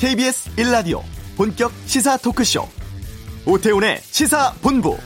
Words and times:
KBS 0.00 0.56
1라디오 0.56 1.02
본격 1.36 1.70
시사 1.84 2.16
토크쇼 2.16 2.66
오태훈의 3.44 3.98
시사본부 4.00 4.96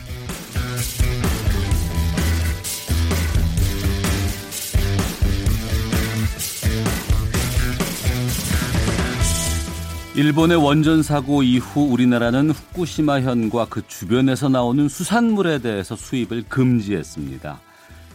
일본의 10.15 10.59
원전 10.59 11.03
사고 11.03 11.43
이후 11.43 11.89
우리나라는 11.91 12.51
후쿠시마현과 12.51 13.67
그 13.69 13.85
주변에서 13.89 14.49
나오는 14.49 14.89
수산물에 14.89 15.59
대해서 15.59 15.97
수입을 15.97 16.45
금지했습니다. 16.49 17.61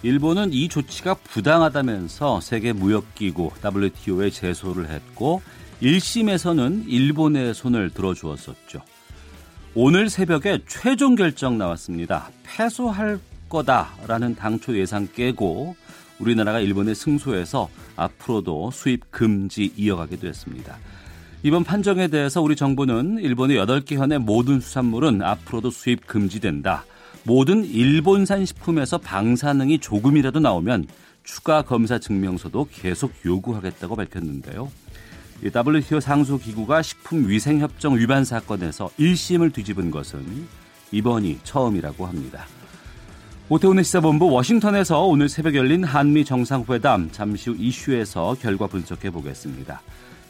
일본은 0.03 0.53
이 0.53 0.69
조치가 0.69 1.15
부당하다면서 1.15 2.39
세계 2.39 2.71
무역기구 2.71 3.51
WTO에 3.65 4.29
제소를 4.29 4.89
했고 4.89 5.41
1심에서는 5.81 6.85
일본의 6.87 7.53
손을 7.53 7.89
들어주었었죠. 7.91 8.81
오늘 9.75 10.09
새벽에 10.09 10.59
최종 10.67 11.15
결정 11.15 11.57
나왔습니다. 11.57 12.29
패소할 12.43 13.19
거다라는 13.49 14.35
당초 14.35 14.77
예상 14.77 15.07
깨고 15.13 15.75
우리나라가 16.19 16.59
일본에 16.59 16.93
승소해서 16.93 17.69
앞으로도 17.95 18.71
수입 18.71 19.09
금지 19.11 19.71
이어가게 19.77 20.17
됐습니다. 20.17 20.77
이번 21.43 21.63
판정에 21.63 22.09
대해서 22.09 22.41
우리 22.41 22.55
정부는 22.57 23.19
일본의 23.19 23.57
8개 23.59 23.95
현의 23.95 24.19
모든 24.19 24.59
수산물은 24.59 25.21
앞으로도 25.21 25.71
수입 25.71 26.05
금지된다. 26.05 26.83
모든 27.23 27.63
일본산 27.63 28.45
식품에서 28.45 28.97
방사능이 28.97 29.79
조금이라도 29.79 30.39
나오면 30.39 30.87
추가 31.23 31.61
검사 31.61 31.99
증명서도 31.99 32.67
계속 32.73 33.13
요구하겠다고 33.25 33.95
밝혔는데요. 33.95 34.69
WTO 35.43 35.99
상소기구가 35.99 36.81
식품위생협정 36.81 37.97
위반 37.97 38.25
사건에서 38.25 38.89
1심을 38.99 39.53
뒤집은 39.53 39.91
것은 39.91 40.47
이번이 40.91 41.39
처음이라고 41.43 42.05
합니다. 42.05 42.45
오태훈의 43.47 43.83
시사본부 43.83 44.29
워싱턴에서 44.29 45.05
오늘 45.05 45.27
새벽 45.27 45.55
열린 45.55 45.83
한미 45.83 46.23
정상회담 46.23 47.09
잠시 47.11 47.49
후 47.49 47.55
이슈에서 47.57 48.35
결과 48.39 48.67
분석해 48.67 49.09
보겠습니다. 49.09 49.81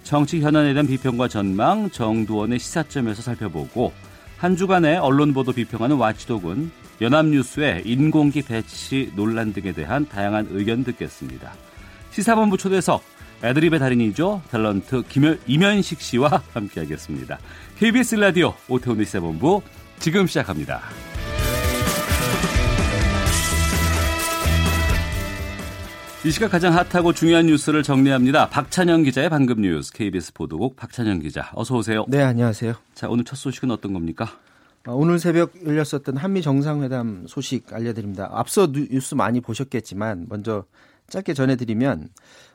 정치 0.04 0.40
현안에 0.40 0.74
대한 0.74 0.88
비평과 0.88 1.28
전망 1.28 1.90
정두원의 1.90 2.60
시사점에서 2.60 3.22
살펴보고 3.22 3.92
한 4.38 4.56
주간의 4.56 4.98
언론 4.98 5.34
보도 5.34 5.52
비평하는 5.52 5.98
와치독은 5.98 6.72
연합뉴스의 7.02 7.84
인공기 7.86 8.42
배치 8.44 9.12
논란 9.16 9.52
등에 9.52 9.74
대한 9.74 10.08
다양한 10.08 10.48
의견 10.52 10.84
듣겠습니다. 10.86 11.54
시사본부 12.12 12.58
초대석 12.58 13.04
애드립의 13.44 13.80
달인이죠. 13.80 14.42
탤런트 14.52 15.08
김열, 15.08 15.40
이면식 15.48 16.02
씨와 16.02 16.44
함께하겠습니다. 16.54 17.40
KBS 17.78 18.16
라디오 18.16 18.54
오태훈의 18.68 19.06
시사본부 19.06 19.62
지금 20.00 20.28
시작합니다. 20.28 20.82
이 26.26 26.32
시각 26.32 26.52
가장 26.52 26.74
핫하고 26.76 27.14
중요한 27.14 27.46
뉴스를 27.46 27.82
정리합니다. 27.82 28.50
박찬영 28.50 29.04
기자의 29.04 29.30
방금 29.30 29.62
뉴스 29.62 29.94
KBS 29.94 30.34
보도국 30.34 30.76
박찬영 30.76 31.20
기자 31.20 31.50
어서 31.54 31.78
오세요. 31.78 32.04
네 32.10 32.22
안녕하세요. 32.22 32.74
자 32.94 33.08
오늘 33.08 33.24
첫 33.24 33.38
소식은 33.38 33.72
어떤 33.72 33.94
겁니까? 33.94 34.38
어, 34.86 34.94
오늘 34.94 35.18
새벽 35.18 35.54
열렸었던 35.66 36.18
한미 36.18 36.42
정상회담 36.42 37.26
소식 37.28 37.72
알려드립니다. 37.74 38.30
앞서 38.34 38.68
뉴스 38.70 39.16
많이 39.16 39.40
보셨겠지만 39.40 40.26
먼저 40.28 40.66
짧게 41.10 41.34
전해드리면 41.34 42.10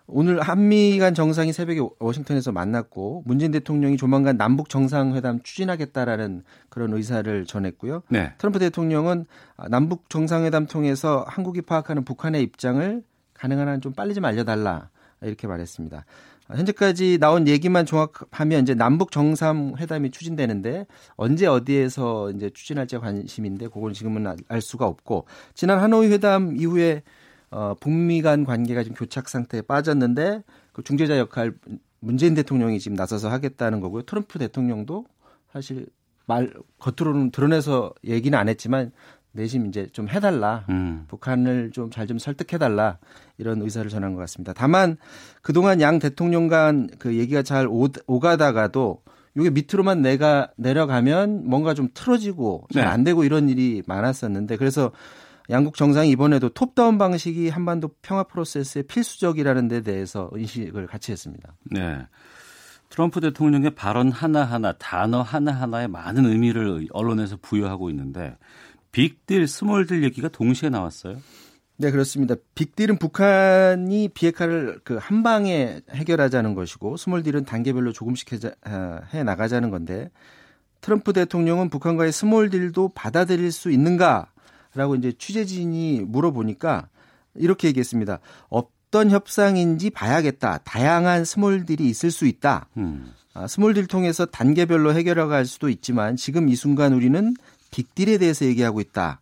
오늘 0.06 0.40
한미 0.40 0.98
간 0.98 1.14
정상이 1.14 1.52
새벽에 1.52 1.80
워싱턴에서 1.98 2.52
만났고 2.52 3.22
문재인 3.24 3.52
대통령이 3.52 3.96
조만간 3.96 4.36
남북 4.36 4.68
정상회담 4.68 5.40
추진하겠다라는 5.42 6.42
그런 6.68 6.92
의사를 6.92 7.46
전했고요. 7.46 8.02
네. 8.10 8.32
트럼프 8.36 8.58
대통령은 8.58 9.24
남북 9.70 10.10
정상회담 10.10 10.66
통해서 10.66 11.24
한국이 11.26 11.62
파악하는 11.62 12.04
북한의 12.04 12.42
입장을 12.42 13.02
가능한 13.32 13.68
한 13.68 13.80
좀 13.80 13.92
빨리 13.92 14.14
좀 14.14 14.24
알려달라 14.24 14.90
이렇게 15.22 15.46
말했습니다. 15.46 16.04
현재까지 16.48 17.16
나온 17.18 17.48
얘기만 17.48 17.86
종합하면 17.86 18.62
이제 18.62 18.74
남북 18.74 19.10
정상회담이 19.10 20.10
추진되는데 20.10 20.86
언제 21.16 21.46
어디에서 21.46 22.30
이제 22.32 22.50
추진할지 22.50 22.98
관심인데 22.98 23.68
그건 23.68 23.94
지금은 23.94 24.36
알 24.48 24.60
수가 24.60 24.86
없고 24.86 25.24
지난 25.54 25.78
하노이 25.78 26.08
회담 26.08 26.54
이후에 26.58 27.02
어, 27.54 27.76
북미 27.78 28.20
간 28.20 28.44
관계가 28.44 28.82
지금 28.82 28.96
교착 28.96 29.28
상태에 29.28 29.62
빠졌는데 29.62 30.42
그 30.72 30.82
중재자 30.82 31.18
역할 31.18 31.54
문재인 32.00 32.34
대통령이 32.34 32.80
지금 32.80 32.96
나서서 32.96 33.30
하겠다는 33.30 33.78
거고요. 33.78 34.02
트럼프 34.02 34.40
대통령도 34.40 35.06
사실 35.52 35.86
말 36.26 36.52
겉으로는 36.80 37.30
드러내서 37.30 37.94
얘기는 38.04 38.36
안 38.36 38.48
했지만 38.48 38.90
내심 39.30 39.66
이제 39.66 39.86
좀 39.92 40.08
해달라. 40.08 40.64
음. 40.68 41.04
북한을 41.06 41.70
좀 41.70 41.90
잘좀 41.90 42.08
좀 42.16 42.18
설득해달라. 42.18 42.98
이런 43.38 43.62
의사를 43.62 43.88
전한 43.88 44.14
것 44.14 44.20
같습니다. 44.22 44.52
다만 44.52 44.96
그동안 45.40 45.80
양 45.80 46.00
대통령 46.00 46.48
간 46.48 46.88
그 46.98 47.16
얘기가 47.16 47.42
잘 47.42 47.68
오, 47.68 47.86
오가다가도 48.06 49.02
이게 49.36 49.50
밑으로만 49.50 50.02
내가 50.02 50.50
내려가면 50.56 51.48
뭔가 51.48 51.74
좀 51.74 51.88
틀어지고 51.94 52.66
잘안 52.72 53.04
네. 53.04 53.10
되고 53.10 53.22
이런 53.22 53.48
일이 53.48 53.82
많았었는데 53.86 54.56
그래서 54.56 54.90
양국 55.50 55.76
정상이 55.76 56.10
이번에도 56.10 56.48
톱다운 56.48 56.96
방식이 56.98 57.48
한반도 57.48 57.90
평화 58.02 58.22
프로세스의 58.24 58.84
필수적이라는 58.84 59.68
데 59.68 59.82
대해서 59.82 60.30
인식을 60.34 60.86
같이 60.86 61.12
했습니다. 61.12 61.54
네. 61.70 62.06
트럼프 62.88 63.20
대통령의 63.20 63.74
발언 63.74 64.10
하나하나, 64.12 64.72
단어 64.72 65.20
하나하나에 65.22 65.86
많은 65.88 66.26
의미를 66.26 66.86
언론에서 66.92 67.36
부여하고 67.42 67.90
있는데 67.90 68.36
빅딜, 68.92 69.48
스몰딜 69.48 70.04
얘기가 70.04 70.28
동시에 70.28 70.70
나왔어요. 70.70 71.16
네, 71.76 71.90
그렇습니다. 71.90 72.36
빅딜은 72.54 72.98
북한이 72.98 74.10
비핵화를 74.14 74.78
그 74.84 74.96
한 74.98 75.24
방에 75.24 75.80
해결하자는 75.90 76.54
것이고 76.54 76.96
스몰딜은 76.96 77.44
단계별로 77.44 77.92
조금씩 77.92 78.32
해, 78.32 78.38
아, 78.62 79.00
해 79.12 79.24
나가자는 79.24 79.70
건데 79.70 80.10
트럼프 80.80 81.12
대통령은 81.12 81.70
북한과의 81.70 82.12
스몰딜도 82.12 82.90
받아들일 82.94 83.50
수 83.50 83.72
있는가 83.72 84.30
라고 84.74 84.94
이제 84.96 85.12
취재진이 85.16 86.02
물어보니까 86.06 86.88
이렇게 87.36 87.68
얘기했습니다. 87.68 88.20
어떤 88.48 89.10
협상인지 89.10 89.90
봐야겠다. 89.90 90.58
다양한 90.58 91.24
스몰딜이 91.24 91.88
있을 91.88 92.10
수 92.10 92.26
있다. 92.26 92.68
음. 92.76 93.12
아, 93.34 93.46
스몰딜 93.46 93.86
통해서 93.86 94.26
단계별로 94.26 94.94
해결해갈 94.94 95.46
수도 95.46 95.68
있지만 95.68 96.16
지금 96.16 96.48
이 96.48 96.54
순간 96.54 96.92
우리는 96.92 97.34
빅딜에 97.70 98.18
대해서 98.18 98.44
얘기하고 98.44 98.80
있다. 98.80 99.20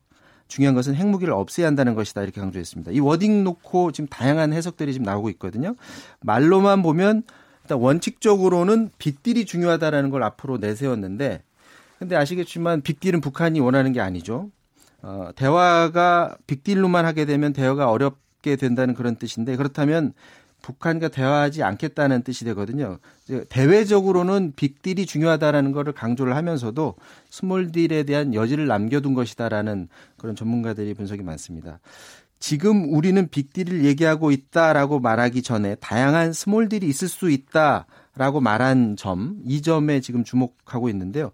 중요한 0.48 0.74
것은 0.74 0.94
핵무기를 0.94 1.32
없애야 1.32 1.66
한다는 1.66 1.94
것이다. 1.94 2.22
이렇게 2.22 2.40
강조했습니다. 2.42 2.92
이 2.92 3.00
워딩 3.00 3.42
놓고 3.42 3.92
지금 3.92 4.06
다양한 4.08 4.52
해석들이 4.52 4.92
지금 4.92 5.06
나오고 5.06 5.30
있거든요. 5.30 5.74
말로만 6.20 6.82
보면 6.82 7.22
일단 7.62 7.78
원칙적으로는 7.78 8.90
빅딜이 8.98 9.46
중요하다라는 9.46 10.10
걸 10.10 10.22
앞으로 10.22 10.58
내세웠는데 10.58 11.42
근데 11.98 12.16
아시겠지만 12.16 12.82
빅딜은 12.82 13.22
북한이 13.22 13.60
원하는 13.60 13.92
게 13.92 14.00
아니죠. 14.00 14.50
어, 15.02 15.30
대화가 15.34 16.36
빅딜로만 16.46 17.04
하게 17.04 17.24
되면 17.24 17.52
대화가 17.52 17.90
어렵게 17.90 18.56
된다는 18.56 18.94
그런 18.94 19.16
뜻인데 19.16 19.56
그렇다면 19.56 20.14
북한과 20.62 21.08
대화하지 21.08 21.64
않겠다는 21.64 22.22
뜻이 22.22 22.44
되거든요. 22.46 22.98
대외적으로는 23.48 24.52
빅딜이 24.54 25.06
중요하다라는 25.06 25.72
것을 25.72 25.92
강조를 25.92 26.36
하면서도 26.36 26.94
스몰딜에 27.30 28.04
대한 28.04 28.32
여지를 28.32 28.68
남겨둔 28.68 29.14
것이다라는 29.14 29.88
그런 30.16 30.36
전문가들이 30.36 30.94
분석이 30.94 31.24
많습니다. 31.24 31.80
지금 32.38 32.92
우리는 32.92 33.28
빅딜을 33.28 33.84
얘기하고 33.84 34.30
있다라고 34.30 35.00
말하기 35.00 35.42
전에 35.42 35.74
다양한 35.76 36.32
스몰딜이 36.32 36.86
있을 36.86 37.08
수 37.08 37.30
있다 37.30 37.86
라고 38.16 38.40
말한 38.40 38.96
점, 38.96 39.38
이 39.44 39.62
점에 39.62 40.00
지금 40.00 40.22
주목하고 40.22 40.88
있는데요. 40.90 41.30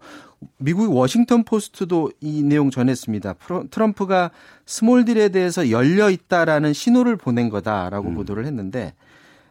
미국 0.57 0.93
워싱턴 0.93 1.43
포스트도 1.43 2.11
이 2.21 2.43
내용 2.43 2.69
전했습니다. 2.69 3.35
트럼프가 3.69 4.31
스몰딜에 4.65 5.29
대해서 5.29 5.69
열려 5.69 6.09
있다라는 6.09 6.73
신호를 6.73 7.15
보낸 7.17 7.49
거다라고 7.49 8.09
음. 8.09 8.15
보도를 8.15 8.45
했는데 8.45 8.93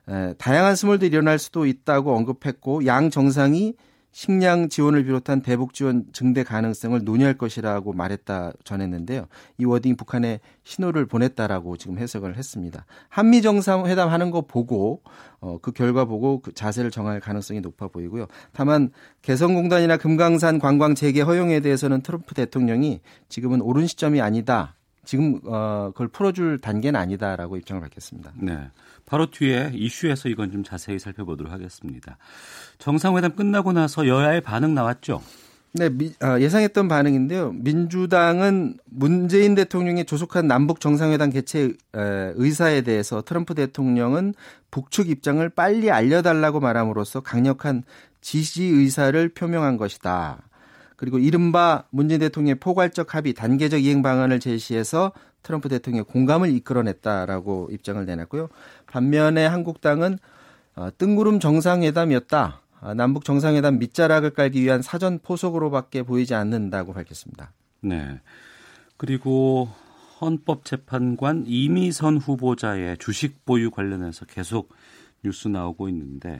에, 0.08 0.34
다양한 0.38 0.76
스몰딜이 0.76 1.10
일어날 1.10 1.38
수도 1.38 1.66
있다고 1.66 2.14
언급했고 2.16 2.86
양 2.86 3.10
정상이 3.10 3.74
식량 4.18 4.68
지원을 4.68 5.04
비롯한 5.04 5.42
대북 5.42 5.74
지원 5.74 6.06
증대 6.12 6.42
가능성을 6.42 7.04
논의할 7.04 7.38
것이라고 7.38 7.92
말했다 7.92 8.50
전했는데요. 8.64 9.26
이 9.58 9.64
워딩 9.64 9.94
북한에 9.94 10.40
신호를 10.64 11.06
보냈다라고 11.06 11.76
지금 11.76 11.98
해석을 11.98 12.36
했습니다. 12.36 12.84
한미 13.08 13.42
정상회담 13.42 14.08
하는 14.08 14.32
거 14.32 14.40
보고 14.40 15.02
어, 15.38 15.58
그 15.62 15.70
결과 15.70 16.04
보고 16.04 16.40
그 16.40 16.52
자세를 16.52 16.90
정할 16.90 17.20
가능성이 17.20 17.60
높아 17.60 17.86
보이고요. 17.86 18.26
다만 18.50 18.90
개성공단이나 19.22 19.98
금강산 19.98 20.58
관광 20.58 20.96
재개 20.96 21.20
허용에 21.20 21.60
대해서는 21.60 22.00
트럼프 22.00 22.34
대통령이 22.34 23.00
지금은 23.28 23.60
옳은 23.60 23.86
시점이 23.86 24.20
아니다. 24.20 24.74
지금 25.04 25.38
어, 25.44 25.92
그걸 25.92 26.08
풀어줄 26.08 26.58
단계는 26.58 26.98
아니다라고 26.98 27.56
입장을 27.56 27.80
밝혔습니다. 27.80 28.32
네. 28.34 28.68
바로 29.08 29.30
뒤에 29.30 29.70
이슈에서 29.72 30.28
이건 30.28 30.52
좀 30.52 30.62
자세히 30.62 30.98
살펴보도록 30.98 31.50
하겠습니다. 31.50 32.18
정상회담 32.78 33.36
끝나고 33.36 33.72
나서 33.72 34.06
여야의 34.06 34.42
반응 34.42 34.74
나왔죠? 34.74 35.22
네, 35.72 35.88
미, 35.88 36.12
아, 36.20 36.38
예상했던 36.38 36.88
반응인데요. 36.88 37.52
민주당은 37.52 38.76
문재인 38.84 39.54
대통령의 39.54 40.04
조속한 40.04 40.46
남북 40.46 40.80
정상회담 40.80 41.30
개최 41.30 41.60
에, 41.64 41.72
의사에 41.94 42.82
대해서 42.82 43.22
트럼프 43.22 43.54
대통령은 43.54 44.34
북측 44.70 45.08
입장을 45.08 45.46
빨리 45.50 45.90
알려달라고 45.90 46.60
말함으로써 46.60 47.20
강력한 47.20 47.84
지지 48.20 48.64
의사를 48.64 49.28
표명한 49.30 49.78
것이다. 49.78 50.47
그리고 50.98 51.18
이른바 51.20 51.84
문재인 51.90 52.18
대통령의 52.18 52.56
포괄적 52.56 53.14
합의 53.14 53.32
단계적 53.32 53.84
이행 53.84 54.02
방안을 54.02 54.40
제시해서 54.40 55.12
트럼프 55.44 55.68
대통령의 55.68 56.04
공감을 56.04 56.50
이끌어냈다라고 56.50 57.68
입장을 57.70 58.04
내놨고요. 58.04 58.48
반면에 58.86 59.46
한국당은 59.46 60.18
어, 60.74 60.88
뜬구름 60.98 61.38
정상회담이었다. 61.38 62.60
아, 62.80 62.94
남북 62.94 63.24
정상회담 63.24 63.78
밑자락을 63.78 64.30
깔기 64.30 64.60
위한 64.60 64.82
사전 64.82 65.20
포석으로밖에 65.20 66.02
보이지 66.02 66.34
않는다고 66.34 66.92
밝혔습니다. 66.92 67.52
네. 67.80 68.20
그리고 68.96 69.68
헌법재판관 70.20 71.44
이미선 71.46 72.16
후보자의 72.18 72.98
주식 72.98 73.44
보유 73.44 73.70
관련해서 73.70 74.24
계속 74.26 74.74
뉴스 75.22 75.46
나오고 75.46 75.88
있는데 75.90 76.38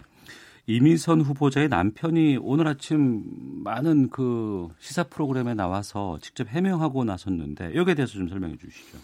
이미선 0.69 1.23
후보자의 1.23 1.71
남편이 1.71 2.41
오늘 2.43 2.69
아침 2.69 3.25
많은 3.65 4.11
그 4.11 4.69
시사 4.79 5.05
프로그램에 5.05 5.55
나와서 5.55 6.19
직접 6.21 6.47
해명하고 6.47 7.05
나섰는데 7.05 7.75
여기에 7.75 7.95
대해서 7.95 8.13
좀 8.13 8.29
설명해 8.29 8.59
주시죠. 8.59 8.99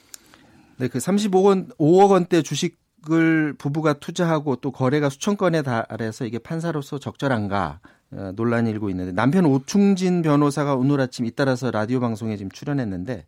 네, 0.76 0.88
그 0.88 0.98
35억 0.98 1.44
원, 1.44 1.68
5억 1.78 2.10
원대 2.10 2.42
주식 2.42 2.84
을 3.10 3.52
부부가 3.58 3.92
투자하고 3.92 4.56
또 4.56 4.72
거래가 4.72 5.10
수천 5.10 5.36
건에 5.36 5.60
달해서 5.60 6.24
이게 6.24 6.38
판사로서 6.38 6.98
적절한가 6.98 7.80
어, 8.12 8.32
논란이 8.34 8.70
일고 8.70 8.88
있는데 8.88 9.12
남편 9.12 9.44
오충진 9.44 10.22
변호사가 10.22 10.74
오늘 10.74 11.02
아침 11.02 11.26
잇따라서 11.26 11.70
라디오 11.70 12.00
방송에 12.00 12.38
지금 12.38 12.50
출연했는데 12.50 13.26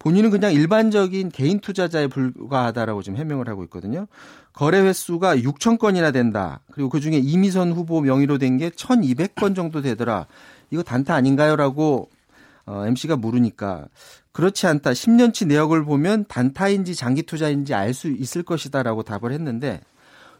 본인은 0.00 0.30
그냥 0.30 0.52
일반적인 0.52 1.28
개인 1.28 1.60
투자자에 1.60 2.06
불과하다라고 2.08 3.02
지금 3.02 3.18
해명을 3.18 3.48
하고 3.48 3.62
있거든요. 3.64 4.06
거래 4.54 4.80
횟수가 4.80 5.36
6천 5.36 5.78
건이나 5.78 6.10
된다. 6.10 6.60
그리고 6.72 6.88
그 6.88 7.00
중에 7.00 7.18
이미선 7.18 7.72
후보 7.72 8.00
명의로 8.00 8.38
된 8.38 8.56
게 8.58 8.70
1,200건 8.70 9.54
정도 9.54 9.82
되더라. 9.82 10.26
이거 10.70 10.82
단타 10.82 11.14
아닌가요?라고 11.14 12.08
어, 12.66 12.86
MC가 12.86 13.16
물으니까 13.16 13.86
그렇지 14.32 14.66
않다. 14.66 14.92
10년치 14.92 15.46
내역을 15.46 15.84
보면 15.84 16.24
단타인지 16.28 16.94
장기 16.94 17.22
투자인지 17.22 17.74
알 17.74 17.92
수 17.94 18.08
있을 18.08 18.42
것이다라고 18.42 19.02
답을 19.02 19.32
했는데 19.32 19.80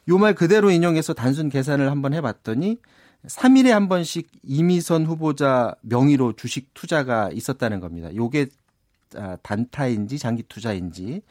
요 0.09 0.17
말 0.19 0.35
그대로 0.35 0.71
인용해서 0.71 1.13
단순 1.13 1.51
계산을 1.51 1.91
한번 1.91 2.15
해봤더니 2.15 2.79
3일에 3.27 3.69
한 3.69 3.89
번씩 3.89 4.29
이미선 4.43 5.05
후보자 5.05 5.75
명의로 5.83 6.33
주식 6.37 6.73
투자가 6.73 7.29
있었다는 7.33 7.81
겁니다. 7.81 8.09
요게 8.15 8.47
아, 8.47 8.60
단타인지 9.43 10.19
장기 10.19 10.43
투자인지 10.45 11.23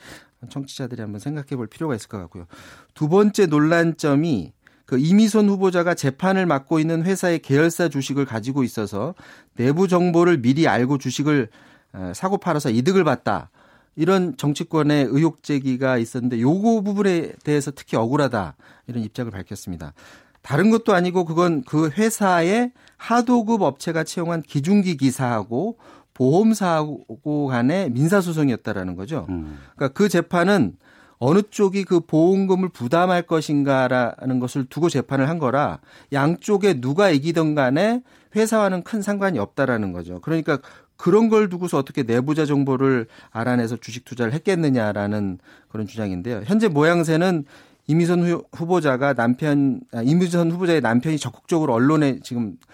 청취자들이 0.50 1.02
한번 1.02 1.20
생각해 1.20 1.56
볼 1.56 1.68
필요가 1.68 1.96
있을 1.96 2.08
것 2.08 2.18
같고요. 2.18 2.46
두 2.94 3.10
번째 3.10 3.46
논란점이 3.48 4.54
그 4.86 4.98
이미선 4.98 5.48
후보자가 5.50 5.94
재판을 5.94 6.46
맡고 6.46 6.80
있는 6.80 7.04
회사의 7.04 7.40
계열사 7.40 7.90
주식을 7.90 8.26
가지고 8.26 8.64
있어서 8.64 9.14
내부 9.56 9.88
정보를 9.88 10.42
미리 10.42 10.68
알고 10.68 10.98
주식을 10.98 11.50
어, 11.94 12.12
사고 12.16 12.38
팔아서 12.38 12.70
이득을 12.70 13.04
봤다. 13.04 13.52
이런 13.96 14.38
정치권의 14.38 15.06
의혹 15.10 15.44
제기가 15.44 15.98
있었는데 15.98 16.42
요거 16.42 16.82
부분에 16.82 17.34
대해서 17.44 17.70
특히 17.70 17.98
억울하다. 17.98 18.56
이런 18.88 19.04
입장을 19.04 19.30
밝혔습니다. 19.30 19.94
다른 20.42 20.70
것도 20.70 20.94
아니고 20.94 21.26
그건 21.26 21.64
그 21.64 21.90
회사의 21.90 22.72
하도급 22.98 23.62
업체가 23.62 24.04
채용한 24.04 24.42
기중기 24.42 24.98
기사하고 24.98 25.78
보험사하고 26.20 27.48
간의 27.48 27.92
민사소송이었다라는 27.92 28.98
거죠. 28.98 29.26
음. 29.30 29.58
그러니까 29.76 29.98
그 29.98 30.10
재판은 30.10 30.76
어느 31.18 31.42
쪽이 31.50 31.86
그 31.86 32.02
보험금을 32.02 32.70
부담할 32.70 33.24
것인가라는 33.24 34.40
것을 34.40 34.66
두고 34.66 34.90
재판을 34.90 35.30
한 35.30 35.40
거라 35.40 35.80
양쪽에 36.14 36.80
누가 36.80 37.10
이기던 37.10 37.56
간에 37.56 38.04
회사와는 38.36 38.84
큰 38.84 39.02
상관이 39.02 39.40
없다라는 39.40 39.92
거죠. 39.92 40.20
그러니까 40.22 40.60
그런 40.98 41.30
걸 41.30 41.50
두고서 41.50 41.78
어떻게 41.78 42.04
내부자 42.04 42.46
정보를 42.46 43.08
알아내서 43.32 43.78
주식 43.78 44.04
투자를 44.04 44.34
했겠느냐라는 44.34 45.40
그런 45.70 45.88
주장인데요. 45.88 46.42
현재 46.46 46.68
모양새는 46.68 47.46
이미선 47.88 48.42
후보자가 48.52 49.14
남편, 49.14 49.82
아, 49.94 50.02
이미선 50.02 50.52
후보자의 50.52 50.82
남편이 50.82 51.18
적극적으로 51.18 51.74
언론에 51.74 52.20
지금 52.22 52.58
어, 52.58 52.68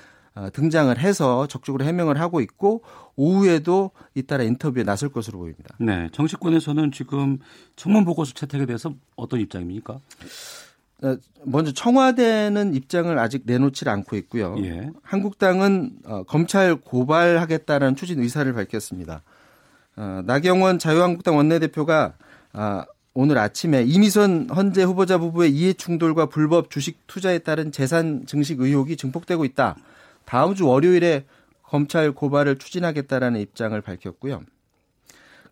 등장을 0.54 0.98
해서 0.98 1.48
적극적으로 1.48 1.86
해명을 1.86 2.20
하고 2.20 2.42
있고 2.42 2.82
오후에도 3.16 3.92
잇따라 4.14 4.44
인터뷰에 4.44 4.84
나설 4.84 5.10
것으로 5.10 5.40
보입니다. 5.40 5.76
네, 5.80 6.10
정치권에서는 6.12 6.92
지금 6.92 7.40
청문 7.76 8.04
보고서 8.04 8.34
채택에 8.34 8.66
대해서 8.66 8.94
어떤 9.16 9.40
입장입니까? 9.40 10.00
어, 11.04 11.18
먼저 11.44 11.72
청와대는 11.72 12.74
입장을 12.74 13.18
아직 13.20 13.44
내놓질 13.46 13.90
않고 13.90 14.16
있고요. 14.18 14.56
예. 14.60 14.90
한국당은 15.04 15.92
어, 16.06 16.24
검찰 16.24 16.76
고발하겠다는 16.76 17.96
추진 17.96 18.20
의사를 18.20 18.52
밝혔습니다. 18.52 19.22
나경원 20.26 20.78
자유한국당 20.78 21.38
원내대표가 21.38 22.16
오늘 23.14 23.38
아침에 23.38 23.84
이미선 23.84 24.50
헌재 24.50 24.84
후보자 24.84 25.18
부부의 25.18 25.52
이해 25.52 25.72
충돌과 25.72 26.26
불법 26.26 26.70
주식 26.70 27.08
투자에 27.08 27.40
따른 27.40 27.72
재산 27.72 28.26
증식 28.26 28.60
의혹이 28.60 28.98
증폭되고 28.98 29.46
있다. 29.46 29.78
다음 30.26 30.56
주 30.56 30.68
월요일에 30.68 31.26
검찰 31.64 32.12
고발을 32.12 32.58
추진하겠다라는 32.58 33.40
입장을 33.42 33.80
밝혔고요. 33.82 34.44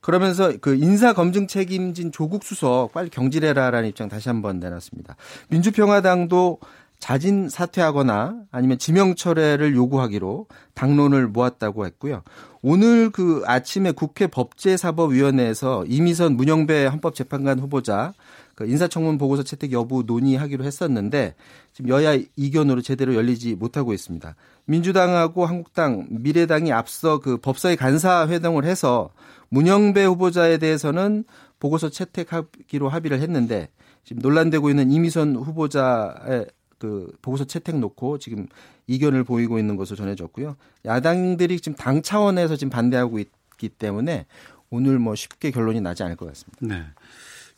그러면서 0.02 0.52
그 0.60 0.76
인사 0.76 1.14
검증 1.14 1.48
책임진 1.48 2.12
조국 2.12 2.44
수석 2.44 2.92
빨리 2.92 3.10
경질해라라는 3.10 3.88
입장 3.88 4.10
다시 4.10 4.28
한번 4.28 4.60
내놨습니다. 4.60 5.16
민주평화당도 5.50 6.60
자진 7.04 7.50
사퇴하거나 7.50 8.44
아니면 8.50 8.78
지명 8.78 9.16
철회를 9.16 9.76
요구하기로 9.76 10.48
당론을 10.74 11.28
모았다고 11.28 11.86
했고요. 11.86 12.22
오늘 12.62 13.10
그 13.10 13.44
아침에 13.46 13.92
국회 13.92 14.28
법제사법위원회에서 14.28 15.84
이미선 15.90 16.38
문영배 16.38 16.86
헌법재판관 16.86 17.60
후보자 17.60 18.14
그 18.56 18.66
인사청문 18.68 19.18
보고서 19.18 19.44
채택 19.44 19.74
여부 19.74 20.04
논의하기로 20.08 20.64
했었는데 20.64 21.36
지금 21.74 21.90
여야 21.90 22.18
이견으로 22.38 22.82
제대로 22.82 23.16
열리지 23.16 23.56
못하고 23.56 23.92
있습니다. 23.94 24.34
민주당하고 24.64 25.46
한국당, 25.46 26.08
미래당이 26.10 26.72
앞서 26.72 27.20
그 27.20 27.36
법사위 27.36 27.76
간사 27.76 28.30
회동을 28.30 28.64
해서 28.64 29.10
문영배 29.50 30.06
후보자에 30.06 30.58
대해서는 30.58 31.26
보고서 31.60 31.90
채택하기로 31.90 32.88
합의를 32.88 33.20
했는데 33.20 33.68
지금 34.06 34.22
논란되고 34.22 34.70
있는 34.70 34.90
이미선 34.90 35.36
후보자의 35.36 36.46
그 36.84 37.10
보고서 37.22 37.46
채택 37.46 37.80
놓고 37.80 38.18
지금 38.18 38.46
이견을 38.88 39.24
보이고 39.24 39.58
있는 39.58 39.78
것으로 39.78 39.96
전해졌고요. 39.96 40.58
야당들이 40.84 41.62
지금 41.62 41.78
당 41.78 42.02
차원에서 42.02 42.58
지금 42.58 42.70
반대하고 42.72 43.20
있기 43.20 43.70
때문에 43.70 44.26
오늘 44.70 45.00
뭐 45.00 45.16
쉽게 45.16 45.52
결론이 45.52 45.80
나지 45.80 46.04
않을 46.04 46.18
것 46.18 46.26
같습니다. 46.26 46.58
네. 46.60 46.84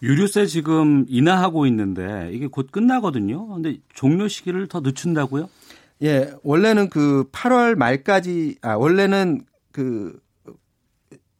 유류세 0.03 0.46
지금 0.46 1.05
인하하고 1.10 1.65
있는데 1.65 2.29
이게 2.34 2.46
곧 2.46 2.72
끝나거든요. 2.72 3.48
근데 3.48 3.77
종료 3.96 4.27
시기를 4.27 4.67
더 4.67 4.82
늦춘다고요? 4.82 5.50
예, 6.03 6.32
원래는 6.44 6.89
그 6.89 7.27
8월 7.32 7.74
말까지 7.74 8.58
아 8.62 8.75
원래는 8.75 9.44
그 9.72 10.20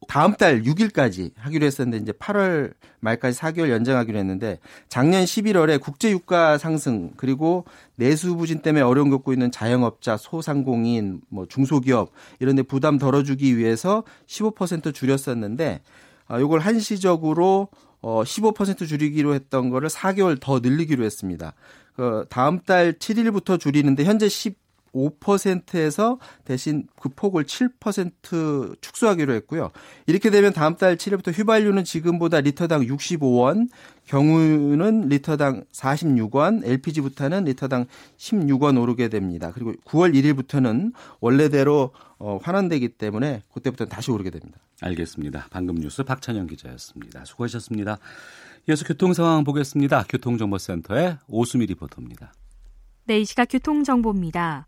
다음 0.08 0.34
달 0.34 0.64
6일까지 0.64 1.32
하기로 1.38 1.66
했었는데 1.66 2.02
이제 2.02 2.12
8월 2.12 2.74
말까지 3.00 3.40
4개월 3.40 3.70
연장하기로 3.70 4.18
했는데 4.18 4.60
작년 4.90 5.24
11월에 5.24 5.80
국제 5.80 6.12
유가 6.12 6.58
상승 6.58 7.12
그리고 7.18 7.66
내수 7.96 8.36
부진 8.36 8.60
때문에 8.60 8.84
어려움 8.84 9.10
겪고 9.10 9.34
있는 9.34 9.52
자영업자, 9.52 10.18
소상공인, 10.18 11.22
뭐 11.30 11.46
중소기업 11.48 12.12
이런 12.40 12.56
데 12.56 12.64
부담 12.64 12.98
덜어 12.98 13.24
주기 13.24 13.58
위해서 13.58 14.04
15% 14.28 14.94
줄였었는데 14.94 15.82
아 16.28 16.40
요걸 16.40 16.60
한시적으로 16.60 17.70
어, 18.02 18.24
15% 18.24 18.88
줄이기로 18.88 19.34
했던 19.34 19.70
거를 19.70 19.90
4개월 19.90 20.40
더 20.40 20.60
늘리기로 20.60 21.04
했습니다. 21.04 21.54
그 21.96 22.26
다음 22.30 22.60
달 22.60 22.94
7일부터 22.94 23.60
줄이는데 23.60 24.04
현재 24.04 24.28
15 24.28 24.65
5%에서 24.96 26.18
대신 26.46 26.88
그 27.00 27.10
폭을 27.10 27.44
7% 27.44 28.82
축소하기로 28.82 29.34
했고요. 29.34 29.72
이렇게 30.08 30.30
되면 30.30 30.54
다음 30.54 30.76
달 30.78 30.96
7일부터 30.96 31.38
휘발유는 31.38 31.84
지금보다 31.84 32.42
리터당 32.42 32.82
65원, 32.82 33.68
경유는 34.06 35.10
리터당 35.10 35.66
46원, 35.74 36.66
LPG 36.66 37.02
부탄은 37.02 37.46
리터당 37.46 37.86
16원 38.18 38.82
오르게 38.82 39.10
됩니다. 39.10 39.52
그리고 39.54 39.74
9월 39.86 40.14
1일부터는 40.16 40.94
원래대로 41.20 41.92
어, 42.18 42.40
환원되기 42.42 42.90
때문에 42.90 43.42
그때부터 43.54 43.86
다시 43.86 44.12
오르게 44.12 44.30
됩니다. 44.30 44.58
알겠습니다. 44.82 45.48
방금 45.50 45.76
뉴스 45.76 46.04
박찬영 46.04 46.48
기자였습니다. 46.48 47.26
수고하셨습니다. 47.26 47.98
이어서 48.68 48.86
교통 48.86 49.14
상황 49.14 49.44
보겠습니다. 49.44 50.06
교통정보센터의 50.10 51.18
오수미 51.28 51.66
리포터입니다. 51.68 52.34
네, 53.06 53.20
이 53.20 53.26
시각 53.26 53.50
교통정보입니다. 53.50 54.66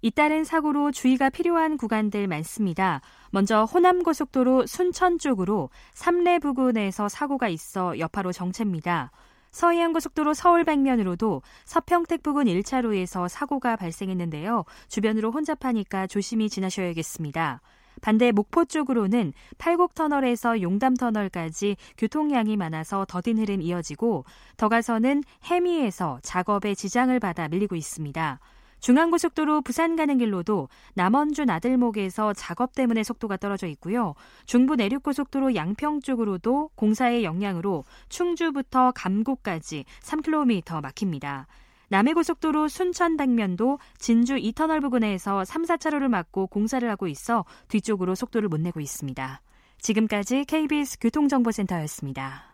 잇따른 0.00 0.44
사고로 0.44 0.92
주의가 0.92 1.28
필요한 1.28 1.76
구간들 1.76 2.28
많습니다. 2.28 3.00
먼저 3.30 3.64
호남고속도로 3.64 4.66
순천 4.66 5.18
쪽으로 5.18 5.70
삼례 5.92 6.38
부근에서 6.38 7.08
사고가 7.08 7.48
있어 7.48 7.98
여파로 7.98 8.32
정체입니다. 8.32 9.10
서해안고속도로 9.50 10.34
서울 10.34 10.64
방면으로도 10.64 11.42
서평택 11.64 12.22
부근 12.22 12.44
1차로에서 12.44 13.28
사고가 13.28 13.76
발생했는데요. 13.76 14.64
주변으로 14.88 15.32
혼잡하니까 15.32 16.06
조심히 16.06 16.48
지나셔야겠습니다. 16.48 17.60
반대 18.00 18.30
목포 18.30 18.66
쪽으로는 18.66 19.32
팔곡터널에서 19.58 20.62
용담터널까지 20.62 21.76
교통량이 21.96 22.56
많아서 22.56 23.04
더딘 23.08 23.38
흐름 23.38 23.60
이어지고 23.60 24.24
더 24.56 24.68
가서는 24.68 25.24
해미에서 25.44 26.20
작업에 26.22 26.76
지장을 26.76 27.18
받아 27.18 27.48
밀리고 27.48 27.74
있습니다. 27.74 28.38
중앙고속도로 28.80 29.62
부산 29.62 29.96
가는 29.96 30.18
길로도 30.18 30.68
남원주 30.94 31.44
나들목에서 31.44 32.32
작업 32.32 32.74
때문에 32.74 33.02
속도가 33.02 33.36
떨어져 33.36 33.66
있고요. 33.68 34.14
중부 34.46 34.76
내륙고속도로 34.76 35.54
양평 35.54 36.00
쪽으로도 36.00 36.70
공사의 36.74 37.24
영향으로 37.24 37.84
충주부터 38.08 38.92
감곡까지 38.92 39.84
3km 40.02 40.80
막힙니다. 40.80 41.46
남해고속도로 41.88 42.68
순천 42.68 43.16
방면도 43.16 43.78
진주 43.98 44.36
이터널 44.36 44.80
부근에서 44.80 45.44
3, 45.44 45.62
4차로를 45.62 46.08
막고 46.08 46.46
공사를 46.46 46.88
하고 46.88 47.08
있어 47.08 47.44
뒤쪽으로 47.68 48.14
속도를 48.14 48.48
못 48.48 48.60
내고 48.60 48.80
있습니다. 48.80 49.40
지금까지 49.78 50.44
KBS 50.44 50.98
교통정보센터였습니다. 51.00 52.47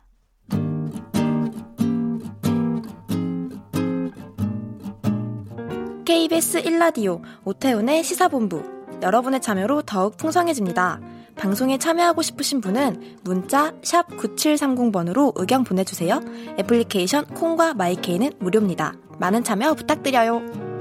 KBS 6.04 6.62
1라디오 6.64 7.22
오태훈의 7.44 8.04
시사본부 8.04 8.62
여러분의 9.02 9.40
참여로 9.40 9.82
더욱 9.82 10.18
풍성해집니다. 10.18 11.00
방송에 11.34 11.78
참여하고 11.78 12.20
싶으신 12.20 12.60
분은 12.60 13.20
문자 13.24 13.72
9730번으로 13.80 15.32
의견 15.36 15.64
보내주세요. 15.64 16.20
애플리케이션 16.58 17.24
콩과 17.26 17.74
마이케이는 17.74 18.32
무료입니다. 18.38 18.94
많은 19.18 19.44
참여 19.44 19.74
부탁드려요. 19.74 20.74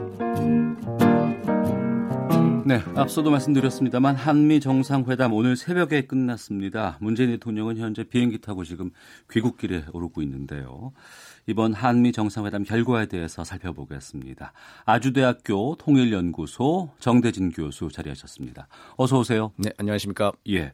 네, 2.65 2.81
앞서도 2.95 3.29
말씀드렸습니다만 3.29 4.15
한미 4.15 4.61
정상회담 4.61 5.33
오늘 5.33 5.57
새벽에 5.57 6.05
끝났습니다. 6.05 6.97
문재인 7.01 7.31
대통령은 7.31 7.77
현재 7.77 8.03
비행기 8.05 8.39
타고 8.39 8.63
지금 8.63 8.91
귀국길에 9.31 9.85
오르고 9.91 10.21
있는데요. 10.21 10.93
이번 11.45 11.73
한미 11.73 12.11
정상회담 12.11 12.63
결과에 12.63 13.05
대해서 13.05 13.43
살펴보겠습니다. 13.43 14.53
아주대학교 14.85 15.75
통일연구소 15.75 16.91
정대진 16.99 17.51
교수 17.51 17.89
자리하셨습니다. 17.91 18.67
어서 18.95 19.19
오세요. 19.19 19.51
네, 19.57 19.71
안녕하십니까? 19.77 20.31
예. 20.49 20.73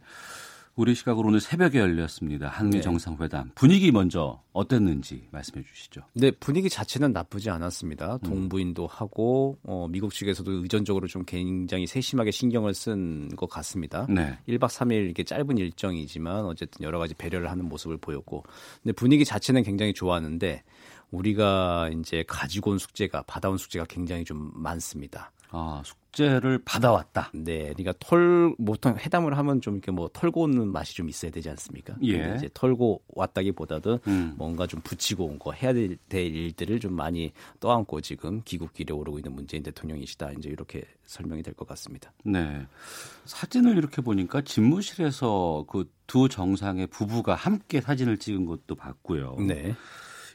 우리 0.79 0.95
시각으로 0.95 1.27
오늘 1.27 1.41
새벽에 1.41 1.77
열렸습니다. 1.77 2.47
한미 2.47 2.77
네. 2.77 2.81
정상회담 2.81 3.51
분위기 3.53 3.91
먼저 3.91 4.41
어땠는지 4.53 5.27
말씀해 5.29 5.61
주시죠. 5.61 6.03
네, 6.13 6.31
분위기 6.31 6.69
자체는 6.69 7.11
나쁘지 7.11 7.49
않았습니다. 7.49 8.13
음. 8.13 8.19
동부인도 8.19 8.87
하고 8.87 9.57
어, 9.63 9.89
미국 9.89 10.13
측에서도 10.13 10.49
의전적으로 10.49 11.07
좀 11.07 11.25
굉장히 11.25 11.85
세심하게 11.85 12.31
신경을 12.31 12.73
쓴 12.73 13.27
것 13.35 13.49
같습니다. 13.49 14.07
네. 14.07 14.37
1박 14.47 14.69
3일 14.69 15.03
이렇게 15.03 15.25
짧은 15.25 15.57
일정이지만 15.57 16.45
어쨌든 16.45 16.85
여러 16.85 16.97
가지 16.97 17.13
배려를 17.13 17.51
하는 17.51 17.65
모습을 17.65 17.97
보였고, 17.97 18.45
근데 18.81 18.93
분위기 18.93 19.25
자체는 19.25 19.63
굉장히 19.63 19.93
좋았는데 19.93 20.63
우리가 21.11 21.89
이제 21.89 22.23
가지고 22.25 22.71
온 22.71 22.77
숙제가 22.77 23.23
받아온 23.23 23.57
숙제가 23.57 23.83
굉장히 23.89 24.23
좀 24.23 24.49
많습니다. 24.53 25.33
아, 25.51 25.81
숙제를 26.09 26.59
받아왔다. 26.63 27.31
네, 27.33 27.73
그러니까 27.73 27.93
털 27.99 28.53
보통 28.63 28.95
회담을 28.97 29.37
하면 29.37 29.61
좀 29.61 29.75
이렇게 29.75 29.91
뭐 29.91 30.09
털고 30.11 30.41
오는 30.41 30.67
맛이 30.71 30.95
좀 30.95 31.09
있어야 31.09 31.31
되지 31.31 31.49
않습니까? 31.49 31.95
예. 32.03 32.33
이제 32.37 32.49
털고 32.53 33.01
왔다기보다도 33.07 33.99
음. 34.07 34.33
뭔가 34.37 34.67
좀 34.67 34.81
붙이고 34.81 35.25
온 35.25 35.39
거 35.39 35.53
해야 35.53 35.71
될, 35.71 35.95
될 36.09 36.35
일들을 36.35 36.81
좀 36.81 36.93
많이 36.93 37.31
떠안고 37.61 38.01
지금 38.01 38.41
귀국길에 38.43 38.93
오르고 38.93 39.19
있는 39.19 39.33
문재인 39.33 39.63
대통령이시다. 39.63 40.33
이제 40.33 40.49
이렇게 40.49 40.83
설명이 41.05 41.43
될 41.43 41.53
것 41.53 41.67
같습니다. 41.67 42.11
네, 42.25 42.65
사진을 43.25 43.77
이렇게 43.77 44.01
보니까 44.01 44.41
집무실에서 44.41 45.65
그 45.67 45.85
두 46.09 46.27
정상의 46.27 46.87
부부가 46.87 47.35
함께 47.35 47.81
사진을 47.81 48.17
찍은 48.17 48.45
것도 48.45 48.73
봤고요. 48.73 49.35
네. 49.47 49.75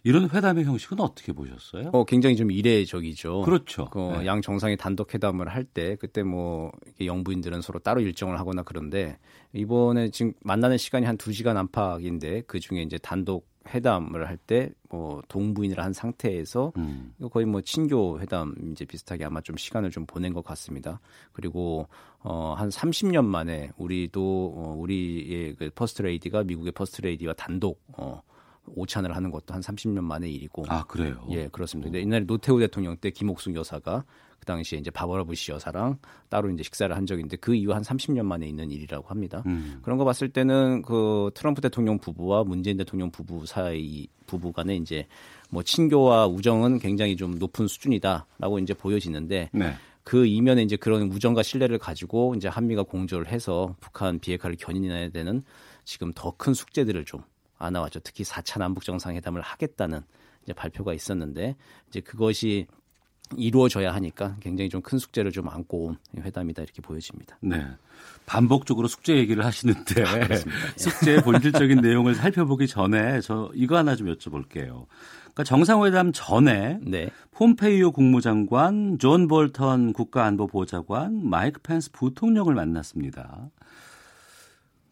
이런 0.07 0.29
회담의 0.29 0.65
형식은 0.65 1.01
어떻게 1.01 1.33
보셨어요? 1.33 1.89
어, 1.93 2.05
굉장히 2.05 2.37
좀 2.37 2.51
이례적이죠. 2.51 3.41
그렇죠. 3.43 3.87
그 3.87 3.99
네. 4.19 4.27
양 4.27 4.43
정상이 4.43 4.77
단독 4.77 5.15
회담을 5.15 5.49
할 5.49 5.65
때 5.65 5.97
그때 5.97 6.23
뭐 6.23 6.71
영부인들은 7.01 7.63
서로 7.63 7.79
따로 7.81 8.01
일정을 8.03 8.39
하거나 8.39 8.63
그런데 8.63 9.19
이번에 9.55 10.11
지금 10.11 10.35
만나는 10.43 10.77
시간이 10.77 11.07
한 11.07 11.17
2시간 11.17 11.57
안팎인데 11.57 12.43
그 12.47 12.61
중에 12.61 12.83
이제 12.83 12.99
단독 12.99 13.49
회담을 13.67 14.29
할 14.29 14.37
때 14.47 14.71
뭐 14.91 15.23
동부인을 15.29 15.81
한 15.81 15.93
상태에서 15.93 16.73
음. 16.77 17.15
거의 17.33 17.47
뭐 17.47 17.61
친교 17.63 18.21
회담 18.21 18.55
이제 18.71 18.85
비슷하게 18.85 19.25
아마 19.25 19.41
좀 19.41 19.57
시간을 19.57 19.91
좀 19.91 20.07
보낸 20.07 20.33
것 20.33 20.45
같습니다. 20.45 21.01
그리고 21.33 21.89
어 22.21 22.40
한 22.40 22.69
30년 22.69 23.25
만에 23.25 23.71
우리도 23.77 24.55
어 24.57 24.75
우리의 24.79 25.57
그 25.57 25.71
퍼스트 25.75 26.03
레이디가 26.03 26.45
미국의 26.45 26.73
퍼스트 26.73 27.01
레이디와 27.03 27.33
단독 27.33 27.83
어 27.89 28.23
오찬을 28.67 29.15
하는 29.15 29.31
것도 29.31 29.55
한 29.55 29.61
30년 29.61 30.03
만의 30.03 30.33
일이고. 30.35 30.65
아 30.69 30.85
그래요? 30.85 31.27
예, 31.31 31.49
그렇습니다. 31.49 31.87
근데 31.89 32.01
옛날에 32.01 32.25
노태우 32.25 32.59
대통령 32.59 32.97
때 32.97 33.11
김옥순 33.11 33.55
여사가 33.55 34.05
그 34.45 34.47
당시에 34.47 34.79
이제 34.79 34.91
바버라 34.91 35.25
부시 35.25 35.53
여사랑 35.53 35.99
따로 36.29 36.51
이제 36.51 36.63
식사를 36.63 36.95
한 36.95 37.07
있는데 37.09 37.37
그 37.37 37.55
이후 37.55 37.73
한 37.73 37.83
30년 37.83 38.25
만에 38.25 38.47
있는 38.47 38.71
일이라고 38.71 39.09
합니다. 39.09 39.43
음. 39.47 39.81
그런 39.83 39.97
거 39.99 40.05
봤을 40.05 40.29
때는 40.29 40.83
그 40.83 41.31
트럼프 41.35 41.61
대통령 41.63 41.99
부부와 41.99 42.45
문재인 42.45 42.77
대통령 42.77 43.11
부부 43.11 43.47
사이 43.47 44.07
부부 44.27 44.53
간에 44.53 44.77
이제 44.77 45.07
뭐 45.51 45.63
친교와 45.63 46.27
우정은 46.27 46.79
굉장히 46.79 47.17
좀 47.17 47.39
높은 47.39 47.67
수준이다라고 47.67 48.59
이제 48.59 48.75
보여지는데 48.75 49.51
네. 49.53 49.75
그 50.03 50.27
이면에 50.27 50.63
이제 50.63 50.77
그런 50.77 51.03
우정과 51.05 51.43
신뢰를 51.43 51.79
가지고 51.79 52.35
이제 52.37 52.49
한미가 52.49 52.83
공조를 52.83 53.29
해서 53.29 53.75
북한 53.81 54.19
비핵화를 54.19 54.57
견인해야 54.57 55.09
되는 55.09 55.43
지금 55.85 56.13
더 56.15 56.35
큰 56.37 56.53
숙제들을 56.53 57.05
좀 57.07 57.25
안고 57.71 57.81
왔죠. 57.81 58.01
특히 58.01 58.25
4차 58.25 58.59
남북 58.59 58.85
정상회담을 58.85 59.41
하겠다는 59.41 60.01
이제 60.45 60.53
발표가 60.53 60.93
있었는데 60.93 61.57
이제 61.89 62.01
그것이 62.01 62.67
이루어져야 63.37 63.95
하니까 63.95 64.37
굉장히 64.41 64.69
좀 64.69 64.83
큰 64.83 64.99
숙제를 64.99 65.33
좀 65.33 65.49
안고 65.49 65.87
온 65.87 65.97
회담이다 66.17 66.63
이렇게 66.63 66.83
보여집니다. 66.83 67.39
네. 67.41 67.67
반복적으로 68.27 68.87
숙제 68.87 69.17
얘기를 69.17 69.45
하시는데 69.45 70.03
아, 70.03 70.29
숙제의 70.77 71.23
본질적인 71.23 71.81
내용을 71.81 72.15
살펴보기 72.15 72.67
전에 72.67 73.21
저 73.21 73.51
이거 73.55 73.77
하나 73.77 73.97
좀 73.97 74.09
여쭤볼게요. 74.15 74.87
그러니까 75.35 75.45
정상회담 75.45 76.13
전에 76.15 76.79
네. 76.83 77.11
폼페이오 77.33 77.93
국무장관, 77.93 78.99
존 78.99 79.27
볼턴 79.27 79.93
국가안보보좌관, 79.93 81.29
마이크 81.29 81.61
펜스 81.61 81.91
부통령을 81.93 82.55
만났습니다. 82.55 83.51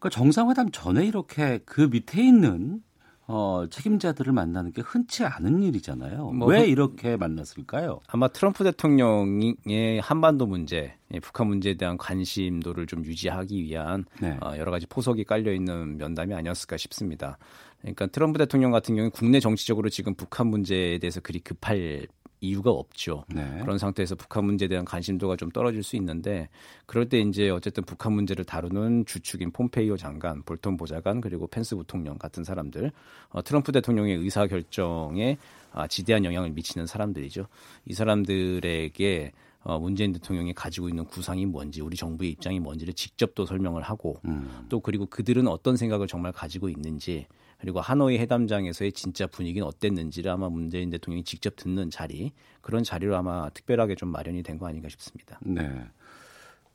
그러니까 0.03 0.09
정상회담 0.09 0.71
전에 0.71 1.05
이렇게 1.05 1.59
그 1.65 1.87
밑에 1.89 2.21
있는 2.21 2.81
어, 3.25 3.65
책임자들을 3.69 4.33
만나는 4.33 4.73
게 4.73 4.81
흔치 4.81 5.23
않은 5.23 5.63
일이잖아요. 5.63 6.31
뭐 6.31 6.49
왜 6.49 6.67
이렇게 6.67 7.15
만났을까요? 7.15 8.01
아마 8.07 8.27
트럼프 8.27 8.65
대통령의 8.65 10.01
한반도 10.01 10.45
문제, 10.45 10.93
예, 11.13 11.19
북한 11.21 11.47
문제에 11.47 11.75
대한 11.75 11.97
관심도를 11.97 12.85
좀 12.85 13.05
유지하기 13.05 13.63
위한 13.63 14.03
네. 14.19 14.37
어, 14.41 14.57
여러 14.57 14.71
가지 14.71 14.87
포석이 14.87 15.23
깔려 15.23 15.53
있는 15.53 15.97
면담이 15.97 16.33
아니었을까 16.33 16.75
싶습니다. 16.75 17.37
그러니까 17.79 18.07
트럼프 18.07 18.37
대통령 18.39 18.71
같은 18.71 18.95
경우는 18.95 19.11
국내 19.11 19.39
정치적으로 19.39 19.87
지금 19.87 20.15
북한 20.15 20.47
문제에 20.47 20.99
대해서 20.99 21.21
그리 21.21 21.39
급할 21.39 22.07
이유가 22.43 22.71
없죠. 22.71 23.23
네. 23.33 23.59
그런 23.61 23.77
상태에서 23.77 24.15
북한 24.15 24.43
문제에 24.43 24.67
대한 24.67 24.83
관심도가 24.83 25.37
좀 25.37 25.49
떨어질 25.49 25.81
수 25.81 25.95
있는데 25.95 26.49
그럴 26.85 27.07
때 27.07 27.19
이제 27.19 27.49
어쨌든 27.49 27.83
북한 27.85 28.11
문제를 28.11 28.43
다루는 28.43 29.05
주축인 29.05 29.51
폼페이오 29.51 29.95
장관, 29.95 30.43
볼턴 30.43 30.75
보좌관 30.75 31.21
그리고 31.21 31.47
펜스 31.47 31.77
부통령 31.77 32.17
같은 32.17 32.43
사람들 32.43 32.91
어, 33.29 33.41
트럼프 33.43 33.71
대통령의 33.71 34.17
의사 34.17 34.45
결정에 34.45 35.37
아, 35.71 35.87
지대한 35.87 36.25
영향을 36.25 36.51
미치는 36.51 36.85
사람들이죠. 36.85 37.47
이 37.85 37.93
사람들에게 37.93 39.31
어, 39.63 39.79
문재인 39.79 40.11
대통령이 40.11 40.53
가지고 40.53 40.89
있는 40.89 41.05
구상이 41.05 41.45
뭔지 41.45 41.81
우리 41.81 41.95
정부의 41.95 42.31
입장이 42.31 42.59
뭔지를 42.59 42.93
직접 42.93 43.33
또 43.35 43.45
설명을 43.45 43.81
하고 43.81 44.19
음. 44.25 44.65
또 44.67 44.81
그리고 44.81 45.05
그들은 45.05 45.47
어떤 45.47 45.77
생각을 45.77 46.07
정말 46.07 46.33
가지고 46.33 46.67
있는지 46.67 47.25
그리고 47.63 47.79
하노이 47.79 48.17
회담장에서의 48.17 48.91
진짜 48.91 49.25
분위기는 49.25 49.65
어땠는지를 49.65 50.29
아마 50.29 50.49
문재인 50.49 50.89
대통령이 50.89 51.23
직접 51.23 51.55
듣는 51.55 51.89
자리 51.89 52.33
그런 52.59 52.83
자리로 52.83 53.15
아마 53.15 53.47
특별하게 53.51 53.95
좀 53.95 54.09
마련이 54.09 54.43
된 54.43 54.57
거 54.57 54.67
아닌가 54.67 54.89
싶습니다. 54.89 55.39
네. 55.41 55.71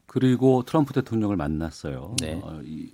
그리고 0.07 0.62
트럼프 0.64 0.95
대통령을 0.95 1.37
만났어요. 1.37 2.16
네. 2.23 2.40
어, 2.42 2.62
이, 2.64 2.90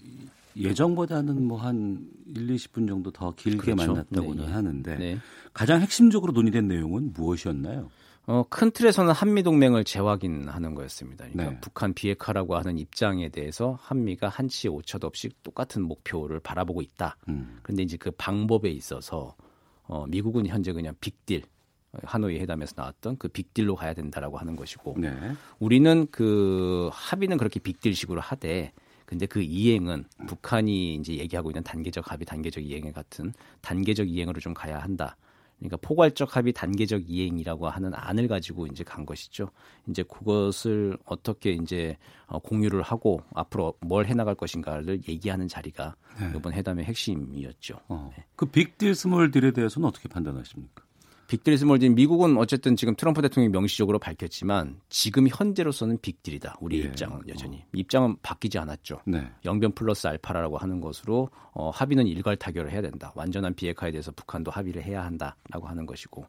예정보다는 0.56 1.44
뭐 1.46 1.58
한 1.58 2.08
1, 2.34 2.48
20분 2.48 2.88
정도 2.88 3.12
더 3.12 3.32
길게 3.36 3.58
그렇죠. 3.74 3.92
만났다고는 3.92 4.44
네. 4.44 4.52
하는데 4.52 4.96
네. 4.96 5.18
가장 5.52 5.80
핵심적으로 5.80 6.32
논의된 6.32 6.66
내용은 6.66 7.12
무엇이었나요? 7.14 7.90
어, 8.26 8.44
큰 8.48 8.70
틀에서는 8.70 9.12
한미 9.12 9.42
동맹을 9.42 9.84
재확인하는 9.84 10.74
거였습니다. 10.74 11.26
그러니까 11.26 11.54
네. 11.54 11.60
북한 11.60 11.92
비핵화라고 11.92 12.56
하는 12.56 12.78
입장에 12.78 13.28
대해서 13.28 13.78
한미가 13.82 14.28
한치 14.28 14.68
오차도 14.68 15.06
없이 15.06 15.30
똑같은 15.42 15.82
목표를 15.82 16.40
바라보고 16.40 16.80
있다. 16.80 17.16
음. 17.28 17.58
그런데 17.62 17.82
이제 17.82 17.96
그 17.96 18.10
방법에 18.12 18.70
있어서 18.70 19.36
어, 19.82 20.06
미국은 20.06 20.46
현재 20.46 20.72
그냥 20.72 20.94
빅딜 21.00 21.42
하노이 22.02 22.38
회담에서 22.40 22.74
나왔던 22.76 23.18
그 23.18 23.28
빅딜로 23.28 23.76
가야 23.76 23.94
된다라고 23.94 24.38
하는 24.38 24.56
것이고 24.56 24.96
네. 24.98 25.12
우리는 25.58 26.06
그 26.10 26.90
합의는 26.92 27.36
그렇게 27.36 27.60
빅딜식으로 27.60 28.20
하되 28.20 28.72
근데 29.04 29.26
그 29.26 29.42
이행은 29.42 30.04
북한이 30.26 30.94
이제 30.94 31.14
얘기하고 31.16 31.50
있는 31.50 31.62
단계적 31.62 32.10
합의, 32.10 32.24
단계적 32.24 32.64
이행에 32.64 32.90
같은 32.90 33.32
단계적 33.60 34.08
이행으로 34.08 34.40
좀 34.40 34.54
가야 34.54 34.78
한다. 34.78 35.16
그러니까 35.58 35.76
포괄적 35.78 36.36
합의 36.36 36.52
단계적 36.52 37.08
이행이라고 37.08 37.68
하는 37.68 37.92
안을 37.94 38.28
가지고 38.28 38.66
이제 38.66 38.84
간 38.84 39.06
것이죠. 39.06 39.50
이제 39.88 40.02
그것을 40.02 40.96
어떻게 41.04 41.52
이제 41.52 41.96
어, 42.26 42.38
공유를 42.38 42.82
하고 42.82 43.22
앞으로 43.34 43.74
뭘 43.80 44.06
해나갈 44.06 44.34
것인가를 44.34 45.00
얘기하는 45.08 45.48
자리가 45.48 45.96
네. 46.20 46.32
이번 46.36 46.52
회담의 46.52 46.84
핵심이었죠. 46.84 47.80
어. 47.88 48.12
네. 48.16 48.24
그 48.36 48.46
빅딜 48.46 48.94
스몰딜에 48.94 49.52
대해서는 49.52 49.88
어떻게 49.88 50.08
판단하십니까? 50.08 50.83
빅딜 51.34 51.58
스몰딜 51.58 51.90
미국은 51.90 52.36
어쨌든 52.38 52.76
지금 52.76 52.94
트럼프 52.94 53.20
대통령이 53.20 53.50
명시적으로 53.50 53.98
밝혔지만 53.98 54.80
지금 54.88 55.26
현재로서는 55.26 55.98
빅딜이다. 56.00 56.58
우리 56.60 56.78
예. 56.78 56.84
입장은 56.84 57.22
여전히 57.28 57.56
어. 57.56 57.66
입장은 57.72 58.18
바뀌지 58.22 58.56
않았죠. 58.58 59.00
네. 59.04 59.28
영변 59.44 59.72
플러스 59.72 60.06
알파라고 60.06 60.58
하는 60.58 60.80
것으로 60.80 61.30
어, 61.52 61.70
합의는 61.70 62.06
일괄 62.06 62.36
타결을 62.36 62.70
해야 62.70 62.82
된다. 62.82 63.12
완전한 63.16 63.52
비핵화에 63.54 63.90
대해서 63.90 64.12
북한도 64.12 64.52
합의를 64.52 64.84
해야 64.84 65.04
한다라고 65.04 65.66
하는 65.66 65.86
것이고 65.86 66.24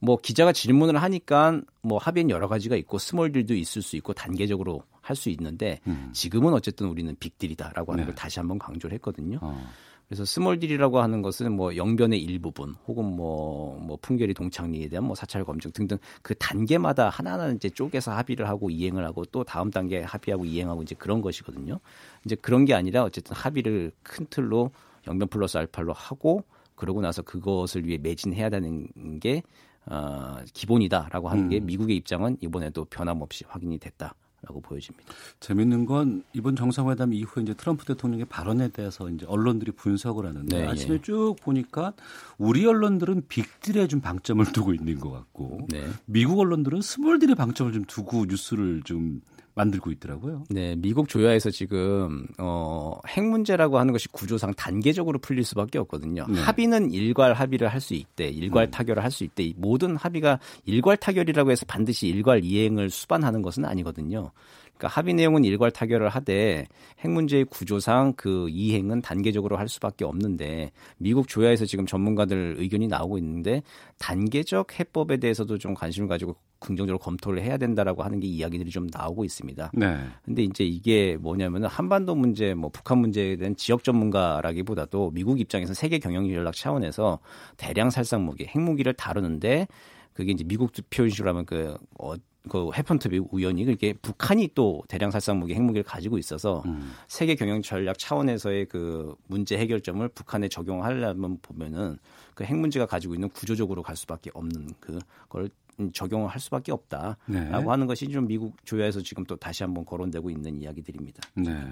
뭐 0.00 0.18
기자가 0.18 0.52
질문을 0.52 1.00
하니까 1.00 1.62
뭐 1.80 1.96
합의는 1.96 2.28
여러 2.28 2.46
가지가 2.46 2.76
있고 2.76 2.98
스몰딜도 2.98 3.54
있을 3.54 3.80
수 3.80 3.96
있고 3.96 4.12
단계적으로 4.12 4.82
할 5.00 5.16
수 5.16 5.30
있는데 5.30 5.80
음. 5.86 6.10
지금은 6.12 6.52
어쨌든 6.52 6.88
우리는 6.88 7.14
빅딜이다라고 7.18 7.92
하는 7.92 8.04
네. 8.04 8.06
걸 8.06 8.14
다시 8.14 8.38
한번 8.38 8.58
강조를 8.58 8.94
했거든요. 8.96 9.38
어. 9.40 9.66
그래서 10.12 10.26
스몰딜이라고 10.26 11.00
하는 11.00 11.22
것은 11.22 11.52
뭐 11.52 11.74
영변의 11.74 12.22
일부분 12.22 12.74
혹은 12.86 13.06
뭐, 13.06 13.78
뭐 13.80 13.96
풍계리 14.02 14.34
동창리에 14.34 14.88
대한 14.88 15.06
뭐 15.06 15.14
사찰 15.14 15.42
검증 15.42 15.72
등등 15.72 15.96
그 16.20 16.34
단계마다 16.34 17.08
하나하나 17.08 17.48
이제 17.48 17.70
쪼개서 17.70 18.12
합의를 18.12 18.46
하고 18.46 18.68
이행을 18.68 19.06
하고 19.06 19.24
또 19.24 19.42
다음 19.42 19.70
단계 19.70 20.02
합의하고 20.02 20.44
이행하고 20.44 20.82
이제 20.82 20.94
그런 20.98 21.22
것이거든요. 21.22 21.80
이제 22.26 22.34
그런 22.34 22.66
게 22.66 22.74
아니라 22.74 23.04
어쨌든 23.04 23.34
합의를 23.34 23.90
큰 24.02 24.26
틀로 24.28 24.70
영변 25.06 25.28
플러스 25.28 25.56
알파로 25.56 25.94
하고 25.94 26.44
그러고 26.74 27.00
나서 27.00 27.22
그것을 27.22 27.86
위해 27.86 27.96
매진해야 27.96 28.50
되는 28.50 28.86
게 29.18 29.42
어, 29.86 30.36
기본이다라고 30.52 31.30
하는 31.30 31.48
게 31.48 31.58
음. 31.58 31.64
미국의 31.64 31.96
입장은 31.96 32.36
이번에도 32.42 32.84
변함없이 32.84 33.44
확인이 33.48 33.78
됐다. 33.78 34.14
라고 34.42 34.60
보여집니다. 34.60 35.12
재밌는 35.38 35.86
건 35.86 36.24
이번 36.32 36.56
정상회담 36.56 37.12
이후에 37.12 37.44
이제 37.44 37.54
트럼프 37.54 37.84
대통령의 37.84 38.26
발언에 38.26 38.68
대해서 38.68 39.08
이제 39.08 39.24
언론들이 39.26 39.70
분석을 39.72 40.26
하는데 40.26 40.56
네, 40.56 40.66
아침에 40.66 40.94
예. 40.94 41.00
쭉 41.00 41.36
보니까 41.40 41.92
우리 42.38 42.66
언론들은 42.66 43.28
빅딜에 43.28 43.86
좀 43.86 44.00
방점을 44.00 44.44
두고 44.52 44.74
있는 44.74 44.98
것 44.98 45.12
같고 45.12 45.66
네. 45.68 45.88
미국 46.06 46.40
언론들은 46.40 46.82
스몰딜에 46.82 47.34
방점을 47.34 47.72
좀 47.72 47.84
두고 47.84 48.26
뉴스를 48.26 48.82
좀 48.82 49.20
만들고 49.54 49.90
있더라고요. 49.92 50.44
네, 50.48 50.76
미국 50.76 51.08
조야에서 51.08 51.50
지금 51.50 52.26
어, 52.38 52.98
핵 53.08 53.24
문제라고 53.24 53.78
하는 53.78 53.92
것이 53.92 54.08
구조상 54.08 54.54
단계적으로 54.54 55.18
풀릴 55.18 55.44
수밖에 55.44 55.78
없거든요. 55.78 56.26
네. 56.28 56.40
합의는 56.40 56.90
일괄 56.90 57.34
합의를 57.34 57.68
할 57.68 57.80
수 57.80 57.94
있대, 57.94 58.28
일괄 58.28 58.66
음. 58.66 58.70
타결을 58.70 59.02
할 59.02 59.10
수 59.10 59.24
있대. 59.24 59.52
모든 59.56 59.96
합의가 59.96 60.38
일괄 60.64 60.96
타결이라고 60.96 61.50
해서 61.50 61.66
반드시 61.66 62.06
일괄 62.08 62.44
이행을 62.44 62.90
수반하는 62.90 63.42
것은 63.42 63.64
아니거든요. 63.64 64.30
그러니까 64.76 64.88
합의 64.88 65.14
내용은 65.14 65.44
일괄 65.44 65.70
타결을 65.70 66.08
하되 66.08 66.66
핵 67.00 67.10
문제의 67.10 67.44
구조상 67.44 68.14
그 68.16 68.48
이행은 68.48 69.02
단계적으로 69.02 69.56
할 69.56 69.68
수밖에 69.68 70.04
없는데 70.04 70.72
미국 70.98 71.28
조야에서 71.28 71.66
지금 71.66 71.86
전문가들 71.86 72.56
의견이 72.58 72.88
나오고 72.88 73.18
있는데 73.18 73.62
단계적 73.98 74.80
해법에 74.80 75.18
대해서도 75.18 75.58
좀 75.58 75.74
관심을 75.74 76.08
가지고 76.08 76.36
긍정적으로 76.62 76.98
검토를 76.98 77.42
해야 77.42 77.56
된다라고 77.56 78.02
하는 78.02 78.20
게 78.20 78.26
이야기들이 78.26 78.70
좀 78.70 78.86
나오고 78.92 79.24
있습니다. 79.24 79.72
네. 79.74 79.98
근데 80.24 80.42
이제 80.42 80.64
이게 80.64 81.16
뭐냐면은 81.20 81.68
한반도 81.68 82.14
문제, 82.14 82.54
뭐 82.54 82.70
북한 82.70 82.98
문제에 82.98 83.36
대한 83.36 83.56
지역 83.56 83.84
전문가라기보다도 83.84 85.10
미국 85.12 85.40
입장에서 85.40 85.74
세계 85.74 85.98
경영 85.98 86.28
전략 86.28 86.54
차원에서 86.54 87.18
대량 87.56 87.90
살상 87.90 88.24
무기, 88.24 88.46
핵무기를 88.46 88.94
다루는데 88.94 89.66
그게 90.12 90.32
이제 90.32 90.44
미국 90.44 90.72
표현식으로 90.90 91.30
하면 91.30 91.46
그 91.46 91.76
어, 91.98 92.14
그 92.48 92.70
해펀트비 92.76 93.20
우연히 93.30 93.64
그게 93.64 93.92
북한이 93.92 94.50
또 94.54 94.82
대량 94.88 95.10
살상 95.10 95.38
무기 95.38 95.54
핵무기를 95.54 95.84
가지고 95.84 96.18
있어서 96.18 96.62
음. 96.66 96.92
세계 97.06 97.36
경영 97.36 97.62
전략 97.62 97.98
차원에서의 97.98 98.66
그 98.66 99.14
문제 99.28 99.56
해결점을 99.58 100.06
북한에 100.08 100.48
적용하려면 100.48 101.38
보면은 101.40 101.98
그 102.34 102.44
핵 102.44 102.56
문제가 102.56 102.86
가지고 102.86 103.14
있는 103.14 103.28
구조적으로 103.28 103.82
갈 103.82 103.96
수밖에 103.96 104.30
없는 104.34 104.70
그걸 104.80 105.50
적용을 105.92 106.28
할 106.28 106.40
수밖에 106.40 106.72
없다라고 106.72 107.16
네. 107.26 107.50
하는 107.50 107.86
것이 107.86 108.08
좀 108.08 108.26
미국 108.26 108.56
조야에서 108.64 109.00
지금 109.02 109.24
또 109.24 109.36
다시 109.36 109.62
한번 109.62 109.84
거론되고 109.84 110.30
있는 110.30 110.60
이야기들입니다. 110.60 111.20
네. 111.34 111.64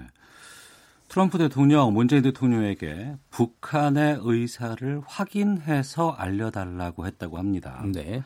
트럼프 1.07 1.37
대통령, 1.37 1.93
문재인 1.93 2.21
대통령에게 2.21 3.15
북한의 3.31 4.19
의사를 4.21 5.01
확인해서 5.05 6.11
알려달라고 6.11 7.05
했다고 7.05 7.37
합니다. 7.37 7.83
네. 7.93 8.23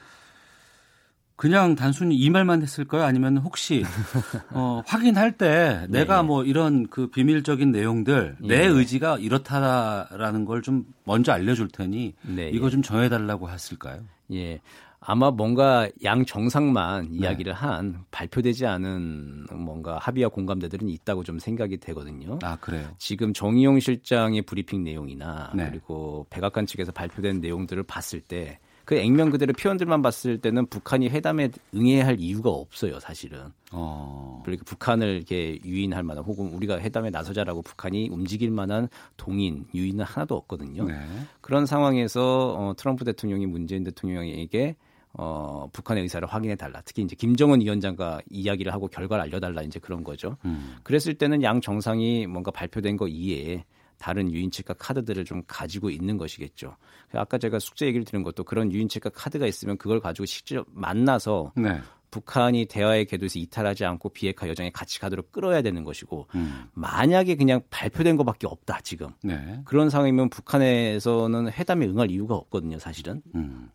그냥 1.37 1.75
단순히 1.75 2.15
이 2.15 2.29
말만 2.29 2.61
했을까요? 2.61 3.03
아니면 3.03 3.37
혹시 3.37 3.83
어, 4.51 4.81
확인할 4.85 5.33
때 5.33 5.85
네. 5.89 5.99
내가 5.99 6.23
뭐 6.23 6.45
이런 6.45 6.87
그 6.87 7.07
비밀적인 7.07 7.71
내용들 7.71 8.37
예. 8.43 8.47
내 8.47 8.65
의지가 8.65 9.17
이렇다라는 9.17 10.45
걸 10.45 10.61
좀 10.61 10.85
먼저 11.03 11.33
알려줄 11.33 11.67
테니 11.67 12.13
네. 12.21 12.49
이거 12.49 12.69
좀 12.69 12.81
정해달라고 12.81 13.49
했을까요? 13.49 14.03
예. 14.31 14.61
아마 15.05 15.29
뭔가 15.29 15.87
양 16.03 16.25
정상만 16.25 17.09
네. 17.11 17.17
이야기를 17.17 17.53
한 17.53 18.03
발표되지 18.11 18.65
않은 18.65 19.45
뭔가 19.53 19.97
합의와 19.99 20.29
공감대들은 20.29 20.89
있다고 20.89 21.23
좀 21.23 21.37
생각이 21.39 21.77
되거든요. 21.77 22.39
아 22.41 22.55
그래요. 22.57 22.87
지금 22.97 23.33
정의용 23.33 23.79
실장의 23.79 24.41
브리핑 24.41 24.83
내용이나 24.83 25.51
네. 25.55 25.69
그리고 25.69 26.25
백악관 26.29 26.65
측에서 26.65 26.91
발표된 26.91 27.39
내용들을 27.39 27.83
봤을 27.83 28.19
때 28.21 28.59
그 28.85 28.95
액면 28.95 29.31
그대로 29.31 29.51
표현들만 29.53 30.03
봤을 30.03 30.37
때는 30.37 30.67
북한이 30.67 31.09
회담에 31.09 31.49
응해야 31.73 32.05
할 32.05 32.19
이유가 32.19 32.51
없어요, 32.51 32.99
사실은. 32.99 33.51
어. 33.71 34.41
그러니까 34.45 34.63
북한을 34.65 35.07
이렇게 35.15 35.59
유인할 35.65 36.03
만한 36.03 36.23
혹은 36.23 36.53
우리가 36.53 36.79
회담에 36.79 37.09
나서자라고 37.09 37.63
북한이 37.63 38.09
움직일 38.11 38.51
만한 38.51 38.87
동인, 39.17 39.65
유인은 39.73 40.05
하나도 40.05 40.35
없거든요. 40.35 40.85
네. 40.85 40.95
그런 41.41 41.65
상황에서 41.65 42.55
어, 42.57 42.73
트럼프 42.77 43.03
대통령이 43.03 43.47
문재인 43.47 43.83
대통령에게 43.83 44.75
어, 45.17 45.69
북한의 45.71 46.03
의사를 46.03 46.27
확인해 46.27 46.55
달라. 46.55 46.81
특히 46.83 47.01
이제 47.01 47.15
김정은 47.15 47.61
위원장과 47.61 48.21
이야기를 48.29 48.73
하고 48.73 48.87
결과를 48.87 49.23
알려달라 49.23 49.61
이제 49.61 49.79
그런 49.79 50.03
거죠. 50.03 50.37
음. 50.45 50.75
그랬을 50.83 51.15
때는 51.15 51.41
양 51.43 51.61
정상이 51.61 52.27
뭔가 52.27 52.51
발표된 52.51 52.97
거 52.97 53.07
이외에 53.07 53.63
다른 53.97 54.31
유인책과 54.31 54.75
카드들을 54.75 55.23
좀 55.25 55.41
가지고 55.47 55.89
있는 55.89 56.17
것이겠죠. 56.17 56.75
아까 57.13 57.37
제가 57.37 57.59
숙제 57.59 57.85
얘기를 57.85 58.03
드린 58.03 58.23
것도 58.23 58.43
그런 58.43 58.71
유인책과 58.71 59.11
카드가 59.11 59.47
있으면 59.47 59.77
그걸 59.77 60.01
가지고 60.01 60.25
직접 60.25 60.67
만나서 60.71 61.53
네. 61.55 61.79
북한이 62.11 62.65
대화의 62.67 63.05
궤도에서 63.05 63.39
이탈하지 63.39 63.83
않고 63.83 64.09
비핵화 64.09 64.47
여정에 64.47 64.69
같이 64.69 64.99
가도록 64.99 65.31
끌어야 65.31 65.61
되는 65.61 65.83
것이고 65.83 66.27
음. 66.35 66.65
만약에 66.73 67.35
그냥 67.35 67.61
발표된 67.69 68.15
것밖에 68.15 68.47
없다 68.47 68.79
지금 68.83 69.09
네. 69.21 69.59
그런 69.65 69.89
상황이면 69.89 70.29
북한에서는 70.29 71.51
회담에 71.51 71.85
응할 71.87 72.11
이유가 72.11 72.35
없거든요 72.35 72.79
사실은 72.79 73.21
음. 73.35 73.69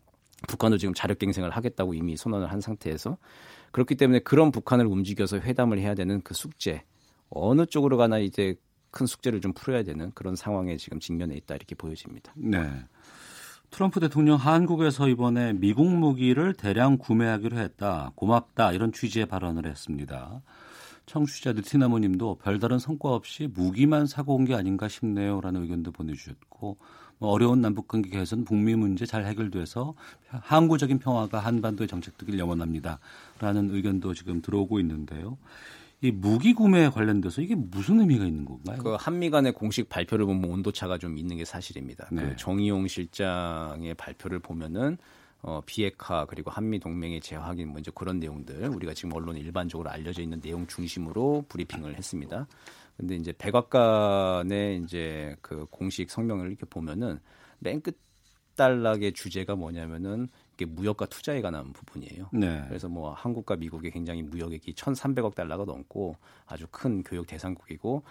북한도 0.47 0.77
지금 0.77 0.93
자력갱생을 0.93 1.51
하겠다고 1.51 1.93
이미 1.93 2.17
선언을 2.17 2.51
한 2.51 2.61
상태에서 2.61 3.17
그렇기 3.71 3.95
때문에 3.95 4.19
그런 4.19 4.51
북한을 4.51 4.85
움직여서 4.85 5.39
회담을 5.39 5.79
해야 5.79 5.95
되는 5.95 6.21
그 6.21 6.33
숙제 6.33 6.83
어느 7.29 7.65
쪽으로 7.65 7.97
가나 7.97 8.19
이제 8.19 8.55
큰 8.91 9.05
숙제를 9.05 9.39
좀 9.39 9.53
풀어야 9.53 9.83
되는 9.83 10.11
그런 10.13 10.35
상황에 10.35 10.77
지금 10.77 10.99
직면해 10.99 11.35
있다 11.37 11.55
이렇게 11.55 11.75
보여집니다. 11.75 12.33
네. 12.35 12.69
트럼프 13.69 14.01
대통령 14.01 14.35
한국에서 14.35 15.07
이번에 15.07 15.53
미국 15.53 15.87
무기를 15.87 16.53
대량 16.53 16.97
구매하기로 16.97 17.57
했다. 17.57 18.11
고맙다. 18.15 18.73
이런 18.73 18.91
취지의 18.91 19.27
발언을 19.27 19.65
했습니다. 19.65 20.41
청취자 21.05 21.53
느티나무 21.53 21.99
님도 21.99 22.39
별다른 22.39 22.79
성과 22.79 23.13
없이 23.13 23.47
무기만 23.53 24.07
사고 24.07 24.35
온 24.35 24.45
게 24.45 24.55
아닌가 24.55 24.89
싶네요. 24.89 25.39
라는 25.39 25.61
의견도 25.63 25.93
보내주셨고 25.93 26.59
뭐 26.59 26.77
어려운 27.27 27.61
남북 27.61 27.87
관계 27.87 28.09
개선 28.09 28.43
북미 28.43 28.75
문제 28.75 29.05
잘 29.05 29.25
해결돼서 29.25 29.93
항구적인 30.27 30.99
평화가 30.99 31.39
한반도의 31.39 31.87
정책되길 31.87 32.37
염원합니다. 32.39 32.99
라는 33.39 33.73
의견도 33.73 34.13
지금 34.13 34.41
들어오고 34.41 34.79
있는데요. 34.79 35.37
이 36.01 36.09
무기 36.09 36.53
구매에 36.53 36.89
관련돼서 36.89 37.41
이게 37.41 37.53
무슨 37.53 37.99
의미가 37.99 38.25
있는 38.25 38.43
건가요? 38.43 38.79
그 38.81 38.95
한미 38.99 39.29
간의 39.29 39.53
공식 39.53 39.87
발표를 39.87 40.25
보면 40.25 40.49
온도 40.49 40.71
차가 40.71 40.97
좀 40.97 41.17
있는 41.17 41.37
게 41.37 41.45
사실입니다. 41.45 42.07
그 42.09 42.13
네. 42.15 42.29
그 42.29 42.35
정의용 42.37 42.87
실장의 42.87 43.93
발표를 43.93 44.39
보면은 44.39 44.97
어, 45.43 45.61
비핵화 45.65 46.25
그리고 46.25 46.51
한미 46.51 46.79
동맹의 46.79 47.21
재확인 47.21 47.69
뭐 47.69 47.79
이제 47.79 47.91
그런 47.93 48.19
내용들 48.19 48.67
우리가 48.67 48.93
지금 48.93 49.13
언론에 49.13 49.39
일반적으로 49.39 49.89
알려져 49.89 50.21
있는 50.21 50.39
내용 50.39 50.65
중심으로 50.67 51.45
브리핑을 51.49 51.95
했습니다. 51.95 52.47
근데 53.01 53.15
이제 53.15 53.33
백악관의 53.35 54.83
이제 54.83 55.35
그 55.41 55.65
공식 55.65 56.09
성명을 56.11 56.47
이렇게 56.47 56.65
보면은 56.67 57.19
맨 57.59 57.81
끝 57.81 57.97
단락의 58.55 59.13
주제가 59.13 59.55
뭐냐면은 59.55 60.27
이게 60.53 60.65
무역과 60.65 61.07
투자에 61.07 61.41
관한 61.41 61.73
부분이에요. 61.73 62.29
네. 62.33 62.63
그래서 62.67 62.87
뭐 62.87 63.11
한국과 63.11 63.55
미국이 63.55 63.89
굉장히 63.89 64.21
무역액이 64.21 64.73
1,300억 64.73 65.33
달러가 65.33 65.65
넘고 65.65 66.15
아주 66.45 66.67
큰 66.69 67.01
교역 67.01 67.25
대상국이고 67.25 68.03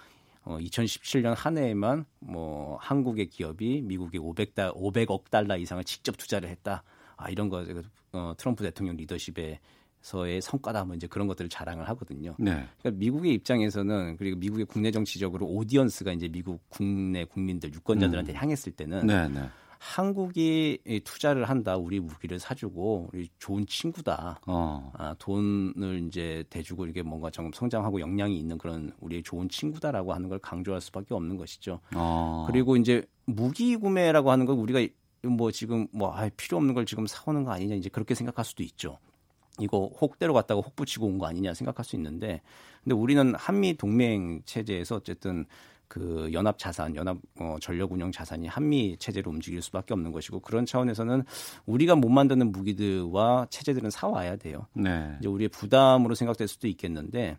어, 0.43 0.59
2017년 0.59 1.35
한 1.37 1.59
해에만 1.59 2.05
뭐 2.19 2.79
한국의 2.81 3.29
기업이 3.29 3.83
미국에 3.83 4.19
500달 4.19 4.75
500억 4.75 5.31
달러 5.31 5.57
이상을 5.57 5.85
직접 5.85 6.17
투자를 6.17 6.49
했다. 6.49 6.83
아 7.17 7.31
이런 7.31 7.49
거 7.49 7.65
어, 8.13 8.33
트럼프 8.37 8.65
대통령 8.65 8.97
리더십에 8.97 9.61
서의 10.01 10.41
성과다 10.41 10.85
뭐 10.85 10.97
이제 10.97 11.07
그런 11.07 11.27
것들을 11.29 11.49
자랑을 11.49 11.89
하거든요. 11.91 12.35
네. 12.39 12.67
그러니까 12.79 12.99
미국의 12.99 13.35
입장에서는 13.35 14.17
그리고 14.17 14.39
미국의 14.39 14.67
국내 14.67 14.91
정치적으로 14.91 15.47
오디언스가 15.47 16.13
이제 16.13 16.29
미국 16.29 16.61
국내 16.69 17.25
국민들 17.25 17.73
유권자들한테 17.73 18.33
음. 18.33 18.37
향했을 18.37 18.73
때는 18.73 19.07
네, 19.07 19.29
네. 19.29 19.49
한국이 19.81 20.79
투자를 21.05 21.49
한다, 21.49 21.77
우리 21.79 22.01
무기를 22.01 22.39
사주고 22.39 23.09
우리 23.15 23.29
좋은 23.39 23.65
친구다. 23.67 24.39
어. 24.47 24.93
아, 24.95 25.15
돈을 25.19 26.05
이제 26.07 26.45
대주고 26.51 26.87
이게 26.87 27.03
뭔가 27.03 27.31
좀 27.31 27.51
성장하고 27.51 27.99
역량이 27.99 28.39
있는 28.39 28.59
그런 28.59 28.93
우리의 29.01 29.23
좋은 29.23 29.49
친구다라고 29.49 30.13
하는 30.13 30.29
걸 30.29 30.39
강조할 30.39 30.83
수밖에 30.83 31.15
없는 31.15 31.39
것이죠. 31.39 31.81
어. 31.95 32.45
그리고 32.47 32.77
이제 32.77 33.03
무기 33.25 33.75
구매라고 33.77 34.31
하는 34.31 34.45
걸 34.45 34.57
우리가 34.57 34.87
뭐 35.23 35.51
지금 35.51 35.87
뭐 35.93 36.13
아, 36.13 36.29
필요 36.37 36.59
없는 36.59 36.75
걸 36.75 36.85
지금 36.85 37.07
사오는 37.07 37.45
거 37.45 37.53
아니냐 37.53 37.75
이제 37.75 37.89
그렇게 37.89 38.15
생각할 38.15 38.45
수도 38.45 38.63
있죠. 38.63 38.99
이거 39.61 39.91
혹대로 40.01 40.35
갔다가 40.35 40.61
혹 40.61 40.75
붙이고 40.77 41.07
온 41.07 41.19
거 41.19 41.27
아니냐 41.27 41.55
생각할 41.55 41.85
수 41.85 41.97
있는데 41.97 42.41
근데 42.83 42.95
우리는 42.95 43.35
한미 43.35 43.77
동맹 43.77 44.43
체제에서 44.45 44.97
어쨌든 44.97 45.45
그 45.89 46.31
연합 46.33 46.57
자산, 46.57 46.95
연합 46.95 47.19
어, 47.41 47.57
전력 47.61 47.91
운영 47.93 48.13
자산이 48.13 48.47
한미 48.47 48.97
체제로 48.99 49.31
움직일 49.33 49.61
수밖에 49.61 49.93
없는 49.93 50.13
것이고 50.13 50.39
그런 50.41 50.65
차원에서는 50.65 51.25
우리가 51.67 51.97
못 51.97 52.09
만드는 52.11 52.53
무기들과 52.53 53.49
체제들은 53.51 53.91
사와야 53.91 54.37
돼요. 54.37 54.67
네. 54.73 55.17
이제 55.19 55.29
우리의 55.29 55.49
부담으로 55.49 56.15
생각될 56.15 56.47
수도 56.47 56.69
있겠는데 56.69 57.37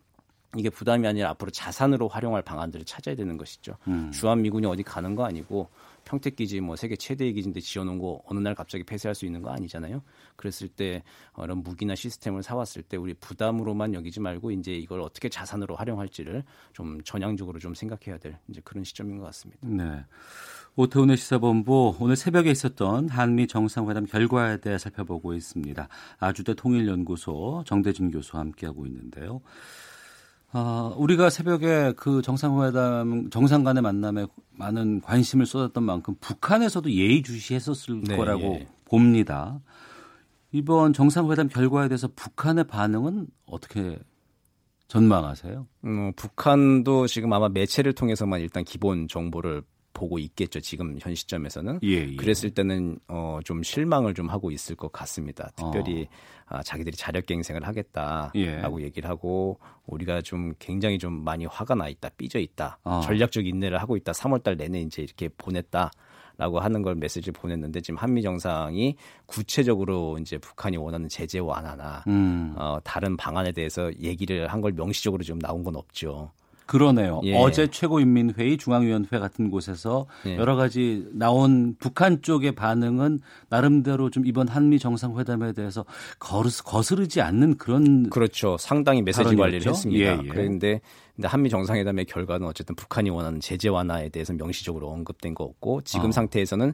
이게 0.58 0.70
부담이 0.70 1.08
아니라 1.08 1.30
앞으로 1.30 1.50
자산으로 1.50 2.10
활용할 2.10 2.42
방안들을 2.42 2.84
찾아야 2.84 3.16
되는 3.16 3.38
것이죠. 3.38 3.78
음. 3.88 4.12
주한 4.12 4.42
미군이 4.42 4.66
어디 4.66 4.84
가는 4.84 5.16
거 5.16 5.24
아니고 5.24 5.70
평택 6.12 6.36
기지 6.36 6.60
뭐 6.60 6.76
세계 6.76 6.98
최대의 6.98 7.32
기지인데 7.32 7.62
지어놓은 7.62 7.98
거 7.98 8.22
어느 8.26 8.40
날 8.40 8.54
갑자기 8.54 8.84
폐쇄할 8.84 9.16
수 9.16 9.26
있는 9.26 9.42
거 9.42 9.50
아니잖아요. 9.52 10.02
그랬을 10.36 10.68
때 10.68 11.04
이런 11.42 11.64
무기나 11.64 11.96
시스템을 11.96 12.44
사왔을 12.44 12.84
때 12.84 12.98
우리 12.98 13.14
부담으로만 13.14 13.94
여기지 13.94 14.20
말고 14.20 14.52
이제 14.52 14.74
이걸 14.74 15.00
어떻게 15.00 15.30
자산으로 15.30 15.78
활용할지를 15.78 16.44
좀 16.74 17.02
전향적으로 17.06 17.60
좀 17.60 17.74
생각해야 17.74 18.18
될 18.18 18.38
이제 18.50 18.60
그런 18.66 18.84
시점인 18.84 19.20
것 19.20 19.24
같습니다. 19.28 19.66
네. 19.66 20.04
오태훈의 20.76 21.16
시사본부 21.16 21.96
오늘 22.02 22.18
새벽에 22.18 22.52
있었던 22.52 23.08
한미 23.08 23.48
정상회담 23.48 24.06
결과에 24.06 24.58
대해 24.58 24.78
살펴보고 24.78 25.34
있습니다. 25.34 25.88
아주대 26.20 26.56
통일연구소 26.56 27.64
정대진 27.66 28.12
교수와 28.12 28.42
함께하고 28.42 28.86
있는데요. 28.86 29.40
아, 30.54 30.94
우리가 30.98 31.30
새벽에 31.30 31.94
그 31.96 32.22
정상회담, 32.22 33.30
정상 33.30 33.64
간의 33.64 33.82
만남에 33.82 34.28
많은 34.52 35.02
관심을 35.02 35.46
쏟았던 35.46 35.84
만큼 35.84 36.16
북한에서도 36.20 36.92
예의주시했었을 36.92 38.02
네, 38.02 38.18
거라고 38.18 38.42
예. 38.42 38.68
봅니다. 38.86 39.62
이번 40.52 40.92
정상회담 40.92 41.48
결과에 41.48 41.88
대해서 41.88 42.10
북한의 42.14 42.66
반응은 42.66 43.28
어떻게 43.46 43.98
전망하세요? 44.88 45.68
음, 45.86 46.12
북한도 46.18 47.08
지금 47.08 47.32
아마 47.32 47.48
매체를 47.48 47.94
통해서만 47.94 48.42
일단 48.42 48.66
기본 48.66 49.08
정보를 49.08 49.64
보고 50.02 50.18
있겠죠. 50.18 50.60
지금 50.60 50.98
현 51.00 51.14
시점에서는. 51.14 51.80
예, 51.84 51.90
예. 52.10 52.16
그랬을 52.16 52.50
때는 52.50 52.98
어, 53.08 53.38
좀 53.46 53.62
실망을 53.62 54.16
좀 54.16 54.30
하고 54.30 54.50
있을 54.50 54.76
것 54.76 54.92
같습니다. 54.92 55.52
특별히 55.56 56.08
어. 56.50 56.56
아, 56.58 56.64
자기들이 56.64 56.98
자력갱생을 56.98 57.68
하겠다라고 57.68 58.82
예. 58.82 58.86
얘기를 58.86 59.08
하고 59.08 59.60
우리가 59.86 60.22
좀 60.22 60.54
굉장히 60.58 60.98
좀 60.98 61.24
많이 61.24 61.46
화가 61.46 61.76
나 61.76 61.88
있다, 61.88 62.10
삐져 62.18 62.40
있다, 62.40 62.80
어. 62.84 63.02
전략적 63.04 63.46
인내를 63.46 63.78
하고 63.80 63.96
있다. 63.96 64.12
3월달 64.12 64.58
내내 64.58 64.82
이제 64.82 65.04
이렇게 65.04 65.30
보냈다. 65.38 65.92
라고 66.38 66.60
하는 66.60 66.82
걸 66.82 66.96
메시지를 66.96 67.34
보냈는데 67.34 67.82
지금 67.82 67.98
한미 68.00 68.24
정상이 68.24 68.96
구체적으로 69.28 70.18
이제 70.20 70.40
북한이 70.40 70.76
원하는 70.78 71.08
제재 71.08 71.38
완화나 71.38 72.04
음. 72.08 72.56
어, 72.58 72.80
다른 72.84 73.16
방안에 73.16 73.52
대해서 73.52 73.92
얘기를 74.00 74.48
한 74.48 74.62
걸 74.62 74.72
명시적으로 74.72 75.22
지금 75.24 75.40
나온 75.40 75.64
건 75.64 75.76
없죠. 75.76 76.32
그러네요. 76.72 77.20
예. 77.26 77.36
어제 77.36 77.68
최고인민회의 77.68 78.58
중앙위원회 78.58 79.20
같은 79.20 79.50
곳에서 79.50 80.06
예. 80.26 80.38
여러 80.38 80.56
가지 80.56 81.06
나온 81.12 81.76
북한 81.78 82.22
쪽의 82.22 82.54
반응은 82.54 83.20
나름대로 83.50 84.10
좀 84.10 84.26
이번 84.26 84.48
한미 84.48 84.80
정상회담에 84.80 85.52
대해서 85.52 85.84
거스, 86.18 86.94
르지 86.94 87.20
않는 87.20 87.58
그런 87.58 88.10
그렇죠. 88.10 88.56
상당히 88.58 89.02
메시지 89.02 89.36
관리를 89.36 89.70
했습니다. 89.70 90.14
예, 90.14 90.20
예. 90.24 90.28
그런데 90.30 90.80
한미 91.22 91.50
정상회담의 91.50 92.06
결과는 92.06 92.48
어쨌든 92.48 92.74
북한이 92.76 93.10
원하는 93.10 93.42
제재 93.42 93.68
완화에 93.68 94.08
대해서 94.08 94.32
명시적으로 94.32 94.90
언급된 94.92 95.34
거 95.34 95.44
없고 95.44 95.82
지금 95.82 96.08
어. 96.08 96.12
상태에서는 96.14 96.74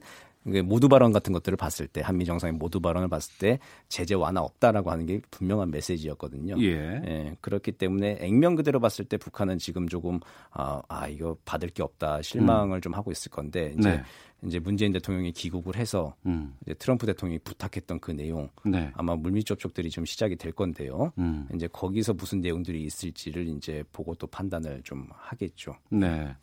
모두 0.64 0.88
발언 0.88 1.12
같은 1.12 1.34
것들을 1.34 1.58
봤을 1.58 1.88
때 1.88 2.02
한미 2.02 2.26
정상의 2.26 2.54
모두 2.54 2.80
발언을 2.80 3.08
봤을 3.10 3.38
때 3.38 3.60
제재 3.90 4.16
완화 4.16 4.42
없다라고 4.42 4.92
하는 4.92 5.06
게 5.06 5.22
분명한 5.32 5.72
메시지였거든요. 5.72 6.56
예. 6.62 7.02
예 7.06 7.38
그렇기 7.42 7.74
때문에 7.74 8.20
액면 8.22 8.56
그대로 8.56 8.80
봤을 8.80 9.06
때 9.06 9.18
북한은 9.18 9.58
지금 9.58 9.88
조금 9.88 10.20
아, 10.52 10.82
아 10.88 11.08
이거 11.08 11.38
받을 11.46 11.70
게 11.70 11.84
없다 11.84 12.22
실망을 12.22 12.78
음. 12.78 12.82
좀 12.82 12.94
하고 12.94 13.12
있을 13.12 13.30
건데 13.30 13.74
이제 13.78 13.90
네. 13.90 14.04
이제 14.44 14.60
문재인 14.60 14.92
대통령이 14.92 15.32
귀국을 15.32 15.76
해서 15.76 16.16
음. 16.26 16.56
이제 16.64 16.74
트럼프 16.76 17.06
대통령이 17.08 17.40
부탁했던 17.40 18.00
그 18.00 18.12
내용 18.12 18.50
네. 18.64 18.92
아마 18.94 19.16
물밑 19.16 19.46
접촉들이 19.46 19.90
좀 19.90 20.06
시작이 20.06 20.36
될 20.36 20.52
건데요. 20.52 21.12
음. 21.18 21.48
이제 21.56 21.68
거기서 21.68 22.14
무슨 22.14 22.42
내용들이 22.42 22.84
있을지를 22.84 23.48
이제 23.48 23.84
보고 23.92 24.14
또 24.16 24.28
판단을 24.28 24.82
좀 24.84 25.08
하겠죠. 25.12 25.76
네. 25.90 26.36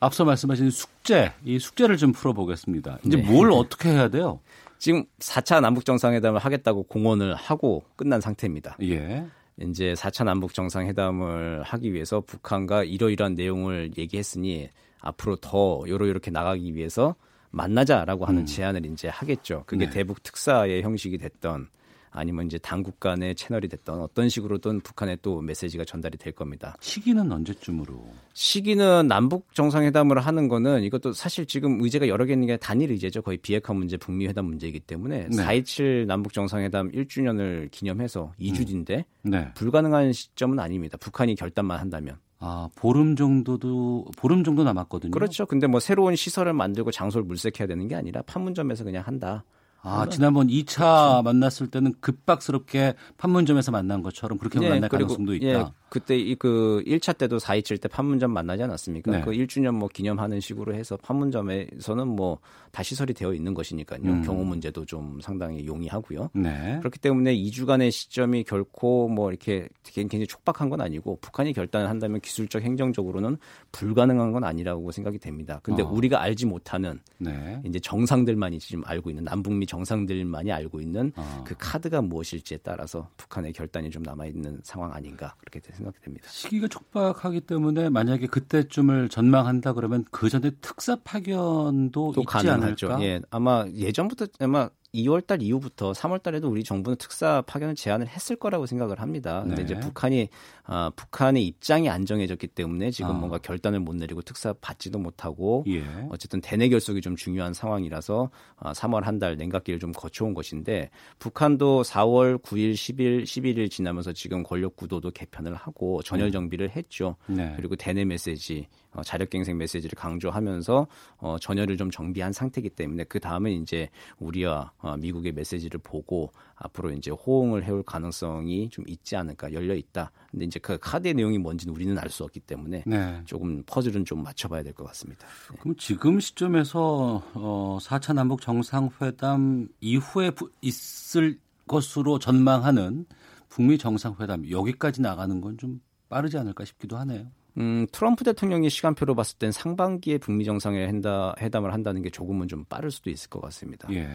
앞서 0.00 0.24
말씀하신 0.24 0.70
숙제, 0.70 1.32
이 1.44 1.58
숙제를 1.58 1.98
좀 1.98 2.12
풀어보겠습니다. 2.12 2.98
이제 3.04 3.18
네. 3.18 3.22
뭘 3.22 3.52
어떻게 3.52 3.90
해야 3.90 4.08
돼요? 4.08 4.40
지금 4.78 5.04
4차 5.18 5.60
남북 5.60 5.84
정상회담을 5.84 6.40
하겠다고 6.40 6.84
공언을 6.84 7.34
하고 7.34 7.84
끝난 7.96 8.22
상태입니다. 8.22 8.78
예. 8.82 9.26
이제 9.60 9.92
4차 9.92 10.24
남북 10.24 10.54
정상회담을 10.54 11.62
하기 11.62 11.92
위해서 11.92 12.22
북한과 12.22 12.84
이러이러한 12.84 13.34
내용을 13.34 13.92
얘기했으니 13.98 14.70
앞으로 15.00 15.36
더 15.36 15.84
요러 15.86 16.08
요렇게 16.08 16.30
나가기 16.30 16.74
위해서 16.74 17.14
만나자라고 17.50 18.24
하는 18.24 18.42
음. 18.42 18.46
제안을 18.46 18.86
이제 18.86 19.08
하겠죠. 19.08 19.64
그게 19.66 19.84
네. 19.84 19.90
대북 19.90 20.22
특사의 20.22 20.82
형식이 20.82 21.18
됐던 21.18 21.68
아니면 22.10 22.46
이제 22.46 22.58
당국 22.58 23.00
간의 23.00 23.34
채널이 23.34 23.68
됐던 23.68 24.00
어떤 24.00 24.28
식으로든 24.28 24.80
북한에 24.80 25.16
또 25.22 25.40
메시지가 25.40 25.84
전달이 25.84 26.18
될 26.18 26.32
겁니다. 26.32 26.76
시기는 26.80 27.30
언제쯤으로? 27.30 28.04
시기는 28.34 29.06
남북 29.06 29.54
정상회담을 29.54 30.18
하는 30.20 30.48
거는 30.48 30.82
이것도 30.82 31.12
사실 31.12 31.46
지금 31.46 31.80
의제가 31.80 32.08
여러 32.08 32.24
개 32.24 32.32
있는 32.32 32.46
게 32.46 32.56
단일 32.56 32.90
의제죠. 32.90 33.22
거의 33.22 33.38
비핵화 33.38 33.72
문제, 33.72 33.96
북미 33.96 34.26
회담 34.26 34.46
문제이기 34.46 34.80
때문에 34.80 35.28
네. 35.28 35.36
4.27 35.36 36.06
남북 36.06 36.32
정상회담 36.32 36.90
1주년을 36.92 37.70
기념해서 37.70 38.32
2주 38.40 38.66
뒤인데 38.66 39.04
음. 39.22 39.30
네. 39.30 39.52
불가능한 39.54 40.12
시점은 40.12 40.58
아닙니다. 40.58 40.96
북한이 40.98 41.34
결단만 41.34 41.78
한다면. 41.78 42.18
아, 42.42 42.70
보름 42.74 43.16
정도도 43.16 44.06
보름 44.16 44.44
정도 44.44 44.64
남았거든요. 44.64 45.10
그렇죠. 45.10 45.44
근데 45.44 45.66
뭐 45.66 45.78
새로운 45.78 46.16
시설을 46.16 46.54
만들고 46.54 46.90
장소를 46.90 47.26
물색해야 47.26 47.68
되는 47.68 47.86
게 47.86 47.94
아니라 47.94 48.22
판문점에서 48.22 48.82
그냥 48.82 49.06
한다. 49.06 49.44
아, 49.82 50.06
지난번 50.08 50.48
2차 50.48 50.76
그렇죠. 50.76 51.22
만났을 51.24 51.66
때는 51.68 51.94
급박스럽게 52.00 52.94
판문점에서 53.16 53.70
만난 53.70 54.02
것처럼 54.02 54.38
그렇게 54.38 54.58
네, 54.58 54.68
만날 54.68 54.88
가능성도 54.88 55.34
있다. 55.34 55.46
예, 55.46 55.64
그때 55.88 56.34
그 56.36 56.82
1차 56.86 57.16
때도 57.16 57.38
4.27 57.38 57.80
때 57.80 57.88
판문점 57.88 58.30
만나지 58.30 58.62
않았습니까? 58.62 59.10
네. 59.10 59.20
그 59.22 59.30
1주년 59.30 59.74
뭐 59.74 59.88
기념하는 59.88 60.40
식으로 60.40 60.74
해서 60.74 60.96
판문점에서는 60.98 62.06
뭐 62.06 62.38
다시설이 62.72 63.14
되어 63.14 63.32
있는 63.32 63.54
것이니까요. 63.54 64.00
음. 64.04 64.22
경호 64.22 64.44
문제도 64.44 64.84
좀 64.84 65.18
상당히 65.22 65.66
용이하고요. 65.66 66.30
네. 66.34 66.76
그렇기 66.80 66.98
때문에 66.98 67.34
2주간의 67.34 67.90
시점이 67.90 68.44
결코 68.44 69.08
뭐 69.08 69.30
이렇게 69.30 69.68
굉장히 69.82 70.26
촉박한 70.26 70.68
건 70.68 70.80
아니고 70.80 71.18
북한이 71.20 71.52
결단을 71.52 71.88
한다면 71.88 72.20
기술적 72.20 72.62
행정적으로는 72.62 73.38
불가능한 73.72 74.32
건 74.32 74.44
아니라고 74.44 74.92
생각이 74.92 75.18
됩니다. 75.18 75.60
근데 75.62 75.82
어. 75.82 75.88
우리가 75.88 76.20
알지 76.20 76.46
못하는 76.46 77.00
네. 77.18 77.60
이제 77.64 77.80
정상들만이 77.80 78.58
지금 78.60 78.82
알고 78.86 79.10
있는 79.10 79.24
남북미 79.24 79.66
정상들만이 79.70 80.50
알고 80.50 80.80
있는 80.80 81.12
어. 81.16 81.44
그 81.46 81.54
카드가 81.56 82.02
무엇일지에 82.02 82.58
따라서 82.58 83.08
북한의 83.16 83.52
결단이 83.52 83.90
좀 83.90 84.02
남아 84.02 84.26
있는 84.26 84.60
상황 84.64 84.92
아닌가 84.92 85.34
그렇게 85.38 85.60
생각이 85.72 85.98
됩니다. 86.00 86.28
시기가 86.28 86.66
촉박하기 86.66 87.42
때문에 87.42 87.88
만약에 87.88 88.26
그때쯤을 88.26 89.08
전망한다 89.08 89.72
그러면 89.74 90.04
그 90.10 90.28
전에 90.28 90.50
특사 90.60 90.96
파견도 91.04 92.14
있지 92.16 92.26
가능하죠. 92.26 92.88
않을까? 92.88 93.04
예, 93.04 93.20
아마 93.30 93.64
예전부터 93.72 94.26
아마 94.40 94.68
2월 94.94 95.24
달 95.24 95.40
이후부터 95.42 95.92
3월 95.92 96.22
달에도 96.22 96.48
우리 96.48 96.64
정부는 96.64 96.96
특사 96.98 97.42
파견을 97.42 97.76
제안을 97.76 98.08
했을 98.08 98.34
거라고 98.34 98.66
생각을 98.66 99.00
합니다. 99.00 99.42
근데 99.42 99.56
네. 99.56 99.62
이제 99.62 99.78
북한이 99.78 100.28
아, 100.64 100.90
북한의 100.96 101.46
입장이 101.46 101.88
안정해졌기 101.88 102.48
때문에 102.48 102.90
지금 102.90 103.10
아. 103.10 103.14
뭔가 103.14 103.38
결단을 103.38 103.78
못 103.80 103.94
내리고 103.94 104.22
특사 104.22 104.52
받지도 104.60 104.98
못하고 104.98 105.64
예. 105.68 105.84
어쨌든 106.10 106.40
대내 106.40 106.68
결속이 106.68 107.00
좀 107.00 107.14
중요한 107.16 107.54
상황이라서 107.54 108.30
아, 108.56 108.72
3월 108.72 109.02
한 109.04 109.20
달 109.20 109.36
냉각기를 109.36 109.78
좀 109.78 109.92
거쳐온 109.92 110.32
것인데 110.32 110.88
북한도 111.18 111.82
4월 111.82 112.40
9일, 112.40 112.72
10일, 112.72 113.24
11일 113.24 113.70
지나면서 113.70 114.14
지금 114.14 114.42
권력 114.42 114.76
구도도 114.76 115.10
개편을 115.10 115.54
하고 115.54 116.00
전열 116.02 116.28
음. 116.28 116.32
정비를 116.32 116.70
했죠. 116.70 117.16
네. 117.26 117.52
그리고 117.56 117.76
대내 117.76 118.06
메시지 118.06 118.66
어, 118.92 119.02
자력갱생 119.02 119.56
메시지를 119.56 119.96
강조하면서 119.96 120.86
어, 121.18 121.36
전열을 121.40 121.76
좀 121.76 121.90
정비한 121.90 122.32
상태이기 122.32 122.70
때문에 122.70 123.04
그 123.04 123.20
다음에 123.20 123.52
이제 123.52 123.88
우리와 124.18 124.72
어, 124.78 124.96
미국의 124.96 125.32
메시지를 125.32 125.80
보고 125.82 126.32
앞으로 126.56 126.90
이제 126.92 127.10
호응을 127.10 127.64
해올 127.64 127.82
가능성이 127.82 128.68
좀 128.70 128.84
있지 128.88 129.16
않을까 129.16 129.52
열려 129.52 129.74
있다. 129.74 130.10
근데 130.30 130.44
이제 130.44 130.58
그 130.60 130.76
카드의 130.78 131.14
내용이 131.14 131.38
뭔지는 131.38 131.74
우리는 131.74 131.96
알 131.98 132.10
수 132.10 132.24
없기 132.24 132.40
때문에 132.40 132.82
네. 132.86 133.22
조금 133.24 133.62
퍼즐은 133.66 134.04
좀 134.04 134.22
맞춰봐야 134.24 134.62
될 134.64 134.74
것 134.74 134.84
같습니다. 134.88 135.26
네. 135.52 135.56
그럼 135.60 135.76
지금 135.76 136.18
시점에서 136.20 137.22
어, 137.34 137.78
4차 137.80 138.14
남북 138.14 138.40
정상회담 138.40 139.68
이후에 139.80 140.32
있을 140.60 141.38
것으로 141.68 142.18
전망하는 142.18 143.06
북미 143.48 143.78
정상회담 143.78 144.50
여기까지 144.50 145.00
나가는 145.02 145.40
건 145.40 145.56
좀 145.56 145.80
빠르지 146.08 146.36
않을까 146.38 146.64
싶기도 146.64 146.96
하네요. 146.98 147.26
음, 147.58 147.86
트럼프 147.92 148.24
대통령의 148.24 148.70
시간표로 148.70 149.14
봤을 149.14 149.38
땐 149.38 149.52
상반기에 149.52 150.18
북미 150.18 150.44
정상회담을 150.44 151.72
한다는 151.72 152.02
게 152.02 152.10
조금은 152.10 152.48
좀 152.48 152.64
빠를 152.64 152.90
수도 152.90 153.10
있을 153.10 153.28
것 153.28 153.40
같습니다. 153.40 153.88
예. 153.92 154.08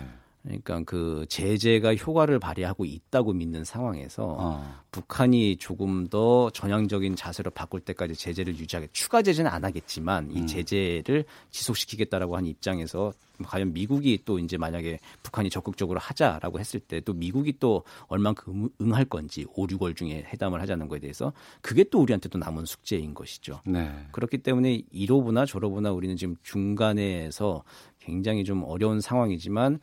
그러니까 0.46 0.82
그 0.86 1.26
제재가 1.30 1.96
효과를 1.96 2.40
발휘하고 2.40 2.86
있다고 2.86 3.34
믿는 3.34 3.64
상황에서 3.64 4.36
어. 4.40 4.76
북한이 4.92 5.58
조금 5.58 6.08
더 6.08 6.50
전향적인 6.52 7.16
자세로 7.16 7.52
바꿀 7.52 7.82
때까지 7.82 8.16
제재를 8.16 8.58
유지하게 8.58 8.90
추가 8.92 9.22
제재는 9.22 9.50
안 9.50 9.64
하겠지만 9.64 10.32
이 10.32 10.42
음. 10.42 10.48
제재를 10.48 11.26
지속시키겠다라고 11.52 12.36
한 12.36 12.46
입장에서 12.46 13.14
과연 13.44 13.74
미국이 13.74 14.20
또 14.24 14.40
이제 14.40 14.58
만약에 14.58 14.98
북한이 15.22 15.50
적극적으로 15.50 16.00
하자라고 16.00 16.60
했을 16.60 16.80
때 16.80 16.96
또 17.06 17.14
미국이 17.14 17.54
또 17.60 17.84
얼만큼 18.08 18.70
응할 18.82 19.06
건지 19.06 19.46
5, 19.54 19.68
6월 19.68 19.96
중에 19.96 20.26
회담을 20.34 20.62
하자는 20.62 20.88
거에 20.88 21.00
대해서 21.00 21.32
그게 21.62 21.84
또 21.84 22.02
우리한테 22.02 22.30
또 22.30 22.38
남은 22.38 22.66
숙제인 22.66 23.14
것이죠. 23.14 23.62
네. 23.66 23.92
그렇기 24.12 24.40
때문에 24.40 24.82
이로부나 24.92 25.46
저로부나 25.46 25.92
우리는 25.92 26.18
지금 26.18 26.36
중간에서 26.44 27.64
굉장히 28.00 28.44
좀 28.44 28.64
어려운 28.64 29.02
상황이지만 29.02 29.80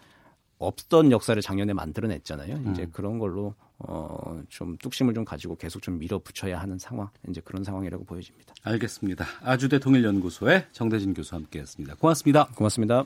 없던 0.67 1.11
역사를 1.11 1.41
작년에 1.41 1.73
만들어냈잖아요. 1.73 2.57
음. 2.57 2.73
이제 2.73 2.89
그런 2.93 3.19
걸로 3.19 3.55
어, 3.79 4.41
좀 4.49 4.77
뚝심을 4.77 5.15
좀 5.15 5.25
가지고 5.25 5.57
계속 5.57 5.83
좀 5.83 5.99
밀어붙여야 5.99 6.61
하는 6.61 6.79
상황, 6.79 7.09
이제 7.29 7.41
그런 7.45 7.65
상황이라고 7.65 8.05
보여집니다. 8.05 8.55
알겠습니다. 8.63 9.27
아주대 9.43 9.81
통일연구소의 9.81 10.67
정대진 10.73 11.15
교수 11.15 11.35
함께했습니다. 11.35 11.97
고맙습니다. 11.97 12.47
고맙습니다. 12.55 13.05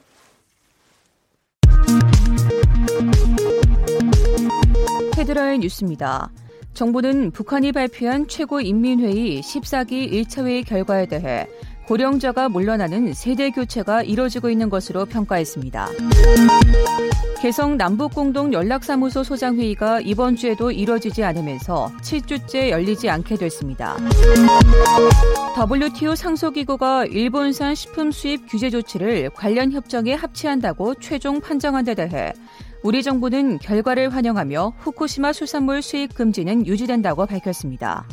헤드라인 5.17 5.61
뉴스입니다. 5.61 6.31
정부는 6.75 7.31
북한이 7.31 7.73
발표한 7.73 8.29
최고인민회의 8.29 9.41
14기 9.41 10.13
1차 10.13 10.45
회의 10.45 10.63
결과에 10.63 11.07
대해 11.07 11.47
고령자가 11.87 12.49
물러나는 12.49 13.15
세대 13.15 13.51
교체가 13.51 14.03
이뤄지고 14.03 14.51
있는 14.51 14.69
것으로 14.69 15.05
평가했습니다. 15.05 15.89
개성 17.41 17.77
남북공동 17.77 18.53
연락사무소 18.53 19.23
소장회의가 19.23 20.01
이번 20.01 20.35
주에도 20.35 20.73
이뤄지지 20.73 21.23
않으면서 21.23 21.93
7주째 22.03 22.71
열리지 22.71 23.09
않게 23.09 23.37
됐습니다. 23.37 23.97
WTO 25.57 26.17
상소기구가 26.17 27.07
일본산 27.07 27.77
식품 27.77 28.11
수입 28.11 28.51
규제 28.51 28.69
조치를 28.69 29.31
관련 29.31 29.71
협정에 29.71 30.15
합치한다고 30.15 30.97
최종 30.97 31.41
판정한 31.41 31.85
데 31.85 31.95
대해 31.95 32.33
우리 32.83 33.03
정부는 33.03 33.59
결과를 33.59 34.13
환영하며 34.13 34.75
후쿠시마 34.79 35.33
수산물 35.33 35.83
수입 35.83 36.15
금지는 36.15 36.67
유지된다고 36.67 37.27
밝혔습니다. 37.27 38.07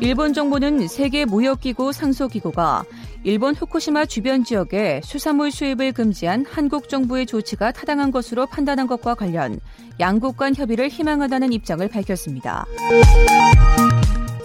일본 0.00 0.32
정부는 0.32 0.88
세계 0.88 1.26
무역기구 1.26 1.92
상소기구가 1.92 2.84
일본 3.22 3.54
후쿠시마 3.54 4.06
주변 4.06 4.44
지역에 4.44 5.02
수산물 5.04 5.50
수입을 5.50 5.92
금지한 5.92 6.46
한국 6.48 6.88
정부의 6.88 7.26
조치가 7.26 7.72
타당한 7.72 8.10
것으로 8.10 8.46
판단한 8.46 8.86
것과 8.86 9.14
관련 9.14 9.60
양국 10.00 10.38
간 10.38 10.54
협의를 10.54 10.88
희망하다는 10.88 11.52
입장을 11.52 11.86
밝혔습니다. 11.86 12.64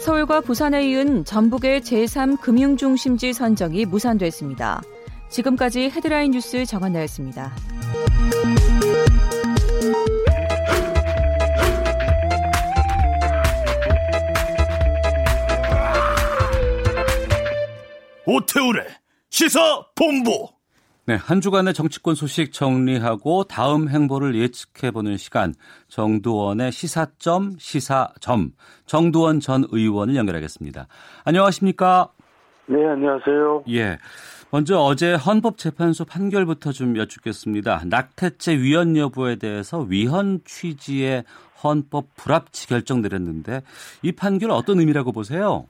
서울과 0.02 0.42
부산에 0.42 0.90
이은 0.90 1.24
전북의 1.24 1.82
제3 1.82 2.42
금융중심지 2.42 3.32
선정이 3.32 3.86
무산됐습니다. 3.86 4.82
지금까지 5.30 5.90
헤드라인 5.90 6.32
뉴스 6.32 6.66
정한나였습니다. 6.66 7.56
오태우래 18.26 18.86
시사 19.30 19.60
본부. 19.96 20.50
네, 21.08 21.16
한 21.16 21.40
주간의 21.40 21.76
정치권 21.76 22.16
소식 22.16 22.52
정리하고 22.52 23.44
다음 23.44 23.88
행보를 23.90 24.34
예측해보는 24.36 25.18
시간 25.18 25.54
정두원의 25.88 26.72
시사점 26.72 27.58
시사점 27.60 28.54
정두원 28.88 29.40
전 29.40 29.66
의원을 29.70 30.16
연결하겠습니다. 30.16 30.88
안녕하십니까? 31.24 32.10
네, 32.66 32.84
안녕하세요. 32.88 33.66
예. 33.70 34.00
먼저 34.50 34.80
어제 34.80 35.14
헌법재판소 35.14 36.06
판결부터 36.06 36.72
좀 36.72 36.98
여쭙겠습니다. 36.98 37.82
낙태죄 37.86 38.58
위헌 38.58 38.98
여부에 38.98 39.36
대해서 39.36 39.80
위헌 39.80 40.42
취지의 40.46 41.24
헌법 41.64 42.16
불합치 42.16 42.68
결정 42.68 43.02
내렸는데 43.02 43.62
이 44.02 44.12
판결 44.12 44.50
어떤 44.52 44.80
의미라고 44.80 45.12
보세요? 45.12 45.68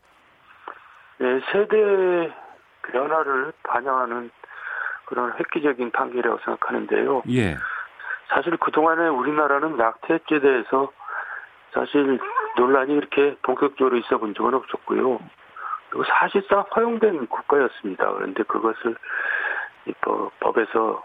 네, 1.20 1.26
세대 1.52 1.76
변화를 2.92 3.54
반영하는 3.64 4.32
그런 5.06 5.34
획기적인 5.40 5.92
판결이라고 5.92 6.40
생각하는데요. 6.44 7.24
예. 7.30 7.58
사실 8.30 8.58
그동안에 8.58 9.08
우리나라는 9.08 9.78
낙태죄에 9.78 10.40
대해서 10.40 10.92
사실 11.74 12.20
논란이 12.58 12.94
이렇게 12.94 13.36
본격적으로 13.44 13.98
있어 13.98 14.18
본 14.18 14.34
적은 14.34 14.54
없었고요. 14.54 15.20
그리고 15.90 16.06
사실상 16.06 16.66
허용된 16.76 17.28
국가였습니다. 17.28 18.12
그런데 18.14 18.44
그것을 18.44 18.96
법에서 20.40 21.04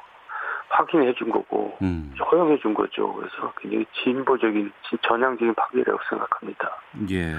확인해 0.71 1.13
준 1.15 1.31
거고 1.31 1.77
음. 1.83 2.15
허용해 2.31 2.59
준 2.59 2.75
거죠. 2.75 3.13
그래서 3.15 3.53
굉장히 3.59 3.85
진보적인 4.03 4.73
전향적인 5.03 5.55
판결이라고 5.55 6.01
생각합니다. 6.09 6.77
예. 7.11 7.35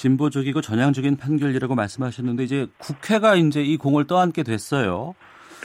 진보적이고 0.00 0.62
전향적인 0.62 1.18
판결이라고 1.18 1.74
말씀하셨는데 1.74 2.42
이제 2.44 2.66
국회가 2.78 3.34
이제 3.34 3.60
이 3.60 3.76
공을 3.76 4.06
떠안게 4.06 4.44
됐어요. 4.44 5.14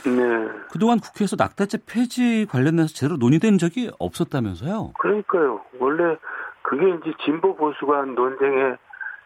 네. 0.04 0.22
그동안 0.70 0.98
국회에서 1.00 1.36
낙태죄 1.38 1.78
폐지 1.88 2.44
관련해서 2.44 2.88
제대로 2.88 3.16
논의된 3.16 3.56
적이 3.56 3.90
없었다면서요? 3.98 4.92
그러니까요. 4.98 5.62
원래 5.78 6.16
그게 6.60 6.86
이제 6.86 7.16
진보 7.24 7.56
보수가 7.56 8.04
논쟁의 8.14 8.76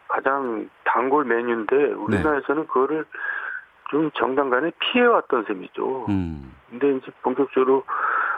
가장 0.07 0.69
단골 0.85 1.25
메뉴인데 1.25 1.75
우리나라에서는 1.75 2.61
네. 2.61 2.67
그거를 2.67 3.05
좀 3.89 4.11
정당 4.17 4.49
간에 4.49 4.71
피해왔던 4.79 5.43
셈이죠. 5.45 6.05
음. 6.07 6.55
근데 6.69 6.95
이제 6.95 7.11
본격적으로 7.21 7.83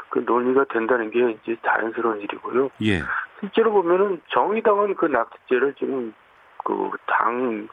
그 0.10 0.24
논의가 0.26 0.66
된다는 0.74 1.12
게 1.12 1.38
이제 1.44 1.56
자연스러운 1.64 2.22
일이고요. 2.22 2.70
예. 2.82 3.02
실제로 3.40 3.72
보면은 3.72 4.22
정의당은 4.30 4.96
그 4.96 5.06
낙태죄를 5.06 5.76
지금 5.78 6.14
그당 6.64 7.68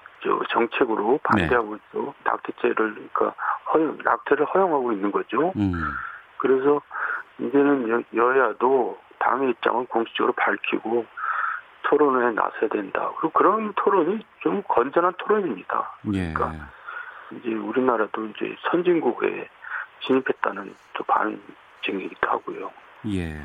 정책으로 0.51 1.19
반대하고 1.23 1.77
네. 1.77 1.81
있어 1.95 2.15
낙태죄를 2.25 2.75
그러니까 2.77 3.35
허용 3.73 3.99
낙태를 4.03 4.47
허용하고 4.47 4.93
있는 4.93 5.11
거죠. 5.11 5.53
음. 5.57 5.73
그래서 6.39 6.81
이제는 7.39 8.05
여, 8.17 8.39
야도 8.39 8.99
당의 9.19 9.51
입장을 9.51 9.87
공식적으로 9.87 10.33
밝히고 10.35 11.07
토론에 11.83 12.33
나서야 12.33 12.69
된다. 12.69 13.11
그리고 13.19 13.31
그런 13.33 13.73
토론이 13.75 14.25
좀 14.41 14.63
건전한 14.69 15.15
토론입니다. 15.19 15.99
예. 16.15 16.33
그러니까 16.33 16.69
이제 17.33 17.55
우리나라도 17.55 18.27
이제 18.27 18.57
선진국에 18.71 19.49
진입했다는 20.01 20.75
또 20.95 21.05
반증이기도 21.05 22.29
하고요. 22.29 22.71
예. 23.09 23.41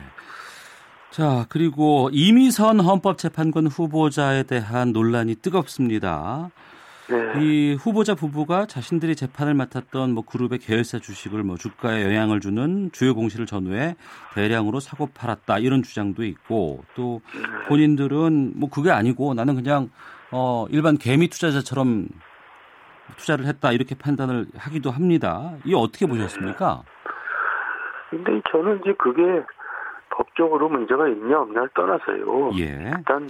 자, 1.16 1.46
그리고 1.48 2.10
이미선 2.12 2.82
헌법재판관 2.82 3.68
후보자에 3.68 4.44
대한 4.44 4.92
논란이 4.92 5.36
뜨겁습니다. 5.36 6.50
네. 7.10 7.42
이 7.42 7.74
후보자 7.80 8.16
부부가 8.16 8.66
자신들이 8.66 9.16
재판을 9.16 9.54
맡았던 9.54 10.14
뭐 10.14 10.26
그룹의 10.26 10.60
계열사 10.60 11.00
주식을 11.00 11.42
뭐 11.44 11.56
주가에 11.56 12.04
영향을 12.04 12.42
주는 12.42 12.90
주요 12.92 13.16
공시를 13.16 13.46
전후에 13.46 13.96
대량으로 14.34 14.82
사고 14.82 15.08
팔았다 15.08 15.60
이런 15.60 15.84
주장도 15.84 16.26
있고 16.26 16.84
또 16.96 17.22
본인들은 17.70 18.52
뭐 18.58 18.70
그게 18.70 18.92
아니고 18.92 19.36
나는 19.36 19.56
그냥 19.56 19.90
어 20.32 20.66
일반 20.70 20.98
개미 20.98 21.30
투자자처럼 21.30 22.10
투자를 23.16 23.46
했다 23.46 23.72
이렇게 23.72 23.96
판단을 23.96 24.48
하기도 24.58 24.92
합니다. 24.92 25.54
이 25.64 25.74
어떻게 25.74 26.08
보셨습니까? 26.08 26.84
근데 28.10 28.42
저는 28.52 28.82
이제 28.82 28.94
그게 28.98 29.22
법적으로 30.16 30.70
문제가 30.70 31.08
있냐 31.10 31.40
없냐를 31.42 31.70
떠나서요. 31.74 32.52
예. 32.58 32.92
일단 32.98 33.30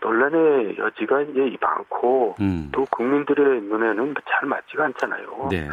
논란의 0.00 0.76
여지가 0.78 1.22
이제 1.22 1.56
많고 1.60 2.34
음. 2.40 2.70
또 2.72 2.84
국민들의 2.90 3.62
눈에는 3.62 4.14
잘 4.28 4.48
맞지가 4.48 4.84
않잖아요. 4.86 5.48
네. 5.50 5.68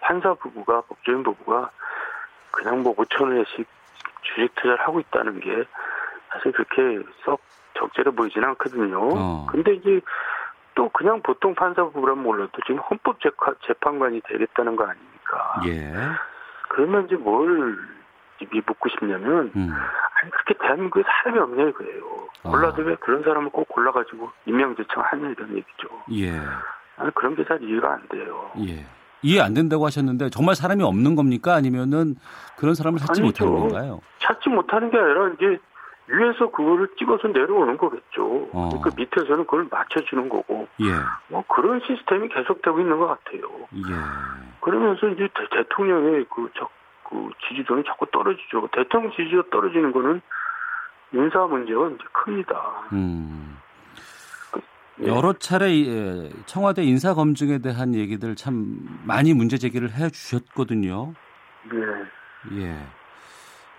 판사 0.00 0.34
부부가 0.34 0.82
법조인 0.82 1.22
부부가 1.22 1.70
그냥 2.52 2.82
뭐 2.82 2.94
5천 2.94 3.22
원씩 3.22 3.66
주식 4.22 4.54
투자를 4.54 4.78
하고 4.80 5.00
있다는 5.00 5.40
게 5.40 5.64
사실 6.30 6.52
그렇게 6.52 7.04
썩 7.24 7.40
적절해 7.74 8.10
보이진 8.12 8.44
않거든요. 8.44 8.98
어. 9.00 9.46
근데 9.50 9.74
이제 9.74 10.00
또 10.74 10.88
그냥 10.90 11.20
보통 11.22 11.54
판사 11.54 11.84
부부라면 11.84 12.22
몰라도 12.22 12.52
지금 12.66 12.80
헌법 12.80 13.18
재판관이 13.66 14.20
되겠다는 14.28 14.76
거 14.76 14.84
아닙니까? 14.84 15.60
예. 15.66 15.92
그러면 16.68 17.06
이제 17.06 17.16
뭘 17.16 17.76
묻고 18.66 18.88
싶냐면 18.90 19.50
음. 19.56 19.70
아니 20.20 20.30
그렇게 20.30 20.54
대한민국에 20.60 21.02
사람이 21.06 21.38
없냐 21.40 21.68
이거예요. 21.70 22.02
아. 22.44 22.50
골라도 22.50 22.82
왜 22.82 22.94
그런 22.96 23.22
사람을 23.22 23.50
꼭 23.50 23.68
골라가지고 23.68 24.30
임명제청 24.46 25.02
하냐 25.06 25.28
이런 25.30 25.50
얘기죠. 25.56 25.88
예. 26.12 26.30
아니 26.96 27.14
그런 27.14 27.34
게 27.36 27.44
잘 27.44 27.62
이해가 27.62 27.92
안 27.94 28.08
돼요. 28.08 28.50
예. 28.66 28.84
이해 29.22 29.40
안 29.40 29.52
된다고 29.54 29.84
하셨는데 29.86 30.30
정말 30.30 30.54
사람이 30.54 30.82
없는 30.82 31.16
겁니까? 31.16 31.54
아니면은 31.54 32.14
그런 32.56 32.74
사람을 32.74 32.98
찾지 33.00 33.20
아니죠. 33.22 33.44
못하는 33.46 33.68
건가요? 33.70 34.00
찾지 34.20 34.48
못하는 34.48 34.90
게 34.90 34.96
아니라 34.98 35.30
이제 35.30 35.58
위에서 36.10 36.50
그거를 36.50 36.88
찍어서 36.98 37.28
내려오는 37.28 37.76
거겠죠. 37.76 38.48
어. 38.52 38.68
그러니까 38.72 38.90
밑에서는 38.96 39.44
그걸 39.44 39.66
맞춰주는 39.70 40.28
거고. 40.28 40.66
예. 40.80 40.92
뭐 41.28 41.44
그런 41.48 41.80
시스템이 41.86 42.28
계속되고 42.28 42.80
있는 42.80 42.98
것 42.98 43.08
같아요. 43.08 43.42
예. 43.74 43.80
그러면서 44.60 45.08
이제 45.08 45.28
대, 45.34 45.64
통령의 45.70 46.26
그 46.34 46.48
적, 46.54 46.70
그 47.08 47.30
지지도는 47.48 47.84
자꾸 47.86 48.06
떨어지죠. 48.10 48.68
대통령 48.72 49.10
지지가 49.12 49.44
떨어지는 49.50 49.92
거는 49.92 50.20
인사 51.12 51.46
문제가 51.46 51.88
이제 51.88 52.04
큽니다. 52.12 52.88
음. 52.92 53.58
네. 54.96 55.08
여러 55.08 55.32
차례 55.32 55.70
예, 55.86 56.30
청와대 56.46 56.82
인사 56.82 57.14
검증에 57.14 57.58
대한 57.58 57.94
얘기들 57.94 58.34
참 58.34 58.78
많이 59.04 59.32
문제 59.32 59.56
제기를 59.56 59.92
해 59.92 60.10
주셨거든요. 60.10 61.14
네. 61.70 62.60
예. 62.60 62.76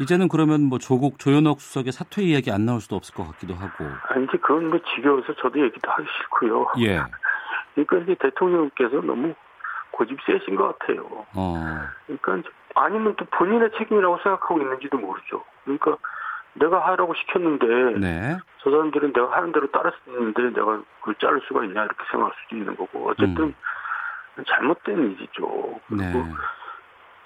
이제는 0.01 0.29
그러면 0.29 0.63
뭐 0.63 0.79
조국 0.79 1.19
조현옥 1.19 1.59
수석의 1.59 1.91
사퇴 1.91 2.23
이야기 2.23 2.51
안 2.51 2.65
나올 2.65 2.79
수도 2.79 2.95
없을 2.95 3.13
것 3.13 3.27
같기도 3.31 3.53
하고. 3.53 3.83
아니, 4.07 4.23
이제 4.23 4.37
그건 4.37 4.69
뭐 4.69 4.79
지겨워서 4.95 5.35
저도 5.35 5.61
얘기도 5.61 5.91
하기 5.91 6.07
싫고요. 6.17 6.67
예. 6.85 7.01
그러니까 7.75 7.97
이제 7.97 8.15
대통령께서 8.15 9.01
너무 9.01 9.35
고집 9.91 10.17
세신 10.25 10.55
것 10.55 10.79
같아요. 10.79 11.25
어. 11.35 11.79
그러니까 12.05 12.49
아니면 12.75 13.15
또 13.17 13.25
본인의 13.25 13.71
책임이라고 13.77 14.17
생각하고 14.23 14.59
있는지도 14.61 14.97
모르죠. 14.97 15.43
그러니까 15.63 15.97
내가 16.53 16.85
하라고 16.87 17.13
시켰는데 17.15 17.99
네. 17.99 18.37
저 18.59 18.71
사람들은 18.71 19.13
내가 19.13 19.31
하는 19.31 19.51
대로 19.51 19.67
따랐었는데 19.71 20.59
내가 20.59 20.81
그걸 20.99 21.15
자를 21.15 21.41
수가 21.47 21.63
있냐 21.65 21.83
이렇게 21.83 22.03
생각할 22.11 22.33
수도 22.43 22.55
있는 22.55 22.75
거고 22.75 23.09
어쨌든 23.09 23.43
음. 23.43 24.43
잘못된 24.47 25.11
일이죠. 25.11 25.79
그리고 25.87 26.03
네. 26.03 26.25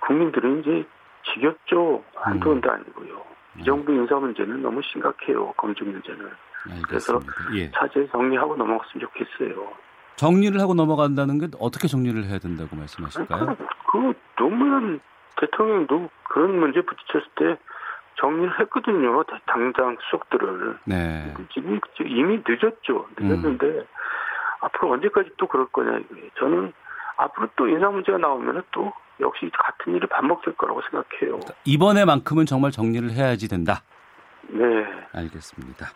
국민들은 0.01 0.61
이제 0.61 0.85
지겹죠. 1.33 2.03
한두 2.15 2.49
번도 2.49 2.69
음. 2.69 2.73
아니고요. 2.73 3.23
이 3.59 3.63
정부 3.63 3.93
인사 3.93 4.15
문제는 4.15 4.61
너무 4.61 4.81
심각해요. 4.81 5.53
검증 5.53 5.91
문제는. 5.91 6.29
알겠습니다. 6.71 6.87
그래서 6.87 7.19
예. 7.55 7.69
차제 7.71 8.07
정리하고 8.11 8.55
넘어갔으면 8.55 9.07
좋겠어요. 9.07 9.69
정리를 10.15 10.59
하고 10.59 10.73
넘어간다는 10.73 11.39
게 11.39 11.47
어떻게 11.59 11.87
정리를 11.87 12.23
해야 12.25 12.39
된다고 12.39 12.75
말씀하실까요? 12.75 13.45
그, 13.45 13.65
그 13.91 14.13
노무현 14.37 14.99
대통령도 15.39 16.09
그런 16.29 16.59
문제 16.59 16.81
부딪혔을 16.81 17.27
때 17.35 17.57
정리를 18.19 18.59
했거든요. 18.59 19.23
당장 19.45 19.97
수석들을. 20.01 20.77
네. 20.85 21.33
지금 21.53 21.79
이미 22.05 22.41
늦었죠. 22.47 23.07
늦었는데 23.17 23.65
음. 23.65 23.85
앞으로 24.61 24.91
언제까지 24.91 25.31
또 25.37 25.47
그럴 25.47 25.65
거냐. 25.67 25.99
저는 26.39 26.71
앞으로 27.17 27.47
또 27.55 27.67
인사 27.67 27.89
문제가 27.89 28.17
나오면 28.17 28.63
또 28.71 28.93
역시 29.19 29.49
같은 29.53 29.95
일이 29.95 30.07
반복될 30.07 30.55
거라고 30.55 30.81
생각해요. 30.89 31.39
이번에만큼은 31.65 32.45
정말 32.45 32.71
정리를 32.71 33.11
해야지 33.11 33.47
된다. 33.47 33.81
네. 34.47 34.63
알겠습니다. 35.13 35.87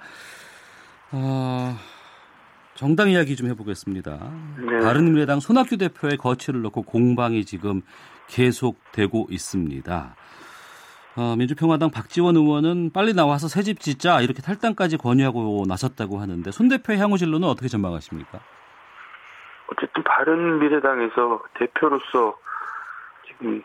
어, 1.11 1.75
정당 2.75 3.09
이야기 3.09 3.35
좀 3.35 3.49
해보겠습니다. 3.49 4.31
네. 4.57 4.79
바른미래당 4.79 5.39
손학규 5.39 5.77
대표의 5.77 6.17
거취를 6.17 6.61
놓고 6.61 6.83
공방이 6.83 7.45
지금 7.45 7.81
계속되고 8.27 9.27
있습니다. 9.29 10.15
어, 11.15 11.35
민주평화당 11.35 11.89
박지원 11.89 12.35
의원은 12.35 12.91
빨리 12.93 13.13
나와서 13.13 13.47
새 13.47 13.63
집 13.63 13.79
짓자 13.79 14.21
이렇게 14.21 14.41
탈당까지 14.41 14.97
권유하고 14.97 15.63
나섰다고 15.67 16.19
하는데 16.19 16.51
손 16.51 16.67
대표의 16.69 16.99
향후 16.99 17.17
진로는 17.17 17.47
어떻게 17.47 17.67
전망하십니까? 17.67 18.39
어쨌든 19.69 20.03
바른 20.03 20.59
미래당에서 20.59 21.43
대표로서 21.55 22.37
지금 23.27 23.63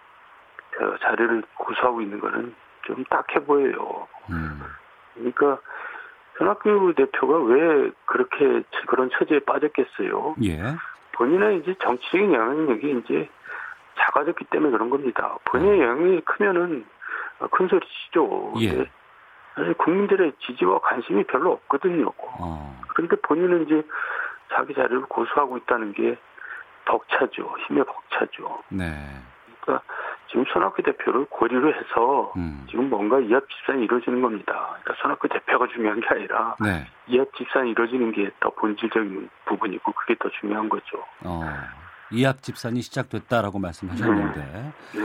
자리를 1.02 1.42
고수하고 1.58 2.00
있는 2.00 2.18
거는 2.20 2.54
좀 2.86 3.04
딱해 3.04 3.44
보여요. 3.44 4.08
음. 4.30 4.60
그러니까 5.14 5.58
손학규 6.38 6.94
대표가 6.96 7.38
왜 7.44 7.90
그렇게 8.06 8.62
그런 8.88 9.10
처지에 9.16 9.40
빠졌겠어요? 9.40 10.36
예. 10.44 10.58
본인의 11.12 11.58
이제 11.60 11.74
정치적인 11.82 12.32
영향력이 12.32 13.02
이제 13.04 13.28
작아졌기 14.04 14.44
때문에 14.46 14.70
그런 14.72 14.90
겁니다. 14.90 15.36
본인의 15.44 15.80
어. 15.80 15.84
영향이 15.88 16.20
크면은 16.22 16.84
큰 17.50 17.68
소리 17.68 17.80
치죠. 17.86 18.52
예. 18.60 18.88
사실 19.54 19.74
국민들의 19.74 20.32
지지와 20.40 20.80
관심이 20.80 21.24
별로 21.24 21.52
없거든요. 21.52 22.10
어. 22.38 22.80
그런데 22.88 23.16
본인은 23.16 23.66
이제 23.66 23.82
자기 24.52 24.74
자리를 24.74 25.02
고수하고 25.02 25.56
있다는 25.58 25.92
게 25.92 26.16
벅차죠. 26.86 27.54
힘의 27.66 27.84
벅차죠. 27.84 28.62
네. 28.68 28.84
그러니까 29.60 29.84
지금 30.28 30.44
손학규 30.46 30.82
대표를 30.82 31.26
고리로 31.26 31.72
해서 31.72 32.32
음. 32.36 32.66
지금 32.70 32.88
뭔가 32.90 33.20
이합 33.20 33.48
집산이 33.48 33.84
이루어지는 33.84 34.22
겁니다. 34.22 34.76
그러니까 34.82 34.94
손학규 35.02 35.28
대표가 35.28 35.66
중요한 35.68 36.00
게 36.00 36.06
아니라 36.10 36.56
네. 36.60 36.86
이합 37.08 37.32
집산이 37.34 37.70
이루어지는 37.70 38.12
게 38.12 38.30
더 38.40 38.50
본질적인 38.50 39.28
부분이고 39.44 39.92
그게 39.92 40.14
더 40.18 40.28
중요한 40.40 40.68
거죠. 40.68 41.04
어. 41.24 41.42
이합 42.12 42.42
집산이 42.42 42.82
시작됐다라고 42.82 43.58
말씀하셨는데, 43.58 44.40
네. 44.40 44.72
네. 44.94 45.00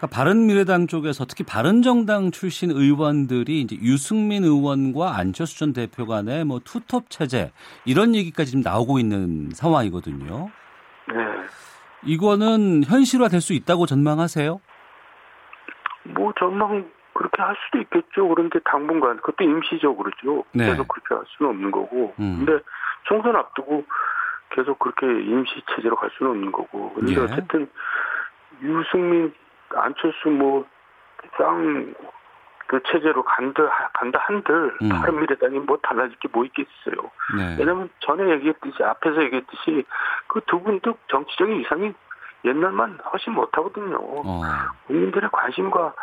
그러니까 0.00 0.06
바른미래당 0.10 0.86
쪽에서 0.86 1.24
특히 1.26 1.44
바른정당 1.44 2.30
출신 2.30 2.70
의원들이 2.70 3.60
이제 3.60 3.76
유승민 3.76 4.44
의원과 4.44 5.16
안철수 5.16 5.58
전 5.58 5.72
대표 5.72 6.06
간의 6.06 6.44
뭐 6.44 6.60
투톱 6.64 7.10
체제 7.10 7.52
이런 7.84 8.14
얘기까지 8.14 8.52
지금 8.52 8.62
나오고 8.62 8.98
있는 8.98 9.50
상황이거든요. 9.52 10.50
네. 11.08 11.14
이거는 12.04 12.84
현실화 12.84 13.28
될 13.28 13.40
수 13.40 13.52
있다고 13.52 13.86
전망하세요? 13.86 14.60
뭐 16.04 16.32
전망 16.38 16.90
그렇게 17.12 17.42
할 17.42 17.54
수도 17.66 17.78
있겠죠. 17.82 18.28
그런데 18.28 18.58
당분간 18.64 19.16
그것도 19.16 19.44
임시적으로죠. 19.44 20.44
네. 20.52 20.66
계속 20.66 20.88
그렇게 20.88 21.14
할 21.14 21.24
수는 21.36 21.50
없는 21.50 21.70
거고. 21.70 22.14
음. 22.18 22.44
근데 22.44 22.62
총선 23.04 23.36
앞두고 23.36 23.84
계속 24.50 24.78
그렇게 24.78 25.06
임시 25.06 25.62
체제로 25.74 25.96
갈 25.96 26.10
수는 26.16 26.32
없는 26.32 26.52
거고. 26.52 26.92
근데 26.94 27.14
예. 27.14 27.18
어쨌든 27.18 27.68
유승민, 28.62 29.32
안철수 29.74 30.28
뭐쌍그 30.28 31.94
체제로 32.90 33.22
간다 33.22 33.90
간다 33.94 34.18
한들 34.22 34.76
음. 34.82 34.88
바른미래당이 34.88 35.60
뭐 35.60 35.78
달라질 35.82 36.16
게 36.18 36.28
뭐 36.32 36.44
있겠어요. 36.44 37.10
네. 37.36 37.56
왜냐하면 37.58 37.88
전에 38.00 38.30
얘기했듯이 38.30 38.82
앞에서 38.82 39.22
얘기했듯이 39.24 39.84
그 40.28 40.40
두 40.46 40.60
분도 40.62 40.96
정치적인 41.08 41.60
이상이 41.60 41.92
옛날만 42.44 42.98
훨씬 43.12 43.32
못하거든요. 43.34 43.96
어. 43.96 44.42
국민들의 44.86 45.28
관심과 45.32 45.94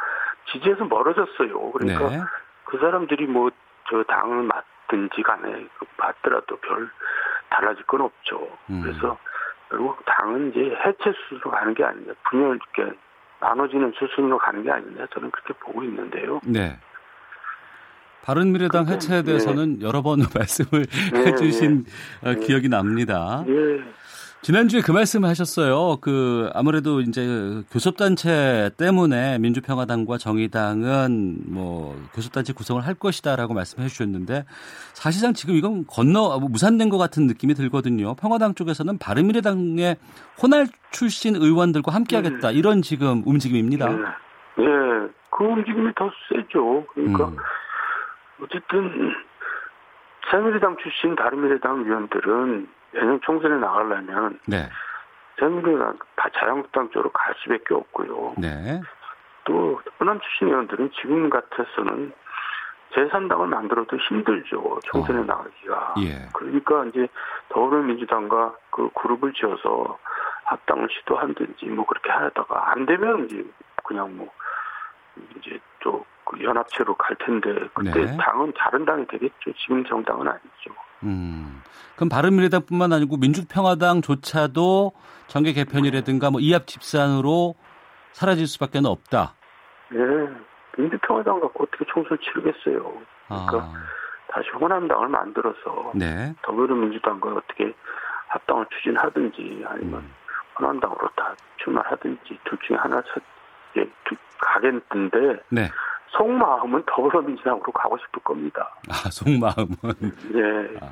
지지에서 0.51 0.85
멀어졌어요. 0.85 1.71
그러니까 1.71 2.09
네. 2.09 2.21
그 2.65 2.77
사람들이 2.79 3.25
뭐 3.27 3.49
저 3.89 4.03
당을 4.03 4.43
맡든지 4.43 5.23
간에 5.23 5.65
맡더라도 5.97 6.57
별 6.57 6.89
달라질 7.49 7.83
건 7.85 8.01
없죠. 8.01 8.47
음. 8.69 8.81
그래서 8.81 9.17
결국 9.69 10.03
당은 10.05 10.51
이제 10.51 10.59
해체 10.85 11.11
수순으로 11.11 11.51
가는 11.51 11.73
게 11.73 11.83
아니냐, 11.83 12.13
분열 12.29 12.57
이렇게 12.75 12.97
나눠지는 13.39 13.93
수순으로 13.97 14.37
가는 14.37 14.63
게 14.63 14.71
아니냐 14.71 15.05
저는 15.13 15.31
그렇게 15.31 15.53
보고 15.59 15.83
있는데요. 15.83 16.39
네. 16.43 16.79
바른미래당 18.23 18.87
해체에 18.87 19.23
대해서는 19.23 19.79
네. 19.79 19.85
여러 19.85 20.01
번 20.01 20.19
말씀을 20.35 20.85
네, 20.85 21.19
해주신 21.25 21.85
네. 22.23 22.29
어, 22.29 22.33
기억이 22.35 22.67
납니다. 22.67 23.43
네. 23.47 23.53
지난주에 24.41 24.81
그 24.81 24.91
말씀을 24.91 25.27
하셨어요. 25.29 25.97
그 25.99 26.49
아무래도 26.53 27.01
이제 27.01 27.63
교섭단체 27.71 28.71
때문에 28.77 29.39
민주평화당과 29.39 30.17
정의당은 30.17 31.39
뭐 31.47 31.95
교섭단체 32.13 32.53
구성을 32.53 32.85
할 32.85 32.93
것이다라고 32.93 33.53
말씀해 33.53 33.88
주셨는데 33.88 34.45
사실상 34.93 35.33
지금 35.33 35.55
이건 35.55 35.85
건너 35.88 36.39
뭐 36.39 36.49
무산된 36.49 36.89
것 36.89 36.97
같은 36.97 37.27
느낌이 37.27 37.55
들거든요. 37.55 38.15
평화당 38.15 38.53
쪽에서는 38.53 38.97
바른미래당의 38.99 39.97
호날 40.41 40.67
출신 40.91 41.35
의원들과 41.35 41.93
함께하겠다 41.93 42.51
이런 42.51 42.81
지금 42.81 43.23
움직임입니다. 43.25 43.89
네, 43.89 43.97
네. 44.57 44.65
그 45.31 45.43
움직임이 45.43 45.91
더 45.95 46.09
세죠. 46.29 46.85
그러니까 46.93 47.25
음. 47.25 47.38
어쨌든 48.41 49.13
새누리당 50.29 50.77
출신 50.81 51.15
바른미래당 51.15 51.83
의원들은 51.85 52.76
내년 52.91 53.19
총선에 53.21 53.55
나가려면 53.57 54.39
네. 54.45 54.69
새누리당 55.39 55.97
다 56.15 56.29
자유한국당 56.33 56.89
쪽으로 56.89 57.11
갈 57.11 57.33
수밖에 57.43 57.73
없고요. 57.73 58.35
네. 58.38 58.81
또 59.45 59.79
호남 59.99 60.19
출신 60.19 60.47
의원들은 60.47 60.91
지금 60.99 61.29
같아서는 61.29 62.11
제3당을 62.93 63.47
만들어도 63.47 63.97
힘들죠. 63.97 64.79
총선에 64.85 65.19
어. 65.19 65.23
나가기가. 65.23 65.95
예. 65.99 66.29
그러니까 66.33 66.85
이제 66.85 67.07
더불어민주당과 67.49 68.55
그 68.71 68.89
그룹을 68.95 69.33
지어서 69.33 69.97
합당을 70.45 70.88
시도한든지 70.91 71.65
뭐 71.67 71.85
그렇게 71.85 72.09
하다가 72.09 72.71
안 72.71 72.85
되면 72.85 73.25
이제 73.25 73.45
그냥 73.83 74.15
뭐 74.17 74.31
이제 75.38 75.59
또그 75.79 76.41
연합체로 76.41 76.95
갈 76.95 77.15
텐데 77.17 77.53
그때 77.73 78.05
네. 78.05 78.17
당은 78.17 78.53
다른 78.55 78.85
당이 78.85 79.07
되겠죠. 79.07 79.53
지금 79.53 79.83
정당은 79.85 80.27
아니죠. 80.27 80.73
음. 81.03 81.61
그럼 81.95 82.09
바른미래당뿐만 82.09 82.93
아니고 82.93 83.17
민주평화당조차도 83.17 84.91
정계 85.27 85.53
개편이라든가 85.53 86.31
뭐 86.31 86.39
이합 86.39 86.67
집산으로 86.67 87.55
사라질 88.13 88.47
수밖에 88.47 88.79
없다. 88.83 89.33
네. 89.89 89.99
민주평화당 90.77 91.39
갖고 91.39 91.63
어떻게 91.63 91.85
총선 91.91 92.17
치르겠어요. 92.19 92.93
그러니까 93.27 93.57
아. 93.57 93.73
다시 94.29 94.49
호남당을 94.49 95.07
만들어서 95.07 95.91
네. 95.95 96.33
더불어민주당과 96.43 97.33
어떻게 97.33 97.73
합당을 98.27 98.65
추진하든지 98.69 99.63
아니면 99.67 100.01
음. 100.01 100.13
호남당으로 100.59 101.09
다 101.15 101.35
출마하든지 101.57 102.39
둘 102.43 102.57
중에 102.67 102.77
하나 102.77 103.01
찾, 103.01 103.21
예, 103.77 103.89
가겠는데 104.39 105.43
네. 105.49 105.69
속마음은 106.18 106.84
더불어민주당으로 106.88 107.72
가고 107.72 107.97
싶을 107.97 108.22
겁니다. 108.24 108.70
아, 108.89 109.09
속마음은. 109.09 109.76
네. 110.34 110.80
아, 110.82 110.89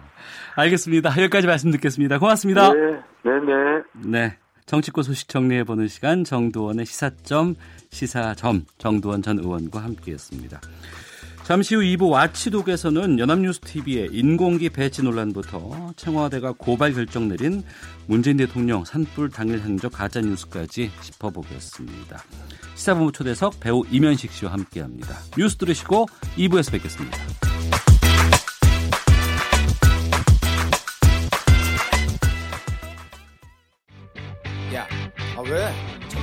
알겠습니다. 0.55 1.09
여기까지 1.09 1.47
말씀 1.47 1.71
듣겠습니다. 1.71 2.19
고맙습니다. 2.19 2.71
네, 2.73 2.91
네, 3.23 3.31
네. 3.39 3.83
네. 4.05 4.37
정치권 4.65 5.03
소식 5.03 5.29
정리해보는 5.29 5.87
시간 5.87 6.23
정두원의 6.23 6.85
시사점, 6.85 7.55
시사점 7.91 8.65
정두원 8.77 9.21
전 9.21 9.37
의원과 9.39 9.79
함께했습니다. 9.79 10.59
잠시 11.45 11.75
후 11.75 11.81
2부 11.81 12.09
와치독에서는 12.09 13.19
연합뉴스TV의 13.19 14.09
인공기 14.11 14.69
배치 14.69 15.03
논란부터 15.03 15.93
청와대가 15.95 16.53
고발 16.57 16.91
결정 16.91 17.27
내린 17.27 17.61
문재인 18.07 18.37
대통령 18.37 18.83
산불 18.83 19.29
당일 19.29 19.59
행적 19.59 19.91
가짜뉴스까지 19.91 20.89
짚어보겠습니다. 21.01 22.23
시사본부 22.73 23.11
초대석 23.11 23.59
배우 23.59 23.83
이면식 23.91 24.31
씨와 24.31 24.53
함께합니다. 24.53 25.15
뉴스 25.37 25.55
들으시고 25.57 26.07
2부에서 26.35 26.71
뵙겠습니다. 26.71 27.15
야, 34.73 34.87
아 35.37 35.41
왜? 35.41 36.04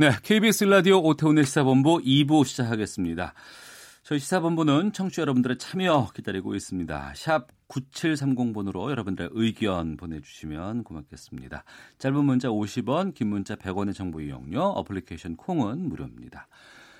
네, 0.00 0.12
KBS 0.22 0.62
라디오 0.62 1.02
오태훈의 1.02 1.44
시사본부 1.44 1.98
2부 1.98 2.44
시작하겠습니다. 2.44 3.34
저희 4.04 4.20
시사본부는 4.20 4.92
청취자 4.92 5.22
여러분들의 5.22 5.58
참여 5.58 6.10
기다리고 6.14 6.54
있습니다. 6.54 7.14
샵 7.16 7.48
9730번으로 7.66 8.90
여러분들의 8.90 9.30
의견 9.32 9.96
보내주시면 9.96 10.84
고맙겠습니다. 10.84 11.64
짧은 11.98 12.24
문자 12.24 12.46
50원, 12.46 13.12
긴 13.12 13.26
문자 13.30 13.56
100원의 13.56 13.92
정보 13.92 14.20
이용료, 14.20 14.62
어플리케이션 14.62 15.34
콩은 15.34 15.88
무료입니다. 15.88 16.46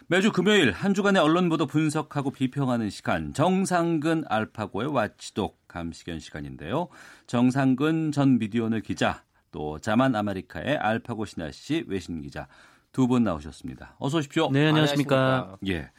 매주 0.08 0.32
금요일 0.32 0.72
한 0.72 0.92
주간의 0.92 1.22
언론 1.22 1.48
보도 1.48 1.68
분석하고 1.68 2.32
비평하는 2.32 2.90
시간 2.90 3.32
정상근 3.32 4.24
알파고의 4.26 4.88
watchdog 4.88 5.68
감시견 5.68 6.18
시간인데요. 6.18 6.88
정상근 7.28 8.10
전 8.10 8.38
미디어오늘 8.40 8.80
기자 8.80 9.22
또 9.52 9.78
자만 9.78 10.14
아메리카의 10.14 10.76
알파고 10.76 11.24
신하 11.26 11.50
씨 11.52 11.84
외신 11.86 12.22
기자 12.22 12.48
두 12.92 13.06
분 13.06 13.24
나오셨습니다. 13.24 13.96
어서 13.98 14.18
오십시오. 14.18 14.50
네, 14.50 14.68
안녕하십니까. 14.68 15.56
예. 15.68 15.90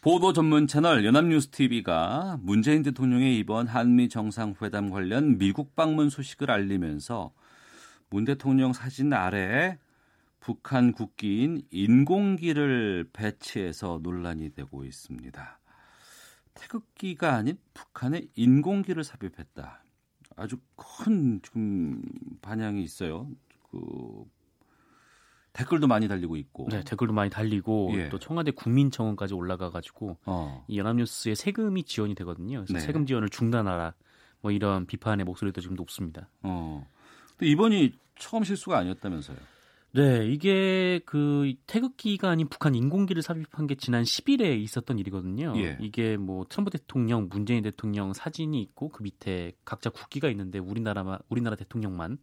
보도 0.00 0.32
전문 0.32 0.66
채널 0.66 1.04
연합뉴스TV가 1.04 2.38
문재인 2.42 2.82
대통령의 2.82 3.38
이번 3.38 3.66
한미 3.66 4.08
정상회담 4.08 4.90
관련 4.90 5.38
미국 5.38 5.76
방문 5.76 6.08
소식을 6.08 6.50
알리면서 6.50 7.32
문 8.08 8.24
대통령 8.24 8.72
사진 8.72 9.12
아래에 9.12 9.78
북한 10.40 10.92
국기인 10.92 11.62
인공기를 11.70 13.10
배치해서 13.12 14.00
논란이 14.02 14.54
되고 14.54 14.84
있습니다. 14.84 15.60
태극기가 16.54 17.34
아닌 17.34 17.58
북한의 17.74 18.28
인공기를 18.34 19.04
삽입했다. 19.04 19.84
아주 20.36 20.56
큰 20.76 21.40
지금 21.42 22.00
반향이 22.40 22.82
있어요. 22.82 23.28
그 23.70 24.24
댓글도 25.52 25.86
많이 25.86 26.08
달리고 26.08 26.36
있고. 26.36 26.68
네, 26.70 26.82
댓글도 26.84 27.12
많이 27.12 27.30
달리고 27.30 27.92
예. 27.94 28.08
또 28.08 28.18
청와대 28.18 28.50
국민청원까지 28.52 29.34
올라가 29.34 29.70
가지고 29.70 30.16
어. 30.24 30.64
이 30.68 30.78
연합뉴스에 30.78 31.34
세금이 31.34 31.84
지원이 31.84 32.14
되거든요. 32.16 32.58
그래서 32.58 32.74
네. 32.74 32.80
세금 32.80 33.06
지원을 33.06 33.28
중단하라. 33.28 33.94
뭐 34.42 34.52
이런 34.52 34.86
비판의 34.86 35.24
목소리도 35.24 35.60
지금 35.60 35.76
높습니다. 35.76 36.28
어. 36.42 36.86
근데 37.36 37.50
이번이 37.50 37.92
처음 38.18 38.44
실수가 38.44 38.78
아니었다면서요? 38.78 39.36
네, 39.92 40.24
이게 40.28 41.00
그 41.04 41.52
태극기가 41.66 42.30
아닌 42.30 42.48
북한 42.48 42.76
인공기를 42.76 43.22
삽입한 43.22 43.66
게 43.66 43.74
지난 43.74 44.04
10일에 44.04 44.56
있었던 44.60 45.00
일이거든요. 45.00 45.52
예. 45.56 45.76
이게 45.80 46.16
뭐 46.16 46.46
트럼프 46.48 46.70
대통령, 46.70 47.28
문재인 47.28 47.64
대통령 47.64 48.12
사진이 48.12 48.60
있고 48.62 48.90
그 48.90 49.02
밑에 49.02 49.52
각자 49.64 49.90
국기가 49.90 50.28
있는데 50.28 50.60
우리나라만 50.60 51.18
우리나라 51.28 51.56
대통령만 51.56 52.18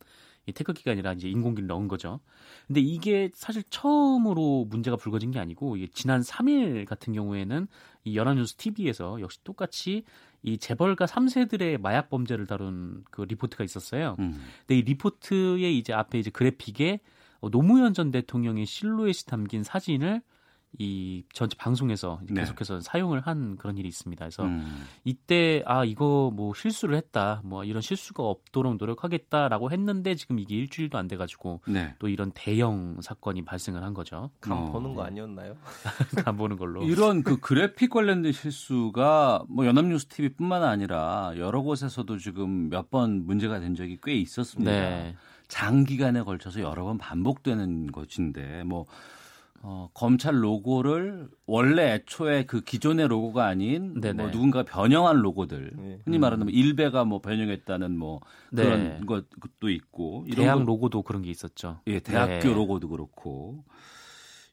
이 0.48 0.54
태극기가 0.54 0.92
아니라 0.92 1.14
이제 1.14 1.30
인공기를 1.30 1.68
넣은 1.68 1.88
거죠. 1.88 2.20
근데 2.66 2.80
이게 2.80 3.30
사실 3.34 3.64
처음으로 3.70 4.66
문제가 4.70 4.96
불거진 4.96 5.32
게 5.32 5.40
아니고 5.40 5.78
지난 5.94 6.22
3일 6.22 6.86
같은 6.86 7.14
경우에는 7.14 7.68
이 8.06 8.18
연합뉴스 8.18 8.56
TV에서 8.56 9.22
역시 9.22 9.44
똑같이 9.44 10.04
이 10.44 10.58
재벌가 10.58 11.06
3세들의 11.06 11.82
마약 11.82 12.10
범죄를 12.10 12.48
다룬 12.48 13.04
그 13.12 13.24
리포트가 13.24 13.64
있었어요. 13.64 14.16
음. 14.20 14.42
근데 14.60 14.80
이 14.80 14.82
리포트의 14.84 15.78
이제 15.78 15.94
앞에 15.94 16.18
이제 16.18 16.30
그래픽에 16.30 17.02
노무현 17.52 17.94
전 17.94 18.10
대통령의 18.12 18.66
실루엣이 18.66 19.26
담긴 19.26 19.64
사진을 19.64 20.22
이 20.80 21.24
전체 21.34 21.56
방송에서 21.58 22.20
네. 22.30 22.42
계속해서 22.42 22.82
사용을 22.82 23.22
한 23.22 23.56
그런 23.56 23.78
일이 23.78 23.88
있습니다. 23.88 24.24
그래서 24.24 24.44
음. 24.44 24.86
이때 25.04 25.64
아 25.66 25.84
이거 25.86 26.32
뭐 26.34 26.54
실수를 26.54 26.96
했다, 26.98 27.42
뭐 27.44 27.64
이런 27.64 27.82
실수가 27.82 28.22
없도록 28.24 28.78
노력하겠다라고 28.78 29.72
했는데 29.72 30.14
지금 30.16 30.38
이게 30.40 30.56
일주일도 30.56 30.98
안 30.98 31.08
돼가지고 31.08 31.62
네. 31.68 31.96
또 32.00 32.10
이런 32.10 32.32
대형 32.36 32.98
사건이 33.02 33.44
발생을 33.46 33.82
한 33.84 33.94
거죠. 33.94 34.30
간 34.40 34.54
어. 34.58 34.72
보는 34.72 34.94
거 34.94 35.04
아니었나요? 35.04 35.56
간 36.26 36.38
보는 36.38 36.58
걸로. 36.58 36.84
이런 36.84 37.24
그 37.24 37.40
그래픽 37.40 37.90
관련된 37.90 38.32
실수가 38.32 39.46
뭐 39.50 39.66
연합뉴스 39.66 40.08
TV뿐만 40.08 40.64
아니라 40.64 41.34
여러 41.38 41.62
곳에서도 41.62 42.18
지금 42.18 42.70
몇 42.70 42.88
번 42.90 43.26
문제가 43.26 43.60
된 43.60 43.76
적이 43.76 43.98
꽤 44.02 44.14
있었습니다. 44.16 44.72
네. 44.72 45.16
장기간에 45.50 46.22
걸쳐서 46.24 46.62
여러 46.62 46.84
번 46.86 46.98
반복되는 46.98 47.92
것인데 47.92 48.64
뭐 48.64 48.86
어, 49.62 49.90
검찰 49.94 50.44
로고를 50.44 51.30
원래 51.46 51.94
애초에 51.94 52.46
그 52.46 52.62
기존의 52.62 53.08
로고가 53.08 53.46
아닌 53.46 54.00
뭐 54.16 54.32
누군가 54.32 54.64
변형한 54.64 55.18
로고들 55.18 55.72
네. 55.76 56.00
흔히 56.06 56.20
말하는 56.20 56.46
뭐 56.46 56.52
일베가 56.54 57.04
뭐 57.06 57.20
변형했다는 57.22 57.98
뭐 57.98 58.22
네. 58.52 58.64
그런 58.64 59.06
것도 59.06 59.70
있고 59.70 60.24
이런 60.28 60.46
대학 60.46 60.64
로고도 60.64 61.02
그런 61.04 61.22
게 61.22 61.30
있었죠. 61.30 61.80
예, 61.88 62.00
대학교 62.00 62.48
네. 62.48 62.54
로고도 62.54 62.90
그렇고 62.90 63.64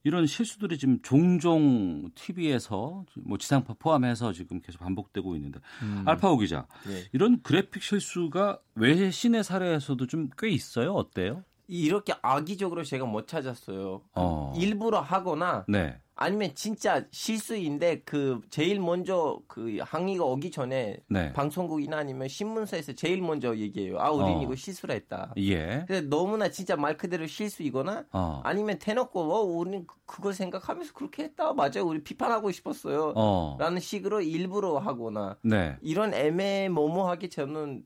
이런 0.07 0.27
실수들이 0.27 0.77
지금 0.77 1.01
종종 1.03 2.11
TV에서 2.15 3.05
뭐 3.25 3.39
지상파 3.39 3.75
포함해서 3.79 4.33
지금 4.35 4.61
계속 4.61 4.81
반복되고 4.81 5.35
있는데 5.37 5.61
음. 5.83 6.03
알파오 6.07 6.37
기자 6.39 6.67
네. 6.87 7.05
이런 7.13 7.41
그래픽 7.43 7.83
실수가 7.83 8.59
외신의 8.75 9.45
사례에서도 9.45 10.07
좀 10.07 10.29
꽤 10.37 10.51
있어요. 10.51 10.93
어때요? 10.93 11.43
이렇게 11.67 12.15
악의적으로 12.23 12.85
제가 12.85 13.07
못 13.07 13.27
찾았어요. 13.27 14.03
어. 14.15 14.53
일부러 14.57 15.01
하거나 15.01 15.65
네. 15.69 15.99
아니면 16.17 16.53
진짜 16.55 17.05
실수인데 17.11 18.03
그 18.05 18.41
제일 18.51 18.79
먼저 18.79 19.41
그 19.49 19.79
항의가 19.81 20.25
오기 20.25 20.53
전에 20.53 20.99
네. 21.09 21.33
방송국이나 21.33 21.99
아니면 21.99 22.29
신문사에서 22.29 22.93
제일 22.93 23.21
먼저 23.21 23.57
얘기해요. 23.57 23.99
아, 23.99 24.11
우린 24.11 24.37
어. 24.37 24.43
이거 24.43 24.55
실수를 24.55 24.95
했다. 24.95 25.33
예. 25.39 25.85
근데 25.89 26.03
너무나 26.03 26.49
진짜 26.51 26.77
말 26.77 26.97
그대로 26.97 27.27
실수이거나 27.27 28.05
어. 28.13 28.41
아니면 28.45 28.79
대놓고 28.79 29.21
어, 29.21 29.41
우리는 29.41 29.87
그, 29.87 29.97
그걸 30.07 30.35
생각하면서 30.35 30.93
그렇게 30.93 31.25
했다. 31.25 31.53
맞아요. 31.53 31.85
우리 31.85 32.05
비판하고 32.05 32.53
싶었어요. 32.53 33.13
어. 33.17 33.57
라는 33.59 33.81
식으로 33.81 34.21
일부러 34.21 34.79
하거나 34.79 35.37
네. 35.43 35.77
이런 35.83 36.15
애매모호하게 36.15 37.29
저는 37.29 37.83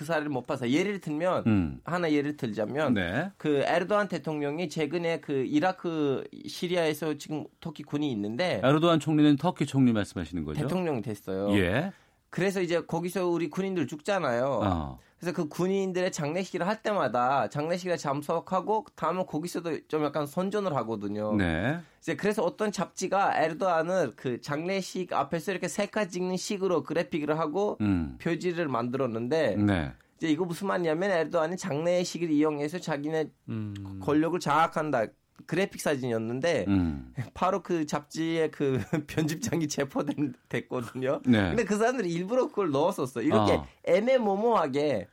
그 0.00 0.06
사례를 0.06 0.30
못 0.30 0.46
봐서 0.46 0.70
예를 0.70 0.98
들면 0.98 1.44
음. 1.46 1.80
하나 1.84 2.10
예를 2.10 2.38
들자면 2.38 2.94
네. 2.94 3.30
그 3.36 3.62
에르도안 3.66 4.08
대통령이 4.08 4.70
최근에 4.70 5.20
그 5.20 5.44
이라크 5.44 6.24
시리아에서 6.46 7.18
지금 7.18 7.44
터키 7.60 7.82
군이 7.82 8.10
있는데 8.12 8.62
에르도안 8.64 8.98
총리는 8.98 9.36
터키 9.36 9.66
총리 9.66 9.92
말씀하시는 9.92 10.42
거죠? 10.46 10.62
대통령이 10.62 11.02
됐어요. 11.02 11.54
예. 11.58 11.92
그래서 12.30 12.60
이제 12.60 12.80
거기서 12.80 13.26
우리 13.26 13.50
군인들 13.50 13.86
죽잖아요. 13.86 14.60
어. 14.62 14.98
그래서 15.18 15.36
그 15.36 15.48
군인들의 15.48 16.12
장례식을 16.12 16.66
할 16.66 16.82
때마다 16.82 17.48
장례식에 17.50 17.98
참석하고 17.98 18.86
다음은 18.94 19.26
거기서도 19.26 19.86
좀 19.86 20.02
약간 20.02 20.26
선전을 20.26 20.74
하거든요. 20.76 21.36
네. 21.36 21.78
이제 22.00 22.16
그래서 22.16 22.42
어떤 22.42 22.72
잡지가 22.72 23.38
에르도안을 23.42 24.14
그 24.16 24.40
장례식 24.40 25.12
앞에서 25.12 25.52
이렇게 25.52 25.68
셀카 25.68 26.06
찍는 26.06 26.38
식으로 26.38 26.84
그래픽을 26.84 27.38
하고 27.38 27.76
음. 27.82 28.16
표지를 28.18 28.68
만들었는데 28.68 29.56
네. 29.56 29.92
이제 30.16 30.28
이거 30.28 30.46
무슨 30.46 30.68
말이냐면 30.68 31.10
에르도안이 31.10 31.58
장례식을 31.58 32.30
이용해서 32.30 32.78
자기네 32.78 33.30
음. 33.50 34.00
권력을 34.02 34.40
장악한다. 34.40 35.06
그래픽 35.46 35.80
사진이었는데 35.80 36.64
음. 36.68 37.12
바로 37.34 37.62
그 37.62 37.86
잡지의 37.86 38.50
그 38.50 38.80
편집장이 39.06 39.68
체포됐거든요. 39.68 41.20
네. 41.26 41.48
근데 41.48 41.64
그 41.64 41.76
사람들이 41.76 42.12
일부러 42.12 42.48
그걸 42.48 42.70
넣었었어. 42.70 43.22
이렇게 43.22 43.54
어. 43.54 43.66
애매모호하게 43.84 45.08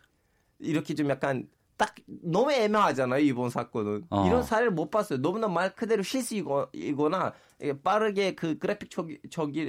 이렇게 0.59 0.93
좀 0.95 1.09
약간 1.09 1.47
딱 1.78 1.93
너무 2.07 2.51
애매하잖아요 2.51 3.21
이번 3.21 3.51
사건은 3.51 4.05
어. 4.09 4.25
이런 4.25 4.43
사례를 4.43 4.71
못 4.71 4.89
봤어요 4.89 5.21
너무나 5.21 5.47
말 5.47 5.75
그대로 5.75 6.01
실수이거나 6.01 7.34
빠르게 7.84 8.34
그 8.34 8.57
그래픽 8.57 8.89
처기, 8.89 9.19
저기 9.30 9.63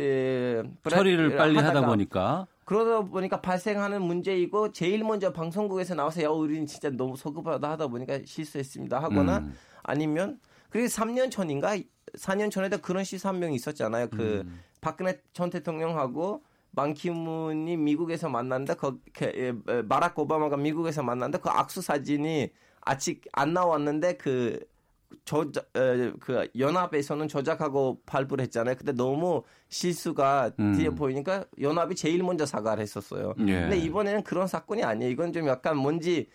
처리를 0.88 1.36
빨리 1.36 1.58
하다 1.58 1.86
보니까 1.86 2.46
그러다 2.64 3.02
보니까 3.02 3.40
발생하는 3.40 4.02
문제이고 4.02 4.72
제일 4.72 5.04
먼저 5.04 5.32
방송국에서 5.32 5.94
나와서 5.94 6.22
야 6.22 6.28
우리는 6.28 6.66
진짜 6.66 6.90
너무 6.90 7.16
소급하다 7.16 7.70
하다 7.70 7.88
보니까 7.88 8.20
실수했습니다 8.24 9.02
하거나 9.02 9.38
음. 9.38 9.54
아니면 9.82 10.40
그리고 10.70 10.86
3년 10.88 11.30
전인가 11.30 11.76
4년 12.16 12.50
전에도 12.50 12.78
그런 12.78 13.04
시사 13.04 13.28
한명 13.28 13.52
있었잖아요. 13.52 14.08
그 14.08 14.42
음. 14.46 14.60
박근혜 14.80 15.20
전 15.32 15.50
대통령하고 15.50 16.42
만키문이 16.72 17.76
미국에서 17.76 18.28
만난다. 18.28 18.74
그, 18.74 19.00
그 19.12 19.84
마락 19.88 20.18
오바마가 20.18 20.56
미국에서 20.56 21.02
만난다. 21.02 21.38
그 21.38 21.48
악수 21.48 21.82
사진이 21.82 22.50
아직 22.80 23.22
안 23.32 23.52
나왔는데 23.52 24.16
그 24.16 24.60
저그 25.24 26.48
연합에서는 26.58 27.28
조작하고 27.28 28.00
발부를 28.06 28.42
했잖아요. 28.44 28.76
근데 28.76 28.92
너무 28.92 29.42
실수가 29.68 30.52
음. 30.58 30.74
뒤에 30.74 30.90
보이니까 30.90 31.44
연합이 31.60 31.94
제일 31.94 32.22
먼저 32.22 32.46
사과를 32.46 32.82
했었어요. 32.82 33.34
예. 33.40 33.60
근데 33.60 33.78
이번에는 33.78 34.22
그런 34.22 34.46
사건이 34.46 34.84
아니에요. 34.84 35.10
이건 35.10 35.32
좀 35.32 35.46
약간 35.46 35.76
뭔지 35.76 36.28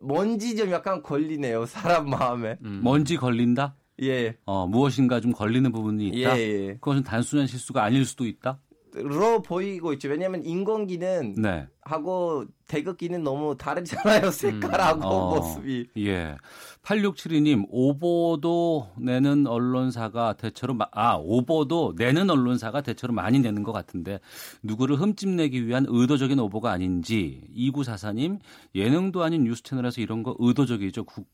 먼지 0.00 0.56
좀 0.56 0.70
약간 0.70 1.02
걸리네요. 1.02 1.66
사람 1.66 2.08
마음에. 2.10 2.56
음. 2.62 2.80
먼지 2.82 3.16
걸린다? 3.16 3.76
예. 4.02 4.36
어, 4.44 4.66
무엇인가 4.66 5.20
좀 5.20 5.32
걸리는 5.32 5.70
부분이 5.72 6.08
있다. 6.08 6.38
예, 6.38 6.42
예. 6.42 6.66
그것은 6.74 7.02
단순한 7.02 7.46
실수가 7.46 7.82
아닐 7.82 8.04
수도 8.04 8.26
있다. 8.26 8.60
로 9.02 9.42
보이고 9.42 9.92
있죠. 9.94 10.08
왜냐하면 10.08 10.44
인공기는 10.44 11.34
네. 11.36 11.66
하고 11.82 12.46
태극기는 12.66 13.22
너무 13.22 13.56
다르잖아요. 13.56 14.30
색깔하고 14.32 15.00
음. 15.00 15.04
어, 15.04 15.34
모습이. 15.34 15.88
예. 15.98 16.36
8672님, 16.82 17.66
오보도 17.68 18.88
내는 18.96 19.46
언론사가 19.46 20.34
대체로, 20.34 20.76
아, 20.92 21.16
오보도 21.16 21.94
내는 21.96 22.30
언론사가 22.30 22.80
대체로 22.80 23.12
많이 23.12 23.40
내는 23.40 23.62
것 23.62 23.72
같은데, 23.72 24.20
누구를 24.62 25.00
흠집내기 25.00 25.66
위한 25.66 25.84
의도적인 25.88 26.38
오보가 26.38 26.70
아닌지, 26.70 27.42
2944님, 27.56 28.38
예능도 28.74 29.22
아닌 29.22 29.44
뉴스 29.44 29.62
채널에서 29.62 30.00
이런 30.00 30.22
거 30.22 30.36
의도적이죠. 30.38 31.04
국, 31.04 31.26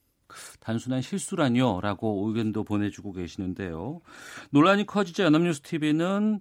단순한 0.61 1.03
실수라뇨? 1.03 1.81
라고 1.83 2.27
의견도 2.27 2.65
보내주고 2.65 3.13
계시는데요. 3.13 4.01
논란이 4.51 4.87
커지자 4.87 5.25
연합뉴스 5.25 5.61
TV는 5.61 6.41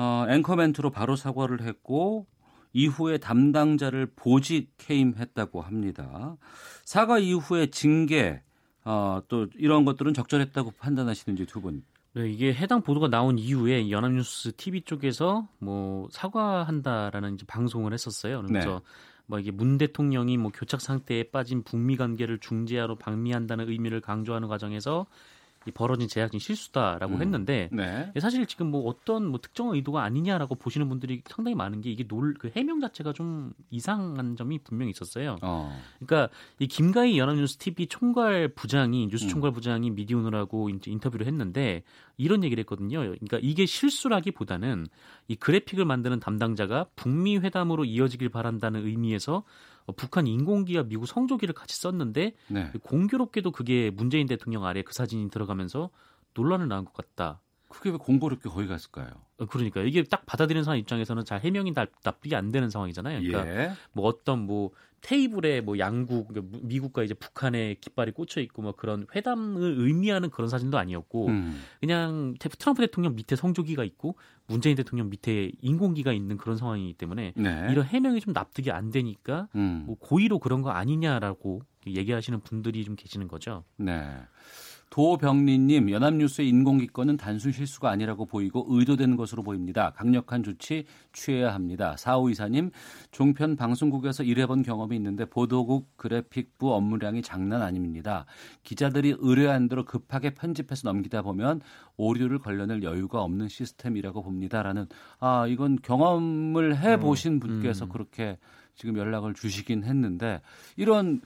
어, 0.00 0.26
앵커 0.28 0.54
멘트로 0.54 0.90
바로 0.90 1.16
사과를 1.16 1.62
했고 1.62 2.28
이후에 2.72 3.18
담당자를 3.18 4.06
보직 4.14 4.70
해임했다고 4.88 5.60
합니다. 5.60 6.36
사과 6.84 7.18
이후에 7.18 7.66
징계 7.70 8.40
어, 8.84 9.20
또 9.26 9.48
이런 9.56 9.84
것들은 9.84 10.14
적절했다고 10.14 10.74
판단하시는지 10.78 11.46
두 11.46 11.60
분. 11.60 11.82
네, 12.14 12.30
이게 12.30 12.54
해당 12.54 12.82
보도가 12.82 13.08
나온 13.08 13.38
이후에 13.38 13.90
연합뉴스 13.90 14.52
TV 14.56 14.82
쪽에서 14.82 15.48
뭐 15.58 16.06
사과한다라는 16.12 17.34
이제 17.34 17.44
방송을 17.48 17.92
했었어요. 17.92 18.42
그래서 18.46 18.74
네. 18.74 18.80
뭐 19.26 19.40
이게 19.40 19.50
문 19.50 19.78
대통령이 19.78 20.36
뭐 20.36 20.52
교착 20.54 20.80
상태에 20.80 21.24
빠진 21.24 21.64
북미 21.64 21.96
관계를 21.96 22.38
중재하러 22.38 22.98
방미한다는 22.98 23.68
의미를 23.68 24.00
강조하는 24.00 24.46
과정에서 24.46 25.06
이 25.68 25.70
벌어진 25.70 26.08
제약진 26.08 26.40
실수다라고 26.40 27.14
음. 27.14 27.22
했는데 27.22 27.68
네. 27.70 28.10
사실 28.20 28.46
지금 28.46 28.70
뭐 28.70 28.88
어떤 28.88 29.26
뭐 29.26 29.40
특정 29.40 29.74
의도가 29.74 30.02
아니냐라고 30.02 30.54
보시는 30.54 30.88
분들이 30.88 31.22
상당히 31.26 31.54
많은 31.54 31.80
게 31.80 31.90
이게 31.90 32.04
놀그 32.08 32.52
해명 32.56 32.80
자체가 32.80 33.12
좀 33.12 33.52
이상한 33.70 34.36
점이 34.36 34.58
분명히 34.64 34.90
있었어요. 34.90 35.36
어. 35.42 35.78
그러니까 35.98 36.32
이 36.58 36.66
김가희 36.66 37.18
연합뉴스 37.18 37.58
TV 37.58 37.86
총괄 37.86 38.48
부장이 38.48 39.08
뉴스 39.08 39.24
음. 39.24 39.28
총괄 39.28 39.52
부장이 39.52 39.90
미디오느라고 39.90 40.70
이제 40.70 40.90
인터뷰를 40.90 41.26
했는데 41.26 41.82
이런 42.16 42.42
얘기를 42.42 42.60
했거든요. 42.62 43.00
그러니까 43.00 43.38
이게 43.42 43.66
실수라기보다는 43.66 44.86
이 45.28 45.36
그래픽을 45.36 45.84
만드는 45.84 46.20
담당자가 46.20 46.86
북미 46.96 47.38
회담으로 47.38 47.84
이어지길 47.84 48.30
바란다는 48.30 48.86
의미에서 48.86 49.36
어, 49.36 49.44
북한 49.96 50.26
인공기와 50.26 50.84
미국 50.84 51.06
성조기를 51.06 51.54
같이 51.54 51.76
썼는데 51.80 52.34
네. 52.48 52.72
공교롭게도 52.82 53.52
그게 53.52 53.90
문재인 53.90 54.26
대통령 54.26 54.64
아래 54.64 54.82
그 54.82 54.92
사진이 54.92 55.30
들어가면서 55.30 55.90
논란을 56.34 56.68
낳은 56.68 56.84
것 56.84 56.92
같다. 56.92 57.40
그게 57.68 57.90
왜 57.90 57.96
공교롭게 57.96 58.48
거기 58.48 58.66
갔을까요? 58.66 59.10
어, 59.38 59.46
그러니까 59.46 59.82
이게 59.82 60.02
딱 60.02 60.24
받아들이는 60.26 60.64
사람 60.64 60.78
입장에서는 60.78 61.24
잘 61.24 61.40
해명이 61.40 61.74
납득이 61.74 62.34
안 62.34 62.50
되는 62.50 62.70
상황이잖아요. 62.70 63.20
그러니까 63.20 63.62
예. 63.62 63.72
뭐 63.92 64.06
어떤 64.06 64.46
뭐 64.46 64.70
테이블에 65.00 65.60
뭐 65.60 65.78
양국 65.78 66.28
그러니까 66.28 66.58
미국과 66.62 67.02
이제 67.02 67.14
북한의 67.14 67.76
깃발이 67.80 68.12
꽂혀 68.12 68.40
있고 68.40 68.62
뭐 68.62 68.72
그런 68.72 69.06
회담을 69.14 69.76
의미하는 69.78 70.30
그런 70.30 70.48
사진도 70.48 70.78
아니었고 70.78 71.26
음. 71.28 71.62
그냥 71.80 72.34
트럼프 72.40 72.80
대통령 72.80 73.14
밑에 73.14 73.36
성조기가 73.36 73.84
있고 73.84 74.16
문재인 74.48 74.76
대통령 74.76 75.10
밑에 75.10 75.52
인공기가 75.60 76.12
있는 76.12 76.38
그런 76.38 76.56
상황이기 76.56 76.94
때문에 76.94 77.34
네. 77.36 77.68
이런 77.70 77.84
해명이 77.84 78.20
좀 78.20 78.32
납득이 78.32 78.70
안 78.70 78.90
되니까 78.90 79.48
음. 79.54 79.84
뭐 79.86 79.96
고의로 79.98 80.38
그런 80.38 80.62
거 80.62 80.70
아니냐라고 80.70 81.62
얘기하시는 81.86 82.40
분들이 82.40 82.84
좀 82.84 82.96
계시는 82.96 83.28
거죠. 83.28 83.64
네. 83.76 84.04
도병리님 84.90 85.90
연합뉴스의 85.90 86.48
인공기권은 86.48 87.16
단순 87.16 87.52
실수가 87.52 87.90
아니라고 87.90 88.26
보이고 88.26 88.66
의도된 88.68 89.16
것으로 89.16 89.42
보입니다. 89.42 89.90
강력한 89.90 90.42
조치 90.42 90.84
취해야 91.12 91.54
합니다. 91.54 91.96
사오 91.96 92.30
이사님 92.30 92.70
종편 93.10 93.56
방송국에서 93.56 94.22
일해본 94.22 94.62
경험이 94.62 94.96
있는데 94.96 95.24
보도국 95.24 95.96
그래픽부 95.96 96.74
업무량이 96.74 97.22
장난 97.22 97.62
아닙니다. 97.62 98.24
기자들이 98.62 99.16
의뢰한 99.18 99.68
대로 99.68 99.84
급하게 99.84 100.30
편집해서 100.30 100.88
넘기다 100.88 101.22
보면 101.22 101.60
오류를 101.96 102.38
걸러낼 102.38 102.82
여유가 102.82 103.22
없는 103.22 103.48
시스템이라고 103.48 104.22
봅니다라는 104.22 104.86
아 105.20 105.46
이건 105.46 105.78
경험을 105.82 106.78
해 106.78 106.98
보신 106.98 107.34
음, 107.34 107.40
분께서 107.40 107.84
음. 107.84 107.90
그렇게 107.90 108.38
지금 108.78 108.96
연락을 108.96 109.34
주시긴 109.34 109.82
했는데 109.82 110.40
이런 110.76 111.20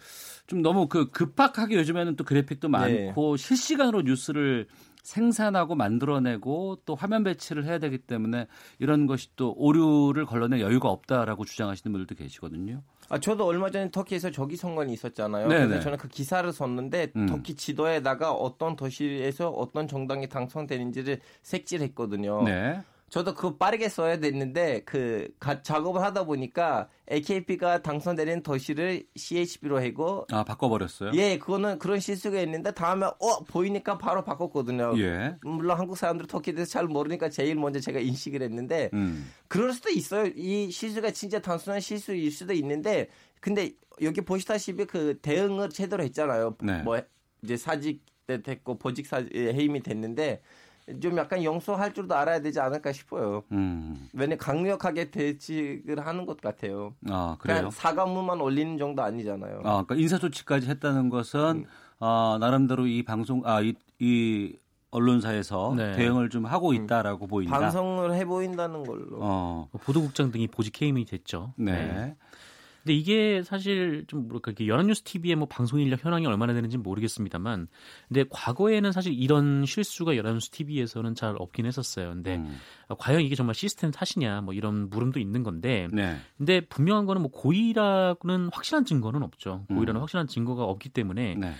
좀 0.47 0.63
너무 0.63 0.89
그 0.89 1.11
급박하게 1.11 1.77
요즘에는 1.77 2.17
또 2.17 2.25
그래픽도 2.25 2.69
네. 2.69 2.73
많고 2.73 3.37
네. 3.37 3.43
실시간으로 3.43 4.03
뉴스를 4.03 4.67
생산하고 5.03 5.75
만들어내고 5.75 6.79
또 6.87 6.95
화면 6.95 7.25
배치를 7.25 7.65
해야 7.67 7.79
되기 7.79 7.99
때문에 7.99 8.47
이런 8.79 9.07
것이 9.07 9.29
또 9.37 9.53
오류를 9.57 10.25
걸러낼 10.25 10.61
여유가 10.61 10.89
없다라고 10.89 11.45
주장하시는 11.45 11.93
분들도 11.93 12.15
계시거든요. 12.15 12.83
아 13.09 13.19
저도 13.19 13.45
얼마 13.45 13.71
전에 13.71 13.91
터키에서 13.91 14.31
조기 14.31 14.57
선거이 14.57 14.93
있었잖아요. 14.93 15.49
네네. 15.49 15.67
그래서 15.67 15.83
저는 15.83 15.99
그 15.99 16.09
기사를 16.09 16.51
썼는데 16.51 17.13
음. 17.17 17.27
터키 17.27 17.55
지도에다가 17.55 18.33
어떤 18.33 18.77
도시에서 18.77 19.51
어떤 19.51 19.87
정당이 19.87 20.29
당선되는지를 20.29 21.21
색칠했거든요. 21.43 22.45
네. 22.45 22.81
저도 23.13 23.35
그거 23.35 23.59
빠르게 23.59 23.91
써야 23.91 24.19
됐는데 24.19 24.85
그 24.87 25.29
가, 25.39 25.61
작업을 25.63 26.01
하다 26.01 26.25
보니까 26.25 26.89
AKP가 27.11 27.83
당선되는 27.83 28.43
도시를 28.43 29.05
CHB로 29.15 29.85
하고 29.85 30.27
아 30.33 30.43
바꿔버렸어요? 30.45 31.11
예, 31.17 31.37
그거는 31.37 31.79
그런 31.79 32.01
실수가 32.01 32.41
있는데 32.41 32.73
다음에 32.73 33.05
어 33.05 33.45
보이니까 33.47 33.99
바로 33.99 34.25
바꿨거든요. 34.25 34.95
예. 34.97 35.37
물론 35.43 35.79
한국 35.79 35.99
사람들 35.99 36.27
터키에 36.27 36.55
대해서 36.55 36.71
잘 36.71 36.87
모르니까 36.87 37.29
제일 37.29 37.55
먼저 37.57 37.81
제가 37.81 38.01
인식을 38.01 38.41
했는데 38.41 38.89
음. 38.95 39.31
그럴 39.47 39.75
수도 39.75 39.91
있어요. 39.91 40.33
이 40.35 40.71
실수가 40.71 41.11
진짜 41.11 41.39
단순한 41.39 41.81
실수일 41.81 42.33
수도 42.33 42.55
있는데 42.55 43.11
근데 43.41 43.73
여기 44.01 44.23
보시다시피 44.23 44.87
그 44.87 45.19
대응을 45.21 45.69
제대로 45.69 46.03
했잖아요. 46.03 46.57
네. 46.63 46.81
뭐 46.81 46.99
이제 47.43 47.59
사직 47.59 48.01
때 48.27 48.43
됐고 48.43 48.79
보직 48.79 49.07
사 49.07 49.19
해임이 49.35 49.83
됐는데 49.83 50.41
좀 51.01 51.17
약간 51.17 51.43
용서할 51.45 51.95
줄도 51.95 52.15
알아야 52.15 52.41
되지 52.41 52.61
않을까 52.61 52.93
싶어요. 52.93 53.45
음. 53.53 54.09
왜냐 54.13 54.37
강력하게 54.37 55.11
대책을 55.11 56.05
하는 56.05 56.27
것 56.27 56.41
같아요. 56.41 56.95
아 57.09 57.37
그래요? 57.39 57.71
사과문만 57.71 58.41
올리는 58.41 58.77
정도 58.79 59.03
아니잖아요. 59.03 59.59
아 59.59 59.85
그러니까 59.85 59.95
인사 59.95 60.19
조치까지 60.19 60.69
했다는 60.69 61.09
것은 61.09 61.41
음. 61.41 61.65
아 62.01 62.37
나름대로 62.41 62.87
이 62.87 63.05
방송 63.05 63.43
아이 63.45 63.75
이 64.01 64.57
언론사에서 64.91 65.75
네. 65.77 65.93
대응을 65.93 66.29
좀 66.31 66.45
하고 66.47 66.71
음. 66.71 66.75
있다라고 66.75 67.27
음. 67.27 67.29
보인다. 67.29 67.59
반성을 67.59 68.15
해 68.15 68.25
보인다는 68.25 68.83
걸로. 68.85 69.19
어. 69.21 69.69
보도국장 69.85 70.31
등이 70.31 70.49
보직 70.49 70.83
해임이 70.83 71.05
됐죠. 71.07 71.55
네. 71.57 71.73
네. 71.73 72.17
근데 72.83 72.95
이게 72.95 73.43
사실 73.43 74.05
좀 74.09 74.29
뭐랄까 74.29 74.51
이게 74.51 74.67
연합뉴스 74.67 75.03
TV의 75.03 75.37
뭐 75.37 75.47
방송 75.47 75.81
인력 75.81 76.05
현황이 76.05 76.27
얼마나 76.27 76.53
되는지 76.53 76.79
모르겠습니다만, 76.79 77.69
근데 78.09 78.25
과거에는 78.29 78.93
사실 78.93 79.13
이런 79.15 79.65
실수가 79.65 80.17
연합뉴스 80.17 80.51
TV에서는 80.51 81.15
잘 81.15 81.37
없긴 81.39 81.67
했었어요. 81.67 82.11
근데 82.11 82.37
음. 82.37 82.59
과연 82.99 83.23
이게 83.23 83.35
정말 83.35 83.55
시스템 83.55 83.91
탓이냐 83.91 84.41
뭐 84.43 84.53
이런 84.55 84.91
물음도 84.91 85.21
있는 85.21 85.43
건데, 85.43 85.89
네. 85.93 86.17
근데 86.37 86.61
분명한 86.61 87.07
거는 87.07 87.23
뭐 87.23 87.31
고의라고는 87.31 88.51
확실한 88.53 88.85
증거는 88.85 89.23
없죠. 89.23 89.65
고의라는 89.69 90.01
음. 90.01 90.03
확실한 90.03 90.27
증거가 90.27 90.65
없기 90.65 90.89
때문에. 90.89 91.37
네. 91.37 91.53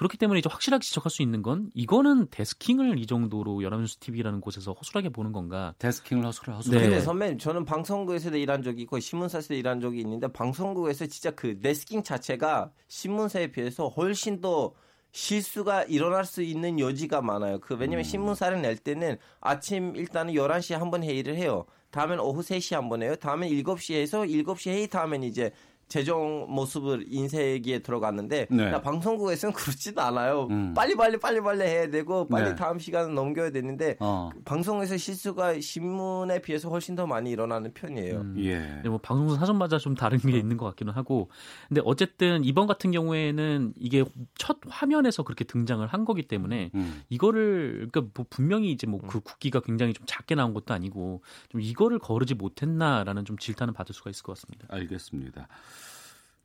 그렇기 0.00 0.16
때문에 0.16 0.38
이제 0.38 0.48
확실하게 0.50 0.80
지적할 0.82 1.10
수 1.10 1.20
있는 1.20 1.42
건 1.42 1.70
이거는 1.74 2.28
데스킹을 2.30 2.98
이 2.98 3.04
정도로 3.06 3.62
연합뉴스 3.62 3.98
TV라는 3.98 4.40
곳에서 4.40 4.72
허술하게 4.72 5.10
보는 5.10 5.30
건가? 5.32 5.74
데스킹을 5.78 6.24
허술 6.24 6.54
허술하게. 6.54 6.88
네. 6.88 7.00
선배님 7.00 7.36
저는 7.36 7.66
방송국에서도 7.66 8.34
일한 8.38 8.62
적이 8.62 8.80
있고 8.82 8.98
신문사에서도 8.98 9.52
일한 9.52 9.78
적이 9.78 10.00
있는데 10.00 10.26
방송국에서 10.28 11.04
진짜 11.04 11.30
그 11.32 11.60
데스킹 11.60 12.02
자체가 12.02 12.70
신문사에 12.88 13.48
비해서 13.48 13.88
훨씬 13.88 14.40
더 14.40 14.72
실수가 15.12 15.82
일어날 15.84 16.24
수 16.24 16.40
있는 16.42 16.80
여지가 16.80 17.20
많아요. 17.20 17.58
그 17.60 17.74
왜냐면 17.74 17.98
음. 17.98 18.04
신문사를 18.04 18.58
낼 18.62 18.78
때는 18.78 19.18
아침 19.40 19.94
일단은 19.96 20.32
11시에 20.32 20.78
한 20.78 20.90
번 20.90 21.02
회의를 21.04 21.36
해요. 21.36 21.66
다음엔 21.90 22.20
오후 22.20 22.40
3시에 22.40 22.74
한 22.76 22.88
번 22.88 23.02
해요. 23.02 23.16
다음엔 23.16 23.50
7시에서 23.50 24.26
7시 24.30 24.70
회의 24.70 24.88
다음엔 24.88 25.24
이제 25.24 25.50
재정 25.90 26.46
모습을 26.48 27.04
인쇄기에 27.08 27.80
들어갔는데 27.80 28.46
네. 28.48 28.70
나 28.70 28.80
방송국에서는 28.80 29.52
그렇지도 29.52 30.00
않아요. 30.00 30.46
음. 30.48 30.72
빨리 30.72 30.94
빨리 30.94 31.18
빨리 31.18 31.40
빨리 31.40 31.64
해야 31.64 31.90
되고 31.90 32.28
빨리 32.28 32.50
네. 32.50 32.54
다음 32.54 32.78
시간을 32.78 33.12
넘겨야 33.12 33.50
되는데 33.50 33.96
어. 33.98 34.30
방송에서 34.44 34.96
실수가 34.96 35.60
신문에 35.60 36.40
비해서 36.42 36.68
훨씬 36.70 36.94
더 36.94 37.06
많이 37.06 37.30
일어나는 37.30 37.74
편이에요. 37.74 38.20
음. 38.20 38.34
예. 38.38 38.88
뭐 38.88 38.98
방송 38.98 39.36
사전마다 39.36 39.78
좀 39.78 39.94
다른 39.94 40.18
게 40.18 40.38
있는 40.38 40.56
것 40.56 40.64
같기는 40.66 40.92
하고 40.92 41.28
근데 41.68 41.82
어쨌든 41.84 42.44
이번 42.44 42.68
같은 42.68 42.92
경우에는 42.92 43.74
이게 43.76 44.04
첫 44.36 44.58
화면에서 44.68 45.24
그렇게 45.24 45.44
등장을 45.44 45.84
한 45.84 46.04
거기 46.04 46.22
때문에 46.22 46.70
음. 46.72 47.02
이거를 47.08 47.88
그러니까 47.90 48.12
뭐 48.14 48.24
분명히 48.30 48.70
이제 48.70 48.86
뭐그 48.86 49.18
음. 49.18 49.20
국기가 49.24 49.58
굉장히 49.58 49.92
좀 49.92 50.06
작게 50.06 50.36
나온 50.36 50.54
것도 50.54 50.72
아니고 50.72 51.22
좀 51.48 51.60
이거를 51.60 51.98
거르지 51.98 52.34
못했나라는 52.34 53.24
좀 53.24 53.36
질타는 53.36 53.74
받을 53.74 53.92
수가 53.92 54.10
있을 54.10 54.22
것 54.22 54.36
같습니다. 54.36 54.68
알겠습니다. 54.70 55.48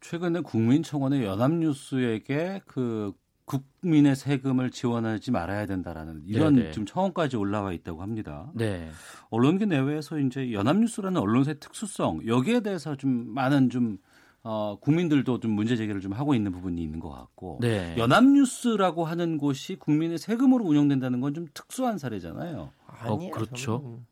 최근에 0.10 0.42
국민청원의 0.42 1.24
연합뉴스에게 1.24 2.62
그 2.66 3.14
국민의 3.46 4.16
세금을 4.16 4.70
지원하지 4.70 5.32
말아야 5.32 5.66
된다라는 5.66 6.22
이런 6.26 6.56
네네. 6.56 6.72
좀 6.72 6.86
청원까지 6.86 7.38
올라와 7.38 7.74
있다고 7.74 8.02
합니다. 8.02 8.52
네. 8.54 8.90
언론계 9.30 9.66
내외에서 9.66 10.20
이제 10.20 10.52
연합뉴스라는 10.52 11.20
언론사의 11.20 11.60
특수성 11.60 12.26
여기에 12.26 12.62
대해서 12.62 12.96
좀 12.96 13.34
많은 13.34 13.70
좀 13.70 13.98
어, 14.44 14.78
국민들도 14.80 15.40
좀 15.40 15.52
문제 15.52 15.76
제기를 15.76 16.02
좀 16.02 16.14
하고 16.14 16.36
있는 16.36 16.52
부분이 16.52 16.82
있는 16.82 17.00
것 17.00 17.10
같고 17.10 17.58
네. 17.62 17.96
연합뉴스라고 17.98 19.06
하는 19.06 19.38
곳이 19.40 19.76
국민의 19.76 20.20
세금으로 20.20 20.64
운영된다는 20.66 21.20
건 21.20 21.34
좀 21.34 21.48
특수한 21.54 21.98
사례잖아요. 21.98 22.70
아니에요, 22.86 23.32
어, 23.32 23.32
그렇죠. 23.32 23.80
저는. 23.82 24.06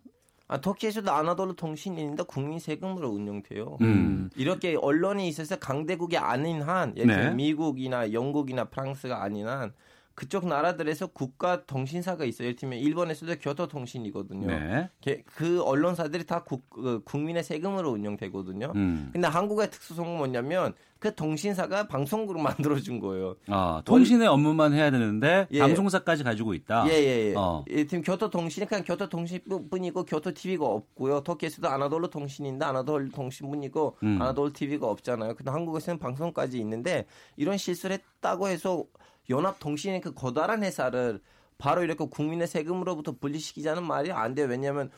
아, 0.48 0.60
터키에서도 0.60 1.10
아나돌로 1.12 1.54
통신인데 1.54 2.24
국민 2.28 2.60
세금으로 2.60 3.10
운영돼요. 3.10 3.78
음. 3.82 4.30
이렇게 4.36 4.76
언론이 4.76 5.28
있어서 5.28 5.58
강대국이 5.58 6.18
아닌 6.18 6.62
한, 6.62 6.96
예를 6.98 7.16
네. 7.16 7.32
미국이나 7.34 8.12
영국이나 8.12 8.66
프랑스가 8.66 9.24
아닌 9.24 9.48
한 9.48 9.74
그쪽 10.16 10.48
나라들에서 10.48 11.08
국가 11.08 11.66
통신사가 11.66 12.26
있어요. 12.26 12.46
예를 12.48 12.56
들면 12.56 12.80
일본에서도 12.80 13.36
교토통신이거든요. 13.40 14.48
네. 14.48 14.90
그 15.26 15.64
언론사들이 15.64 16.26
다 16.26 16.44
국, 16.44 16.70
그 16.70 17.02
국민의 17.04 17.44
세금으로 17.44 17.90
운영되거든요. 17.92 18.72
음. 18.76 19.10
근데 19.12 19.28
한국의 19.28 19.72
특수성은 19.72 20.18
뭐냐면 20.18 20.74
그 21.00 21.14
통신사가 21.16 21.88
방송국을 21.88 22.42
만들어준 22.42 23.00
거예요. 23.00 23.36
아, 23.48 23.82
통신의 23.86 24.28
업무만 24.28 24.72
해야 24.74 24.92
되는데 24.92 25.48
예. 25.52 25.60
방송사까지 25.60 26.24
가지고 26.24 26.54
있다. 26.54 26.88
예예예. 26.88 27.04
예, 27.04 27.30
예. 27.32 27.34
어. 27.36 27.66
예, 27.72 27.86
지금 27.86 28.04
교토통신이 28.04 28.68
그냥 28.68 28.84
교토통신뿐이고 28.86 30.06
교토TV가 30.06 30.66
없고요. 30.66 31.22
터키에서도 31.22 31.68
아나돌로 31.68 32.10
통신인데 32.10 32.64
아나돌 32.64 33.10
통신뿐이고 33.10 33.98
음. 34.04 34.22
아나돌 34.22 34.54
TV가 34.54 34.88
없잖아요. 34.88 35.36
근데 35.36 35.52
한국에서는 35.52 35.98
방송까지 36.00 36.60
있는데 36.60 37.06
이런 37.36 37.58
실수를 37.58 37.98
했다고 37.98 38.48
해서 38.48 38.86
연합통신의 39.30 40.02
그 40.02 40.14
거다란 40.14 40.64
회사를 40.64 41.22
바로 41.58 41.84
이렇게 41.84 42.06
국민의 42.06 42.48
세금으로부터 42.48 43.16
분리시키자는 43.20 43.84
말이 43.84 44.12
안 44.12 44.36
돼요. 44.36 44.48
왜냐하면 44.48 44.90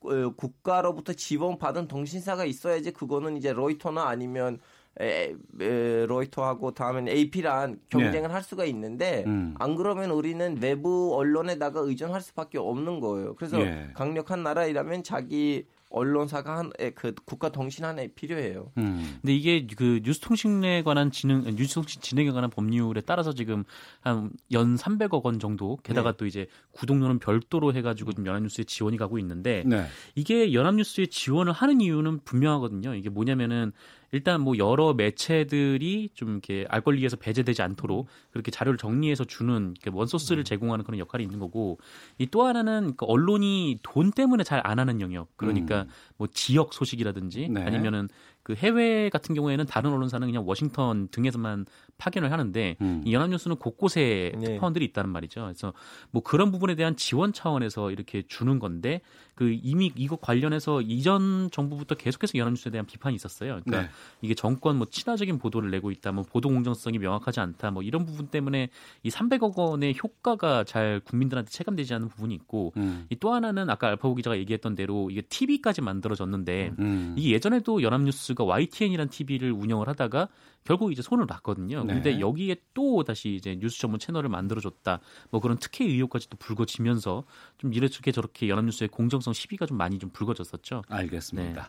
어, 0.00 0.30
국가로부터 0.36 1.12
지원받은 1.12 1.88
통신사가 1.88 2.44
있어야지 2.44 2.92
그거는 2.92 3.36
이제 3.36 3.52
로이터나 3.52 4.04
아니면 4.08 4.58
에, 5.00 5.34
에, 5.60 6.06
로이터하고 6.06 6.72
다음엔 6.72 7.08
AP랑 7.08 7.80
경쟁을 7.88 8.28
네. 8.28 8.32
할 8.32 8.42
수가 8.42 8.64
있는데 8.66 9.24
음. 9.26 9.54
안 9.58 9.74
그러면 9.74 10.10
우리는 10.10 10.58
외부 10.60 11.16
언론에다가 11.16 11.80
의존할 11.80 12.20
수밖에 12.20 12.58
없는 12.58 13.00
거예요. 13.00 13.34
그래서 13.34 13.58
네. 13.58 13.90
강력한 13.94 14.42
나라이라면 14.42 15.02
자기 15.02 15.66
언론사가 15.90 16.58
한 16.58 16.70
그 16.94 17.14
국가 17.24 17.50
통신 17.50 17.84
하나에 17.84 18.08
필요해요. 18.08 18.72
음. 18.78 19.18
근데 19.20 19.34
이게 19.34 19.66
그 19.66 20.00
뉴스통신에 20.02 20.82
관한 20.82 21.10
진흥 21.10 21.54
뉴스통신 21.56 22.02
진행에 22.02 22.30
관한 22.32 22.50
법률에 22.50 23.00
따라서 23.00 23.32
지금 23.32 23.64
한 24.00 24.32
연 24.52 24.76
300억 24.76 25.24
원 25.24 25.38
정도 25.38 25.78
게다가 25.82 26.12
네. 26.12 26.16
또 26.16 26.26
이제 26.26 26.46
구독료는 26.72 27.18
별도로 27.18 27.72
해가지고 27.74 28.12
좀 28.12 28.26
연합뉴스에 28.26 28.64
지원이 28.64 28.96
가고 28.96 29.18
있는데 29.18 29.62
네. 29.66 29.86
이게 30.14 30.52
연합뉴스에 30.52 31.06
지원을 31.06 31.52
하는 31.52 31.80
이유는 31.80 32.20
분명하거든요. 32.24 32.94
이게 32.94 33.08
뭐냐면은 33.08 33.72
일단 34.14 34.40
뭐 34.40 34.56
여러 34.58 34.94
매체들이 34.94 36.10
좀 36.14 36.30
이렇게 36.30 36.66
알 36.68 36.80
권리에서 36.82 37.16
배제되지 37.16 37.62
않도록 37.62 38.06
그렇게 38.30 38.50
자료를 38.50 38.78
정리해서 38.78 39.24
주는 39.24 39.74
원소스를 39.90 40.42
음. 40.42 40.44
제공하는 40.44 40.84
그런 40.84 40.98
역할이 40.98 41.24
있는 41.24 41.38
거고 41.38 41.78
이 42.18 42.26
또 42.34 42.42
하나는 42.44 42.94
그 42.96 43.06
언론이 43.06 43.78
돈 43.82 44.10
때문에 44.10 44.42
잘 44.44 44.60
안 44.64 44.78
하는 44.78 45.00
영역 45.00 45.28
그러니까 45.36 45.82
음. 45.82 45.88
뭐 46.16 46.26
지역 46.32 46.72
소식이라든지 46.72 47.48
네. 47.50 47.62
아니면은 47.62 48.08
그 48.44 48.54
해외 48.54 49.08
같은 49.08 49.34
경우에는 49.34 49.64
다른 49.64 49.90
언론사는 49.90 50.28
그냥 50.28 50.46
워싱턴 50.46 51.08
등에서만 51.08 51.64
파견을 51.96 52.30
하는데 52.30 52.76
음. 52.80 53.02
이 53.04 53.14
연합뉴스는 53.14 53.56
곳곳에 53.56 54.32
네. 54.36 54.44
특파원들이 54.44 54.84
있다는 54.84 55.10
말이죠. 55.10 55.42
그래서 55.44 55.72
뭐 56.10 56.22
그런 56.22 56.52
부분에 56.52 56.74
대한 56.74 56.94
지원 56.94 57.32
차원에서 57.32 57.90
이렇게 57.90 58.22
주는 58.28 58.58
건데 58.58 59.00
그 59.34 59.56
이미 59.62 59.90
이거 59.96 60.16
관련해서 60.16 60.82
이전 60.82 61.50
정부부터 61.50 61.94
계속해서 61.94 62.36
연합뉴스에 62.36 62.70
대한 62.70 62.86
비판이 62.86 63.16
있었어요. 63.16 63.60
그러니까 63.64 63.82
네. 63.82 63.88
이게 64.20 64.34
정권 64.34 64.76
뭐 64.76 64.86
친화적인 64.90 65.38
보도를 65.38 65.70
내고 65.70 65.90
있다, 65.90 66.12
뭐 66.12 66.22
보도 66.22 66.50
공정성이 66.50 66.98
명확하지 66.98 67.40
않다, 67.40 67.70
뭐 67.70 67.82
이런 67.82 68.04
부분 68.04 68.26
때문에 68.26 68.68
이 69.02 69.08
300억 69.08 69.56
원의 69.56 69.96
효과가 70.02 70.64
잘 70.64 71.00
국민들한테 71.00 71.50
체감되지 71.50 71.94
않는 71.94 72.08
부분이 72.08 72.34
있고 72.34 72.74
음. 72.76 73.06
이또 73.08 73.32
하나는 73.32 73.70
아까 73.70 73.88
알파고 73.88 74.14
기자가 74.14 74.36
얘기했던 74.36 74.74
대로 74.74 75.10
이게 75.10 75.22
TV까지 75.22 75.80
만들어졌는데 75.80 76.74
음. 76.78 77.14
이게 77.16 77.30
예전에도 77.30 77.82
연합뉴스 77.82 78.33
가 78.34 78.44
YTN이라는 78.44 79.10
TV를 79.10 79.52
운영을 79.52 79.88
하다가 79.88 80.28
결국 80.64 80.92
이제 80.92 81.02
손을 81.02 81.26
놨거든요. 81.26 81.84
네. 81.84 81.94
근데 81.94 82.20
여기에 82.20 82.56
또 82.72 83.04
다시 83.04 83.34
이제 83.34 83.54
뉴스 83.56 83.78
전문 83.78 84.00
채널을 84.00 84.30
만들어줬다. 84.30 85.00
뭐 85.30 85.40
그런 85.40 85.58
특혜 85.58 85.84
의혹까지 85.84 86.30
도 86.30 86.36
불거지면서 86.38 87.24
좀 87.58 87.74
이렇게 87.74 88.12
저렇게 88.12 88.48
연합뉴스의 88.48 88.88
공정성 88.88 89.34
시비가 89.34 89.66
좀 89.66 89.76
많이 89.76 89.98
좀 89.98 90.10
불거졌었죠. 90.10 90.82
알겠습니다. 90.88 91.62
네. 91.62 91.68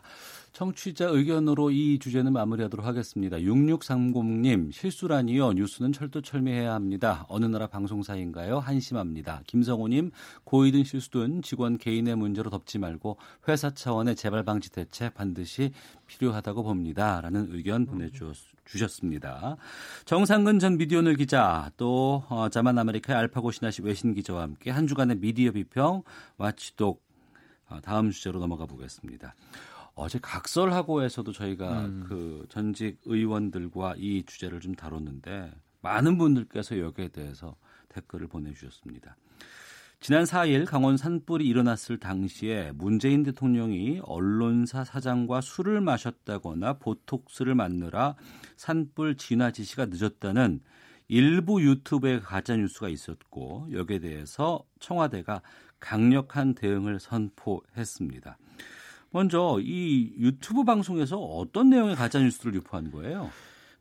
청취자 0.54 1.08
의견으로 1.10 1.70
이 1.70 1.98
주제는 1.98 2.32
마무리하도록 2.32 2.86
하겠습니다. 2.86 3.36
6630님 3.36 4.72
실수라니요. 4.72 5.52
뉴스는 5.52 5.92
철두철미해야 5.92 6.72
합니다. 6.72 7.26
어느 7.28 7.44
나라 7.44 7.66
방송사인가요? 7.66 8.58
한심합니다. 8.60 9.42
김성호님 9.46 10.12
고의든 10.44 10.84
실수든 10.84 11.42
직원 11.42 11.76
개인의 11.76 12.16
문제로 12.16 12.48
덮지 12.48 12.78
말고 12.78 13.18
회사 13.48 13.70
차원의 13.74 14.16
재발 14.16 14.42
방지 14.44 14.72
대책 14.72 15.12
반드시 15.12 15.72
필요하다고 16.06 16.62
봅니다. 16.62 17.20
라는 17.20 17.48
의견 17.50 17.84
보내주셨습니다. 17.84 18.55
정상근 20.04 20.58
전 20.58 20.76
미디어오늘 20.76 21.14
기자 21.14 21.70
또 21.76 22.24
어, 22.28 22.48
자만 22.48 22.78
아메리카의 22.78 23.18
알파고 23.18 23.50
시나씨 23.50 23.82
외신 23.82 24.12
기자와 24.12 24.42
함께 24.42 24.70
한 24.70 24.86
주간의 24.86 25.18
미디어 25.18 25.52
비평 25.52 26.02
watchdog 26.36 27.02
어, 27.68 27.80
다음 27.80 28.10
주제로 28.10 28.38
넘어가 28.40 28.66
보겠습니다. 28.66 29.34
어제 29.94 30.18
각설하고에서도 30.20 31.32
저희가 31.32 31.86
음. 31.86 32.04
그 32.06 32.44
전직 32.50 33.00
의원들과 33.06 33.94
이 33.96 34.24
주제를 34.26 34.60
좀 34.60 34.74
다뤘는데 34.74 35.52
많은 35.80 36.18
분들께서 36.18 36.78
여기에 36.78 37.08
대해서 37.08 37.56
댓글을 37.88 38.26
보내주셨습니다. 38.26 39.16
지난 40.06 40.22
4일 40.22 40.66
강원 40.66 40.96
산불이 40.96 41.44
일어났을 41.44 41.98
당시에 41.98 42.70
문재인 42.76 43.24
대통령이 43.24 43.98
언론사 44.04 44.84
사장과 44.84 45.40
술을 45.40 45.80
마셨다거나 45.80 46.74
보톡스를 46.74 47.56
맞느라 47.56 48.14
산불 48.56 49.16
진화 49.16 49.50
지시가 49.50 49.86
늦었다는 49.86 50.60
일부 51.08 51.60
유튜브의 51.60 52.20
가짜 52.20 52.54
뉴스가 52.54 52.88
있었고 52.88 53.66
여기에 53.72 53.98
대해서 53.98 54.62
청와대가 54.78 55.42
강력한 55.80 56.54
대응을 56.54 57.00
선포했습니다. 57.00 58.38
먼저 59.10 59.58
이 59.60 60.12
유튜브 60.18 60.62
방송에서 60.62 61.18
어떤 61.18 61.68
내용의 61.70 61.96
가짜 61.96 62.20
뉴스를 62.20 62.54
유포한 62.54 62.92
거예요? 62.92 63.32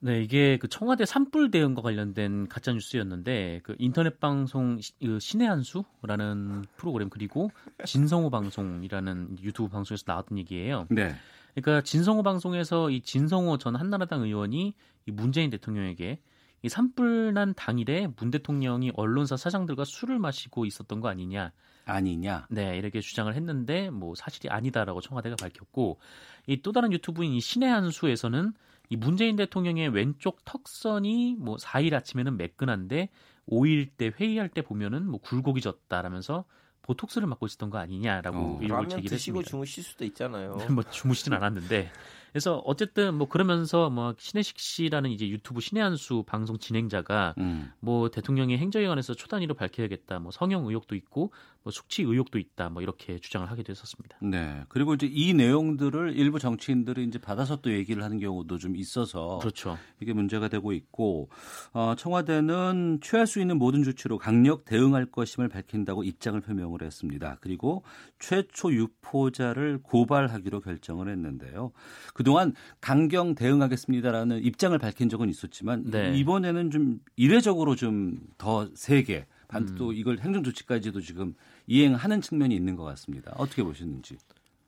네, 0.06 0.22
이게 0.22 0.58
그 0.58 0.68
청와대 0.68 1.04
산불 1.04 1.50
대응과 1.50 1.82
관련된 1.82 2.48
가짜 2.48 2.72
뉴스였는데 2.72 3.62
그 3.64 3.76
인터넷 3.80 4.20
방송 4.20 4.80
그 5.02 5.18
신의 5.20 5.48
한수라는 5.48 6.66
프로그램 6.78 7.10
그리고 7.10 7.50
진성호 7.84 8.30
방송이라는 8.30 9.38
유튜브 9.42 9.68
방송에서 9.68 10.04
나왔던 10.06 10.38
얘기예요. 10.38 10.86
네. 10.92 11.16
그러니까 11.56 11.82
진성호 11.82 12.22
방송에서 12.22 12.92
이 12.92 13.02
진성호 13.02 13.58
전 13.58 13.76
한나라당 13.76 14.22
의원이 14.22 14.76
이 15.08 15.12
문재인 15.12 15.50
대통령에게 15.50 16.20
이 16.62 16.70
산불 16.70 17.34
난 17.34 17.56
당일에 17.56 18.08
문 18.16 18.30
대통령이 18.30 18.92
언론사 18.96 19.38
사장들과 19.38 19.86
술을 19.86 20.20
마시고 20.20 20.68
있었던 20.68 21.00
거 21.00 21.08
아니냐. 21.08 21.52
아니냐. 21.86 22.46
네, 22.52 22.78
이렇게 22.78 23.02
주장을 23.02 23.34
했는데 23.34 23.90
뭐 23.90 24.14
사실이 24.14 24.50
아니다라고 24.50 25.02
청와대가 25.02 25.36
밝혔고 25.42 26.00
이 26.46 26.62
또 26.62 26.72
다른 26.72 26.92
유튜브인 26.92 27.34
이 27.34 27.40
신의 27.40 27.70
한수에서는 27.70 28.54
이 28.90 28.96
문재인 28.96 29.36
대통령의 29.36 29.90
왼쪽 29.90 30.44
턱선이 30.46 31.36
뭐 31.40 31.58
4일 31.58 31.94
아침에는 31.94 32.38
매끈한데 32.38 33.10
5일 33.48 33.90
때 33.98 34.12
회의할 34.20 34.50
때 34.50 34.62
보면은 34.62 35.10
뭐 35.10 35.20
굴곡이 35.20 35.62
졌다라면서 35.62 36.46
보톡스를 36.82 37.28
맞고 37.28 37.48
있었던 37.48 37.72
거 37.72 37.80
아니냐라고 37.80 38.38
어. 38.38 38.60
의혹을 38.62 38.90
제기했습니다. 38.90 39.10
드시고 39.10 39.44
주무실 39.44 39.84
수도 39.84 40.06
있잖아요. 40.06 40.56
뭐 40.72 40.84
주무시진 40.84 41.34
않았는데 41.34 41.92
그래서 42.32 42.58
어쨌든 42.66 43.16
뭐 43.16 43.28
그러면서 43.28 43.90
뭐 43.90 44.14
신혜식 44.18 44.60
씨라는 44.60 45.10
이제 45.10 45.28
유튜브 45.28 45.62
신의 45.62 45.82
한수 45.82 46.24
방송 46.28 46.60
진행자가 46.60 47.34
음. 47.38 47.72
뭐 47.80 48.10
대통령의 48.10 48.58
행정에 48.58 48.88
관해서 48.88 49.14
초단위로 49.14 49.56
밝혀야겠다. 49.56 50.20
뭐 50.20 50.32
성형 50.32 50.68
의혹도 50.68 50.96
있고 50.96 51.32
뭐 51.66 51.72
숙취 51.72 52.04
의혹도 52.04 52.38
있다. 52.38 52.70
뭐 52.70 52.84
이렇게 52.84 53.18
주장을 53.18 53.50
하기도 53.50 53.72
했었습니다. 53.72 54.18
네. 54.22 54.64
그리고 54.70 54.94
이제 54.94 55.10
이 55.12 55.34
내용들을 55.34 56.16
일부 56.16 56.38
정치인들이 56.38 57.06
이제 57.06 57.18
받아서 57.18 57.56
또 57.62 57.74
얘기를 57.74 58.04
하는 58.04 58.20
경우도 58.20 58.60
좀 58.60 58.76
있어서 58.76 59.40
그렇죠. 59.40 59.78
이게 60.00 60.14
문제가 60.14 60.48
되고 60.48 60.74
있고 60.74 61.30
어, 61.74 61.96
청와대는 61.98 63.00
취할 63.02 63.26
수 63.26 63.40
있는 63.42 63.58
모든 63.58 63.84
조치로 63.84 64.20
강력 64.20 64.66
대응할 64.66 65.08
것임을 65.08 65.50
밝힌다고 65.50 66.04
입장을 66.04 66.40
표명을 66.40 66.84
했습니다. 66.84 67.38
그리고 67.42 67.84
최초 68.20 68.72
유포자를 68.72 69.80
고발하기로 69.82 70.62
결정을 70.62 71.10
했는데요. 71.10 71.72
그 72.14 72.26
그동안 72.26 72.54
강경 72.82 73.36
대응하겠습니다라는 73.36 74.44
입장을 74.44 74.76
밝힌 74.80 75.10
적은 75.10 75.30
있었지만 75.30 75.84
네. 75.92 76.12
이번에는 76.18 76.72
좀 76.72 77.00
이례적으로 77.16 77.76
좀 77.76 78.20
더 78.38 78.70
세게 78.74 79.26
반또 79.48 79.90
음. 79.90 79.94
이걸 79.96 80.20
행정 80.20 80.44
조치까지도 80.44 81.02
지금 81.02 81.36
이행하는 81.68 82.22
측면이 82.22 82.56
있는 82.56 82.76
것 82.76 82.84
같습니다. 82.84 83.34
어떻게 83.38 83.64
보셨는지. 83.64 84.18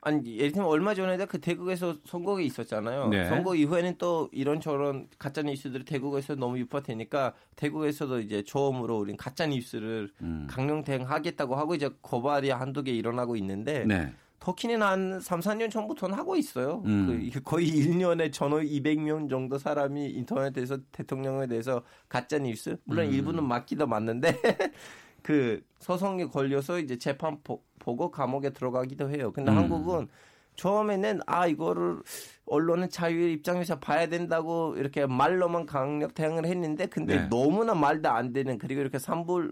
아니 0.02 0.38
예를 0.38 0.54
들면 0.54 0.70
얼마 0.70 0.93
전에 0.93 1.18
그 1.26 1.39
대국에서 1.41 1.95
선거가 2.06 2.39
있었잖아요. 2.39 3.10
네. 3.10 3.28
선거 3.28 3.56
이후에는 3.56 3.95
또 3.98 4.30
이런 4.32 4.62
저런 4.62 5.08
가짜 5.20 5.41
뉴스들이 5.41 5.84
대국에서 5.84 6.36
너무 6.36 6.58
유포되니까 6.60 7.34
대국에서도 7.58 8.22
이제 8.22 8.43
처음으로 8.43 9.00
우린 9.00 9.18
가짜 9.18 9.48
뉴스를 9.48 10.10
음. 10.22 10.48
강령 10.50 10.84
대응하겠다고 10.84 11.56
하고 11.56 11.76
이제 11.76 11.89
고발이 12.02 12.52
한두 12.52 12.84
개 12.84 12.91
일어나고 12.91 13.36
있는데 13.36 13.86
네. 13.86 14.14
터키는 14.39 14.82
한 14.82 15.20
3, 15.20 15.41
4년 15.41 15.70
전부터는 15.70 16.16
하고 16.16 16.38
있어요. 16.38 16.84
음. 16.86 17.30
그 17.34 17.41
거의 17.41 17.68
1년에 17.68 18.32
전후 18.32 18.62
200명 18.62 19.30
정도 19.30 19.58
사람이 19.58 20.12
인터넷에서 20.12 20.78
대통령에 20.91 21.48
대해서 21.48 21.82
가짜 22.08 22.38
뉴스 22.38 22.78
물론 22.86 23.08
음. 23.08 23.12
일부는 23.12 23.43
맞기도 23.43 23.88
맞는데 23.88 24.39
그 25.28 25.62
소송에 25.80 26.28
걸려서 26.28 26.80
이제 26.80 26.98
재판 26.98 27.42
보, 27.44 27.62
고 27.84 28.12
감옥에 28.12 28.52
들어가기도 28.52 29.10
해요. 29.10 29.34
근데 29.34 29.52
음. 29.52 29.58
한국은 29.58 30.08
처음에는 30.56 31.20
아 31.26 31.48
이거를 31.48 32.02
언론의 32.46 32.90
자유 32.90 33.28
입장에서 33.32 33.78
봐야 33.78 34.08
된다고 34.08 34.76
이렇게 34.78 35.06
말로만 35.06 35.66
강력 35.66 36.14
대응을 36.14 36.46
했는데 36.46 36.86
근데 36.86 37.18
네. 37.18 37.28
너무나 37.28 37.76
말도 37.76 38.08
안 38.08 38.32
되는 38.32 38.58
그리고 38.58 38.80
이렇게 38.80 39.00
산불 39.00 39.52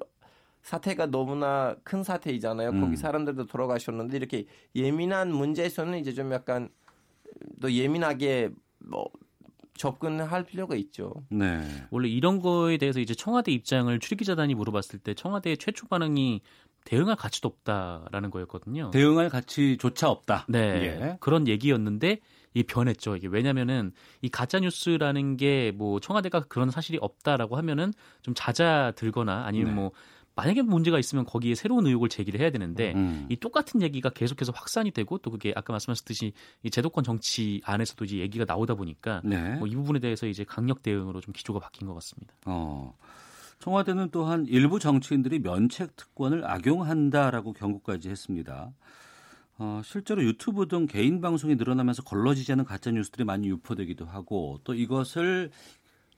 사태가 0.62 1.08
너무나 1.08 1.76
큰 1.84 2.04
사태이잖아요. 2.04 2.70
음. 2.70 2.80
거기 2.80 2.96
사람들도 2.96 3.48
돌아가셨는데 3.48 4.16
이렇게 4.16 4.46
예민한 4.78 5.30
문제에서는 5.30 6.00
이제 6.00 6.14
좀 6.14 6.32
약간 6.32 6.70
더 7.60 7.70
예민하게 7.70 8.52
뭐 8.80 9.10
접근할 9.78 10.44
필요가 10.46 10.76
있죠. 10.76 11.14
네. 11.30 11.62
원래 11.92 12.08
이런 12.08 12.40
거에 12.40 12.78
대해서 12.78 13.00
이제 13.00 13.14
청와대 13.14 13.52
입장을 13.52 13.98
출입기자단이 14.00 14.56
물어봤을 14.56 15.00
때 15.00 15.14
청와대의 15.14 15.58
최초 15.58 15.88
반응이 15.88 16.42
대응할 16.86 17.16
가치도 17.16 17.48
없다라는 17.48 18.30
거였거든요. 18.32 18.92
대응할 18.92 19.30
가치조차 19.30 20.10
없다. 20.10 20.46
네. 20.48 20.60
예. 20.60 21.18
그런 21.20 21.48
얘기였는데 21.48 22.20
이 22.54 22.64
변했죠. 22.64 23.18
이게 23.18 23.28
왜냐면은 23.28 23.92
이 24.22 24.30
가짜 24.30 24.60
뉴스라는 24.60 25.36
게 25.36 25.74
뭐 25.76 26.00
청와대가 26.00 26.42
그런 26.42 26.70
사실이 26.70 27.00
없다라고 27.02 27.58
하면은 27.58 27.92
좀 28.22 28.34
잦아들거나 28.34 29.46
아니면 29.46 29.68
네. 29.70 29.74
뭐 29.74 29.92
만약에 30.36 30.62
문제가 30.62 31.00
있으면 31.00 31.26
거기에 31.26 31.56
새로운 31.56 31.86
의혹을 31.88 32.10
제기를 32.10 32.40
해야 32.40 32.50
되는데 32.50 32.94
음. 32.96 33.26
이 33.30 33.38
똑같은 33.38 33.82
얘기가 33.82 34.10
계속해서 34.10 34.52
확산이 34.54 34.92
되고 34.92 35.18
또 35.20 35.32
그게 35.32 35.54
아까 35.56 35.72
말씀하셨듯이 35.74 36.34
이 36.64 36.70
제도권 36.70 37.04
정치 37.04 37.62
안에서도 37.64 38.04
이제 38.06 38.18
얘기가 38.18 38.46
나오다 38.46 38.76
보니까 38.76 39.22
네. 39.24 39.56
뭐 39.56 39.68
이 39.68 39.76
부분에 39.76 40.00
대해서 40.00 40.28
이제 40.28 40.44
강력 40.44 40.84
대응으로 40.84 41.22
좀 41.22 41.34
기조가 41.34 41.60
바뀐 41.60 41.88
것 41.88 41.94
같습니다. 41.96 42.34
어. 42.46 42.96
청와대는 43.60 44.10
또한 44.12 44.46
일부 44.48 44.80
정치인들이 44.80 45.40
면책 45.40 45.96
특권을 45.96 46.46
악용한다라고 46.46 47.54
경고까지 47.54 48.10
했습니다. 48.10 48.72
어, 49.58 49.82
실제로 49.84 50.24
유튜브 50.24 50.68
등 50.68 50.86
개인 50.86 51.22
방송이 51.22 51.56
늘어나면서 51.56 52.04
걸러지지 52.04 52.52
않은 52.52 52.66
가짜 52.66 52.92
뉴스들이 52.92 53.24
많이 53.24 53.48
유포되기도 53.48 54.06
하고 54.06 54.60
또 54.64 54.74
이것을 54.74 55.52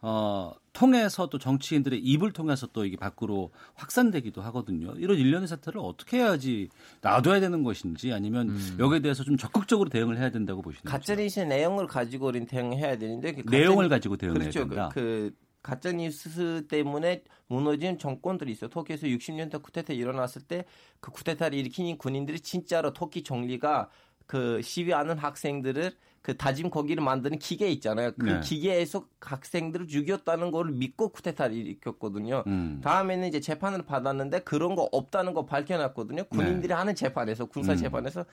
어, 0.01 0.53
통해서 0.73 1.27
또 1.27 1.39
정치인들의 1.39 1.99
입을 1.99 2.31
통해서 2.31 2.67
또 2.67 2.85
이게 2.85 2.97
밖으로 2.97 3.51
확산되기도 3.75 4.41
하거든요. 4.43 4.93
이런 4.97 5.17
일련의 5.17 5.47
사태를 5.47 5.79
어떻게 5.83 6.17
해야지 6.17 6.69
놔둬야 7.01 7.39
되는 7.39 7.63
것인지 7.63 8.13
아니면 8.13 8.49
음. 8.49 8.77
여기에 8.79 8.99
대해서 8.99 9.23
좀 9.23 9.37
적극적으로 9.37 9.89
대응을 9.89 10.17
해야 10.17 10.29
된다고 10.29 10.61
보시나요? 10.61 10.91
가짜 10.91 11.15
뉴스 11.15 11.39
내용을 11.39 11.87
가지고 11.87 12.27
우리는 12.27 12.45
대응해야 12.45 12.97
되는데 12.97 13.33
그 13.33 13.43
내용을 13.49 13.89
가지고 13.89 14.17
대응해야 14.17 14.39
그렇죠. 14.39 14.59
된다. 14.67 14.89
그, 14.93 14.99
그 14.99 15.47
가짜 15.63 15.91
뉴스 15.91 16.65
때문에 16.69 17.23
무너진 17.47 17.97
정권들이 17.97 18.51
있어요. 18.51 18.69
터키에서 18.69 19.07
60년대 19.07 19.61
쿠데타 19.63 19.93
일어났을 19.93 20.43
때 20.43 20.65
그 20.99 21.11
쿠데타를 21.11 21.57
일으킨 21.57 21.97
군인들이 21.97 22.39
진짜로 22.39 22.93
터키 22.93 23.23
정리가 23.23 23.89
그 24.25 24.61
시위하는 24.61 25.17
학생들을 25.17 25.93
그 26.28 26.36
다짐 26.36 26.69
거기를 26.69 27.01
만드는 27.01 27.39
기계 27.39 27.69
있잖아요. 27.69 28.11
그 28.19 28.25
네. 28.25 28.39
기계에서 28.41 29.05
학생들을 29.21 29.88
죽였다는 29.88 30.51
걸 30.51 30.71
믿고 30.71 31.07
쿠데타를 31.07 31.55
일으켰거든요. 31.55 32.43
음. 32.47 32.82
다음에는 32.84 33.30
이제 33.30 33.39
재판을 33.39 33.84
받았는데 33.84 34.39
그런 34.39 34.75
거 34.75 34.89
없다는 34.91 35.34
거 35.34 35.45
밝혀놨거든요. 35.45 36.25
군인들이 36.25 36.67
네. 36.67 36.73
하는 36.73 36.95
재판에서 36.95 37.45
군사 37.45 37.71
음. 37.71 37.78
재판에서 37.78 38.25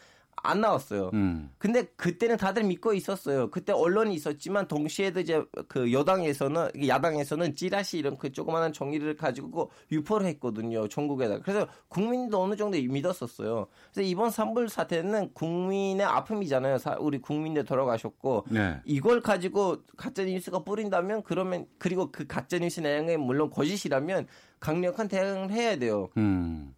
안 0.42 0.60
나왔어요. 0.60 1.10
음. 1.14 1.50
근데 1.58 1.84
그때는 1.96 2.36
다들 2.36 2.64
믿고 2.64 2.92
있었어요. 2.92 3.50
그때 3.50 3.72
언론이 3.72 4.14
있었지만 4.14 4.68
동시에도 4.68 5.20
이제 5.20 5.42
그 5.68 5.92
여당에서는 5.92 6.86
야당에서는 6.86 7.54
찌라시 7.54 7.98
이런 7.98 8.16
그 8.16 8.32
조그마한 8.32 8.72
정의를 8.72 9.16
가지고 9.16 9.70
유포를 9.90 10.26
했거든요. 10.28 10.88
전국에다. 10.88 11.40
그래서 11.40 11.66
국민도 11.88 12.42
어느 12.42 12.56
정도 12.56 12.78
믿었었어요. 12.78 13.66
그래서 13.92 14.08
이번 14.08 14.30
산불 14.30 14.68
사태는 14.68 15.32
국민의 15.32 16.04
아픔이잖아요. 16.04 16.78
우리 17.00 17.18
국민들 17.18 17.64
돌아가셨고 17.64 18.46
네. 18.50 18.80
이걸 18.84 19.20
가지고 19.20 19.78
가짜 19.96 20.24
뉴스가 20.24 20.64
뿌린다면 20.64 21.22
그러면 21.22 21.66
그리고 21.78 22.10
그 22.10 22.26
가짜 22.26 22.58
뉴스 22.58 22.80
내용이 22.80 23.16
물론 23.16 23.50
거짓이라면 23.50 24.26
강력한 24.60 25.08
대응을 25.08 25.50
해야 25.50 25.76
돼요. 25.76 26.08
음. 26.16 26.74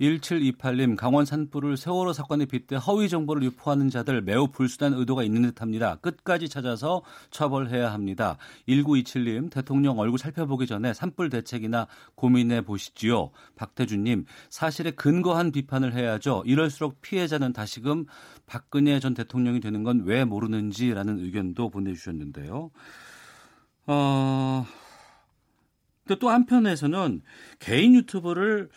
1728님 0.00 0.96
강원 0.96 1.24
산불을 1.24 1.76
세월호 1.76 2.12
사건에 2.12 2.46
빗대 2.46 2.76
허위 2.76 3.08
정보를 3.08 3.42
유포하는 3.42 3.90
자들 3.90 4.22
매우 4.22 4.48
불순한 4.48 4.98
의도가 4.98 5.22
있는 5.22 5.42
듯합니다. 5.42 5.96
끝까지 5.96 6.48
찾아서 6.48 7.02
처벌해야 7.30 7.92
합니다. 7.92 8.36
1927님 8.68 9.50
대통령 9.50 9.98
얼굴 9.98 10.18
살펴보기 10.18 10.66
전에 10.66 10.94
산불 10.94 11.30
대책이나 11.30 11.88
고민해 12.14 12.62
보시지요. 12.62 13.30
박태준님 13.56 14.24
사실에 14.50 14.92
근거한 14.92 15.52
비판을 15.52 15.94
해야죠. 15.94 16.42
이럴수록 16.46 17.00
피해자는 17.00 17.52
다시금 17.52 18.06
박근혜 18.46 19.00
전 19.00 19.14
대통령이 19.14 19.60
되는 19.60 19.82
건 19.82 19.96
왜 20.06 20.24
모르는지라는 20.24 21.18
의견도 21.18 21.70
보내주셨는데요. 21.70 22.70
어... 23.86 24.66
또 26.20 26.30
한편에서는 26.30 27.22
개인 27.58 27.94
유튜브를 27.94 28.70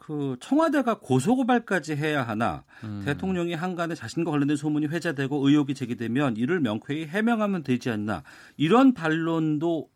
그 0.00 0.36
청와대가 0.40 0.98
고소고발까지 0.98 1.94
해야 1.94 2.22
하나 2.26 2.64
음. 2.84 3.02
대통령이 3.04 3.52
한간에 3.52 3.94
자신과 3.94 4.30
관련된 4.30 4.56
소문이 4.56 4.86
회자되고 4.86 5.46
의혹이 5.46 5.74
제기되면 5.74 6.38
이를 6.38 6.58
명쾌히 6.60 7.04
해명하면 7.04 7.62
되지 7.62 7.90
않나 7.90 8.22
이런 8.56 8.94
반론도 8.94 9.90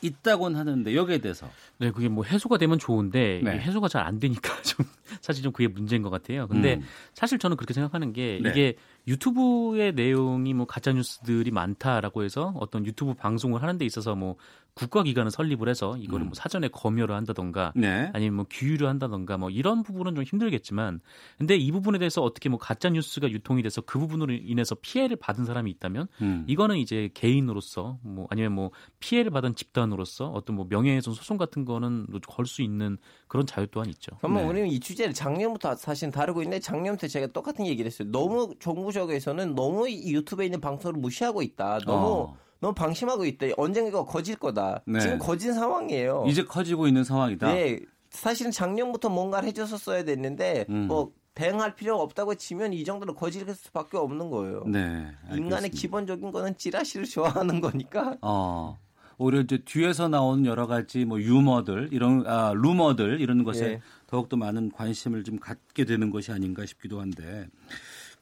있다곤 0.00 0.56
하는데 0.56 0.96
여기에 0.96 1.18
대해서 1.18 1.50
네 1.78 1.90
그게 1.90 2.08
뭐 2.08 2.24
해소가 2.24 2.56
되면 2.56 2.78
좋은데 2.78 3.42
네. 3.44 3.58
해소가 3.58 3.88
잘 3.88 4.02
안 4.02 4.18
되니까 4.18 4.50
좀 4.64 4.86
사실 5.20 5.42
좀 5.42 5.52
그게 5.52 5.68
문제인 5.68 6.00
것 6.00 6.08
같아요. 6.08 6.48
근데 6.48 6.76
음. 6.76 6.82
사실 7.12 7.38
저는 7.38 7.58
그렇게 7.58 7.74
생각하는 7.74 8.14
게 8.14 8.40
네. 8.42 8.50
이게 8.50 8.74
유튜브의 9.06 9.94
내용이 9.94 10.54
뭐 10.54 10.66
가짜 10.66 10.92
뉴스들이 10.92 11.50
많다라고 11.50 12.22
해서 12.22 12.54
어떤 12.60 12.86
유튜브 12.86 13.14
방송을 13.14 13.62
하는 13.62 13.78
데 13.78 13.84
있어서 13.84 14.14
뭐 14.14 14.36
국가기관을 14.74 15.30
설립을 15.30 15.68
해서 15.68 15.96
이거를 15.98 16.26
음. 16.26 16.28
뭐 16.28 16.34
사전에 16.34 16.68
검열을 16.68 17.14
한다던가 17.14 17.72
네. 17.76 18.10
아니면 18.14 18.36
뭐 18.36 18.46
규율을 18.48 18.88
한다던가 18.88 19.36
뭐 19.36 19.50
이런 19.50 19.82
부분은 19.82 20.14
좀 20.14 20.24
힘들겠지만 20.24 21.00
근데 21.36 21.56
이 21.56 21.70
부분에 21.72 21.98
대해서 21.98 22.22
어떻게 22.22 22.48
뭐 22.48 22.58
가짜 22.58 22.88
뉴스가 22.88 23.30
유통이 23.30 23.62
돼서 23.62 23.82
그 23.82 23.98
부분으로 23.98 24.32
인해서 24.32 24.74
피해를 24.80 25.16
받은 25.16 25.44
사람이 25.44 25.70
있다면 25.72 26.06
음. 26.22 26.44
이거는 26.46 26.78
이제 26.78 27.10
개인으로서 27.12 27.98
뭐 28.02 28.26
아니면 28.30 28.52
뭐 28.52 28.70
피해를 28.98 29.30
받은 29.30 29.56
집단으로서 29.56 30.28
어떤 30.28 30.56
뭐 30.56 30.66
명예훼손 30.70 31.12
소송 31.12 31.36
같은 31.36 31.64
거는 31.64 32.06
걸 32.26 32.42
수 32.52 32.60
있는 32.60 32.98
그런 33.28 33.46
자유 33.46 33.66
또한 33.68 33.88
있죠. 33.90 34.12
그러면 34.18 34.42
네. 34.42 34.48
우리는 34.48 34.68
이 34.68 34.78
주제를 34.78 35.14
작년부터 35.14 35.74
사실 35.76 36.10
다루고 36.10 36.42
있는데 36.42 36.60
작년부터 36.60 37.08
제가 37.08 37.28
똑같은 37.28 37.66
얘기를 37.66 37.86
했어요. 37.86 38.10
너무 38.10 38.54
정부 38.60 38.91
적에서는 38.92 39.54
너무 39.54 39.90
유튜브에 39.90 40.46
있는 40.46 40.60
방송을 40.60 40.98
무시하고 41.00 41.42
있다. 41.42 41.80
너무 41.86 42.06
어. 42.06 42.36
너무 42.60 42.74
방심하고 42.74 43.24
있다. 43.24 43.48
언젠가 43.56 44.04
거질 44.04 44.36
거다. 44.36 44.82
네. 44.86 45.00
지금 45.00 45.18
거진 45.18 45.52
상황이에요. 45.52 46.24
이제 46.28 46.44
커지고 46.44 46.86
있는 46.86 47.02
상황이다. 47.02 47.52
네. 47.52 47.80
사실은 48.10 48.52
작년부터 48.52 49.08
뭔가를 49.08 49.48
해줬었어야 49.48 50.04
됐는데 50.04 50.66
음. 50.68 50.86
뭐 50.86 51.12
대응할 51.34 51.74
필요가 51.74 52.02
없다고 52.02 52.34
치면 52.34 52.72
이 52.74 52.84
정도로 52.84 53.14
거질 53.14 53.52
수밖에 53.54 53.96
없는 53.96 54.30
거예요. 54.30 54.64
네, 54.66 54.80
알겠습니다. 54.80 55.36
인간의 55.36 55.70
기본적인 55.70 56.30
거는 56.30 56.56
찌라시를 56.58 57.06
좋아하는 57.06 57.60
거니까. 57.60 58.16
어. 58.20 58.78
오히려 59.18 59.40
이제 59.40 59.58
뒤에서 59.64 60.08
나온 60.08 60.46
여러 60.46 60.66
가지 60.66 61.04
뭐 61.04 61.20
유머들 61.20 61.90
이런 61.92 62.26
아 62.26 62.52
루머들 62.54 63.20
이런 63.20 63.44
것에 63.44 63.64
예. 63.64 63.80
더욱더 64.06 64.36
많은 64.36 64.70
관심을 64.70 65.22
좀 65.22 65.38
갖게 65.38 65.84
되는 65.84 66.10
것이 66.10 66.32
아닌가 66.32 66.66
싶기도 66.66 67.00
한데 67.00 67.46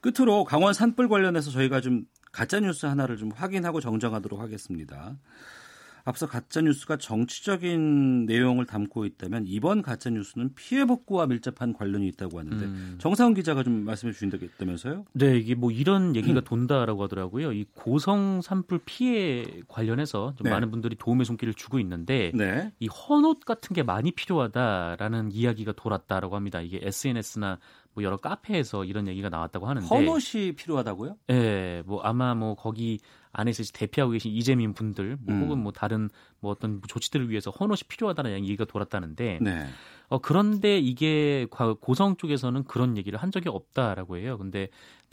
끝으로 0.01 0.43
강원 0.43 0.73
산불 0.73 1.07
관련해서 1.07 1.51
저희가 1.51 1.81
좀 1.81 2.05
가짜 2.31 2.59
뉴스 2.59 2.85
하나를 2.85 3.17
좀 3.17 3.31
확인하고 3.31 3.79
정정하도록 3.79 4.39
하겠습니다. 4.39 5.17
앞서 6.03 6.25
가짜 6.25 6.61
뉴스가 6.61 6.97
정치적인 6.97 8.25
내용을 8.25 8.65
담고 8.65 9.05
있다면 9.05 9.45
이번 9.47 9.81
가짜 9.81 10.09
뉴스는 10.09 10.55
피해 10.55 10.85
복구와 10.85 11.27
밀접한 11.27 11.73
관련이 11.73 12.07
있다고 12.07 12.39
하는데 12.39 12.65
음. 12.65 12.95
정상훈 12.97 13.33
기자가 13.33 13.63
좀 13.63 13.85
말씀해 13.85 14.13
주신다면서요? 14.13 15.05
네, 15.13 15.37
이게 15.37 15.55
뭐 15.55 15.71
이런 15.71 16.15
얘기가 16.15 16.39
음. 16.39 16.43
돈다라고 16.43 17.03
하더라고요. 17.03 17.53
이 17.53 17.65
고성 17.75 18.41
산불 18.41 18.81
피해 18.85 19.45
관련해서 19.67 20.33
좀 20.37 20.45
네. 20.45 20.49
많은 20.49 20.71
분들이 20.71 20.95
도움의 20.95 21.25
손길을 21.25 21.53
주고 21.53 21.79
있는데 21.79 22.31
네. 22.33 22.71
이 22.79 22.87
헌옷 22.87 23.45
같은 23.45 23.75
게 23.75 23.83
많이 23.83 24.11
필요하다라는 24.11 25.31
이야기가 25.31 25.73
돌았다라고 25.73 26.35
합니다. 26.35 26.61
이게 26.61 26.79
SNS나 26.81 27.59
뭐 27.93 28.03
여러 28.03 28.17
카페에서 28.17 28.85
이런 28.85 29.07
얘기가 29.07 29.29
나왔다고 29.29 29.67
하는데 29.67 29.87
헌옷이 29.87 30.53
필요하다고요? 30.55 31.17
네, 31.27 31.83
뭐 31.85 32.01
아마 32.01 32.33
뭐 32.35 32.55
거기 32.55 32.99
안에서 33.33 33.63
대피하고 33.73 34.11
계신 34.11 34.31
이재민 34.31 34.73
분들 34.73 35.17
뭐 35.21 35.35
음. 35.35 35.43
혹은 35.43 35.57
뭐 35.59 35.71
다른 35.71 36.09
뭐 36.39 36.51
어떤 36.51 36.81
조치들을 36.87 37.29
위해서 37.29 37.51
헌옷이 37.51 37.81
필요하다는 37.87 38.33
얘기가 38.43 38.65
돌았다는데 38.65 39.39
네. 39.41 39.67
어, 40.11 40.19
그런데 40.19 40.77
이게 40.77 41.47
고성 41.79 42.17
쪽에서는 42.17 42.65
그런 42.65 42.97
얘기를 42.97 43.17
한 43.17 43.31
적이 43.31 43.49
없다라고 43.49 44.17
해요. 44.17 44.37
근데 44.37 44.67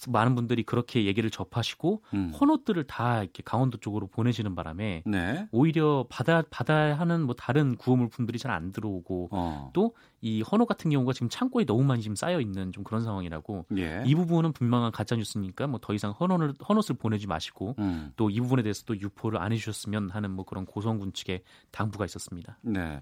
많은 0.06 0.36
분들이 0.36 0.62
그렇게 0.62 1.06
얘기를 1.06 1.28
접하시고 1.28 2.02
음. 2.14 2.32
헌옷들을 2.38 2.84
다 2.84 3.22
이렇게 3.22 3.42
강원도 3.44 3.78
쪽으로 3.78 4.06
보내시는 4.06 4.54
바람에 4.54 5.02
네. 5.06 5.48
오히려 5.50 6.06
바다 6.08 6.42
바다에 6.50 6.92
하는 6.92 7.22
뭐 7.22 7.34
다른 7.34 7.76
구호 7.76 7.96
물품들이 7.96 8.38
잘 8.38 8.48
안 8.48 8.72
들어오고 8.72 9.28
어. 9.30 9.70
또이 9.74 10.42
헌옷 10.42 10.66
같은 10.66 10.90
경우가 10.90 11.12
지금 11.12 11.28
창고에 11.28 11.64
너무 11.64 11.84
많이 11.84 12.00
지금 12.02 12.16
쌓여 12.16 12.40
있는 12.40 12.72
좀 12.72 12.82
그런 12.82 13.02
상황이라고 13.02 13.66
예. 13.76 14.02
이 14.06 14.14
부분은 14.14 14.52
분명한 14.52 14.90
가짜 14.90 15.14
뉴스니까 15.16 15.66
뭐 15.66 15.78
더 15.82 15.94
이상 15.94 16.12
헌옷을 16.12 16.54
헌옷을 16.68 16.96
보내지 16.96 17.26
마시고 17.26 17.74
음. 17.78 18.12
또이 18.16 18.40
부분에 18.40 18.62
대해서 18.62 18.84
또 18.84 18.98
유포를 18.98 19.40
안 19.40 19.52
해주셨으면 19.52 20.10
하는 20.10 20.30
뭐 20.30 20.44
그런 20.44 20.64
고성군 20.66 21.12
측의 21.12 21.42
당부가 21.70 22.04
있었습니다. 22.04 22.58
네. 22.62 23.00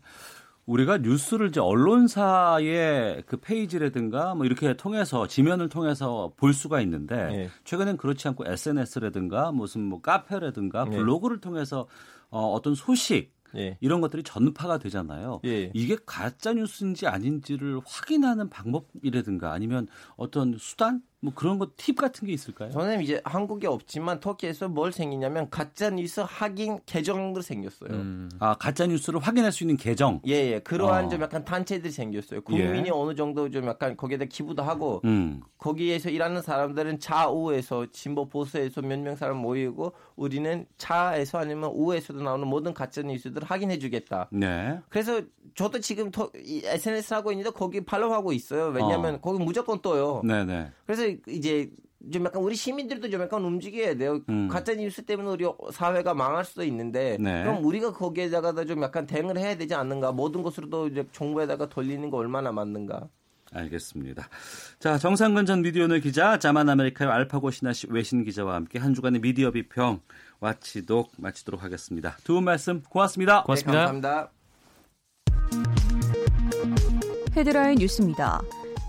우리가 0.66 0.98
뉴스를 0.98 1.48
이제 1.48 1.60
언론사의 1.60 3.22
그 3.26 3.36
페이지라든가 3.36 4.34
뭐 4.34 4.44
이렇게 4.44 4.76
통해서 4.76 5.26
지면을 5.26 5.68
통해서 5.68 6.32
볼 6.36 6.52
수가 6.52 6.80
있는데 6.82 7.16
네. 7.26 7.50
최근엔 7.64 7.96
그렇지 7.96 8.26
않고 8.28 8.44
SNS라든가 8.46 9.52
무슨 9.52 9.82
뭐 9.82 10.00
카페라든가 10.00 10.84
네. 10.84 10.96
블로그를 10.96 11.40
통해서 11.40 11.86
어, 12.30 12.52
어떤 12.52 12.74
소식 12.74 13.36
예. 13.54 13.78
이런 13.80 14.00
것들이 14.00 14.22
전파가 14.22 14.78
되잖아요. 14.78 15.40
예. 15.44 15.70
이게 15.72 15.96
가짜 16.04 16.52
뉴스인지 16.52 17.06
아닌지를 17.06 17.80
확인하는 17.86 18.50
방법이라든가 18.50 19.52
아니면 19.52 19.86
어떤 20.16 20.56
수단 20.58 21.00
뭐 21.20 21.32
그런 21.34 21.58
거 21.58 21.66
팁 21.76 21.96
같은 21.96 22.26
게 22.26 22.32
있을까요? 22.34 22.70
저는 22.70 23.00
이제 23.02 23.20
한국에 23.24 23.66
없지만 23.66 24.20
터키에서 24.20 24.68
뭘 24.68 24.92
생기냐면 24.92 25.48
가짜 25.50 25.90
뉴스 25.90 26.20
확인 26.20 26.78
계정도 26.86 27.40
생겼어요. 27.40 27.90
음. 27.90 28.28
아 28.38 28.54
가짜 28.54 28.86
뉴스를 28.86 29.20
확인할 29.20 29.50
수 29.50 29.64
있는 29.64 29.76
계정? 29.76 30.20
예예. 30.26 30.52
예. 30.52 30.58
그러한 30.60 31.06
어. 31.06 31.08
좀 31.08 31.22
약간 31.22 31.44
단체들이 31.44 31.90
생겼어요. 31.92 32.42
국민이 32.42 32.88
예. 32.88 32.90
어느 32.92 33.14
정도 33.14 33.50
좀 33.50 33.66
약간 33.66 33.96
거기에다 33.96 34.26
기부도 34.26 34.62
하고 34.62 35.00
음. 35.04 35.40
거기에서 35.58 36.10
일하는 36.10 36.42
사람들은 36.42 37.00
좌우에서 37.00 37.86
진보 37.92 38.28
보수에서 38.28 38.82
몇 38.82 38.96
명 39.00 39.16
사람 39.16 39.38
모이고 39.38 39.92
우리는 40.16 40.66
차에서 40.78 41.38
아니면 41.38 41.70
우에서도 41.74 42.22
나오는 42.22 42.46
모든 42.46 42.72
가짜 42.74 43.02
뉴스들을 43.02 43.46
확인해주겠다. 43.48 44.28
네. 44.32 44.80
그래서 44.88 45.20
저도 45.54 45.80
지금 45.80 46.10
더, 46.10 46.30
SNS 46.34 47.14
하고 47.14 47.32
있는데 47.32 47.50
거기 47.50 47.84
팔로우하고 47.84 48.32
있어요. 48.32 48.66
왜냐하면 48.66 49.16
어. 49.16 49.20
거기 49.20 49.42
무조건 49.42 49.80
떠요. 49.80 50.22
네네. 50.24 50.70
그래서 50.86 51.15
이제 51.28 51.70
좀 52.12 52.24
약간 52.24 52.42
우리 52.42 52.54
시민들도 52.54 53.10
좀 53.10 53.20
약간 53.22 53.44
움직여야 53.44 53.96
돼요. 53.96 54.20
음. 54.28 54.48
가짜 54.48 54.74
뉴스 54.74 55.02
때문에 55.04 55.28
우리 55.28 55.44
사회가 55.72 56.14
망할 56.14 56.44
수도 56.44 56.62
있는데 56.64 57.16
네. 57.18 57.42
그럼 57.42 57.64
우리가 57.64 57.92
거기에다가 57.92 58.64
좀 58.64 58.82
약간 58.82 59.06
대응을 59.06 59.38
해야 59.38 59.56
되지 59.56 59.74
않는가? 59.74 60.12
모든 60.12 60.42
것으로도 60.42 60.88
이제 60.88 61.04
정부에다가 61.12 61.68
돌리는 61.68 62.08
거 62.10 62.18
얼마나 62.18 62.52
맞는가? 62.52 63.08
알겠습니다. 63.52 64.28
자, 64.80 64.98
정상근 64.98 65.46
전 65.46 65.62
미디어오늘 65.62 66.00
기자, 66.00 66.38
자만 66.38 66.68
아메리카의 66.68 67.10
알파고 67.10 67.50
시나씨 67.50 67.72
외신 67.88 68.24
기자와 68.24 68.54
함께 68.54 68.78
한 68.78 68.92
주간의 68.92 69.20
미디어 69.20 69.50
비평 69.52 70.00
watchdog 70.40 71.12
마치도록 71.16 71.62
하겠습니다. 71.62 72.16
두 72.24 72.34
분 72.34 72.44
말씀 72.44 72.82
고맙습니다. 72.82 73.42
고맙습니다. 73.44 73.92
네, 73.92 74.00
감사합니다. 74.00 74.30
헤드라인 77.36 77.78
뉴스입니다. 77.78 78.40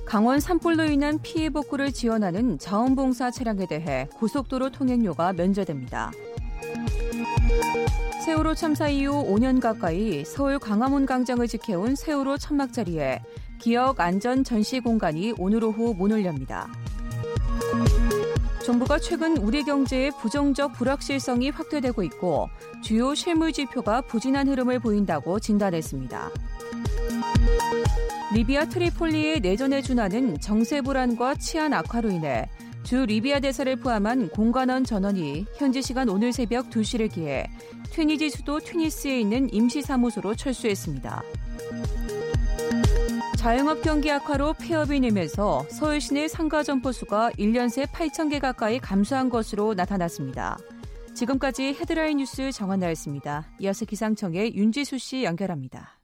강원 0.07 0.39
산불로 0.39 0.85
인한 0.85 1.19
피해 1.21 1.49
복구를 1.49 1.91
지원하는 1.91 2.57
자원봉사 2.57 3.29
차량에 3.29 3.67
대해 3.67 4.07
고속도로 4.15 4.69
통행료가 4.69 5.33
면제됩니다. 5.33 6.11
세월호 8.23 8.55
참사 8.55 8.87
이후 8.87 9.25
5년 9.25 9.59
가까이 9.59 10.23
서울 10.23 10.59
광화문 10.59 11.05
광장을 11.05 11.45
지켜온 11.45 11.95
세월호 11.95 12.37
천막 12.37 12.71
자리에 12.71 13.21
기억 13.59 13.99
안전 13.99 14.45
전시 14.45 14.79
공간이 14.79 15.33
오늘 15.37 15.61
오후 15.65 15.93
문을 15.93 16.23
엽니다. 16.23 16.69
정부가 18.63 18.99
최근 18.99 19.35
우리 19.37 19.63
경제의 19.63 20.11
부정적 20.21 20.73
불확실성이 20.73 21.49
확대되고 21.49 22.01
있고 22.03 22.49
주요 22.81 23.13
실물 23.13 23.51
지표가 23.51 24.01
부진한 24.01 24.47
흐름을 24.47 24.79
보인다고 24.79 25.39
진단했습니다. 25.39 26.29
리비아 28.34 28.65
트리폴리의 28.65 29.39
내전에 29.39 29.82
준하는 29.82 30.39
정세 30.41 30.82
불안과 30.82 31.36
치안 31.36 31.73
악화로 31.73 32.09
인해 32.09 32.49
주 32.84 33.05
리비아 33.05 33.39
대사를 33.39 33.73
포함한 33.78 34.30
공관원 34.30 34.84
전원이 34.84 35.45
현지 35.55 35.82
시간 35.82 36.09
오늘 36.09 36.34
새벽 36.34 36.69
2시를 36.69 37.11
기해 37.11 37.49
튀니지 37.91 38.30
수도 38.30 38.59
튀니스에 38.59 39.21
있는 39.21 39.51
임시사무소로 39.53 40.36
철수했습니다. 40.36 41.23
자영업 43.38 43.82
경기 43.82 44.11
악화로 44.11 44.55
폐업이 44.59 44.99
늘면서 44.99 45.65
서울 45.69 46.01
시내 46.01 46.28
상가 46.28 46.63
점포 46.63 46.91
수가 46.91 47.32
1년 47.32 47.69
새 47.69 47.86
8천 47.86 48.30
개 48.30 48.39
가까이 48.39 48.80
감소한 48.80 49.30
것으로 49.30 49.73
나타났습니다. 49.73 50.57
지금까지 51.13 51.78
헤드라인 51.80 52.17
뉴스 52.17 52.51
정한나였습니다. 52.51 53.47
이어서 53.59 53.86
기상청의 53.86 54.55
윤지수 54.55 54.97
씨 54.97 55.23
연결합니다. 55.23 55.96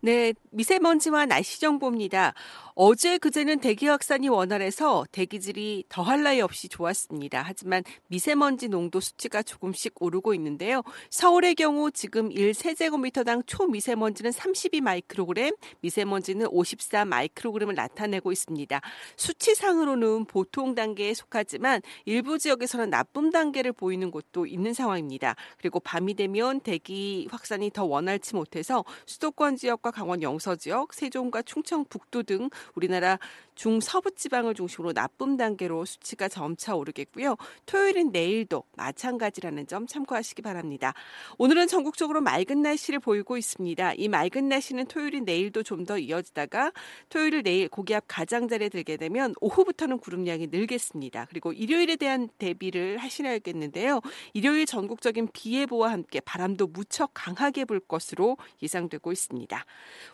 네, 0.00 0.34
미세먼지와 0.50 1.26
날씨 1.26 1.60
정보입니다. 1.60 2.34
어제 2.78 3.16
그제는 3.16 3.60
대기 3.60 3.86
확산이 3.86 4.28
원활해서 4.28 5.06
대기질이 5.10 5.84
더할 5.88 6.22
나위 6.22 6.42
없이 6.42 6.68
좋았습니다. 6.68 7.42
하지만 7.42 7.82
미세먼지 8.08 8.68
농도 8.68 9.00
수치가 9.00 9.42
조금씩 9.42 9.94
오르고 9.98 10.34
있는데요. 10.34 10.82
서울의 11.08 11.54
경우 11.54 11.90
지금 11.90 12.28
1세제곱미터당 12.28 13.44
초미세먼지는 13.46 14.30
32 14.30 14.82
마이크로그램, 14.82 15.54
미세먼지는 15.80 16.48
54 16.50 17.06
마이크로그램을 17.06 17.74
나타내고 17.74 18.30
있습니다. 18.30 18.78
수치상으로는 19.16 20.26
보통 20.26 20.74
단계에 20.74 21.14
속하지만 21.14 21.80
일부 22.04 22.38
지역에서는 22.38 22.90
나쁨 22.90 23.30
단계를 23.30 23.72
보이는 23.72 24.10
곳도 24.10 24.44
있는 24.44 24.74
상황입니다. 24.74 25.34
그리고 25.56 25.80
밤이 25.80 26.12
되면 26.12 26.60
대기 26.60 27.26
확산이 27.30 27.70
더 27.70 27.86
원활치 27.86 28.34
못해서 28.34 28.84
수도권 29.06 29.56
지역과 29.56 29.92
강원 29.92 30.20
영서 30.20 30.56
지역, 30.56 30.92
세종과 30.92 31.40
충청 31.40 31.86
북도 31.86 32.24
등 32.24 32.50
우리나라 32.74 33.18
중서부 33.56 34.14
지방을 34.14 34.54
중심으로 34.54 34.92
나쁨 34.92 35.36
단계로 35.36 35.84
수치가 35.84 36.28
점차 36.28 36.76
오르겠고요. 36.76 37.36
토요일은 37.66 38.12
내일도 38.12 38.64
마찬가지라는 38.76 39.66
점 39.66 39.86
참고하시기 39.86 40.42
바랍니다. 40.42 40.92
오늘은 41.38 41.66
전국적으로 41.66 42.20
맑은 42.20 42.62
날씨를 42.62 43.00
보이고 43.00 43.36
있습니다. 43.36 43.94
이 43.94 44.08
맑은 44.08 44.48
날씨는 44.48 44.86
토요일인 44.86 45.24
내일도 45.24 45.62
좀 45.62 45.86
더 45.86 45.98
이어지다가 45.98 46.72
토요일 47.08 47.42
내일 47.42 47.68
고기압 47.68 48.04
가장자리에 48.08 48.68
들게 48.68 48.96
되면 48.96 49.34
오후부터는 49.40 49.98
구름량이 49.98 50.48
늘겠습니다. 50.48 51.26
그리고 51.30 51.52
일요일에 51.52 51.96
대한 51.96 52.28
대비를 52.38 52.98
하시야겠는데요. 52.98 54.00
일요일 54.34 54.66
전국적인 54.66 55.28
비 55.32 55.60
예보와 55.60 55.92
함께 55.92 56.20
바람도 56.20 56.66
무척 56.68 57.12
강하게 57.14 57.64
불 57.64 57.80
것으로 57.80 58.36
예상되고 58.62 59.12
있습니다. 59.12 59.64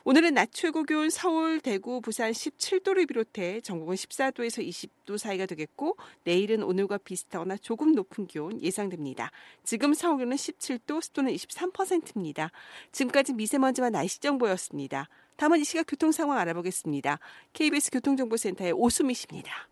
오늘은 0.04 0.34
낮 0.34 0.50
최고 0.52 0.82
기온 0.82 1.10
서울, 1.10 1.60
대구, 1.60 2.00
부산 2.00 2.30
17도를 2.32 3.08
비롯 3.08 3.31
해 3.38 3.60
전국은 3.60 3.94
14도에서 3.94 4.66
20도 4.66 5.18
사이가 5.18 5.46
되겠고 5.46 5.96
내일은 6.24 6.62
오늘과 6.62 6.98
비슷하거나 6.98 7.56
조금 7.58 7.92
높은 7.92 8.26
기온 8.26 8.60
예상됩니다. 8.60 9.30
지금 9.64 9.94
서울은 9.94 10.30
17도, 10.30 11.02
습도는 11.02 11.32
23%입니다. 11.32 12.50
지금까지 12.92 13.32
미세먼지와 13.34 13.90
날씨 13.90 14.20
정보였습니다. 14.20 15.08
다음은 15.36 15.60
이 15.60 15.64
시각 15.64 15.84
교통 15.88 16.12
상황 16.12 16.38
알아보겠습니다. 16.38 17.18
KBS 17.52 17.90
교통정보센터의 17.90 18.72
오수미 18.72 19.14
씨입니다. 19.14 19.68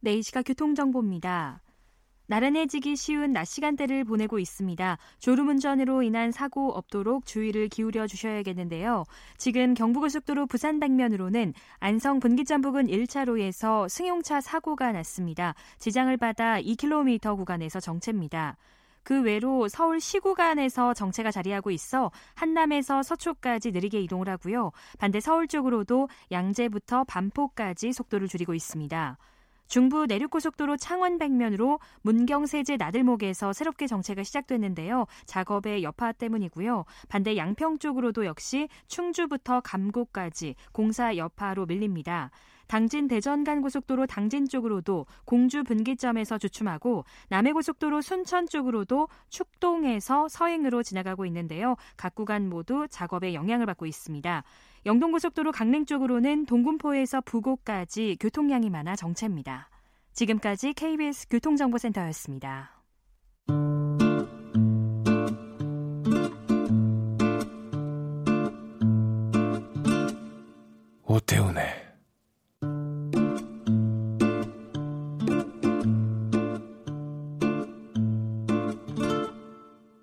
네, 0.00 0.14
이 0.14 0.22
시각 0.22 0.42
교통정보입니다. 0.42 1.60
나른해지기 2.30 2.94
쉬운 2.94 3.32
낮 3.32 3.44
시간대를 3.44 4.04
보내고 4.04 4.38
있습니다. 4.38 4.98
졸음운전으로 5.18 6.04
인한 6.04 6.30
사고 6.30 6.70
없도록 6.70 7.26
주의를 7.26 7.66
기울여 7.66 8.06
주셔야겠는데요. 8.06 9.02
지금 9.36 9.74
경부고속도로 9.74 10.46
부산 10.46 10.78
방면으로는 10.78 11.54
안성 11.80 12.20
분기점 12.20 12.60
부근 12.60 12.86
1차로에서 12.86 13.88
승용차 13.88 14.40
사고가 14.42 14.92
났습니다. 14.92 15.56
지장을 15.80 16.16
받아 16.18 16.60
2km 16.60 17.36
구간에서 17.36 17.80
정체입니다. 17.80 18.56
그 19.02 19.22
외로 19.22 19.66
서울 19.66 20.00
시구간에서 20.00 20.94
정체가 20.94 21.32
자리하고 21.32 21.72
있어 21.72 22.12
한남에서 22.34 23.02
서초까지 23.02 23.72
느리게 23.72 24.00
이동을 24.02 24.28
하고요. 24.28 24.70
반대 25.00 25.18
서울 25.18 25.48
쪽으로도 25.48 26.08
양재부터 26.30 27.02
반포까지 27.02 27.92
속도를 27.92 28.28
줄이고 28.28 28.54
있습니다. 28.54 29.18
중부 29.70 30.06
내륙고속도로 30.06 30.76
창원 30.76 31.16
백면으로 31.16 31.78
문경세제 32.02 32.76
나들목에서 32.76 33.52
새롭게 33.52 33.86
정체가 33.86 34.24
시작됐는데요. 34.24 35.06
작업의 35.26 35.84
여파 35.84 36.10
때문이고요. 36.10 36.84
반대 37.08 37.36
양평 37.36 37.78
쪽으로도 37.78 38.26
역시 38.26 38.68
충주부터 38.88 39.60
감곡까지 39.60 40.56
공사 40.72 41.16
여파로 41.16 41.66
밀립니다. 41.66 42.32
당진 42.66 43.06
대전 43.06 43.44
간 43.44 43.62
고속도로 43.62 44.06
당진 44.06 44.48
쪽으로도 44.48 45.06
공주 45.24 45.62
분기점에서 45.62 46.38
주춤하고 46.38 47.04
남해 47.28 47.52
고속도로 47.52 48.00
순천 48.00 48.48
쪽으로도 48.48 49.08
축동에서 49.28 50.28
서행으로 50.28 50.82
지나가고 50.82 51.26
있는데요. 51.26 51.76
각 51.96 52.16
구간 52.16 52.48
모두 52.48 52.86
작업에 52.88 53.34
영향을 53.34 53.66
받고 53.66 53.86
있습니다. 53.86 54.42
영동고속도로 54.86 55.52
강릉 55.52 55.84
쪽으로는 55.84 56.46
동군포에서 56.46 57.20
부곡까지 57.22 58.16
교통량이 58.20 58.70
많아 58.70 58.96
정체입니다. 58.96 59.68
지금까지 60.12 60.72
KBS 60.72 61.28
교통정보센터였습니다. 61.28 62.80
오태훈의 71.04 71.90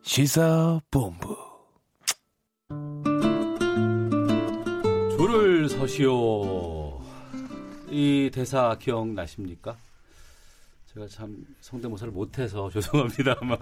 시사본부 0.01 1.26
줄을 5.17 5.67
서시오. 5.67 7.01
이 7.89 8.29
대사 8.31 8.77
기억나십니까? 8.77 9.75
제가 10.93 11.07
참 11.07 11.43
성대모사를 11.59 12.13
못해서 12.13 12.69
죄송합니다만 12.71 13.57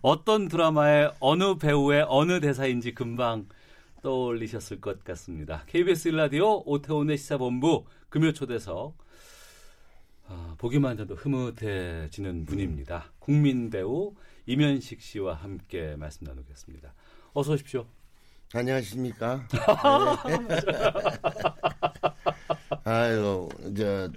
어떤 0.00 0.48
드라마의 0.48 1.12
어느 1.20 1.56
배우의 1.56 2.06
어느 2.08 2.40
대사인지 2.40 2.94
금방 2.94 3.46
떠올리셨을 4.02 4.80
것 4.80 5.04
같습니다. 5.04 5.64
KBS 5.66 6.08
일라디오 6.08 6.62
오태훈의 6.64 7.18
시사본부 7.18 7.84
금요 8.08 8.32
초대석 8.32 8.96
아, 10.28 10.54
보기만 10.56 10.98
해도 10.98 11.14
흐뭇해지는 11.16 12.46
분입니다. 12.46 13.12
국민 13.18 13.68
배우 13.68 14.14
이면식 14.46 15.02
씨와 15.02 15.34
함께 15.34 15.96
말씀 15.96 16.26
나누겠습니다. 16.26 16.94
어서 17.34 17.52
오십시오. 17.52 17.86
안녕하십니까? 18.52 19.46
아유, 22.84 23.48
저 23.76 24.08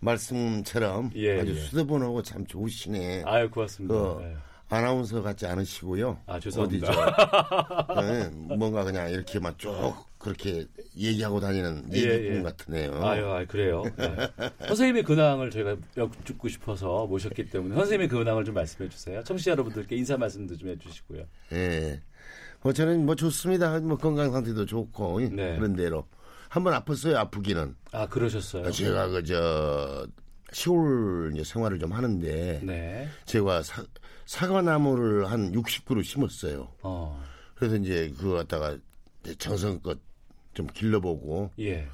말씀처럼 0.00 1.10
예, 1.14 1.40
아주 1.40 1.54
예. 1.54 1.60
수도분하고 1.60 2.22
참 2.22 2.46
좋으시네. 2.46 3.22
아유, 3.24 3.48
고맙습니다. 3.50 3.94
그, 3.94 4.18
예. 4.22 4.36
아나운서 4.70 5.22
같지 5.22 5.46
않으시고요. 5.46 6.18
아, 6.26 6.38
죄송합니다. 6.40 6.90
어디죠? 6.90 8.02
네, 8.02 8.28
뭔가 8.56 8.84
그냥 8.84 9.10
이렇게만 9.10 9.54
쭉 9.56 9.72
그렇게 10.18 10.66
얘기하고 10.96 11.40
다니는 11.40 11.88
예, 11.94 11.98
얘기꾼 11.98 12.38
예. 12.38 12.42
같으네요. 12.42 13.02
아유, 13.02 13.30
아, 13.30 13.44
그래요. 13.46 13.84
네. 13.96 14.28
선생님의 14.66 15.04
근황을 15.04 15.50
저희가 15.50 15.76
여쭙고 15.96 16.48
싶어서 16.48 17.06
모셨기 17.06 17.48
때문에 17.48 17.76
선생님의 17.76 18.08
근황을 18.08 18.44
좀 18.44 18.54
말씀해 18.56 18.90
주세요. 18.90 19.22
청취자 19.22 19.52
여러분들께 19.52 19.96
인사 19.96 20.16
말씀도 20.16 20.58
좀 20.58 20.68
해주시고요. 20.68 21.24
예. 21.52 22.00
뭐 22.62 22.72
저는 22.72 23.06
뭐 23.06 23.14
좋습니다. 23.14 23.78
뭐 23.80 23.96
건강 23.96 24.32
상태도 24.32 24.66
좋고 24.66 25.20
네. 25.20 25.56
그런 25.56 25.76
대로 25.76 26.06
한 26.48 26.64
번 26.64 26.72
아팠어요. 26.74 27.14
아프기는. 27.16 27.76
아 27.92 28.06
그러셨어요. 28.06 28.70
제가 28.70 29.08
그저 29.08 30.06
시골 30.52 31.30
이제 31.34 31.44
생활을 31.44 31.78
좀 31.78 31.92
하는데 31.92 32.60
네. 32.64 33.08
제가 33.26 33.62
사, 33.62 33.84
사과나무를 34.26 35.30
한 35.30 35.52
60그루 35.52 36.02
심었어요. 36.02 36.68
어. 36.82 37.22
그래서 37.54 37.76
이제 37.76 38.12
그거 38.18 38.34
갖다가 38.34 38.76
정성껏 39.38 39.98
좀 40.54 40.66
길러보고 40.68 41.50
예. 41.60 41.86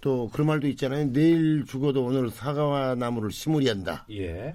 또 0.00 0.28
그런 0.32 0.46
말도 0.46 0.68
있잖아요. 0.68 1.12
내일 1.12 1.64
죽어도 1.66 2.04
오늘 2.04 2.30
사과나무를 2.30 3.32
심으리 3.32 3.68
한다. 3.68 4.06
예. 4.10 4.54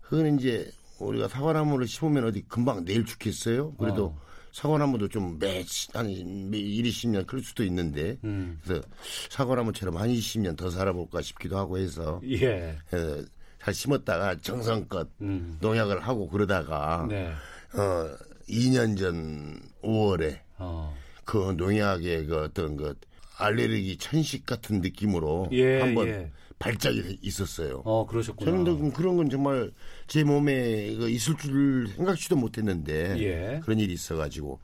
그건 0.00 0.36
이제 0.38 0.68
우리가 0.98 1.28
사과나무를 1.28 1.86
심으면 1.86 2.24
어디 2.24 2.42
금방 2.48 2.84
내일 2.84 3.04
죽겠어요? 3.04 3.74
그래도 3.74 4.06
어. 4.06 4.20
사과나무도 4.52 5.08
좀 5.08 5.38
매, 5.38 5.64
한, 5.92 6.08
1, 6.08 6.50
20년 6.50 7.26
그럴 7.26 7.42
수도 7.42 7.64
있는데, 7.64 8.18
음. 8.24 8.58
그래서 8.64 8.82
사과나무처럼 9.30 9.96
한 9.96 10.08
20년 10.08 10.56
더 10.56 10.70
살아볼까 10.70 11.22
싶기도 11.22 11.58
하고 11.58 11.78
해서, 11.78 12.20
예. 12.24 12.78
어, 12.92 13.24
잘 13.60 13.74
심었다가 13.74 14.36
정성껏 14.38 15.08
음. 15.20 15.58
농약을 15.60 16.00
하고 16.00 16.28
그러다가, 16.28 17.06
네. 17.08 17.32
어, 17.74 18.16
2년 18.48 18.98
전 18.98 19.60
5월에, 19.82 20.40
어. 20.58 20.96
그 21.24 21.52
농약의 21.56 22.26
그 22.26 22.38
어떤 22.44 22.76
그 22.76 22.94
알레르기 23.38 23.98
천식 23.98 24.46
같은 24.46 24.80
느낌으로 24.80 25.48
예, 25.52 25.80
한번 25.80 26.08
예. 26.08 26.30
발작이 26.58 27.18
있었어요. 27.22 27.82
어, 27.84 28.06
그러셨구나. 28.06 28.50
저는 28.50 28.92
그런 28.92 29.16
건 29.16 29.30
정말 29.30 29.70
제 30.06 30.24
몸에 30.24 30.88
있을 31.08 31.36
줄 31.36 31.88
생각지도 31.88 32.36
못했는데 32.36 33.18
예. 33.20 33.60
그런 33.62 33.78
일이 33.78 33.92
있어가지고 33.92 34.58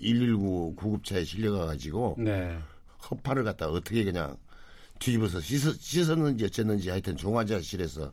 119 0.00 0.74
구급차에 0.76 1.24
실려가가지고 1.24 2.16
네. 2.18 2.58
허파를 3.10 3.44
갖다 3.44 3.68
어떻게 3.68 4.04
그냥 4.04 4.36
뒤집어서 4.98 5.40
씻었, 5.40 5.80
씻었는지 5.80 6.44
어쨌는지 6.44 6.90
하여튼 6.90 7.16
종화자실에서 7.16 8.12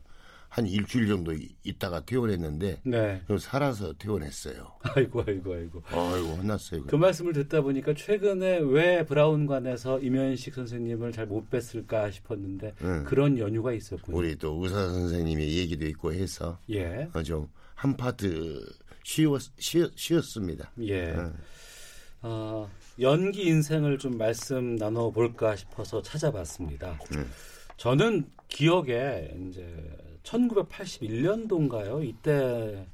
한 0.50 0.66
일주일 0.66 1.06
정도 1.06 1.32
있다가 1.62 2.04
퇴원했는데 2.04 2.80
네. 2.82 3.22
살아서 3.38 3.92
퇴원했어요. 3.94 4.66
아이고 4.82 5.22
아이고 5.26 5.54
아이고. 5.54 5.82
아이고 5.86 6.28
혼났어요. 6.38 6.86
그 6.86 6.96
말씀을 6.96 7.32
듣다 7.32 7.60
보니까 7.60 7.94
최근에 7.94 8.58
왜 8.58 9.04
브라운관에서 9.06 10.00
임현식 10.00 10.52
선생님을 10.52 11.12
잘 11.12 11.30
못 11.30 11.48
뵀을까 11.48 12.10
싶었는데 12.10 12.74
응. 12.82 13.04
그런 13.04 13.38
연유가 13.38 13.72
있었군요. 13.72 14.18
우리 14.18 14.34
또 14.34 14.58
의사 14.60 14.74
선생님의 14.88 15.56
얘기도 15.58 15.86
있고 15.86 16.12
해서 16.12 16.58
예. 16.68 17.08
어, 17.14 17.22
좀한 17.22 17.96
파트 17.96 18.60
쉬었, 19.04 19.40
쉬었, 19.58 19.92
쉬었습니다. 19.94 20.72
예. 20.80 21.12
응. 21.12 21.32
어, 22.22 22.68
연기 22.98 23.46
인생을 23.46 23.98
좀 23.98 24.18
말씀 24.18 24.74
나눠볼까 24.74 25.54
싶어서 25.54 26.02
찾아봤습니다. 26.02 26.98
응. 27.14 27.24
저는 27.76 28.28
기억에 28.48 29.32
이제 29.48 29.64
1981년도인가요? 30.22 32.04
이때 32.04 32.86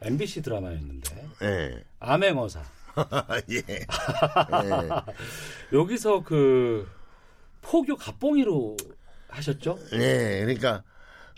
MBC 0.00 0.42
드라마였는데. 0.42 1.28
네. 1.40 1.84
암행어사. 2.00 2.62
예. 3.50 3.56
예. 3.56 3.86
여기서 5.72 6.22
그 6.22 6.88
포교 7.62 7.96
갑봉이로 7.96 8.76
하셨죠? 9.28 9.78
네. 9.92 10.40
그러니까 10.40 10.82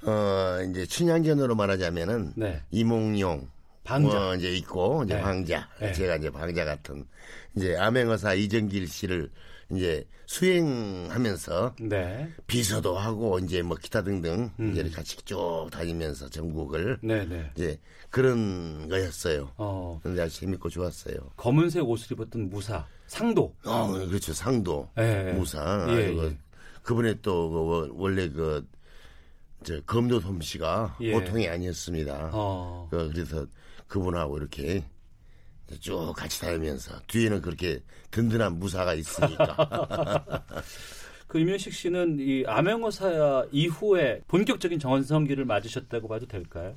어 0.04 0.58
이제 0.68 0.84
춘향전으로 0.86 1.54
말하자면은 1.54 2.32
네. 2.36 2.62
이몽용 2.70 3.48
방자 3.84 4.18
뭐 4.18 4.34
이제 4.34 4.50
있고 4.56 5.02
이제 5.04 5.14
네. 5.14 5.20
방자 5.20 5.68
네. 5.78 5.92
제가 5.92 6.16
이제 6.16 6.30
방자 6.30 6.64
같은 6.64 7.06
이제 7.54 7.76
암행어사 7.76 8.34
이정길 8.34 8.88
씨를 8.88 9.30
이제 9.76 10.06
수행하면서 10.26 11.76
네. 11.80 12.28
비서도 12.46 12.96
하고 12.96 13.38
이제 13.38 13.62
뭐 13.62 13.76
기타 13.76 14.02
등등 14.02 14.50
음. 14.58 14.72
이제 14.72 14.88
같이 14.90 15.16
쭉 15.24 15.68
다니면서 15.70 16.28
전국을 16.30 16.98
네네. 17.02 17.26
네. 17.26 17.50
이제 17.56 17.80
그런 18.10 18.88
거였어요. 18.88 19.50
어. 19.56 20.00
근데 20.02 20.22
아주 20.22 20.40
재밌고 20.40 20.68
좋았어요. 20.68 21.16
검은색 21.36 21.88
옷을 21.88 22.12
입었던 22.12 22.48
무사 22.48 22.86
상도. 23.06 23.54
어, 23.64 23.92
그렇죠 23.92 24.32
상도 24.32 24.88
네. 24.96 25.32
무사. 25.32 25.86
예, 25.90 26.16
예. 26.16 26.38
그분의 26.82 27.22
또그 27.22 27.94
원래 27.94 28.28
그 28.28 28.66
저 29.64 29.80
검도 29.80 30.20
솜씨가 30.20 30.98
예. 31.00 31.12
보통이 31.12 31.48
아니었습니다. 31.48 32.30
어. 32.32 32.86
그, 32.90 33.10
그래서 33.12 33.46
그분하고 33.88 34.36
이렇게 34.38 34.84
쭉 35.80 36.12
같이 36.16 36.40
다니면서 36.40 37.00
뒤에는 37.06 37.40
그렇게 37.42 37.80
든든한 38.10 38.58
무사가 38.58 38.94
있으니까. 38.94 40.42
그 41.26 41.38
임현식 41.38 41.72
씨는 41.72 42.18
이 42.20 42.44
암행어사 42.46 43.46
이후에 43.50 44.20
본격적인 44.28 44.78
전성기를 44.78 45.44
맞으셨다고 45.44 46.06
봐도 46.06 46.26
될까요? 46.26 46.74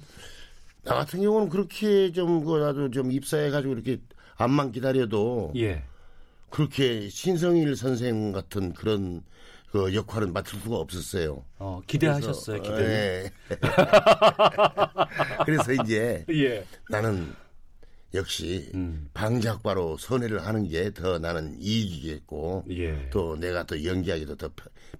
나 0.83 0.95
같은 0.95 1.21
경우는 1.21 1.49
그렇게 1.49 2.11
좀, 2.11 2.43
그, 2.43 2.57
나도 2.57 2.89
좀 2.91 3.11
입사해가지고 3.11 3.73
이렇게 3.73 3.99
암만 4.37 4.71
기다려도. 4.71 5.53
예. 5.57 5.83
그렇게 6.49 7.09
신성일 7.09 7.75
선생 7.75 8.31
같은 8.31 8.73
그런 8.73 9.21
그 9.71 9.93
역할은 9.93 10.31
맡을 10.31 10.59
수가 10.59 10.77
없었어요. 10.77 11.43
어, 11.59 11.81
기대하셨어요, 11.85 12.61
기대. 12.61 13.31
네. 13.49 13.57
그래서 15.45 15.73
이제 15.73 16.25
예. 16.31 16.65
나는 16.89 17.33
역시 18.17 18.69
음. 18.73 19.09
방작과로 19.13 19.97
선회를 19.97 20.45
하는 20.45 20.67
게 20.67 20.91
더 20.91 21.19
나는 21.19 21.55
이익이겠고 21.59 22.65
예. 22.71 23.09
또 23.11 23.35
내가 23.35 23.63
또 23.63 23.83
연기하기도 23.83 24.35
더 24.35 24.49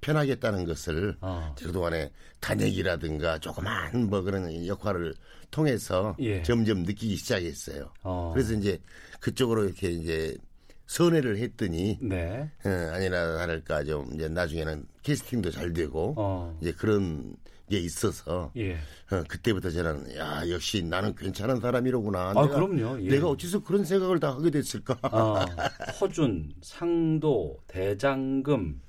편하겠다는 0.02 0.66
것을 0.66 1.18
어. 1.22 1.56
그동안에 1.58 2.12
단역이라든가 2.40 3.40
조그만 3.40 4.10
뭐 4.10 4.22
그런 4.22 4.66
역할을 4.68 5.16
통해서 5.50 6.16
예. 6.20 6.44
점점 6.44 6.84
느끼기 6.84 7.16
시작했어요. 7.16 7.92
어. 8.04 8.32
그래서 8.34 8.54
이제 8.54 8.80
그쪽으로 9.20 9.66
이렇게 9.66 9.90
이제 9.90 10.38
선회를 10.86 11.38
했더니 11.38 11.98
네. 12.02 12.50
어, 12.66 12.70
아니라 12.94 13.38
다를까 13.38 13.84
좀 13.84 14.10
이제 14.14 14.28
나중에는 14.30 14.86
캐스팅도 15.04 15.52
잘 15.52 15.74
되고 15.74 16.14
어. 16.18 16.58
이제 16.62 16.72
그런 16.72 17.36
게 17.70 17.80
있어서 17.80 18.52
예. 18.56 18.76
어, 19.12 19.24
그때부터 19.28 19.70
저는 19.70 20.16
야 20.16 20.50
역시 20.50 20.84
나는 20.84 21.14
괜찮은 21.16 21.60
사람이로구나. 21.60 22.30
아 22.30 22.34
내가, 22.34 22.48
그럼요. 22.48 23.02
예. 23.02 23.10
내가 23.10 23.30
어째서 23.30 23.64
그런 23.64 23.84
생각을 23.84 24.20
다 24.20 24.34
하게 24.34 24.50
됐을까? 24.50 24.98
아, 25.02 25.46
허준, 26.00 26.54
상도, 26.62 27.60
대장금. 27.68 28.82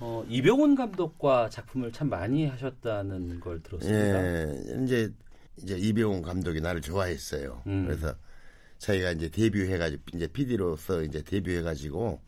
어, 0.00 0.24
이병훈 0.28 0.74
감독과 0.74 1.50
작품을 1.50 1.92
참 1.92 2.08
많이 2.08 2.46
하셨다는 2.46 3.40
걸 3.40 3.62
들었습니다. 3.62 3.98
예, 3.98 4.84
이제 4.84 5.12
이제 5.58 5.76
이병훈 5.76 6.22
감독이 6.22 6.60
나를 6.60 6.80
좋아했어요. 6.80 7.62
음. 7.66 7.84
그래서 7.86 8.14
저희가 8.78 9.12
이제 9.12 9.28
데뷔해가지고 9.28 10.02
이제 10.14 10.26
PD로서 10.28 11.02
이제 11.02 11.22
데뷔해가지고 11.22 12.20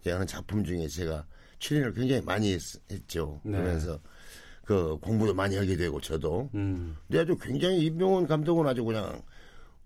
이제 0.00 0.10
하는 0.10 0.26
작품 0.26 0.64
중에 0.64 0.88
제가 0.88 1.26
출연을 1.58 1.92
굉장히 1.92 2.22
많이 2.22 2.52
했, 2.54 2.60
죠 3.06 3.40
네. 3.44 3.52
그러면서 3.52 4.00
그 4.68 4.98
공부도 5.00 5.32
많이 5.32 5.56
하게 5.56 5.76
되고 5.76 5.98
저도. 5.98 6.50
음. 6.54 6.94
근데 7.06 7.20
아주 7.20 7.38
굉장히 7.38 7.86
이병헌 7.86 8.26
감독은 8.26 8.66
아주 8.66 8.84
그냥 8.84 9.22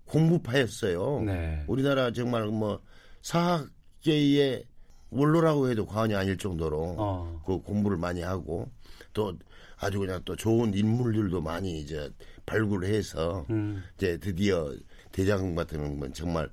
공부파였어요. 0.03 1.21
네. 1.21 1.63
우리나라 1.67 2.11
정말 2.11 2.47
뭐 2.47 2.81
사학계의 3.21 4.65
원로라고 5.09 5.69
해도 5.69 5.85
과언이 5.85 6.13
아닐 6.15 6.37
정도로 6.37 6.95
어. 6.97 7.41
그 7.45 7.59
공부를 7.59 7.95
많이 7.95 8.23
하고 8.23 8.69
또 9.13 9.33
아주 9.77 9.99
그냥 9.99 10.19
또 10.25 10.35
좋은 10.35 10.73
인물들도 10.73 11.39
많이 11.39 11.79
이제 11.79 12.11
발굴해서 12.45 13.45
음. 13.51 13.81
이제 13.95 14.17
드디어 14.17 14.69
대장금 15.13 15.55
같은 15.55 15.97
건 15.97 16.11
정말 16.11 16.49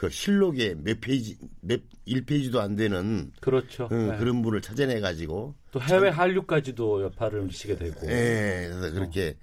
그 0.00 0.08
실록에 0.08 0.74
몇 0.78 0.98
페이지, 0.98 1.36
몇 1.60 1.82
1페이지도 2.06 2.56
안 2.56 2.74
되는 2.74 3.30
그렇죠. 3.38 3.86
응, 3.92 4.08
네. 4.08 4.16
그런 4.16 4.40
분을 4.40 4.62
찾아내 4.62 4.98
가지고 4.98 5.54
또 5.72 5.82
해외 5.82 6.08
한류까지도 6.08 7.02
여파를 7.02 7.42
미치게 7.42 7.76
되고. 7.76 8.06
네, 8.06 8.70
그래서 8.70 8.94
그렇게 8.94 9.36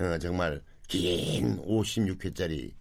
어. 0.00 0.06
어, 0.06 0.18
정말 0.18 0.62
긴 0.88 1.62
56회짜리 1.62 2.72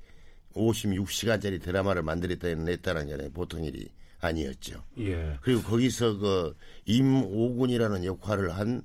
56시간짜리 0.56 1.62
드라마를 1.62 2.02
만들었다는 2.02 2.66
게 2.66 3.30
보통 3.30 3.64
일이 3.64 3.88
아니었죠. 4.22 4.84
예. 4.98 5.38
그리고 5.42 5.62
거기서 5.62 6.18
그 6.18 6.56
임오군이라는 6.86 8.06
역할을 8.06 8.58
한 8.58 8.82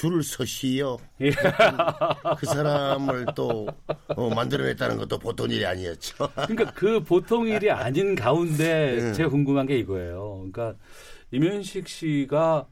줄을 0.00 0.22
서시요. 0.22 0.96
예. 1.20 1.30
그 2.38 2.46
사람을 2.46 3.26
또 3.34 3.66
어, 4.16 4.30
만들어냈다는 4.30 4.96
것도 4.96 5.18
보통 5.18 5.50
일이 5.50 5.66
아니었죠. 5.66 6.26
그러니까 6.46 6.72
그 6.72 7.04
보통 7.04 7.46
일이 7.46 7.70
아닌 7.70 8.14
가운데 8.14 8.96
네. 8.98 9.12
제가 9.12 9.28
궁금한 9.28 9.66
게 9.66 9.76
이거예요. 9.76 10.48
그러니까 10.50 10.74
이면식 11.32 11.86
씨가 11.86 12.66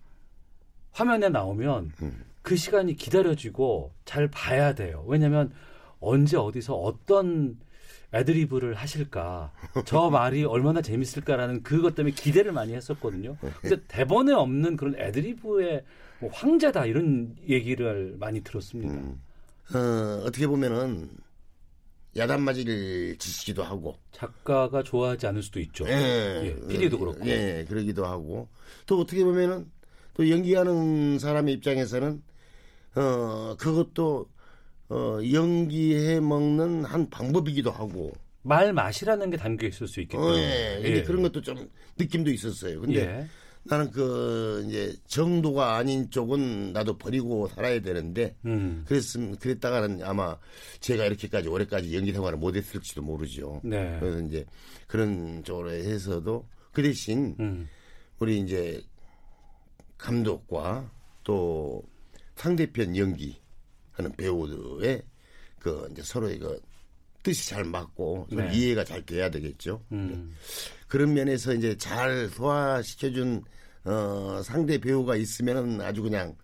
화면에 0.93 1.29
나오면 1.29 1.93
음. 2.01 2.25
그 2.41 2.57
시간이 2.57 2.97
기다려지고 2.97 3.93
잘 4.07 4.29
봐야 4.29 4.75
돼요. 4.75 5.05
왜냐하면 5.07 5.53
언제 6.01 6.39
어디서 6.39 6.77
어떤 6.77 7.59
애드리브를 8.15 8.73
하실까 8.73 9.53
저 9.85 10.09
말이 10.09 10.45
얼마나 10.45 10.81
재밌을까라는 10.81 11.63
그것 11.63 11.95
때문에 11.95 12.15
기대를 12.15 12.53
많이 12.53 12.73
했었거든요. 12.73 13.37
근데 13.61 13.77
대본에 13.87 14.33
없는 14.33 14.79
그런 14.79 14.99
애드리브의 14.99 15.85
뭐 16.21 16.31
황제다 16.33 16.87
이런 16.87 17.37
얘기를 17.49 18.17
많이 18.19 18.41
들었습니다. 18.43 18.93
음. 18.93 19.21
어, 19.75 20.23
어떻게 20.25 20.47
보면은 20.47 21.11
야단 22.17 22.43
맞이를 22.43 23.17
지시기도 23.19 23.63
하고 23.63 23.97
작가가 24.13 24.83
좋아하지 24.83 25.27
않을 25.29 25.43
수도 25.43 25.61
있죠. 25.61 25.87
예, 25.89 26.43
예 26.45 26.69
PD도 26.69 26.99
그렇고. 26.99 27.27
예, 27.27 27.65
그러기도 27.69 28.07
하고 28.07 28.49
또 28.87 29.01
어떻게 29.01 29.25
보면은 29.25 29.71
또 30.15 30.29
연기하는 30.29 31.19
사람의 31.19 31.55
입장에서는 31.55 32.23
어 32.97 33.57
그것도 33.59 34.29
어 34.89 35.19
연기해 35.33 36.19
먹는 36.21 36.85
한 36.85 37.09
방법이기도 37.11 37.71
하고 37.71 38.13
말 38.43 38.73
맛이라는 38.73 39.31
게 39.31 39.37
담겨 39.37 39.69
있을 39.69 39.87
수 39.87 40.01
있겠죠. 40.01 40.21
어, 40.21 40.35
예, 40.35 40.81
예. 40.83 41.03
그런 41.03 41.23
것도 41.23 41.43
좀 41.43 41.69
느낌도 41.99 42.31
있었어요. 42.31 42.81
근데 42.81 43.01
예. 43.01 43.27
나는 43.69 43.91
그 43.91 44.65
이제 44.67 44.97
정도가 45.07 45.77
아닌 45.77 46.11
쪽은 46.11 46.73
나도 46.73 46.97
버리고 46.97 47.49
살아야 47.49 47.81
되는데 47.81 48.35
음. 48.47 48.85
그랬음 48.87 49.37
그랬다가는 49.37 50.03
아마 50.03 50.37
제가 50.81 51.05
이렇게까지 51.05 51.49
올해까지 51.49 51.95
연기 51.95 52.13
생활을 52.13 52.39
못했을지도 52.39 53.03
모르죠. 53.03 53.61
네. 53.63 53.99
그래서 54.01 54.21
이제 54.23 54.47
그런 54.87 55.45
쪽으로 55.45 55.71
해서도 55.71 56.49
그 56.73 56.83
대신 56.83 57.37
음. 57.41 57.69
우리 58.19 58.41
이제 58.41 58.83
감독과 59.99 60.91
또 61.25 61.83
상대편 62.37 62.97
연기하는 62.97 64.13
배우들의 64.17 65.03
그 65.59 65.89
이제 65.93 66.03
서로의 66.03 66.39
그 66.39 66.61
뜻이 67.23 67.51
잘 67.51 67.65
맞고 67.65 68.29
네. 68.31 68.51
이해가 68.55 68.85
잘 68.85 69.05
돼야 69.05 69.29
되겠죠. 69.31 69.85
음. 69.93 70.35
그런 70.89 71.15
면에서 71.15 71.55
이제 71.55 71.77
잘 71.77 72.29
소화시켜준 72.29 73.45
어, 73.85 74.41
상대 74.43 74.79
배우가 74.79 75.17
있으면은 75.17 75.81
아주 75.81 76.03
그냥 76.03 76.35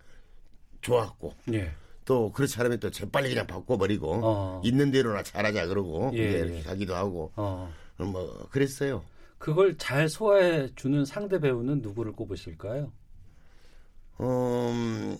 좋았고. 0.80 1.34
예. 1.54 1.72
또 2.04 2.30
그렇지 2.32 2.60
않으면 2.60 2.80
또 2.80 2.90
재빨리 2.90 3.30
그냥 3.30 3.46
바꿔버리고 3.46 4.20
어. 4.22 4.62
있는 4.62 4.90
대로나 4.90 5.22
잘하자 5.22 5.66
그러고 5.68 6.10
예, 6.14 6.18
이렇게 6.18 6.58
예. 6.58 6.62
가기도 6.62 6.94
하고 6.94 7.32
어. 7.36 7.72
뭐 7.96 8.46
그랬어요. 8.50 9.02
그걸 9.38 9.76
잘 9.78 10.08
소화해 10.08 10.74
주는 10.74 11.04
상대 11.04 11.38
배우는 11.38 11.80
누구를 11.80 12.12
꼽으실까요? 12.12 12.92
음, 14.20 15.16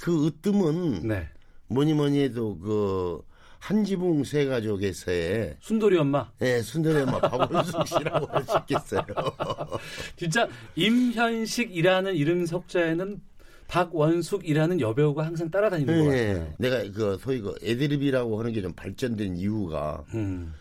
그 0.00 0.26
으뜸은 0.26 1.06
네. 1.06 1.28
뭐니 1.68 1.94
뭐니 1.94 2.20
해도 2.22 2.58
그 2.58 3.22
한지붕 3.66 4.22
세 4.22 4.44
가족에서의 4.44 5.56
순돌이 5.58 5.98
엄마. 5.98 6.30
네, 6.38 6.62
순돌이 6.62 7.00
엄마 7.00 7.18
박원숙 7.18 7.88
씨라고 7.88 8.26
할 8.28 8.44
수 8.44 8.56
있겠어요. 8.60 9.02
진짜 10.16 10.48
임현식이라는 10.76 12.14
이름 12.14 12.46
석자에는 12.46 13.20
박원숙이라는 13.66 14.78
여배우가 14.80 15.26
항상 15.26 15.50
따라다니는 15.50 15.94
네, 15.94 15.98
것 15.98 16.10
같아요. 16.10 16.54
내가 16.60 16.92
그 16.92 17.18
소위 17.20 17.40
그 17.40 17.56
애드립이라고 17.60 18.38
하는 18.38 18.52
게 18.52 18.62
좀 18.62 18.72
발전된 18.72 19.36
이유가 19.36 20.04
음. 20.14 20.54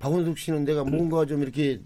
박원숙 0.00 0.36
씨는 0.36 0.64
내가 0.64 0.82
뭔가 0.82 1.26
좀 1.26 1.40
이렇게 1.40 1.82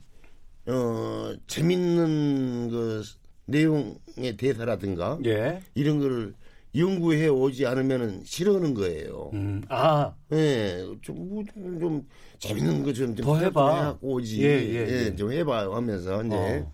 어 0.64 1.34
재밌는 1.46 2.70
그 2.70 3.02
내용의 3.44 4.38
대사라든가 4.38 5.18
예. 5.26 5.60
이런 5.74 5.98
거를 5.98 6.32
연구해 6.74 7.28
오지 7.28 7.66
않으면 7.66 8.22
싫어하는 8.24 8.74
거예요. 8.74 9.30
음, 9.32 9.62
아, 9.68 10.14
예, 10.32 10.36
네, 10.36 10.94
좀, 11.02 11.28
뭐, 11.28 11.42
좀, 11.54 12.06
재밌는 12.38 12.82
거 12.82 12.92
좀, 12.92 13.14
더 13.14 13.38
해봐. 13.38 13.98
오지. 14.00 14.42
예, 14.42 14.48
예, 14.48 14.86
예, 14.86 15.06
예. 15.06 15.16
좀 15.16 15.32
해봐 15.32 15.74
하면서, 15.74 16.22
이제, 16.22 16.34
어. 16.36 16.72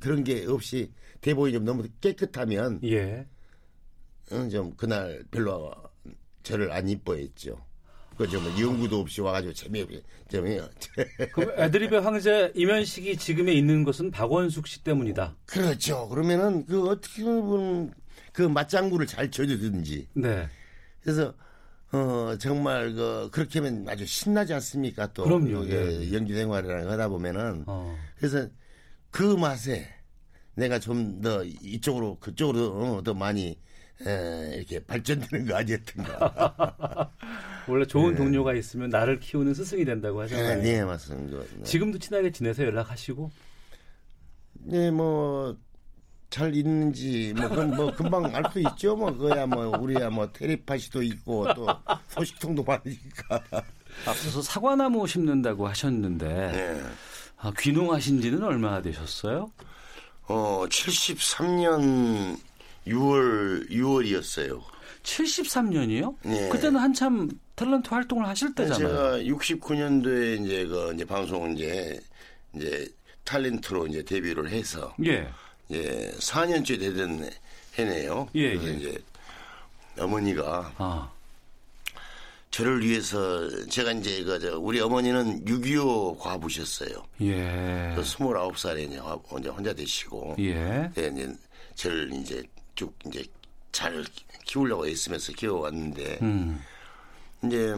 그런 0.00 0.24
게 0.24 0.44
없이 0.46 0.92
대본이 1.20 1.52
좀 1.52 1.64
너무 1.64 1.84
깨끗하면, 2.00 2.80
예. 2.84 3.26
어, 4.32 4.48
좀, 4.48 4.72
그날 4.76 5.24
별로 5.30 5.72
저를 6.42 6.72
안 6.72 6.88
이뻐했죠. 6.88 7.56
그좀 8.16 8.42
뭐 8.42 8.52
연구도 8.60 9.00
없이 9.00 9.22
와가지고 9.22 9.54
재미없게 9.54 10.02
좀 10.30 10.46
해요. 10.46 10.68
그럼 11.32 11.58
애드립의 11.58 12.02
황제 12.02 12.52
이면식이 12.54 13.16
지금에 13.16 13.52
있는 13.54 13.82
것은 13.82 14.10
박원숙 14.10 14.66
씨 14.66 14.84
때문이다. 14.84 15.36
그렇죠. 15.46 16.06
그러면은 16.10 16.66
그 16.66 16.86
어떻게 16.86 17.24
보면 17.24 17.94
그 18.32 18.42
맞장구를 18.42 19.06
잘 19.06 19.30
쳐주든지. 19.30 20.08
네. 20.14 20.48
그래서 21.02 21.34
어 21.92 22.36
정말 22.38 22.92
그 22.94 23.28
그렇게 23.32 23.58
하면 23.58 23.88
아주 23.88 24.06
신나지 24.06 24.54
않습니까? 24.54 25.12
또 25.12 25.24
그럼요. 25.24 25.66
예. 25.68 26.12
연기 26.12 26.34
생활이랑 26.34 26.88
하다 26.90 27.08
보면은 27.08 27.64
어. 27.66 27.96
그래서 28.16 28.48
그 29.10 29.22
맛에 29.36 29.88
내가 30.54 30.78
좀 30.78 31.20
더 31.22 31.42
이쪽으로 31.44 32.18
그쪽으로 32.20 32.96
어, 32.96 33.02
더 33.02 33.14
많이 33.14 33.58
에, 34.06 34.54
이렇게 34.56 34.78
발전되는 34.80 35.46
거 35.46 35.56
아니었던가. 35.56 37.12
원래 37.68 37.84
좋은 37.86 38.12
네. 38.12 38.16
동료가 38.16 38.54
있으면 38.54 38.88
나를 38.90 39.20
키우는 39.20 39.52
스승이 39.54 39.84
된다고 39.84 40.20
하잖아요. 40.22 40.62
네, 40.62 40.76
네 40.78 40.84
맞습니다. 40.84 41.38
네. 41.58 41.62
지금도 41.64 41.98
친하게 41.98 42.30
지내서 42.32 42.64
연락하시고? 42.64 43.30
네, 44.62 44.90
뭐, 44.90 45.56
잘 46.30 46.54
있는지 46.54 47.34
뭐 47.36 47.48
그럼 47.48 47.76
뭐 47.76 47.92
금방 47.92 48.24
알 48.34 48.44
수 48.52 48.60
있죠 48.60 48.96
뭐 48.96 49.12
그야 49.12 49.46
뭐 49.46 49.76
우리야 49.78 50.08
뭐 50.10 50.30
테레파시도 50.32 51.02
있고 51.02 51.52
또 51.54 51.66
소식통도 52.08 52.62
많으니까 52.62 53.42
앞서서 54.06 54.40
사과나무 54.40 55.06
심는다고 55.06 55.66
하셨는데 55.68 56.26
네. 56.26 56.82
아, 57.38 57.52
귀농하신 57.58 58.20
지는 58.20 58.42
얼마나 58.42 58.80
되셨어요? 58.80 59.50
어 60.28 60.64
73년 60.68 62.38
6월 62.86 63.68
6월이었어요. 63.70 64.60
73년이요? 65.02 66.14
네. 66.22 66.48
그때는 66.48 66.80
한참 66.80 67.28
탤런트 67.56 67.90
활동을 67.90 68.26
하실 68.26 68.54
때잖아요. 68.54 68.88
제가 68.88 69.36
69년도에 69.36 70.44
이제 70.44 70.66
그 70.66 70.92
이제 70.94 71.04
방송 71.04 71.52
이제 71.52 71.98
이제 72.54 72.86
탤런트로 73.24 73.88
이제 73.88 74.02
데뷔를 74.02 74.48
해서 74.50 74.94
예. 75.04 75.28
예, 75.72 76.12
4년째 76.18 76.78
되던 76.78 77.30
해네요. 77.78 78.28
예, 78.34 78.56
그래서 78.56 78.68
예. 78.68 78.72
이제 78.76 78.98
어머니가 79.98 80.72
아. 80.78 81.10
저를 82.50 82.84
위해서 82.84 83.48
제가 83.66 83.92
이제 83.92 84.24
그 84.24 84.34
우리 84.56 84.80
어머니는 84.80 85.44
6.25 85.44 86.18
과부셨어요. 86.18 87.04
예. 87.20 87.94
29살에 87.96 88.88
이제 88.88 88.98
혼자 88.98 89.50
혼자 89.50 89.72
되시고 89.72 90.36
예. 90.40 90.90
네, 90.94 91.10
이제 91.12 91.34
저를 91.76 92.12
이제 92.14 92.42
쭉 92.74 92.92
이제 93.06 93.24
잘 93.70 94.04
키우려고 94.46 94.88
애쓰면서 94.88 95.32
키워왔는데 95.32 96.18
음. 96.22 96.60
이제 97.44 97.72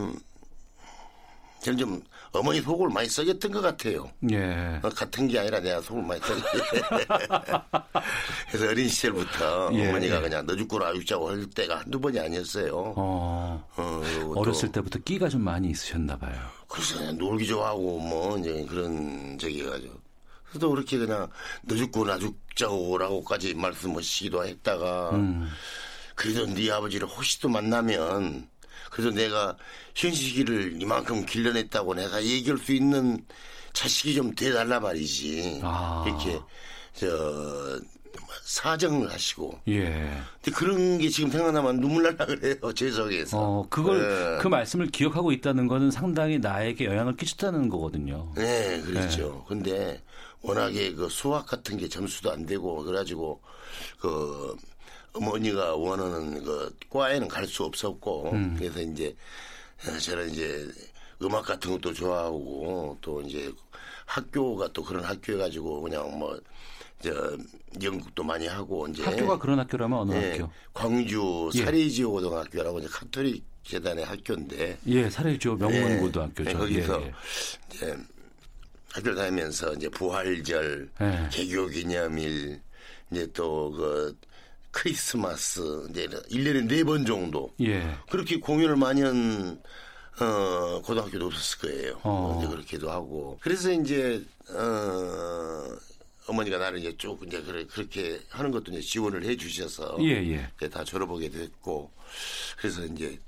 저는 1.61 1.79
좀 1.79 2.03
어머니 2.33 2.61
속을 2.63 2.89
많이 2.89 3.09
썩였던 3.09 3.53
것 3.53 3.61
같아요. 3.61 4.11
예. 4.31 4.81
어, 4.83 4.89
같은 4.89 5.29
게 5.29 5.39
아니라 5.39 5.61
내가 5.61 5.81
속을 5.83 6.03
많이 6.03 6.21
썩였 6.21 6.43
그래서 8.51 8.69
어린 8.69 8.89
시절부터 8.89 9.71
예. 9.75 9.89
어머니가 9.89 10.21
그냥 10.21 10.47
너 10.47 10.57
죽고 10.57 10.79
나 10.79 10.93
죽자고 10.95 11.29
할 11.29 11.47
때가 11.47 11.81
한두 11.81 12.01
번이 12.01 12.19
아니었어요. 12.19 12.95
어. 12.97 13.69
어 13.77 14.03
어렸을 14.35 14.73
때부터 14.73 14.99
끼가 15.01 15.29
좀 15.29 15.43
많이 15.43 15.71
있으셨나 15.71 16.17
봐요. 16.17 16.35
그래서 16.69 16.99
그냥 16.99 17.19
놀기 17.19 17.47
좋아하고 17.47 17.99
뭐 17.99 18.39
이제 18.39 18.65
그런 18.67 19.37
적이 19.39 19.65
가지고 19.65 19.95
그래서 20.49 20.69
그렇게 20.69 20.99
그냥 20.99 21.29
너 21.63 21.77
죽고 21.77 22.07
나 22.07 22.19
죽자고라고까지 22.19 23.55
말씀하시기도 23.55 24.47
했다가 24.47 25.11
음. 25.11 25.51
그래도 26.15 26.47
네 26.47 26.71
아버지를 26.71 27.09
혹시도 27.09 27.49
만나면 27.49 28.49
그래서 28.91 29.11
내가 29.11 29.57
현식이를 29.95 30.81
이만큼 30.81 31.25
길러냈다고 31.25 31.95
내가 31.95 32.23
얘기할 32.23 32.59
수 32.59 32.73
있는 32.73 33.25
자식이 33.73 34.15
좀 34.15 34.35
돼달라 34.35 34.81
말이지. 34.81 35.61
아. 35.63 36.05
이렇게 36.07 36.39
저 36.95 37.81
사정을 38.45 39.11
하시고. 39.11 39.61
예. 39.69 40.11
근데 40.43 40.57
그런 40.57 40.99
게 40.99 41.09
지금 41.09 41.31
생각나면 41.31 41.81
눈물 41.81 42.03
날라 42.03 42.27
그래요. 42.27 42.55
제 42.75 42.91
속에서. 42.91 43.39
어, 43.39 43.67
그걸 43.69 44.01
네. 44.01 44.39
그 44.41 44.49
말씀을 44.49 44.89
기억하고 44.89 45.33
있다는 45.33 45.69
거는 45.69 45.91
상당히 45.91 46.39
나에게 46.39 46.85
영향을 46.85 47.17
끼쳤다는 47.17 47.69
거거든요. 47.69 48.33
네, 48.37 48.81
그렇죠. 48.83 49.29
네. 49.29 49.45
근데 49.49 50.03
워낙에 50.43 50.95
그 50.95 51.09
수학 51.09 51.47
같은 51.47 51.77
게 51.77 51.89
점수도 51.89 52.33
안 52.33 52.45
되고 52.47 52.83
그래가지고 52.83 53.41
그 53.99 54.57
어머니가 55.13 55.75
원하는 55.77 56.43
그 56.45 56.75
과에는 56.91 57.29
갈 57.29 57.47
수 57.47 57.65
없었고 57.65 58.31
음. 58.33 58.57
그래서 58.59 58.81
이제 58.81 59.15
저는 60.01 60.31
이제 60.31 60.69
음악 61.23 61.45
같은 61.45 61.73
것도 61.73 61.93
좋아하고 61.93 62.99
또 63.01 63.21
이제 63.23 63.53
학교가 64.07 64.69
또 64.73 64.83
그런 64.83 65.05
학교 65.05 65.35
해가지고 65.35 65.83
그냥 65.83 66.19
뭐 66.19 66.39
저 67.03 67.37
연극도 67.83 68.23
많이 68.23 68.47
하고 68.47 68.87
이제 68.87 69.03
학교가 69.03 69.39
그런 69.39 69.59
학교라면 69.59 69.99
어느 69.99 70.13
네, 70.13 70.31
학교? 70.33 70.51
광주 70.73 71.51
예. 71.55 71.65
사례지오 71.65 72.13
고등학교라고 72.13 72.79
이제 72.79 72.89
카톨릭 72.89 73.45
재단의 73.65 74.05
학교인데 74.05 74.79
예 74.87 75.11
사례지오 75.11 75.57
명문 75.57 75.99
고등학교죠. 76.01 76.45
네, 76.51 76.55
거기서 76.55 77.03
예, 77.03 77.07
예. 77.07 77.13
이제 77.75 77.99
학교를 78.93 79.17
다니면서 79.17 79.73
이제 79.75 79.89
부활절, 79.89 80.91
예. 81.01 81.29
개교 81.33 81.67
기념일 81.67 82.61
이제 83.11 83.27
또그 83.33 84.17
크리스마스 84.73 85.61
이제 85.91 86.09
1년에 86.09 86.67
네 86.67 86.83
번 86.85 87.05
정도 87.07 87.55
예. 87.61 87.95
그렇게 88.11 88.39
공연을 88.41 88.77
많이 88.77 89.03
한 89.03 89.63
어, 90.21 90.83
고등학교도 90.83 91.27
없었을 91.27 91.59
거예요. 91.61 92.01
어. 92.03 92.37
이제 92.39 92.49
그렇게도 92.49 92.91
하고. 92.91 93.39
그래서 93.41 93.73
이제, 93.73 94.23
어, 94.51 95.65
어머니가 96.27 96.59
나를 96.59 96.81
이제 96.81 96.95
쭉 96.99 97.19
이제 97.27 97.41
그래, 97.43 97.65
그렇게 97.65 98.21
하는 98.29 98.51
것도 98.51 98.73
이제 98.73 98.81
지원을 98.83 99.25
해 99.25 99.37
주셔서. 99.37 99.97
예, 100.01 100.49
예. 100.61 100.69
다 100.69 100.85
졸업하게 100.85 101.31
됐고. 101.31 101.91
그래서 102.59 102.85
이제 102.85 103.19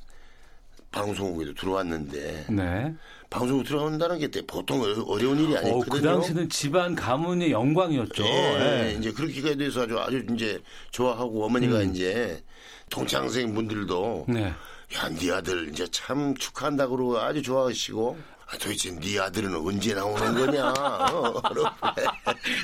방송국에도 0.94 1.54
들어왔는데. 1.54 2.46
네. 2.50 2.94
방송국 3.28 3.66
들어온다는 3.66 4.18
게 4.18 4.28
보통 4.46 4.80
어려운 5.08 5.38
일이 5.40 5.56
아니거든요. 5.56 5.76
어, 5.76 5.84
그 5.90 6.00
당시는 6.00 6.48
집안 6.48 6.94
가문의 6.94 7.50
영광이었죠. 7.50 8.22
네, 8.22 8.58
네. 8.58 8.96
이제 8.98 9.10
그렇게가 9.10 9.56
돼서 9.56 9.82
아주 9.82 9.98
아주 9.98 10.24
이제 10.32 10.60
좋아하고 10.92 11.44
어머니가 11.44 11.78
음. 11.78 11.90
이제 11.90 12.42
동창생 12.90 13.52
분들도 13.54 14.26
네. 14.28 14.44
야, 14.44 15.08
네 15.18 15.32
아들 15.32 15.68
이제 15.70 15.86
참 15.90 16.34
축하한다 16.36 16.86
그러고 16.86 17.18
아주 17.18 17.42
좋아하시고 17.42 18.16
아, 18.46 18.58
도대체 18.58 18.94
네 18.94 19.18
아들은 19.18 19.56
언제 19.56 19.94
나오는 19.94 20.34
거냐? 20.34 20.68
어, 20.68 21.42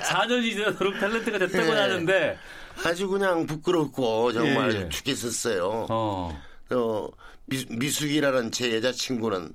4년이 0.04 0.52
지나도록 0.52 0.94
탤런트가 0.94 1.38
됐다고 1.38 1.74
네. 1.74 1.80
하는데 1.80 2.38
아주 2.84 3.08
그냥 3.08 3.46
부끄럽고 3.46 4.32
정말 4.32 4.72
예. 4.74 4.88
죽겠었어요. 4.88 5.86
어. 5.90 6.40
어, 6.70 7.08
미, 7.50 7.66
미숙이라는 7.68 8.50
제 8.52 8.74
여자친구는 8.76 9.52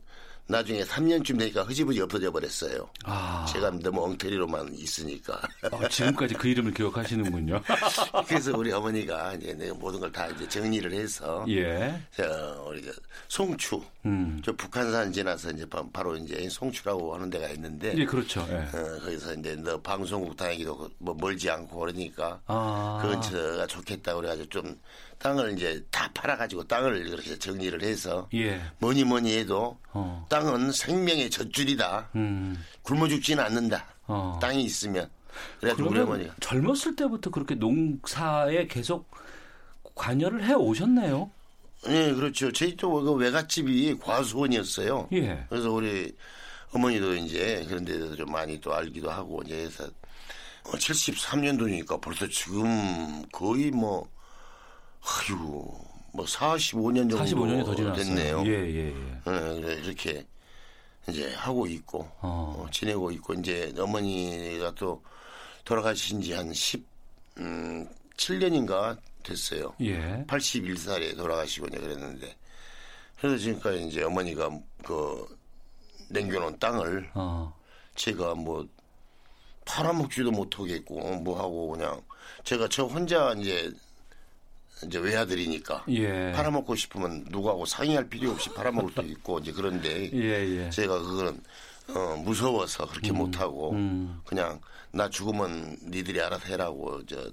나중에 0.47 0.83
3년쯤 0.83 1.39
되니까 1.39 1.63
흐지부지 1.63 2.01
없어져 2.01 2.31
버렸어요. 2.31 2.87
아. 3.03 3.47
제가 3.51 3.71
너무 3.79 4.03
엉터리로만 4.03 4.75
있으니까. 4.75 5.41
아, 5.71 5.87
지금까지 5.89 6.35
그 6.35 6.47
이름을 6.47 6.71
기억하시는군요. 6.71 7.63
그래서 8.27 8.55
우리 8.55 8.71
어머니가 8.71 9.33
이제 9.33 9.55
내가 9.55 9.73
모든 9.73 9.99
걸 9.99 10.11
다 10.11 10.27
이제 10.27 10.47
정리를 10.47 10.93
해서 10.93 11.43
예. 11.49 11.99
저 12.15 12.63
우리 12.67 12.79
가 12.85 12.91
송추, 13.27 13.81
음. 14.05 14.39
저 14.45 14.53
북한산 14.53 15.11
지나서 15.11 15.49
이제 15.49 15.65
바로 15.91 16.15
이제 16.15 16.47
송추라고 16.47 17.15
하는 17.15 17.27
데가 17.31 17.49
있는데. 17.49 17.95
예, 17.97 18.05
그렇죠. 18.05 18.45
예. 18.51 18.77
어, 18.77 18.99
거기서 18.99 19.33
이제 19.33 19.55
너 19.55 19.81
방송국 19.81 20.37
다니기도 20.37 20.91
뭐 20.99 21.15
멀지 21.19 21.49
않고 21.49 21.79
그러니까 21.79 22.39
아. 22.45 22.99
그 23.01 23.09
근처가 23.09 23.65
좋겠다 23.65 24.13
그래가지고 24.13 24.49
좀 24.49 24.79
땅을 25.25 25.53
이제 25.53 25.83
다 25.89 26.07
팔아가지고 26.13 26.65
땅을 26.65 27.07
이렇게 27.07 27.39
정리를 27.39 27.81
해서 27.81 28.29
예. 28.35 28.61
뭐니 28.77 29.05
뭐니 29.05 29.35
해도 29.35 29.79
어. 29.91 30.23
땅은 30.29 30.71
생명의 30.71 31.31
젖줄이다. 31.31 32.11
음. 32.15 32.63
굶어 32.83 33.07
죽지는 33.07 33.43
않는다. 33.43 33.87
어. 34.05 34.37
땅이 34.39 34.63
있으면. 34.63 35.09
어머니가 35.63 36.35
젊었을 36.39 36.95
때부터 36.95 37.31
그렇게 37.31 37.55
농사에 37.55 38.67
계속 38.67 39.09
관여를 39.95 40.45
해 40.45 40.53
오셨네요. 40.53 41.31
네, 41.87 42.13
그렇죠. 42.13 42.51
저희 42.51 42.75
또그 42.75 43.13
외갓집이 43.13 43.97
과수원이었어요. 43.97 45.09
예. 45.13 45.43
그래서 45.49 45.71
우리 45.71 46.15
어머니도 46.71 47.15
이제 47.15 47.65
그런 47.67 47.83
데서 47.83 48.15
좀 48.15 48.31
많이 48.31 48.61
또 48.61 48.75
알기도 48.75 49.09
하고 49.09 49.41
이제 49.43 49.55
해서 49.63 49.89
73년도니까 50.65 51.93
어, 51.93 51.99
벌써 51.99 52.27
지금 52.27 53.23
거의 53.31 53.71
뭐 53.71 54.07
아유, 55.05 55.35
뭐 56.13 56.25
45년 56.25 57.09
정도 57.09 57.17
45년이 57.23 57.65
더 57.65 57.93
됐네요. 57.93 58.43
예, 58.45 58.51
예, 58.51 58.87
예. 58.87 59.59
네, 59.61 59.73
이렇게 59.83 60.25
이제 61.07 61.33
하고 61.35 61.67
있고 61.67 61.99
어. 62.21 62.55
어, 62.57 62.67
지내고 62.71 63.11
있고 63.11 63.33
이제 63.35 63.73
어머니가 63.77 64.73
또 64.75 65.03
돌아가신 65.63 66.21
지 66.21 66.33
한 66.33 66.51
10, 66.53 66.83
음, 67.37 67.87
7년인가 68.17 68.97
됐어요. 69.23 69.73
예. 69.81 70.23
81살에 70.27 71.15
돌아가시고 71.17 71.67
이제 71.67 71.77
그랬는데 71.77 72.35
그래서 73.19 73.37
지금까지 73.37 73.87
이제 73.87 74.03
어머니가 74.03 74.49
그 74.83 75.37
남겨놓은 76.09 76.59
땅을 76.59 77.11
어. 77.13 77.53
제가 77.95 78.35
뭐 78.35 78.67
팔아먹지도 79.65 80.31
못하겠고 80.31 80.99
뭐 81.17 81.39
하고 81.39 81.69
그냥 81.71 82.01
제가 82.43 82.67
저 82.69 82.83
혼자 82.85 83.33
이제 83.33 83.71
이제 84.83 84.99
외아들이니까 84.99 85.85
예. 85.89 86.31
팔아먹고 86.33 86.75
싶으면 86.75 87.25
누구하고 87.29 87.65
상의할 87.65 88.09
필요 88.09 88.31
없이 88.31 88.49
팔아먹을 88.53 88.91
수 88.91 89.01
있고 89.01 89.39
이제 89.39 89.51
그런데 89.51 90.09
예, 90.13 90.65
예. 90.65 90.69
제가 90.69 90.99
그거는 90.99 91.41
어, 91.89 92.17
무서워서 92.17 92.87
그렇게 92.87 93.11
음, 93.11 93.17
못하고 93.17 93.71
음. 93.71 94.19
그냥 94.25 94.59
나 94.91 95.09
죽으면 95.09 95.77
니들이 95.89 96.19
알아서 96.21 96.47
해라고 96.47 97.05
저 97.05 97.31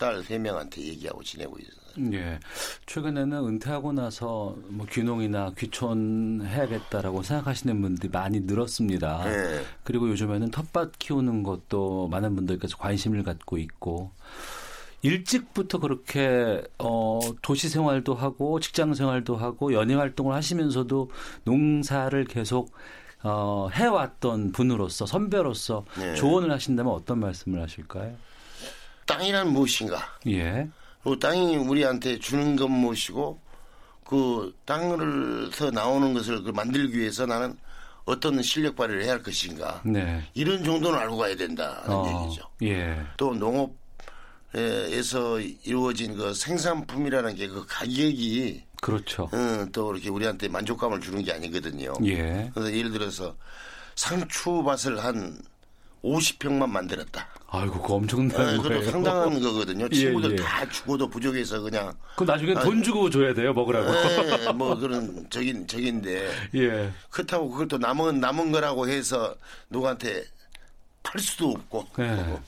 딸 0.00 0.24
세 0.24 0.38
명한테 0.38 0.80
얘기하고 0.80 1.22
지내고 1.22 1.58
있어요. 1.58 2.14
예. 2.14 2.40
최근에는 2.86 3.46
은퇴하고 3.46 3.92
나서 3.92 4.56
뭐 4.68 4.86
귀농이나 4.86 5.52
귀촌 5.58 6.40
해야겠다라고 6.42 7.22
생각하시는 7.22 7.82
분들이 7.82 8.08
많이 8.08 8.40
늘었습니다. 8.40 9.24
예. 9.26 9.62
그리고 9.84 10.08
요즘에는 10.08 10.50
텃밭 10.50 10.98
키우는 10.98 11.42
것도 11.42 12.08
많은 12.08 12.34
분들께서 12.34 12.78
관심을 12.78 13.22
갖고 13.24 13.58
있고 13.58 14.12
일찍부터 15.02 15.78
그렇게 15.78 16.62
어 16.78 17.20
도시 17.42 17.68
생활도 17.68 18.14
하고 18.14 18.60
직장 18.60 18.94
생활도 18.94 19.36
하고 19.36 19.72
연예 19.72 19.94
활동을 19.94 20.34
하시면서도 20.34 21.10
농사를 21.44 22.24
계속 22.24 22.72
어 23.22 23.68
해왔던 23.72 24.52
분으로서 24.52 25.06
선배로서 25.06 25.84
네. 25.98 26.14
조언을 26.14 26.50
하신다면 26.50 26.92
어떤 26.92 27.20
말씀을 27.20 27.62
하실까요? 27.62 28.14
땅이란 29.06 29.52
무엇인가? 29.52 29.98
예. 30.28 30.68
그 31.02 31.18
땅이 31.18 31.56
우리한테 31.56 32.18
주는 32.18 32.56
것 32.56 32.68
무엇이고 32.68 33.40
그 34.04 34.54
땅을서 34.64 35.70
나오는 35.70 36.12
것을 36.14 36.42
그 36.42 36.50
만들기 36.50 36.98
위해서 36.98 37.26
나는 37.26 37.56
어떤 38.04 38.42
실력 38.42 38.76
발휘를 38.76 39.04
해야 39.04 39.12
할 39.12 39.22
것인가. 39.22 39.80
네. 39.84 40.22
이런 40.34 40.64
정도는 40.64 40.98
알고 40.98 41.16
가야 41.16 41.36
된다는 41.36 41.90
어, 41.90 42.24
얘기죠. 42.24 42.42
예. 42.62 43.00
또 43.16 43.34
농업 43.34 43.79
에서 44.54 45.38
이루어진 45.40 46.16
그 46.16 46.34
생산품이라는 46.34 47.36
게 47.36 47.48
그 47.48 47.64
가격이 47.68 48.64
그렇죠. 48.80 49.24
어, 49.32 49.66
또 49.72 49.92
이렇게 49.94 50.08
우리한테 50.08 50.48
만족감을 50.48 51.00
주는 51.00 51.22
게 51.22 51.32
아니거든요. 51.32 51.92
예. 52.04 52.50
그래서 52.54 52.74
예를 52.74 52.90
들어서 52.90 53.36
상추밭을 53.94 55.04
한 55.04 55.38
50평만 56.02 56.66
만들었다. 56.68 57.28
아이고, 57.48 57.82
그 57.82 57.92
엄청난 57.92 58.56
네, 58.56 58.68
거예요. 58.68 58.90
상당한 58.90 59.38
거거든요. 59.40 59.86
예, 59.90 59.94
친구들 59.94 60.30
예, 60.30 60.34
예. 60.34 60.36
다 60.38 60.66
죽어도 60.70 61.08
부족해서 61.08 61.60
그냥. 61.60 61.92
그 62.16 62.24
나중에 62.24 62.54
아, 62.56 62.60
돈 62.60 62.82
주고 62.82 63.10
줘야 63.10 63.34
돼요, 63.34 63.52
먹으라고. 63.52 63.92
네, 63.92 64.52
뭐 64.54 64.74
그런 64.76 65.26
적인 65.28 65.66
적인데. 65.66 66.30
예. 66.54 66.90
그렇다고 67.10 67.50
그걸 67.50 67.68
또 67.68 67.76
남은 67.76 68.18
남은 68.20 68.50
거라고 68.50 68.88
해서 68.88 69.34
누구한테 69.68 70.24
팔 71.02 71.20
수도 71.20 71.50
없고. 71.50 71.86
예. 71.98 72.38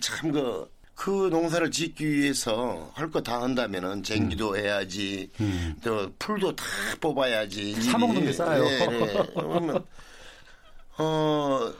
참그 0.00 0.68
그 0.96 1.28
농사를 1.30 1.70
짓기 1.70 2.08
위해서 2.10 2.90
할 2.94 3.10
거 3.10 3.20
다 3.20 3.42
한다면은 3.42 4.02
쟁기도 4.02 4.50
음. 4.52 4.56
해야지, 4.56 5.30
음. 5.40 5.76
또 5.84 6.10
풀도 6.18 6.56
다 6.56 6.64
뽑아야지. 7.00 7.74
사 7.82 7.98
먹는 7.98 8.24
게 8.24 8.32
싸요. 8.32 8.64
네, 8.64 8.86
네. 8.86 9.26
그러면 9.34 9.84
어 10.98 11.72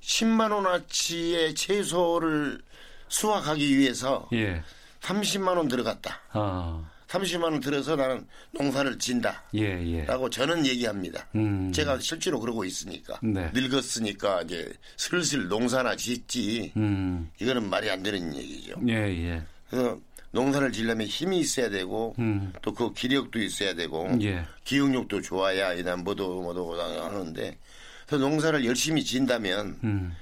10만 0.00 0.52
원어치의 0.52 1.54
채소를 1.54 2.60
수확하기 3.08 3.76
위해서 3.78 4.28
예. 4.32 4.62
30만 5.00 5.56
원 5.56 5.68
들어갔다. 5.68 6.20
아. 6.32 6.88
30만 7.12 7.44
원 7.44 7.60
들어서 7.60 7.94
나는 7.94 8.26
농사를 8.52 8.98
진다. 8.98 9.42
예, 9.54 9.84
예. 9.86 10.04
라고 10.04 10.30
저는 10.30 10.64
얘기합니다. 10.66 11.26
음. 11.34 11.70
제가 11.72 11.98
실제로 11.98 12.40
그러고 12.40 12.64
있으니까. 12.64 13.18
네. 13.22 13.50
늙었으니까 13.52 14.42
이제 14.42 14.72
슬슬 14.96 15.48
농사나 15.48 15.96
짓지. 15.96 16.72
음. 16.76 17.30
이거는 17.38 17.68
말이 17.68 17.90
안 17.90 18.02
되는 18.02 18.34
얘기죠. 18.34 18.76
예, 18.88 18.94
예. 18.94 19.42
그래서 19.68 20.00
농사를 20.30 20.72
지려면 20.72 21.06
힘이 21.06 21.40
있어야 21.40 21.68
되고 21.68 22.14
음. 22.18 22.52
또그 22.62 22.94
기력도 22.94 23.38
있어야 23.38 23.74
되고 23.74 24.08
예. 24.22 24.46
기억력도 24.64 25.20
좋아야 25.20 25.74
이난 25.74 26.04
뭐도 26.04 26.40
뭐도 26.40 26.80
하는데 26.80 27.58
그래서 28.06 28.24
농사를 28.24 28.64
열심히 28.64 29.04
진다면 29.04 29.78
음. 29.84 30.16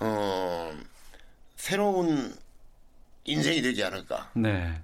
어 0.00 0.70
새로운 1.56 2.34
인생이 3.24 3.62
되지 3.62 3.82
않을까. 3.84 4.30
네. 4.34 4.78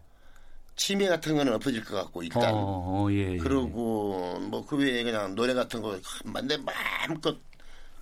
치매 0.80 1.08
같은 1.08 1.36
거는 1.36 1.52
없어질 1.52 1.84
것 1.84 1.94
같고 1.96 2.22
일단 2.22 2.54
어, 2.54 3.04
어, 3.04 3.12
예, 3.12 3.32
예. 3.34 3.36
그리고 3.36 4.38
뭐 4.40 4.64
그 4.66 4.78
외에 4.78 5.02
그냥 5.02 5.34
노래 5.34 5.52
같은 5.52 5.82
거 5.82 5.98
만데 6.24 6.56
마음껏 6.56 7.36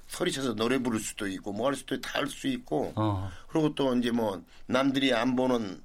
소리쳐서 0.07 0.55
노래 0.55 0.79
부를 0.79 1.01
수도 1.01 1.27
있고 1.27 1.53
뭐 1.53 1.67
할 1.67 1.75
수도 1.75 1.97
있고 1.97 2.03
다 2.09 2.21
할 2.21 2.29
수 2.29 2.47
있고 2.47 2.93
어. 2.95 3.29
그리고 3.49 3.75
또 3.75 3.97
이제 3.97 4.13
뭐 4.13 4.41
남들이 4.67 5.13
안 5.13 5.35
보는 5.35 5.83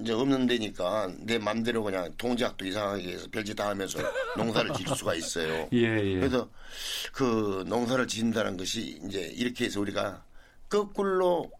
이제 0.00 0.12
없는 0.12 0.48
데니까 0.48 1.12
내 1.20 1.38
맘대로 1.38 1.84
그냥 1.84 2.12
동작도 2.18 2.66
이상하게 2.66 3.12
해서 3.12 3.28
별짓 3.30 3.54
다 3.54 3.68
하면서 3.68 3.98
농사를 4.36 4.72
지을 4.74 4.96
수가 4.96 5.14
있어요. 5.14 5.68
예, 5.72 5.78
예. 5.78 6.14
그래서 6.18 6.50
그 7.12 7.62
농사를 7.68 8.04
지은다는 8.08 8.56
것이 8.56 8.98
이제 9.06 9.20
이렇게 9.36 9.66
해서 9.66 9.80
우리가 9.80 10.24
거꾸로 10.68 11.52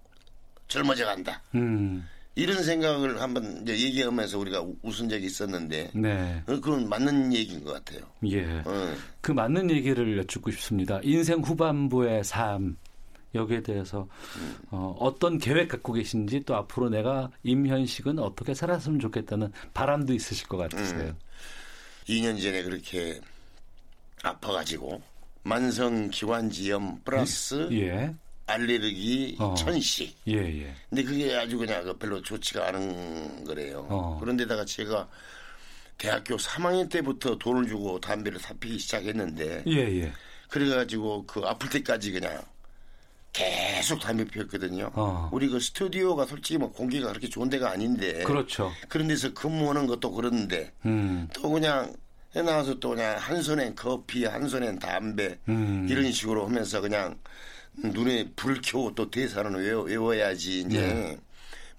젊어져 0.67 1.05
간다. 1.07 1.41
음. 1.55 2.05
이런 2.41 2.63
생각을 2.63 3.21
한번 3.21 3.61
이제 3.63 3.79
얘기하면서 3.79 4.39
우리가 4.39 4.65
웃은 4.83 5.11
적이 5.11 5.27
있었는데 5.27 5.91
네. 5.95 6.43
어, 6.47 6.53
그건 6.55 6.89
맞는 6.89 7.35
얘기인 7.35 7.63
것 7.63 7.75
같아요. 7.75 8.01
예. 8.27 8.63
어. 8.65 8.95
그 9.21 9.33
맞는 9.33 9.71
얘기를 9.71 10.17
여쭙고 10.17 10.51
싶습니다. 10.53 11.01
인생 11.03 11.41
후반부의 11.41 12.25
삶 12.25 12.79
여기에 13.35 13.63
대해서 13.63 14.09
어, 14.71 14.97
어떤 14.99 15.37
계획 15.37 15.69
갖고 15.69 15.93
계신지 15.93 16.41
또 16.47 16.57
앞으로 16.57 16.89
내가 16.89 17.31
임현식은 17.43 18.19
어떻게 18.19 18.55
살았으면 18.55 19.01
좋겠다는 19.01 19.53
바람도 19.75 20.15
있으실 20.15 20.49
것 20.49 20.57
같으세요. 20.57 21.09
음. 21.09 21.19
2년 22.07 22.43
전에 22.43 22.63
그렇게 22.63 23.21
아파가지고 24.23 25.03
만성 25.43 26.09
기관지염 26.09 27.03
플러스 27.05 27.69
예. 27.73 28.15
알레르기 28.51 29.37
어. 29.39 29.55
천식. 29.55 30.17
예, 30.29 30.63
예. 30.63 30.75
근데 30.89 31.03
그게 31.03 31.35
아주 31.37 31.59
그냥 31.59 31.85
그 31.85 31.97
별로 31.97 32.21
좋지가 32.23 32.69
않은 32.69 33.45
거래요. 33.45 33.87
어. 33.89 34.19
그런데다가 34.21 34.65
제가 34.65 35.09
대학교 35.99 36.37
3학년 36.37 36.91
때부터 36.91 37.37
돈을 37.37 37.69
주고 37.69 38.01
담배를 38.01 38.39
사피기 38.39 38.79
시작했는데. 38.79 39.65
예, 39.67 40.03
예. 40.03 40.13
그래가지고 40.49 41.27
그 41.27 41.43
아플 41.45 41.69
때까지 41.71 42.13
그냥 42.13 42.43
계속 43.33 44.01
담배 44.01 44.25
피웠거든요. 44.25 44.91
어. 44.95 45.29
우리 45.33 45.49
그 45.49 45.61
스튜디오가 45.61 46.27
솔직히 46.27 46.59
뭐 46.59 46.73
공기가 46.73 47.09
그렇게 47.09 47.29
좋은 47.29 47.49
데가 47.49 47.71
아닌데. 47.71 48.25
그렇죠. 48.25 48.73
그런 48.89 49.09
데서 49.09 49.33
근무하는 49.33 49.87
것도 49.87 50.11
그런데. 50.11 50.73
음. 50.85 51.29
또 51.33 51.51
그냥 51.51 51.95
해 52.35 52.43
나와서 52.43 52.75
또 52.79 52.91
그냥 52.91 53.17
한 53.19 53.43
손엔 53.43 53.75
커피, 53.75 54.25
한 54.25 54.49
손엔 54.49 54.79
담배 54.79 55.39
음. 55.49 55.87
이런 55.89 56.11
식으로 56.11 56.47
하면서 56.47 56.81
그냥 56.81 57.19
눈에 57.75 58.29
불 58.37 58.61
켜고 58.61 58.95
또 58.95 59.11
대사는 59.11 59.53
외워, 59.55 59.85
외워야지 59.85 60.61
이제 60.61 60.81
네. 60.81 61.19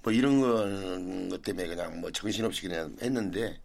뭐 0.03 0.11
이런 0.11 0.39
거, 0.41 1.29
것 1.29 1.41
때문에 1.43 1.67
그냥 1.67 2.01
뭐 2.01 2.11
정신없이 2.11 2.61
그냥 2.63 2.95
했는데 3.01 3.59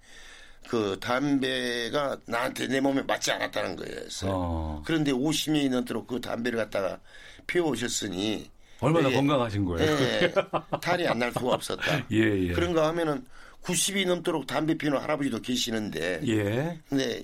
그 0.69 0.99
담배가 1.01 2.19
나한테 2.27 2.67
내 2.67 2.81
몸에 2.81 3.01
맞지 3.03 3.31
않았다는 3.33 3.77
거였어요. 3.77 4.33
어. 4.35 4.83
그런데 4.85 5.13
50년이 5.13 5.71
넘도록 5.71 6.07
그 6.09 6.21
담배를 6.21 6.59
갖다가 6.59 6.99
피워오셨으니 7.47 8.51
얼마나 8.81 9.09
건강하신 9.11 9.65
거예요? 9.65 9.91
예, 9.91 10.35
탈이 10.83 11.07
안 11.09 11.19
날 11.19 11.33
수가 11.33 11.55
없었다. 11.55 12.05
예, 12.13 12.19
예. 12.49 12.53
그런가 12.53 12.89
하면은 12.89 13.25
90이 13.63 14.07
넘도록 14.07 14.47
담배 14.47 14.77
피우는 14.77 14.99
할아버지도 15.01 15.41
계시는데, 15.41 16.21
예. 16.27 16.79
근데 16.89 17.23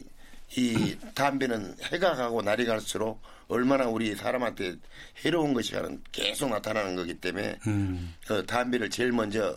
이 0.57 0.97
담배는 1.15 1.77
해가 1.93 2.15
가고 2.15 2.41
날이 2.43 2.65
갈수록 2.65 3.21
얼마나 3.53 3.87
우리 3.87 4.15
사람한테 4.15 4.77
해로운 5.25 5.53
것이 5.53 5.75
계속 6.11 6.49
나타나는 6.51 6.97
거기 6.97 7.15
때문에 7.15 7.59
음. 7.67 8.15
그 8.27 8.45
담배를 8.47 8.89
제일 8.91 9.13
먼저 9.13 9.57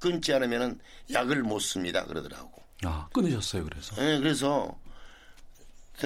끊지 0.00 0.32
않으면은 0.34 0.78
약을 1.12 1.42
못 1.42 1.58
씁니다 1.60 2.04
그러더라고. 2.06 2.62
아 2.84 3.08
끊으셨어요 3.12 3.64
그래서? 3.64 3.94
네, 3.96 4.18
그래서 4.18 4.78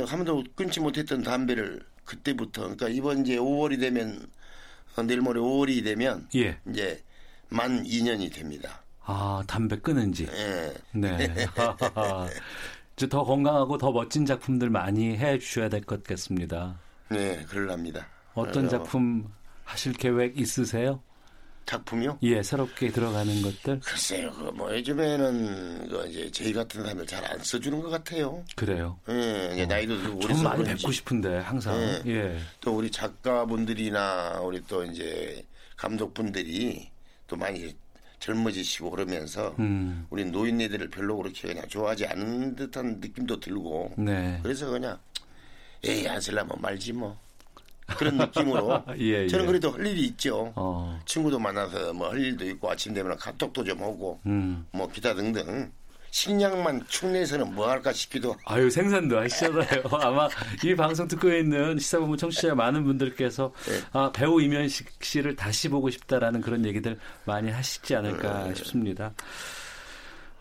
한 0.07 0.25
번도 0.25 0.45
끊지 0.55 0.81
못했던 0.81 1.23
담배를 1.23 1.85
그때부터 2.05 2.63
그러니까 2.63 2.89
이번 2.89 3.25
이제 3.25 3.37
5월이 3.37 3.81
되면 3.81 4.27
어, 4.97 5.03
내일 5.03 5.21
모레 5.21 5.41
5월이 5.41 5.83
되면 5.85 6.29
예. 6.37 6.59
이제 6.69 7.03
만 7.49 7.83
2년이 7.85 8.33
됩니다. 8.33 8.83
아 9.05 9.43
담배 9.47 9.77
끊은 9.79 10.13
지. 10.13 10.27
예. 10.31 10.75
네. 10.93 11.17
네. 11.29 11.47
이제 12.97 13.09
더 13.09 13.25
건강하고 13.25 13.79
더 13.79 13.91
멋진 13.93 14.27
작품들 14.27 14.71
많이 14.71 15.17
해 15.17 15.39
주셔야 15.39 15.69
될 15.69 15.81
것 15.83 16.05
같습니다. 16.05 16.79
네, 17.11 17.45
그럴랍니다. 17.49 18.07
어떤 18.35 18.69
작품 18.69 19.29
하실 19.65 19.93
계획 19.93 20.39
있으세요? 20.39 21.03
작품이요? 21.67 22.19
예, 22.23 22.43
새롭게 22.43 22.91
들어가는 22.91 23.43
것들. 23.43 23.81
글쎄요, 23.81 24.33
그뭐 24.33 24.75
요즘에는 24.77 25.89
그 25.89 26.07
이제 26.09 26.31
저희 26.31 26.53
같은 26.53 26.83
사람을 26.83 27.07
잘안 27.07 27.39
써주는 27.45 27.81
것 27.81 27.91
같아요. 27.91 28.43
그래요. 28.57 28.99
예, 29.09 29.63
어. 29.63 29.67
나이도 29.67 30.01
들고 30.03 30.21
좀 30.21 30.43
많이 30.43 30.63
그런지. 30.63 30.83
뵙고 30.83 30.93
싶은데 30.93 31.39
항상. 31.39 31.77
예. 31.79 32.03
예. 32.07 32.39
또 32.61 32.77
우리 32.77 32.91
작가분들이나 32.91 34.41
우리 34.41 34.61
또 34.67 34.83
이제 34.85 35.45
감독분들이 35.77 36.91
또 37.27 37.37
많이 37.37 37.75
젊어지시고 38.19 38.91
그러면서 38.91 39.55
음. 39.59 40.07
우리 40.11 40.25
노인네들을 40.25 40.91
별로 40.91 41.17
그렇게 41.17 41.49
그냥 41.49 41.67
좋아하지 41.69 42.07
않는 42.07 42.57
듯한 42.57 42.99
느낌도 43.01 43.39
들고. 43.41 43.93
네. 43.97 44.41
그래서 44.43 44.69
그냥 44.71 44.99
에이 45.85 46.07
안 46.09 46.21
쓸라면 46.21 46.53
말지 46.61 46.93
뭐. 46.93 47.17
그런 47.97 48.19
느낌으로 48.19 48.85
예, 49.01 49.25
예. 49.25 49.29
저는 49.29 49.47
그래도 49.47 49.73
할 49.73 49.85
일이 49.87 50.03
있죠. 50.07 50.53
어. 50.55 50.99
친구도 51.07 51.39
만나서 51.41 51.93
뭐 51.93 52.11
할 52.11 52.21
일도 52.21 52.47
있고 52.51 52.71
아침 52.71 52.95
되면 52.95 53.17
카톡도 53.17 53.65
좀 53.65 53.81
하고 53.83 54.21
음. 54.27 54.65
뭐 54.73 54.87
기타 54.89 55.13
등등 55.15 55.73
식량만 56.13 56.85
축내에서는 56.89 57.53
뭐 57.55 57.69
할까 57.69 57.93
싶기도. 57.93 58.37
아유 58.45 58.69
생산도 58.71 59.19
하시잖아요. 59.19 59.83
아마 60.03 60.29
이 60.65 60.75
방송 60.75 61.07
듣고 61.09 61.33
있는 61.33 61.79
시사본부 61.79 62.17
청취자 62.17 62.55
많은 62.55 62.85
분들께서 62.85 63.53
네. 63.67 63.81
아, 63.93 64.11
배우 64.13 64.41
이면식 64.41 64.89
씨를 65.03 65.35
다시 65.37 65.69
보고 65.69 65.89
싶다라는 65.91 66.41
그런 66.41 66.65
얘기들 66.65 66.99
많이 67.25 67.51
하시지 67.51 67.95
않을까 67.97 68.45
네. 68.49 68.55
싶습니다. 68.57 69.13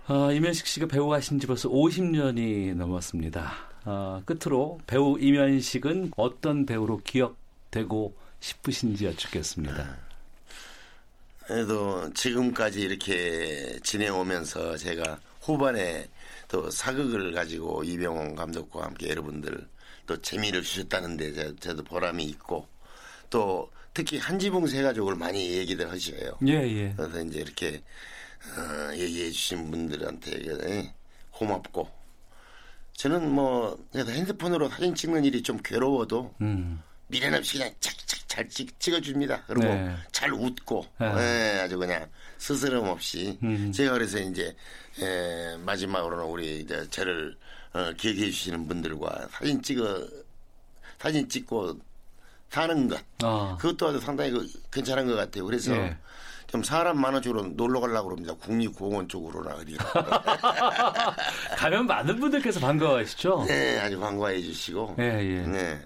어, 0.07 0.31
이면식 0.31 0.65
씨가 0.67 0.87
배우 0.87 1.11
하신 1.13 1.39
지 1.39 1.45
벌써 1.47 1.69
50년이 1.69 2.75
넘었습니다. 2.75 3.68
어, 3.85 4.21
끝으로 4.25 4.79
배우 4.87 5.17
이면식은 5.19 6.11
어떤 6.17 6.65
배우로 6.65 7.01
기억되고 7.03 8.15
싶으신지 8.39 9.05
여쭙겠습니다. 9.05 9.97
그래도 11.45 12.13
지금까지 12.13 12.81
이렇게 12.81 13.79
지내오면서 13.83 14.77
제가 14.77 15.19
후반에 15.41 16.07
또 16.47 16.69
사극을 16.69 17.33
가지고 17.33 17.83
이병헌 17.83 18.35
감독과 18.35 18.83
함께 18.83 19.09
여러분들 19.09 19.67
또 20.05 20.21
재미를 20.21 20.61
주셨다는데 20.61 21.55
저도 21.57 21.83
보람이 21.83 22.23
있고 22.25 22.67
또 23.29 23.71
특히 23.93 24.17
한지붕 24.17 24.67
세 24.67 24.81
가족을 24.81 25.15
많이 25.15 25.57
얘기들 25.57 25.89
하셔요. 25.89 26.37
예, 26.47 26.53
예. 26.53 26.93
그래서 26.95 27.21
이제 27.21 27.39
이렇게 27.39 27.81
어, 28.55 28.95
얘기해 28.95 29.31
주신 29.31 29.69
분들한테 29.69 30.93
고맙고 31.31 31.98
저는 32.99 33.31
뭐 33.31 33.79
핸드폰으로 33.95 34.67
사진 34.67 34.93
찍는 34.93 35.23
일이 35.23 35.41
좀 35.41 35.57
괴로워도 35.63 36.35
음. 36.41 36.83
미련 37.07 37.33
없이 37.33 37.57
그냥 37.57 37.73
착착 37.79 38.27
잘 38.27 38.49
찍, 38.49 38.77
찍어줍니다. 38.77 39.45
그리고 39.47 39.67
네. 39.67 39.95
잘 40.11 40.33
웃고 40.33 40.85
네. 40.99 41.13
네, 41.13 41.59
아주 41.61 41.77
그냥 41.77 42.05
스스럼 42.39 42.89
없이 42.89 43.39
음. 43.41 43.71
제가 43.71 43.93
그래서 43.93 44.19
이제 44.19 44.53
에, 45.01 45.55
마지막으로는 45.59 46.25
우리 46.25 46.59
이제 46.59 46.85
저를 46.89 47.37
어, 47.71 47.89
기억해 47.95 48.19
주시는 48.19 48.67
분들과 48.67 49.29
사진 49.31 49.61
찍어 49.61 50.05
사진 50.99 51.29
찍고 51.29 51.79
사는 52.49 52.89
것 52.89 53.01
어. 53.23 53.57
그것도 53.61 53.87
아주 53.87 53.99
상당히 54.01 54.31
그, 54.31 54.45
괜찮은 54.73 55.07
것 55.07 55.15
같아요. 55.15 55.45
그래서 55.45 55.73
예. 55.73 55.97
좀 56.51 56.63
사람 56.63 56.99
많은 56.99 57.21
쪽으로 57.21 57.43
놀러 57.49 57.79
가려고 57.79 58.09
그럽니다. 58.09 58.33
국립공원 58.33 59.07
쪽으로나 59.07 59.55
어디 59.55 59.77
가면 61.57 61.85
많은 61.85 62.19
분들께서 62.19 62.59
반가워하시죠? 62.59 63.45
네, 63.47 63.79
아주 63.79 63.99
반가워해 63.99 64.41
주시고. 64.41 64.95
예, 64.99 65.03
예. 65.03 65.41
네. 65.47 65.79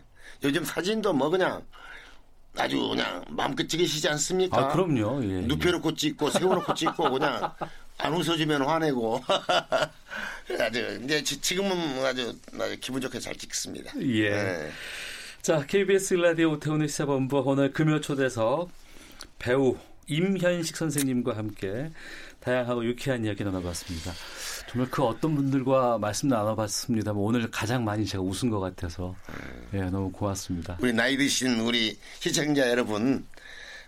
요즘 0.43 0.63
사진도 0.63 1.11
뭐 1.11 1.29
그냥 1.29 1.61
아주 2.57 2.79
그냥 2.87 3.25
마음껏 3.29 3.67
찍으시지 3.67 4.07
않습니까? 4.09 4.57
아, 4.57 4.67
그럼요. 4.69 5.21
예, 5.23 5.41
눕혀놓고 5.41 5.91
예. 5.91 5.95
찍고 5.95 6.29
세워놓고 6.29 6.73
찍고 6.75 7.11
그냥 7.11 7.53
안 7.97 8.13
웃어주면 8.13 8.61
화내고 8.61 9.21
아주 10.61 11.01
이제 11.03 11.21
지금은 11.23 12.05
아주, 12.05 12.33
아주 12.57 12.77
기분 12.79 13.01
좋게 13.01 13.19
잘 13.19 13.35
찍습니다. 13.35 13.91
예. 14.01 14.29
네. 14.29 14.71
자, 15.41 15.65
KBS 15.65 16.13
라디오 16.13 16.51
오태훈의 16.51 16.87
시사본부 16.87 17.43
오늘 17.45 17.73
금요 17.73 17.99
초대석 17.99 18.69
배우 19.39 19.77
임현식 20.07 20.75
선생님과 20.75 21.37
함께 21.37 21.89
다양하고 22.39 22.85
유쾌한 22.85 23.23
이야기 23.25 23.43
나눠봤습니다. 23.43 24.11
정말 24.69 24.89
그 24.91 25.03
어떤 25.03 25.35
분들과 25.35 25.97
말씀 25.97 26.29
나눠봤습니다만 26.29 27.21
오늘 27.21 27.49
가장 27.49 27.85
많이 27.85 28.05
제가 28.05 28.23
웃은 28.23 28.49
것 28.49 28.59
같아서 28.59 29.15
예, 29.73 29.81
너무 29.83 30.11
고맙습니다. 30.11 30.77
우리 30.81 30.91
나이 30.91 31.15
드신 31.15 31.59
우리 31.61 31.97
시청자 32.19 32.69
여러분 32.69 33.25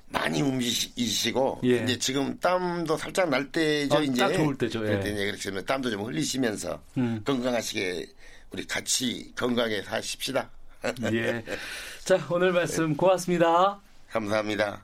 많이 0.08 0.42
움직이시고 0.42 1.62
예. 1.66 1.84
이제 1.84 1.98
지금 1.98 2.38
땀도 2.40 2.96
살짝 2.98 3.30
날 3.30 3.52
때죠 3.52 3.98
아, 3.98 4.00
이제 4.02 4.22
딱 4.22 4.34
좋을 4.34 4.58
때죠. 4.58 4.86
예. 4.86 5.00
그렇게 5.00 5.66
땀도 5.66 5.90
좀 5.90 6.06
흘리시면서 6.06 6.80
음. 6.98 7.22
건강하시게 7.26 8.08
우리 8.52 8.66
같이 8.66 9.34
건강에 9.36 9.82
사십시다. 9.82 10.50
예. 11.12 11.44
자 12.04 12.26
오늘 12.30 12.54
말씀 12.54 12.96
고맙습니다. 12.96 13.80
감사합니다. 14.10 14.84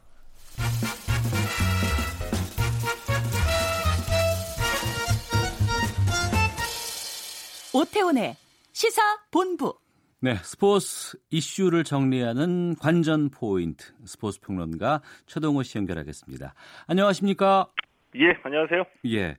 오태훈의 7.73 8.35
시사 8.73 9.01
본부. 9.31 9.73
네, 10.19 10.35
스포츠 10.43 11.17
이슈를 11.29 11.83
정리하는 11.83 12.75
관전 12.75 13.29
포인트 13.29 13.93
스포츠 14.05 14.39
평론가 14.41 15.01
최동호 15.25 15.63
씨 15.63 15.77
연결하겠습니다. 15.77 16.53
안녕하십니까? 16.87 17.67
예, 18.15 18.37
안녕하세요. 18.43 18.83
예. 19.07 19.37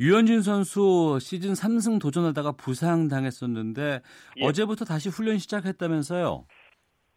유현진 0.00 0.42
선수 0.42 1.18
시즌 1.20 1.52
3승 1.52 2.00
도전하다가 2.00 2.52
부상 2.52 3.08
당했었는데 3.08 4.00
예. 4.38 4.44
어제부터 4.44 4.84
다시 4.84 5.08
훈련 5.08 5.38
시작했다면서요? 5.38 6.46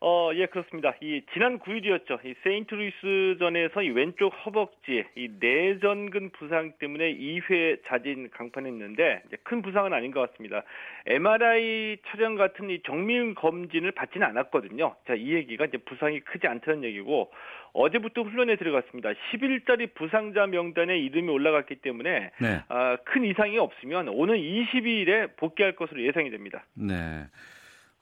어, 0.08 0.30
예, 0.36 0.46
그렇습니다. 0.46 0.94
이 1.02 1.24
지난 1.34 1.58
9일이었죠. 1.58 2.24
이 2.24 2.36
세인트루이스전에서 2.44 3.82
이 3.82 3.90
왼쪽 3.90 4.30
허벅지 4.46 5.04
이 5.16 5.30
내전근 5.40 6.30
부상 6.30 6.74
때문에 6.78 7.16
2회 7.16 7.80
자진 7.88 8.30
강판했는데 8.30 9.24
이제 9.26 9.38
큰 9.42 9.64
부상은 9.64 9.94
아닌 9.94 10.12
것 10.12 10.30
같습니다. 10.30 10.62
MRI 11.08 11.98
촬영 12.06 12.36
같은 12.36 12.70
이 12.70 12.84
정밀 12.84 13.34
검진을 13.34 13.94
받지는 13.94 14.28
않았거든요. 14.28 14.96
자, 15.08 15.16
이 15.16 15.34
얘기가 15.34 15.66
이제 15.66 15.80
부상이 15.80 16.20
크지 16.20 16.46
않다는 16.46 16.84
얘기고 16.84 17.32
어제부터 17.74 18.22
훈련에 18.22 18.58
들어갔습니다. 18.58 19.10
10일짜리 19.32 19.96
부상자 19.96 20.46
명단에 20.46 21.00
이름이 21.00 21.30
올라갔기 21.30 21.78
때문에 21.78 22.30
네. 22.40 22.62
아, 22.70 22.98
큰 23.06 23.26
이상이 23.26 23.58
없으면 23.58 24.10
오는 24.10 24.36
22일에 24.36 25.36
복귀할 25.38 25.76
것으로 25.76 26.04
예상이 26.04 26.30
됩니다. 26.30 26.64
네. 26.76 27.26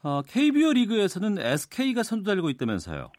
어, 0.04 0.20
KBO 0.20 0.74
리그에서는 0.74 1.38
SK가 1.38 2.02
선두 2.02 2.24
달리고 2.24 2.50
있다면서요. 2.50 3.10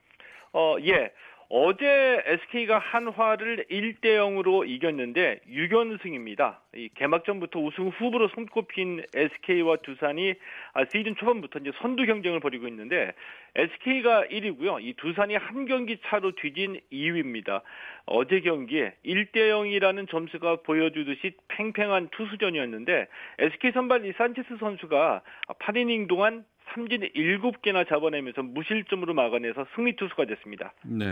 어, 0.53 0.75
예. 0.85 1.11
어제 1.47 1.85
SK가 2.25 2.79
한화를 2.79 3.65
1대 3.69 4.05
0으로 4.17 4.67
이겼는데 4.67 5.41
6연승입니다. 5.47 6.57
이 6.75 6.89
개막전부터 6.95 7.59
우승 7.59 7.89
후보로 7.89 8.29
손꼽힌 8.29 9.03
SK와 9.13 9.77
두산이 9.83 10.33
아, 10.73 10.85
시즌 10.91 11.15
초반부터 11.15 11.59
이제 11.59 11.71
선두 11.81 12.05
경쟁을 12.07 12.39
벌이고 12.39 12.67
있는데 12.67 13.13
SK가 13.55 14.25
1위고요. 14.25 14.83
이 14.83 14.93
두산이 14.97 15.35
한 15.35 15.65
경기 15.65 15.97
차로 16.07 16.33
뒤진 16.35 16.79
2위입니다. 16.91 17.61
어제 18.07 18.39
경기에 18.41 18.95
1대 19.05 19.35
0이라는 19.35 20.09
점수가 20.09 20.63
보여주듯이 20.63 21.33
팽팽한 21.47 22.09
투수전이었는데 22.09 23.07
SK 23.37 23.71
선발 23.71 24.05
이 24.05 24.13
산체스 24.13 24.57
선수가 24.59 25.21
8이닝 25.59 26.07
동안 26.07 26.43
삼진 26.73 27.01
7개나 27.01 27.87
잡아내면서 27.87 28.43
무실점으로 28.43 29.13
막아내서 29.13 29.65
승리 29.75 29.95
투수가 29.95 30.25
됐습니다. 30.25 30.73
네. 30.83 31.05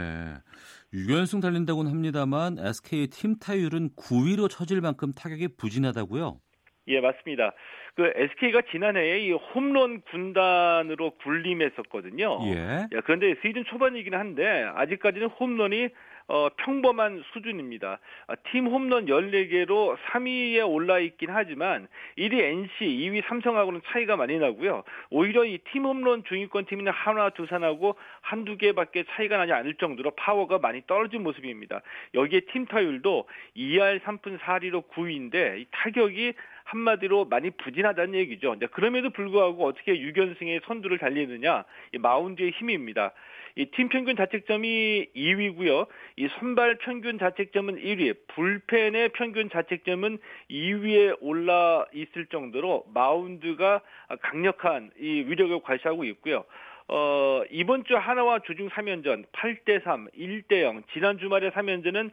6연승 0.94 1.42
달린다고는 1.42 1.92
합니다만 1.92 2.58
SK 2.60 3.08
팀 3.08 3.36
타율은 3.40 3.90
9위로 3.96 4.50
처질 4.50 4.82
만큼 4.82 5.12
타격이 5.12 5.50
부진하다고요? 5.58 6.40
예, 6.88 7.00
맞습니다. 7.00 7.54
그 7.96 8.12
SK가 8.16 8.64
지난해에 8.72 9.28
이 9.28 9.32
홈런 9.32 10.02
군단으로 10.02 11.12
군림했었거든요. 11.24 12.40
예. 12.48 12.88
그런데 13.06 13.36
시즌 13.42 13.64
초반이긴 13.66 14.16
한데 14.16 14.44
아직까지는 14.76 15.28
홈런이 15.28 15.90
어, 16.28 16.50
평범한 16.58 17.24
수준입니다. 17.34 18.00
아, 18.28 18.36
팀 18.52 18.68
홈런 18.68 19.08
14개로 19.08 19.98
3위에 19.98 20.68
올라 20.70 21.00
있긴 21.00 21.30
하지만 21.32 21.88
1위 22.18 22.40
NC, 22.42 22.70
2위 22.80 23.24
삼성하고는 23.28 23.82
차이가 23.88 24.16
많이 24.16 24.38
나고요. 24.38 24.84
오히려 25.10 25.44
이 25.46 25.60
팀 25.72 25.86
홈런 25.86 26.24
중위권 26.24 26.66
팀인 26.66 26.88
하나, 26.90 27.30
두산하고 27.30 27.96
한두 28.22 28.58
개밖에 28.58 29.04
차이가 29.12 29.38
나지 29.38 29.52
않을 29.54 29.76
정도로 29.76 30.12
파워가 30.12 30.60
많이 30.60 30.82
떨어진 30.88 31.24
모습입니다. 31.24 31.82
여기에 32.14 32.42
팀 32.52 32.66
타율도 32.66 33.28
2할 33.56 34.02
3푼 34.02 34.40
4리로 34.40 34.88
9위인데 34.90 35.60
이 35.60 35.66
타격이 35.72 36.34
한마디로 36.64 37.26
많이 37.26 37.52
부진하다는 37.52 38.16
얘기죠. 38.16 38.56
그럼에도 38.72 39.10
불구하고 39.10 39.66
어떻게 39.66 39.94
6연승의 39.94 40.66
선두를 40.66 40.98
달리느냐, 40.98 41.66
이 41.94 41.98
마운드의 41.98 42.52
힘입니다. 42.52 43.14
이 43.56 43.66
팀 43.66 43.90
평균 43.90 44.16
자책점이 44.16 45.10
2위고요. 45.16 45.88
이 46.18 46.28
선발 46.40 46.80
평균 46.80 47.20
자책점은 47.20 47.76
1위, 47.76 48.16
불펜의 48.30 49.10
평균 49.10 49.50
자책점은 49.50 50.18
2위에 50.50 51.18
올라 51.22 51.86
있을 51.94 52.26
정도로 52.28 52.86
마운드가 52.94 53.82
강력한 54.22 54.90
이 55.00 55.26
위력을 55.28 55.62
과시하고 55.62 56.04
있고요. 56.06 56.46
어, 56.88 57.44
이번 57.52 57.86
주 57.86 57.96
하나와 57.96 58.40
주중 58.40 58.70
3연전 58.70 59.26
8대 59.32 59.84
3, 59.84 60.08
1대 60.18 60.62
0, 60.62 60.84
지난 60.92 61.18
주말의 61.20 61.52
3연전은 61.52 62.12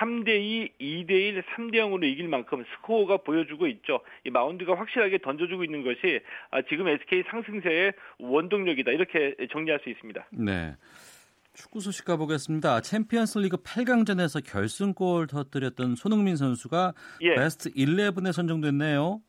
3대2, 0.00 0.72
2대1, 0.80 1.42
3대0으로 1.42 2.04
이길 2.04 2.28
만큼 2.28 2.64
스코어가 2.74 3.18
보여주고 3.18 3.66
있죠. 3.68 4.00
이 4.24 4.30
마운드가 4.30 4.76
확실하게 4.76 5.18
던져주고 5.18 5.64
있는 5.64 5.82
것이 5.82 6.20
아, 6.50 6.62
지금 6.62 6.88
SK 6.88 7.24
상승세의 7.30 7.92
원동력이다. 8.18 8.90
이렇게 8.92 9.34
정리할 9.52 9.80
수 9.82 9.90
있습니다. 9.90 10.26
네. 10.32 10.74
축구 11.54 11.80
소식 11.80 12.04
가보겠습니다. 12.06 12.80
챔피언스 12.80 13.38
리그 13.38 13.58
8강전에서 13.58 14.42
결승골 14.44 15.26
터뜨렸던 15.26 15.96
손흥민 15.96 16.36
선수가 16.36 16.94
예. 17.22 17.34
베스트 17.34 17.70
11에 17.74 18.32
선정됐네요. 18.32 19.20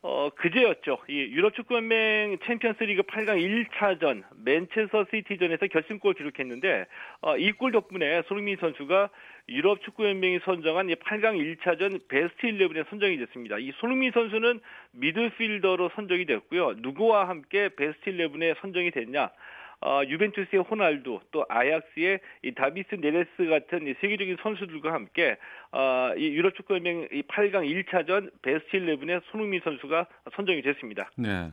어, 0.00 0.30
그제였죠. 0.36 0.98
이 1.08 1.12
유럽 1.32 1.54
축구연맹 1.54 2.38
챔피언스 2.46 2.84
리그 2.84 3.02
8강 3.02 3.36
1차전 3.68 4.22
맨체스터 4.44 5.06
시티전에서 5.10 5.66
결승골 5.66 6.14
기록했는데 6.14 6.86
어, 7.22 7.36
이 7.36 7.50
골 7.52 7.72
덕분에 7.72 8.22
손흥민 8.28 8.56
선수가 8.60 9.10
유럽 9.48 9.82
축구연맹이 9.82 10.38
선정한 10.44 10.88
이 10.90 10.94
8강 10.94 11.56
1차전 11.56 12.06
베스트 12.06 12.46
11에 12.46 12.88
선정이 12.88 13.16
됐습니다. 13.18 13.58
이 13.58 13.72
손흥민 13.80 14.12
선수는 14.12 14.60
미드필더로 14.92 15.90
선정이 15.96 16.26
됐고요. 16.26 16.74
누구와 16.78 17.28
함께 17.28 17.68
베스트 17.74 18.12
11에 18.12 18.60
선정이 18.60 18.92
됐냐? 18.92 19.30
어, 19.80 20.02
유벤투스의 20.06 20.62
호날두 20.62 21.20
또 21.30 21.44
아약스의 21.48 22.20
이 22.42 22.54
다비스 22.54 22.96
네레스 22.96 23.46
같은 23.48 23.86
이 23.86 23.94
세계적인 24.00 24.38
선수들과 24.42 24.92
함께 24.92 25.36
어, 25.72 26.12
이 26.16 26.28
유럽 26.28 26.54
축구연맹 26.56 27.08
이 27.12 27.22
8강 27.22 27.86
1차전 27.86 28.30
베스트 28.42 28.78
11에 28.78 29.22
손흥민 29.30 29.60
선수가 29.62 30.06
선정이 30.34 30.62
됐습니다. 30.62 31.10
네. 31.16 31.52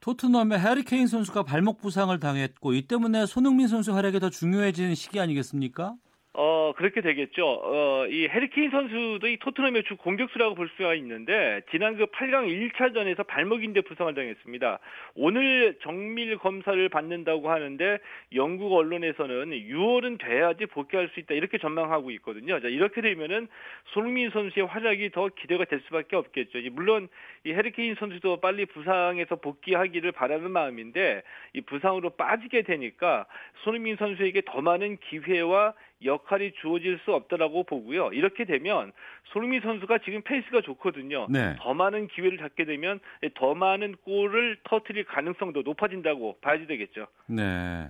토트넘의 0.00 0.58
해리 0.58 0.85
케인 0.85 1.06
선수가 1.06 1.44
발목 1.44 1.80
부상을 1.80 2.18
당했고 2.18 2.74
이 2.74 2.82
때문에 2.82 3.26
손흥민 3.26 3.68
선수 3.68 3.94
활약이 3.94 4.18
더 4.18 4.30
중요해지는 4.30 4.96
시기 4.96 5.20
아니겠습니까? 5.20 5.94
어, 6.34 6.72
그렇게 6.78 7.02
되겠죠. 7.02 7.46
어, 7.46 8.06
이 8.06 8.26
해리케인 8.26 8.70
선수도 8.70 9.26
이 9.26 9.36
토트넘의 9.36 9.84
주 9.84 9.96
공격수라고 9.96 10.54
볼 10.54 10.70
수가 10.76 10.94
있는데, 10.94 11.60
지난 11.70 11.98
그 11.98 12.06
8강 12.06 12.48
1차전에서 12.48 13.26
발목인대 13.26 13.82
부상을 13.82 14.14
당했습니다. 14.14 14.78
오늘 15.14 15.76
정밀 15.82 16.38
검사를 16.38 16.88
받는다고 16.88 17.50
하는데, 17.50 17.98
영국 18.34 18.72
언론에서는 18.72 19.50
6월은 19.50 20.18
돼야지 20.18 20.64
복귀할 20.64 21.10
수 21.12 21.20
있다, 21.20 21.34
이렇게 21.34 21.58
전망하고 21.58 22.10
있거든요. 22.12 22.60
자, 22.60 22.68
이렇게 22.68 23.02
되면은 23.02 23.48
손흥민 23.92 24.30
선수의 24.30 24.64
활약이 24.66 25.10
더 25.10 25.28
기대가 25.28 25.66
될 25.66 25.82
수밖에 25.86 26.16
없겠죠. 26.16 26.60
물론, 26.72 27.08
이 27.44 27.52
해리케인 27.52 27.94
선수도 27.96 28.40
빨리 28.40 28.64
부상에서 28.64 29.36
복귀하기를 29.36 30.12
바라는 30.12 30.50
마음인데, 30.50 31.24
이 31.52 31.60
부상으로 31.60 32.10
빠지게 32.10 32.62
되니까 32.62 33.26
손흥민 33.64 33.96
선수에게 33.96 34.40
더 34.46 34.62
많은 34.62 34.96
기회와 34.96 35.74
역할이 36.04 36.52
주어질 36.60 36.98
수밖에 37.04 37.12
없다라고 37.12 37.64
보고요. 37.64 38.10
이렇게 38.12 38.44
되면 38.44 38.92
손흥민 39.32 39.60
선수가 39.60 39.98
지금 40.04 40.22
페이스가 40.22 40.60
좋거든요. 40.62 41.26
네. 41.30 41.56
더 41.58 41.74
많은 41.74 42.08
기회를 42.08 42.38
잡게 42.38 42.64
되면 42.64 43.00
더 43.34 43.54
많은 43.54 43.96
골을 44.04 44.58
터트릴 44.64 45.04
가능성도 45.04 45.62
높아진다고 45.62 46.38
봐야 46.40 46.66
되겠죠. 46.66 47.06
네. 47.26 47.88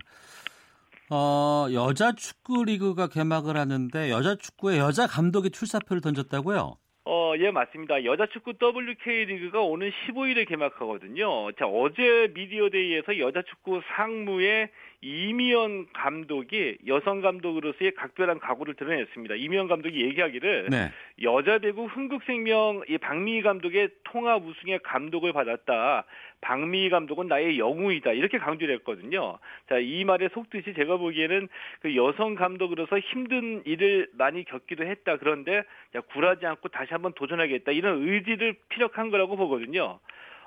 어, 1.10 1.66
여자 1.72 2.12
축구 2.12 2.64
리그가 2.64 3.08
개막을 3.08 3.56
하는데 3.56 4.10
여자 4.10 4.34
축구에 4.34 4.78
여자 4.78 5.06
감독이 5.06 5.50
출사표를 5.50 6.00
던졌다고요? 6.00 6.76
어, 7.04 7.34
예, 7.38 7.50
맞습니다. 7.50 8.04
여자 8.04 8.26
축구 8.26 8.52
WK 8.52 9.24
리그가 9.24 9.60
오는 9.60 9.90
15일에 9.90 10.46
개막하거든요. 10.48 11.50
자, 11.52 11.66
어제 11.66 12.30
미디어 12.32 12.68
데이에서 12.68 13.18
여자 13.18 13.42
축구 13.42 13.80
상무의 13.96 14.68
이미연 15.00 15.88
감독이 15.92 16.78
여성 16.86 17.20
감독으로서의 17.20 17.94
각별한 17.96 18.38
각오를 18.38 18.74
드러냈습니다. 18.74 19.34
이미연 19.34 19.66
감독이 19.66 20.00
얘기하기를 20.00 20.68
네. 20.70 20.92
여자 21.22 21.58
배구 21.58 21.86
흥국생명 21.86 22.84
이 22.88 22.98
박미희 22.98 23.42
감독의 23.42 23.88
통합 24.04 24.46
우승의 24.46 24.78
감독을 24.84 25.32
받았다. 25.32 26.04
박미 26.42 26.90
감독은 26.90 27.28
나의 27.28 27.58
영웅이다 27.58 28.12
이렇게 28.12 28.36
강조를 28.36 28.74
했거든요. 28.76 29.38
자, 29.68 29.78
이 29.78 30.04
말에 30.04 30.28
속듯이 30.28 30.74
제가 30.74 30.98
보기에는 30.98 31.48
그 31.80 31.96
여성 31.96 32.34
감독으로서 32.34 32.98
힘든 32.98 33.62
일을 33.64 34.08
많이 34.12 34.44
겪기도 34.44 34.84
했다. 34.84 35.16
그런데 35.16 35.62
야, 35.94 36.00
굴하지 36.12 36.44
않고 36.44 36.68
다시 36.68 36.92
한번 36.92 37.12
도전하겠다 37.14 37.72
이런 37.72 38.06
의지를 38.06 38.56
피력한 38.68 39.10
거라고 39.10 39.36
보거든요. 39.36 40.00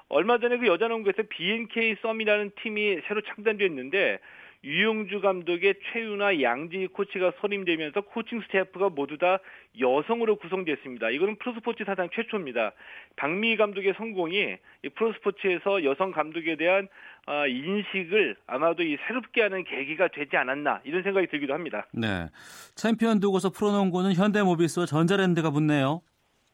얼마 0.09 0.37
전에 0.37 0.57
그 0.57 0.67
여자농구에서 0.67 1.23
BNK 1.29 1.95
썸이라는 2.01 2.51
팀이 2.61 2.99
새로 3.07 3.21
창단됐는데 3.21 4.19
유영주 4.63 5.21
감독에 5.21 5.75
최윤아 5.91 6.41
양지희 6.41 6.87
코치가 6.87 7.33
선임되면서 7.41 8.01
코칭 8.01 8.41
스태프가 8.41 8.89
모두 8.89 9.17
다 9.17 9.39
여성으로 9.79 10.37
구성됐습니다. 10.37 11.09
이거는 11.11 11.35
프로스포츠 11.37 11.83
사상 11.85 12.09
최초입니다. 12.13 12.73
이미연 13.15 13.57
감독의 13.57 13.93
성공이 13.97 14.57
프로스포츠에서 14.95 15.83
여성 15.83 16.11
감독에 16.11 16.55
대한 16.55 16.87
아, 17.27 17.47
인식을 17.47 18.35
아마도 18.47 18.83
이 18.83 18.97
새롭게 19.07 19.41
하는 19.41 19.63
계기가 19.63 20.07
되지 20.09 20.37
않았나 20.37 20.81
이런 20.83 21.01
생각이 21.03 21.27
들기도 21.27 21.53
합니다. 21.53 21.87
네, 21.91 22.29
챔피언 22.75 23.19
두고서 23.19 23.49
프로농구는 23.49 24.13
현대모비스와 24.13 24.85
전자랜드가 24.85 25.49
붙네요. 25.49 26.01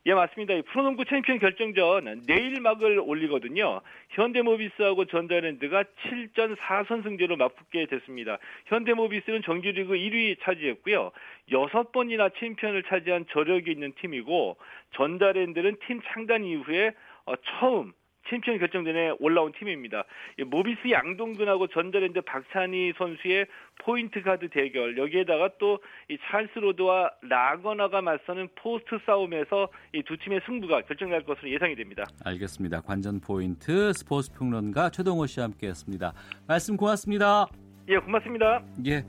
예, 0.07 0.15
맞습니다. 0.15 0.55
프로농구 0.71 1.05
챔피언 1.05 1.37
결정전 1.37 2.23
내일 2.25 2.59
막을 2.59 2.99
올리거든요. 2.99 3.81
현대모비스하고 4.09 5.05
전자랜드가 5.05 5.83
7전 5.83 6.57
4선승제로 6.57 7.37
맞붙게 7.37 7.85
됐습니다. 7.85 8.39
현대모비스는 8.65 9.43
정규리그 9.43 9.93
1위 9.93 10.37
차지했고요. 10.41 11.11
6번이나 11.51 12.31
챔피언을 12.39 12.81
차지한 12.83 13.27
저력이 13.31 13.69
있는 13.69 13.93
팀이고 14.01 14.57
전자랜드는 14.95 15.77
팀 15.85 16.01
창단 16.01 16.45
이후에 16.45 16.93
어, 17.25 17.35
처음 17.35 17.93
챔피언 18.29 18.59
결정전에 18.59 19.13
올라온 19.19 19.51
팀입니다. 19.53 20.03
모비스 20.47 20.89
양동근하고 20.91 21.67
전자랜드 21.67 22.21
박찬희 22.21 22.93
선수의 22.97 23.45
포인트 23.83 24.21
가드 24.21 24.49
대결 24.49 24.97
여기에다가 24.97 25.49
또 25.59 25.79
이 26.09 26.17
찰스 26.29 26.59
로드와 26.59 27.09
라건아가 27.21 28.01
맞서는 28.01 28.49
포스트 28.55 28.99
싸움에서 29.05 29.69
이 29.93 30.01
두 30.03 30.17
팀의 30.17 30.41
승부가 30.45 30.81
결정날 30.81 31.23
것으로 31.23 31.49
예상이 31.49 31.75
됩니다. 31.75 32.03
알겠습니다. 32.25 32.81
관전 32.81 33.21
포인트 33.21 33.93
스포츠 33.93 34.31
평론가 34.33 34.89
최동호 34.89 35.25
씨와 35.25 35.45
함께했습니다. 35.45 36.13
말씀 36.47 36.75
고맙습니다. 36.75 37.47
예, 37.87 37.97
고맙습니다. 37.97 38.61
예. 38.87 39.03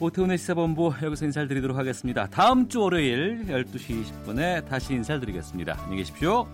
오태훈의 0.00 0.38
시사본부 0.38 0.92
여기서 1.02 1.24
인사드리도록 1.26 1.76
하겠습니다. 1.76 2.26
다음 2.26 2.68
주 2.68 2.80
월요일 2.82 3.44
12시 3.46 4.02
20분에 4.02 4.68
다시 4.68 4.94
인사드리겠습니다. 4.94 5.74
안녕히 5.82 5.98
계십시오. 5.98 6.46